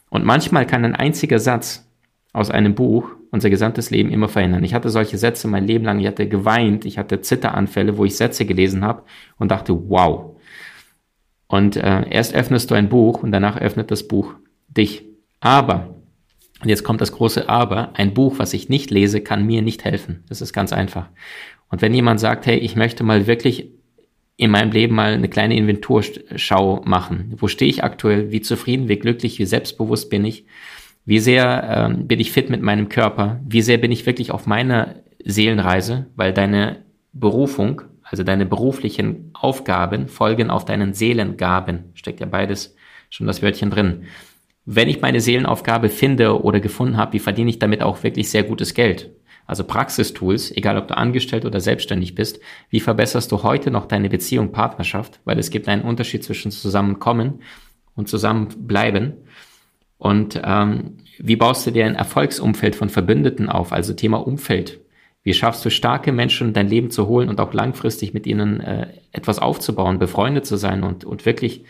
Und 0.10 0.24
manchmal 0.24 0.66
kann 0.66 0.86
ein 0.86 0.96
einziger 0.96 1.40
Satz 1.40 1.92
aus 2.32 2.52
einem 2.52 2.74
Buch 2.74 3.10
unser 3.32 3.50
gesamtes 3.50 3.90
Leben 3.90 4.12
immer 4.12 4.28
verändern. 4.28 4.64
Ich 4.64 4.74
hatte 4.74 4.90
solche 4.90 5.18
Sätze 5.18 5.48
mein 5.48 5.66
Leben 5.66 5.86
lang, 5.86 6.00
ich 6.00 6.08
hatte 6.08 6.28
geweint, 6.28 6.86
ich 6.86 6.98
hatte 6.98 7.22
Zitteranfälle, 7.22 7.98
wo 7.98 8.06
ich 8.06 8.18
Sätze 8.18 8.46
gelesen 8.46 8.84
habe 8.84 9.04
und 9.38 9.52
dachte, 9.52 9.90
wow. 9.90 10.36
Und 11.48 11.78
äh, 11.78 12.10
erst 12.10 12.34
öffnest 12.36 12.70
du 12.70 12.76
ein 12.76 12.90
Buch 12.90 13.24
und 13.24 13.32
danach 13.32 13.58
öffnet 13.58 13.90
das 13.90 14.08
Buch 14.08 14.36
dich. 14.68 15.06
Aber, 15.40 15.96
und 16.62 16.70
jetzt 16.70 16.84
kommt 16.84 17.02
das 17.02 17.14
große 17.14 17.50
Aber, 17.50 17.92
ein 17.96 18.14
Buch, 18.14 18.36
was 18.38 18.54
ich 18.54 18.70
nicht 18.70 18.92
lese, 18.92 19.22
kann 19.22 19.46
mir 19.46 19.62
nicht 19.62 19.84
helfen. 19.84 20.24
Das 20.30 20.42
ist 20.42 20.54
ganz 20.54 20.72
einfach. 20.74 21.10
Und 21.70 21.82
wenn 21.82 21.94
jemand 21.94 22.20
sagt, 22.20 22.46
hey, 22.46 22.58
ich 22.58 22.76
möchte 22.76 23.04
mal 23.04 23.28
wirklich 23.28 23.72
in 24.38 24.52
meinem 24.52 24.72
Leben 24.72 24.96
mal 24.96 25.14
eine 25.14 25.30
kleine 25.30 25.56
Inventurschau 25.56 26.82
machen. 26.84 27.36
Wo 27.38 27.48
stehe 27.48 27.70
ich 27.70 27.84
aktuell? 27.84 28.32
Wie 28.32 28.42
zufrieden, 28.42 28.90
wie 28.90 28.98
glücklich, 28.98 29.38
wie 29.40 29.46
selbstbewusst 29.46 30.10
bin 30.10 30.26
ich? 30.26 30.46
Wie 31.12 31.20
sehr 31.20 31.68
ähm, 31.70 32.08
bin 32.08 32.22
ich 32.22 32.32
fit 32.32 32.50
mit 32.50 32.62
meinem 32.62 32.88
Körper? 32.88 33.42
Wie 33.46 33.62
sehr 33.62 33.78
bin 33.78 33.92
ich 33.92 34.06
wirklich 34.06 34.32
auf 34.32 34.48
meiner 34.48 34.96
Seelenreise? 35.22 36.06
Weil 36.16 36.32
deine 36.32 36.86
Berufung, 37.12 37.82
also 38.02 38.24
deine 38.24 38.46
beruflichen 38.46 39.32
Aufgaben, 39.34 40.08
folgen 40.08 40.50
auf 40.50 40.64
deinen 40.64 40.94
Seelengaben. 40.94 41.92
Steckt 41.96 42.22
ja 42.22 42.28
beides 42.28 42.78
schon 43.10 43.28
das 43.28 43.42
Wörtchen 43.42 43.72
drin. 43.72 44.06
Wenn 44.64 44.88
ich 44.88 45.02
meine 45.02 45.20
Seelenaufgabe 45.20 45.90
finde 45.90 46.42
oder 46.46 46.62
gefunden 46.62 46.96
habe, 46.96 47.12
wie 47.12 47.20
verdiene 47.20 47.50
ich 47.50 47.60
damit 47.60 47.84
auch 47.84 48.04
wirklich 48.04 48.30
sehr 48.30 48.44
gutes 48.44 48.74
Geld? 48.74 49.10
Also 49.46 49.66
Praxistools, 49.66 50.56
egal 50.56 50.78
ob 50.78 50.88
du 50.88 50.96
angestellt 50.96 51.44
oder 51.44 51.60
selbstständig 51.60 52.16
bist, 52.16 52.40
wie 52.70 52.80
verbesserst 52.80 53.30
du 53.34 53.44
heute 53.44 53.70
noch 53.70 53.86
deine 53.86 54.08
Beziehung, 54.08 54.54
Partnerschaft? 54.54 55.20
Weil 55.26 55.40
es 55.40 55.50
gibt 55.50 55.68
einen 55.68 55.82
Unterschied 55.82 56.24
zwischen 56.24 56.52
Zusammenkommen 56.52 57.42
und 57.96 58.08
Zusammenbleiben. 58.08 59.16
Und 60.02 60.42
ähm, 60.44 60.98
wie 61.20 61.36
baust 61.36 61.68
du 61.68 61.70
dir 61.70 61.86
ein 61.86 61.94
Erfolgsumfeld 61.94 62.76
von 62.76 62.90
Verbündeten 62.90 63.50
auf? 63.50 63.72
Also 63.72 63.94
Thema 63.94 64.18
Umfeld. 64.18 64.80
Wie 65.22 65.36
schaffst 65.36 65.64
du 65.64 65.70
starke 65.70 66.12
Menschen 66.12 66.48
in 66.48 66.54
dein 66.56 66.68
Leben 66.68 66.90
zu 66.90 67.08
holen 67.08 67.30
und 67.30 67.40
auch 67.40 67.54
langfristig 67.54 68.12
mit 68.12 68.26
ihnen 68.26 68.62
äh, 68.62 68.88
etwas 69.12 69.38
aufzubauen, 69.38 70.00
befreundet 70.00 70.48
zu 70.48 70.56
sein 70.56 70.82
und, 70.82 71.06
und 71.06 71.28
wirklich, 71.28 71.66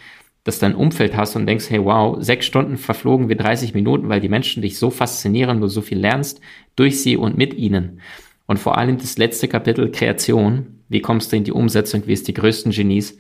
dass 0.46 0.60
du 0.60 0.66
ein 0.66 0.76
Umfeld 0.76 1.18
hast 1.18 1.36
und 1.36 1.46
denkst, 1.46 1.70
hey 1.70 1.84
wow, 1.84 2.24
sechs 2.24 2.46
Stunden 2.46 2.78
verflogen 2.78 3.28
wie 3.28 3.36
30 3.36 3.74
Minuten, 3.74 4.08
weil 4.08 4.22
die 4.22 4.30
Menschen 4.30 4.62
dich 4.62 4.80
so 4.80 4.92
faszinieren, 4.92 5.60
du 5.60 5.68
so 5.68 5.82
viel 5.82 6.00
lernst 6.00 6.40
durch 6.78 7.02
sie 7.02 7.18
und 7.18 7.38
mit 7.38 7.54
ihnen. 7.54 8.00
Und 8.46 8.60
vor 8.60 8.78
allem 8.78 8.98
das 8.98 9.18
letzte 9.18 9.50
Kapitel 9.50 9.92
Kreation. 9.92 10.80
Wie 10.88 11.02
kommst 11.02 11.34
du 11.34 11.36
in 11.36 11.44
die 11.44 11.52
Umsetzung? 11.52 12.04
Wie 12.06 12.14
es 12.14 12.24
die 12.24 12.34
größten 12.34 12.72
Genies 12.72 13.18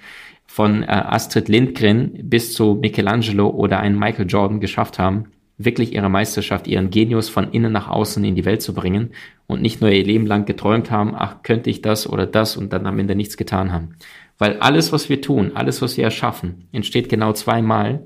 von 0.51 0.83
äh, 0.83 0.87
Astrid 0.87 1.47
Lindgren 1.47 2.11
bis 2.23 2.53
zu 2.53 2.75
Michelangelo 2.75 3.49
oder 3.51 3.79
einen 3.79 3.97
Michael 3.97 4.27
Jordan 4.27 4.59
geschafft 4.59 4.99
haben, 4.99 5.27
wirklich 5.57 5.93
ihre 5.93 6.09
Meisterschaft, 6.09 6.67
ihren 6.67 6.89
Genius 6.89 7.29
von 7.29 7.53
innen 7.53 7.71
nach 7.71 7.87
außen 7.87 8.21
in 8.25 8.35
die 8.35 8.43
Welt 8.43 8.61
zu 8.61 8.73
bringen 8.73 9.11
und 9.47 9.61
nicht 9.61 9.79
nur 9.79 9.89
ihr 9.91 10.03
Leben 10.03 10.25
lang 10.25 10.43
geträumt 10.43 10.91
haben, 10.91 11.13
ach, 11.15 11.41
könnte 11.43 11.69
ich 11.69 11.81
das 11.81 12.05
oder 12.05 12.27
das 12.27 12.57
und 12.57 12.73
dann 12.73 12.85
am 12.85 12.99
Ende 12.99 13.15
nichts 13.15 13.37
getan 13.37 13.71
haben. 13.71 13.95
Weil 14.37 14.57
alles, 14.59 14.91
was 14.91 15.07
wir 15.07 15.21
tun, 15.21 15.51
alles, 15.53 15.81
was 15.81 15.95
wir 15.95 16.03
erschaffen, 16.03 16.67
entsteht 16.73 17.07
genau 17.07 17.31
zweimal. 17.31 18.05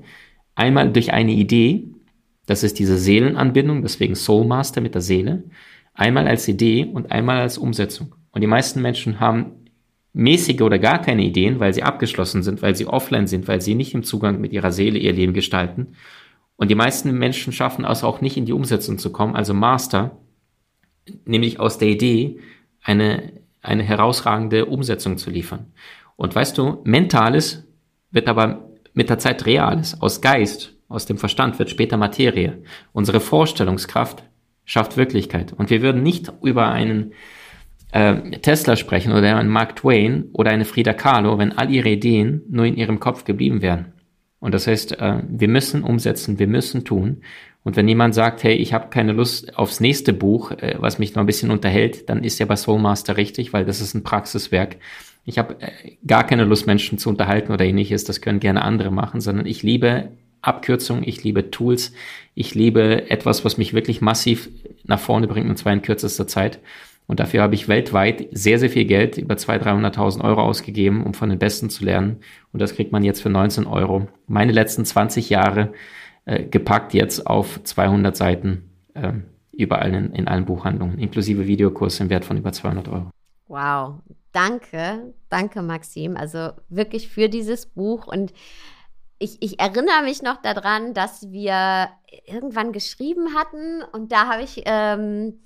Einmal 0.54 0.92
durch 0.92 1.12
eine 1.12 1.32
Idee, 1.32 1.88
das 2.46 2.62
ist 2.62 2.78
diese 2.78 2.96
Seelenanbindung, 2.96 3.82
deswegen 3.82 4.14
Soulmaster 4.14 4.80
mit 4.80 4.94
der 4.94 5.02
Seele. 5.02 5.42
Einmal 5.94 6.28
als 6.28 6.46
Idee 6.46 6.84
und 6.84 7.10
einmal 7.10 7.40
als 7.40 7.58
Umsetzung. 7.58 8.14
Und 8.30 8.42
die 8.42 8.46
meisten 8.46 8.82
Menschen 8.82 9.18
haben 9.18 9.65
mäßige 10.16 10.62
oder 10.62 10.78
gar 10.78 11.02
keine 11.02 11.24
Ideen, 11.24 11.60
weil 11.60 11.74
sie 11.74 11.82
abgeschlossen 11.82 12.42
sind, 12.42 12.62
weil 12.62 12.74
sie 12.74 12.86
offline 12.86 13.26
sind, 13.26 13.46
weil 13.48 13.60
sie 13.60 13.74
nicht 13.74 13.92
im 13.92 14.02
Zugang 14.02 14.40
mit 14.40 14.52
ihrer 14.52 14.72
Seele 14.72 14.98
ihr 14.98 15.12
Leben 15.12 15.34
gestalten. 15.34 15.88
Und 16.56 16.70
die 16.70 16.74
meisten 16.74 17.12
Menschen 17.18 17.52
schaffen 17.52 17.84
es 17.84 18.02
auch 18.02 18.22
nicht 18.22 18.38
in 18.38 18.46
die 18.46 18.54
Umsetzung 18.54 18.96
zu 18.96 19.12
kommen, 19.12 19.36
also 19.36 19.52
Master, 19.52 20.16
nämlich 21.26 21.60
aus 21.60 21.76
der 21.76 21.88
Idee 21.88 22.40
eine, 22.82 23.34
eine 23.60 23.82
herausragende 23.82 24.64
Umsetzung 24.64 25.18
zu 25.18 25.28
liefern. 25.28 25.66
Und 26.16 26.34
weißt 26.34 26.56
du, 26.56 26.80
Mentales 26.84 27.64
wird 28.10 28.26
aber 28.26 28.70
mit 28.94 29.10
der 29.10 29.18
Zeit 29.18 29.44
Reales. 29.44 30.00
Aus 30.00 30.22
Geist, 30.22 30.72
aus 30.88 31.04
dem 31.04 31.18
Verstand 31.18 31.58
wird 31.58 31.68
später 31.68 31.98
Materie. 31.98 32.62
Unsere 32.94 33.20
Vorstellungskraft 33.20 34.22
schafft 34.64 34.96
Wirklichkeit. 34.96 35.52
Und 35.52 35.68
wir 35.68 35.82
würden 35.82 36.02
nicht 36.02 36.32
über 36.42 36.68
einen 36.68 37.12
äh, 37.92 38.30
Tesla 38.40 38.76
sprechen 38.76 39.12
oder 39.12 39.36
einen 39.36 39.48
Mark 39.48 39.76
Twain 39.76 40.26
oder 40.32 40.50
eine 40.50 40.64
Frida 40.64 40.92
Kahlo, 40.92 41.38
wenn 41.38 41.56
all 41.56 41.70
ihre 41.70 41.90
Ideen 41.90 42.42
nur 42.48 42.66
in 42.66 42.76
ihrem 42.76 43.00
Kopf 43.00 43.24
geblieben 43.24 43.62
wären. 43.62 43.92
Und 44.40 44.52
das 44.52 44.66
heißt, 44.66 45.00
äh, 45.00 45.22
wir 45.28 45.48
müssen 45.48 45.82
umsetzen, 45.82 46.38
wir 46.38 46.46
müssen 46.46 46.84
tun. 46.84 47.22
Und 47.64 47.74
wenn 47.74 47.88
jemand 47.88 48.14
sagt, 48.14 48.44
hey, 48.44 48.54
ich 48.54 48.72
habe 48.72 48.90
keine 48.90 49.12
Lust 49.12 49.58
aufs 49.58 49.80
nächste 49.80 50.12
Buch, 50.12 50.52
äh, 50.52 50.76
was 50.78 50.98
mich 50.98 51.14
noch 51.14 51.22
ein 51.22 51.26
bisschen 51.26 51.50
unterhält, 51.50 52.08
dann 52.08 52.22
ist 52.22 52.38
er 52.38 52.46
bei 52.46 52.56
Soulmaster 52.56 53.16
richtig, 53.16 53.52
weil 53.52 53.64
das 53.64 53.80
ist 53.80 53.94
ein 53.94 54.04
Praxiswerk. 54.04 54.76
Ich 55.24 55.38
habe 55.38 55.56
äh, 55.60 55.96
gar 56.06 56.24
keine 56.24 56.44
Lust, 56.44 56.66
Menschen 56.66 56.98
zu 56.98 57.08
unterhalten 57.08 57.52
oder 57.52 57.64
ähnliches. 57.64 58.04
Das 58.04 58.20
können 58.20 58.40
gerne 58.40 58.62
andere 58.62 58.90
machen, 58.90 59.20
sondern 59.20 59.46
ich 59.46 59.62
liebe 59.62 60.10
Abkürzungen, 60.42 61.02
ich 61.06 61.24
liebe 61.24 61.50
Tools, 61.50 61.92
ich 62.34 62.54
liebe 62.54 63.10
etwas, 63.10 63.44
was 63.44 63.58
mich 63.58 63.74
wirklich 63.74 64.00
massiv 64.00 64.48
nach 64.84 65.00
vorne 65.00 65.26
bringt, 65.26 65.50
und 65.50 65.56
zwar 65.56 65.72
in 65.72 65.82
kürzester 65.82 66.28
Zeit. 66.28 66.60
Und 67.06 67.20
dafür 67.20 67.42
habe 67.42 67.54
ich 67.54 67.68
weltweit 67.68 68.28
sehr, 68.32 68.58
sehr 68.58 68.70
viel 68.70 68.84
Geld, 68.84 69.16
über 69.16 69.34
200.000, 69.34 69.94
300.000 69.94 70.24
Euro 70.24 70.42
ausgegeben, 70.42 71.04
um 71.04 71.14
von 71.14 71.28
den 71.28 71.38
Besten 71.38 71.70
zu 71.70 71.84
lernen. 71.84 72.18
Und 72.52 72.60
das 72.60 72.74
kriegt 72.74 72.92
man 72.92 73.04
jetzt 73.04 73.22
für 73.22 73.30
19 73.30 73.66
Euro. 73.66 74.08
Meine 74.26 74.52
letzten 74.52 74.84
20 74.84 75.30
Jahre 75.30 75.72
äh, 76.24 76.44
gepackt 76.44 76.94
jetzt 76.94 77.26
auf 77.26 77.62
200 77.62 78.16
Seiten 78.16 78.70
äh, 78.94 79.12
überall 79.52 79.94
in, 79.94 80.12
in 80.12 80.28
allen 80.28 80.44
Buchhandlungen, 80.44 80.98
inklusive 80.98 81.46
Videokurs 81.46 82.00
im 82.00 82.10
Wert 82.10 82.24
von 82.24 82.36
über 82.36 82.52
200 82.52 82.88
Euro. 82.88 83.10
Wow, 83.48 84.00
danke, 84.32 85.14
danke 85.28 85.62
Maxim. 85.62 86.16
Also 86.16 86.50
wirklich 86.68 87.08
für 87.08 87.28
dieses 87.28 87.66
Buch 87.66 88.06
und 88.06 88.32
ich, 89.18 89.38
ich, 89.40 89.58
erinnere 89.58 90.02
mich 90.04 90.22
noch 90.22 90.42
daran, 90.42 90.92
dass 90.92 91.30
wir 91.30 91.88
irgendwann 92.26 92.72
geschrieben 92.72 93.34
hatten 93.34 93.82
und 93.92 94.12
da 94.12 94.26
habe 94.28 94.42
ich 94.42 94.62
ähm, 94.66 95.38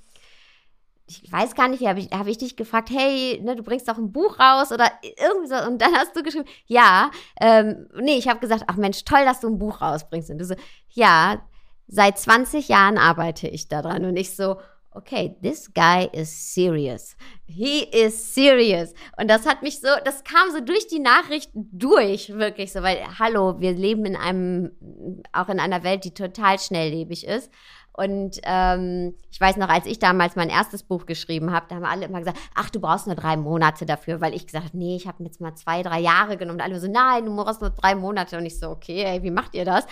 ich 1.11 1.33
weiß 1.33 1.55
gar 1.55 1.69
nicht, 1.69 1.85
habe 1.85 1.99
ich, 1.99 2.11
hab 2.11 2.27
ich 2.27 2.39
dich 2.39 2.57
gefragt, 2.57 2.91
hey, 2.91 3.41
ne, 3.43 3.57
du 3.57 3.63
bringst 3.63 3.89
doch 3.89 3.99
ein 3.99 4.13
Buch 4.13 4.39
raus 4.39 4.71
oder 4.71 4.91
irgendwie 5.03 5.49
so. 5.49 5.57
Und 5.67 5.83
dann 5.83 5.95
hast 5.95 6.15
du 6.15 6.23
geschrieben, 6.23 6.49
ja, 6.67 7.11
ähm, 7.41 7.89
nee, 8.01 8.17
ich 8.17 8.29
habe 8.29 8.39
gesagt, 8.39 8.65
ach 8.69 8.77
Mensch, 8.77 9.05
toll, 9.05 9.25
dass 9.25 9.41
du 9.41 9.49
ein 9.49 9.59
Buch 9.59 9.81
rausbringst. 9.81 10.31
Und 10.31 10.39
du 10.39 10.45
so, 10.45 10.55
ja, 10.91 11.43
seit 11.89 12.19
20 12.19 12.69
Jahren 12.69 12.97
arbeite 12.97 13.49
ich 13.49 13.69
daran. 13.69 14.05
Und 14.05 14.17
ich 14.17 14.37
so, 14.37 14.57
okay, 14.93 15.37
this 15.43 15.73
guy 15.73 16.09
is 16.13 16.31
serious. 16.31 17.17
He 17.47 17.85
is 17.85 18.35
serious. 18.35 18.93
Und 19.19 19.29
das 19.29 19.47
hat 19.47 19.63
mich 19.63 19.81
so, 19.81 19.89
das 20.05 20.25
kam 20.25 20.51
so 20.53 20.61
durch 20.61 20.87
die 20.89 20.99
Nachrichten 20.99 21.69
durch, 21.73 22.31
wirklich 22.31 22.73
so, 22.73 22.83
weil, 22.83 22.99
hallo, 23.19 23.61
wir 23.61 23.73
leben 23.73 24.05
in 24.05 24.17
einem, 24.17 24.73
auch 25.33 25.49
in 25.49 25.61
einer 25.61 25.83
Welt, 25.83 26.05
die 26.05 26.15
total 26.15 26.59
schnelllebig 26.59 27.27
ist. 27.27 27.51
Und 27.93 28.41
ähm, 28.45 29.15
ich 29.31 29.41
weiß 29.41 29.57
noch, 29.57 29.69
als 29.69 29.87
ich 29.87 29.99
damals 29.99 30.37
mein 30.37 30.49
erstes 30.49 30.83
Buch 30.83 31.07
geschrieben 31.07 31.53
habe, 31.53 31.67
da 31.69 31.77
haben 31.77 31.85
alle 31.85 32.07
immer 32.07 32.21
gesagt, 32.21 32.39
ach, 32.55 32.71
du 32.71 32.81
brauchst 32.81 33.07
nur 33.07 33.17
drei 33.17 33.37
Monate 33.37 33.85
dafür, 33.85 34.21
weil 34.21 34.35
ich 34.35 34.47
gesagt 34.47 34.67
habe, 34.67 34.79
nee, 34.79 34.97
ich 34.97 35.07
habe 35.07 35.23
jetzt 35.25 35.41
mal 35.41 35.55
zwei, 35.55 35.83
drei 35.83 36.01
Jahre 36.01 36.37
genommen. 36.37 36.61
Und 36.61 36.65
alle 36.65 36.81
so, 36.81 36.89
nein, 36.89 37.27
du 37.27 37.37
brauchst 37.37 37.61
nur 37.61 37.71
drei 37.71 37.95
Monate. 37.95 38.39
Und 38.39 38.47
ich 38.47 38.59
so, 38.59 38.71
okay, 38.71 39.03
ey, 39.05 39.23
wie 39.23 39.31
macht 39.31 39.55
ihr 39.55 39.65
das? 39.65 39.87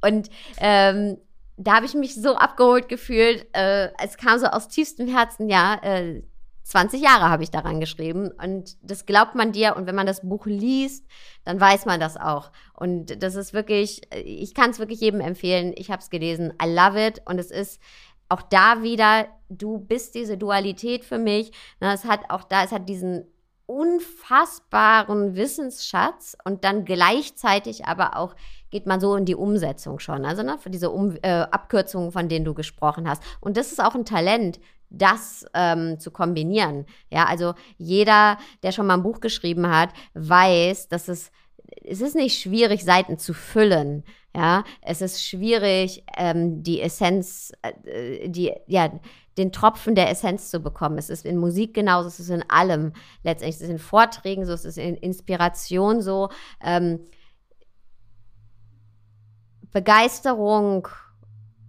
Und 0.00 0.30
ähm, 0.58 1.18
da 1.56 1.76
habe 1.76 1.86
ich 1.86 1.94
mich 1.94 2.14
so 2.14 2.36
abgeholt 2.36 2.88
gefühlt. 2.88 3.46
Äh, 3.52 3.90
es 4.02 4.16
kam 4.16 4.38
so 4.38 4.46
aus 4.46 4.68
tiefstem 4.68 5.08
Herzen, 5.08 5.48
ja, 5.48 5.74
äh, 5.82 6.22
20 6.64 7.02
Jahre 7.02 7.28
habe 7.28 7.42
ich 7.42 7.50
daran 7.50 7.80
geschrieben 7.80 8.30
und 8.42 8.76
das 8.82 9.06
glaubt 9.06 9.34
man 9.34 9.52
dir 9.52 9.76
und 9.76 9.86
wenn 9.86 9.94
man 9.94 10.06
das 10.06 10.22
Buch 10.22 10.46
liest, 10.46 11.06
dann 11.44 11.60
weiß 11.60 11.86
man 11.86 12.00
das 12.00 12.16
auch. 12.16 12.52
Und 12.74 13.22
das 13.22 13.34
ist 13.34 13.52
wirklich, 13.52 14.02
ich 14.14 14.54
kann 14.54 14.70
es 14.70 14.78
wirklich 14.78 15.00
jedem 15.00 15.20
empfehlen. 15.20 15.72
Ich 15.76 15.90
habe 15.90 16.02
es 16.02 16.10
gelesen, 16.10 16.52
I 16.62 16.68
love 16.68 17.04
it 17.04 17.22
und 17.24 17.38
es 17.38 17.50
ist 17.50 17.80
auch 18.28 18.42
da 18.42 18.82
wieder, 18.82 19.26
du 19.48 19.78
bist 19.78 20.14
diese 20.14 20.38
Dualität 20.38 21.04
für 21.04 21.18
mich. 21.18 21.52
Es 21.80 22.04
hat 22.04 22.30
auch 22.30 22.44
da, 22.44 22.64
es 22.64 22.72
hat 22.72 22.88
diesen 22.88 23.26
unfassbaren 23.66 25.36
Wissensschatz 25.36 26.36
und 26.44 26.64
dann 26.64 26.84
gleichzeitig 26.84 27.86
aber 27.86 28.16
auch 28.16 28.34
geht 28.70 28.86
man 28.86 29.00
so 29.00 29.14
in 29.16 29.24
die 29.24 29.34
Umsetzung 29.34 29.98
schon. 29.98 30.24
Also 30.24 30.42
ne, 30.42 30.58
für 30.58 30.70
diese 30.70 30.90
um 30.90 31.16
äh, 31.22 31.42
Abkürzungen, 31.42 32.10
von 32.10 32.28
denen 32.28 32.44
du 32.44 32.54
gesprochen 32.54 33.08
hast. 33.08 33.22
Und 33.40 33.56
das 33.56 33.70
ist 33.70 33.82
auch 33.82 33.94
ein 33.94 34.04
Talent, 34.04 34.60
das 34.92 35.44
ähm, 35.54 35.98
zu 35.98 36.10
kombinieren. 36.10 36.86
Ja, 37.10 37.24
also 37.24 37.54
jeder, 37.78 38.38
der 38.62 38.72
schon 38.72 38.86
mal 38.86 38.94
ein 38.94 39.02
Buch 39.02 39.20
geschrieben 39.20 39.68
hat, 39.68 39.90
weiß, 40.14 40.88
dass 40.88 41.08
es 41.08 41.30
es 41.84 42.00
ist 42.00 42.14
nicht 42.14 42.40
schwierig, 42.40 42.84
Seiten 42.84 43.18
zu 43.18 43.32
füllen. 43.32 44.04
Ja, 44.34 44.64
es 44.80 45.02
ist 45.02 45.22
schwierig, 45.22 46.04
ähm, 46.16 46.62
die 46.62 46.80
Essenz, 46.80 47.52
äh, 47.62 48.28
die, 48.28 48.52
ja, 48.66 48.90
den 49.36 49.52
Tropfen 49.52 49.94
der 49.94 50.10
Essenz 50.10 50.50
zu 50.50 50.60
bekommen. 50.60 50.98
Es 50.98 51.10
ist 51.10 51.24
in 51.24 51.38
Musik 51.38 51.74
genauso, 51.74 52.08
es 52.08 52.20
ist 52.20 52.30
in 52.30 52.44
allem 52.48 52.92
letztendlich. 53.22 53.56
Es 53.56 53.62
ist 53.62 53.70
in 53.70 53.78
Vorträgen 53.78 54.46
so, 54.46 54.52
es 54.52 54.64
ist 54.64 54.78
in 54.78 54.96
Inspiration 54.96 56.00
so. 56.00 56.28
Ähm, 56.62 57.00
Begeisterung 59.70 60.88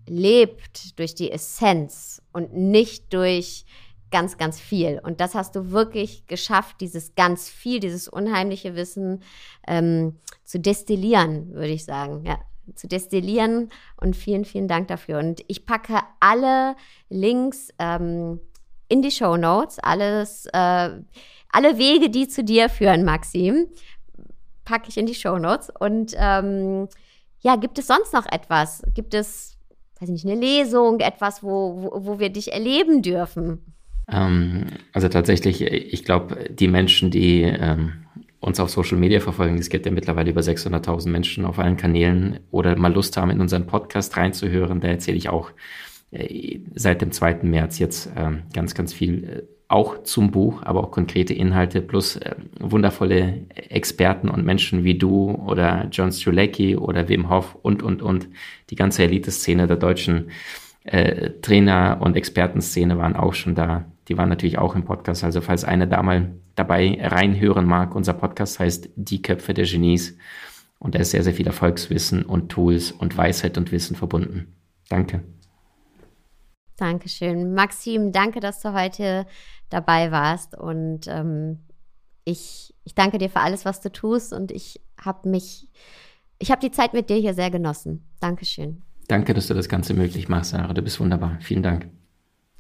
lebt 0.08 1.00
durch 1.00 1.16
die 1.16 1.32
Essenz 1.32 2.22
und 2.32 2.54
nicht 2.54 3.14
durch 3.14 3.66
ganz, 4.12 4.38
ganz 4.38 4.60
viel. 4.60 5.00
Und 5.04 5.20
das 5.20 5.34
hast 5.34 5.56
du 5.56 5.72
wirklich 5.72 6.28
geschafft, 6.28 6.78
dieses 6.82 7.16
ganz 7.16 7.50
viel, 7.50 7.80
dieses 7.80 8.08
unheimliche 8.08 8.76
Wissen 8.76 9.24
ähm, 9.68 10.20
zu 10.44 10.60
destillieren, 10.60 11.54
würde 11.54 11.74
ich 11.74 11.86
sagen. 11.86 12.24
Ja, 12.26 12.40
zu 12.76 12.88
destillieren. 12.88 13.70
Und 14.00 14.16
vielen, 14.16 14.46
vielen 14.46 14.68
Dank 14.68 14.88
dafür. 14.88 15.20
Und 15.20 15.44
ich 15.48 15.66
packe 15.66 16.00
alle 16.20 16.76
Links 17.10 17.70
ähm, 17.80 18.40
in 18.88 19.02
die 19.02 19.12
Show 19.12 19.38
Notes, 19.38 19.80
alles, 19.80 20.46
äh, 20.54 20.90
alle 21.50 21.78
Wege, 21.78 22.10
die 22.10 22.28
zu 22.28 22.44
dir 22.44 22.70
führen, 22.70 23.04
Maxim, 23.04 23.68
packe 24.66 24.90
ich 24.90 24.98
in 24.98 25.06
die 25.06 25.16
Show 25.16 25.38
Notes. 25.38 25.72
Und 25.80 26.14
ähm, 26.18 26.88
ja, 27.40 27.56
gibt 27.56 27.80
es 27.80 27.88
sonst 27.88 28.14
noch 28.14 28.26
etwas? 28.32 28.84
Gibt 28.94 29.14
es, 29.14 29.53
weiß 30.04 30.10
nicht, 30.10 30.26
eine 30.26 30.40
Lesung, 30.40 31.00
etwas, 31.00 31.44
wo, 31.44 31.92
wo, 31.96 32.20
wir 32.20 32.30
dich 32.30 32.54
erleben 32.54 33.02
dürfen? 33.02 33.74
Ähm, 34.12 34.66
also 34.92 35.08
tatsächlich, 35.08 35.62
ich 35.62 36.04
glaube, 36.04 36.50
die 36.50 36.68
Menschen, 36.68 37.10
die 37.10 37.44
ähm, 37.44 37.94
uns 38.40 38.60
auf 38.60 38.70
Social 38.70 38.98
Media 38.98 39.20
verfolgen, 39.20 39.58
es 39.58 39.70
gibt 39.70 39.86
ja 39.86 39.92
mittlerweile 39.92 40.30
über 40.30 40.42
600.000 40.42 41.10
Menschen 41.10 41.46
auf 41.46 41.60
allen 41.60 41.78
Kanälen 41.78 42.42
oder 42.52 42.76
mal 42.76 42.94
Lust 42.94 43.16
haben, 43.18 43.32
in 43.32 43.40
unseren 43.40 43.66
Podcast 43.66 44.16
reinzuhören, 44.18 44.82
da 44.82 44.90
erzähle 44.90 45.18
ich 45.18 45.30
auch 45.30 45.52
äh, 46.12 46.60
seit 46.76 47.02
dem 47.02 47.12
2. 47.12 47.40
März 47.44 47.80
jetzt 47.80 48.10
ähm, 48.16 48.44
ganz, 48.54 48.76
ganz 48.76 48.94
viel 48.94 49.24
äh, 49.24 49.53
auch 49.74 50.04
zum 50.04 50.30
Buch, 50.30 50.62
aber 50.62 50.84
auch 50.84 50.92
konkrete 50.92 51.34
Inhalte 51.34 51.82
plus 51.82 52.16
äh, 52.18 52.36
wundervolle 52.60 53.42
Experten 53.56 54.30
und 54.30 54.46
Menschen 54.46 54.84
wie 54.84 54.98
du 54.98 55.32
oder 55.32 55.88
John 55.92 56.12
Strulecki 56.12 56.78
oder 56.78 57.10
Wim 57.10 57.30
Hof 57.30 57.58
und, 57.62 57.82
und, 57.82 58.04
und. 58.04 58.30
Die 58.70 58.76
ganze 58.76 59.04
Elite-Szene 59.04 59.66
der 59.66 59.78
deutschen 59.78 60.30
äh, 60.84 61.32
Trainer- 61.42 61.98
und 62.02 62.16
Expertenszene 62.16 63.00
waren 63.00 63.16
auch 63.16 63.34
schon 63.34 63.56
da. 63.56 63.86
Die 64.08 64.18
waren 64.18 64.30
natürlich 64.30 64.60
auch 64.60 64.76
im 64.76 64.86
Podcast. 64.86 65.24
Also 65.24 65.42
falls 65.42 65.64
einer 65.64 65.88
da 65.88 66.04
mal 66.04 66.32
dabei 66.54 67.00
reinhören 67.02 67.66
mag, 67.66 67.96
unser 67.96 68.14
Podcast 68.14 68.60
heißt 68.60 68.90
Die 68.96 69.24
Köpfe 69.24 69.56
der 69.56 69.66
Genies. 69.66 70.16
Und 70.78 70.94
da 70.94 71.00
ist 71.00 71.12
sehr, 71.12 71.24
sehr 71.24 71.34
viel 71.34 71.48
Erfolgswissen 71.48 72.24
und 72.24 72.50
Tools 72.50 72.92
und 72.92 73.18
Weisheit 73.18 73.58
und 73.58 73.72
Wissen 73.72 73.96
verbunden. 73.96 74.54
Danke. 74.90 75.24
Dankeschön. 76.78 77.54
Maxim, 77.54 78.12
danke, 78.12 78.40
dass 78.40 78.62
du 78.62 78.74
heute 78.74 79.26
dabei 79.70 80.12
warst. 80.12 80.58
Und 80.58 81.08
ähm, 81.08 81.60
ich, 82.26 82.74
ich 82.84 82.96
danke 82.96 83.18
dir 83.18 83.30
für 83.30 83.40
alles, 83.40 83.66
was 83.66 83.82
du 83.82 83.92
tust. 83.92 84.34
Und 84.34 84.52
ich 84.52 84.82
habe 85.00 85.30
mich, 85.30 85.68
ich 86.40 86.52
habe 86.52 86.62
die 86.62 86.72
Zeit 86.72 86.94
mit 86.94 87.10
dir 87.10 87.18
hier 87.18 87.34
sehr 87.34 87.52
genossen. 87.52 88.08
Dankeschön. 88.20 88.82
Danke, 89.08 89.34
dass 89.34 89.48
du 89.48 89.54
das 89.54 89.70
Ganze 89.70 89.94
möglich 89.94 90.30
machst, 90.30 90.52
Sarah. 90.52 90.74
Du 90.74 90.82
bist 90.82 91.00
wunderbar. 91.00 91.38
Vielen 91.42 91.64
Dank. 91.64 91.90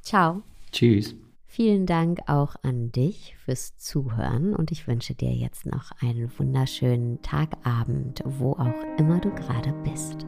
Ciao. 0.02 0.44
Tschüss. 0.72 1.15
Vielen 1.45 1.85
Dank 1.85 2.22
auch 2.26 2.56
an 2.64 2.91
dich 2.91 3.35
fürs 3.45 3.77
Zuhören 3.77 4.56
und 4.56 4.72
ich 4.72 4.88
wünsche 4.88 5.14
dir 5.14 5.31
jetzt 5.31 5.68
noch 5.68 5.91
einen 6.02 6.31
wunderschönen 6.40 7.22
Tagabend, 7.22 8.23
wo 8.26 8.53
auch 8.53 8.98
immer 8.98 9.19
du 9.19 9.30
gerade 9.30 9.72
bist. 9.84 10.26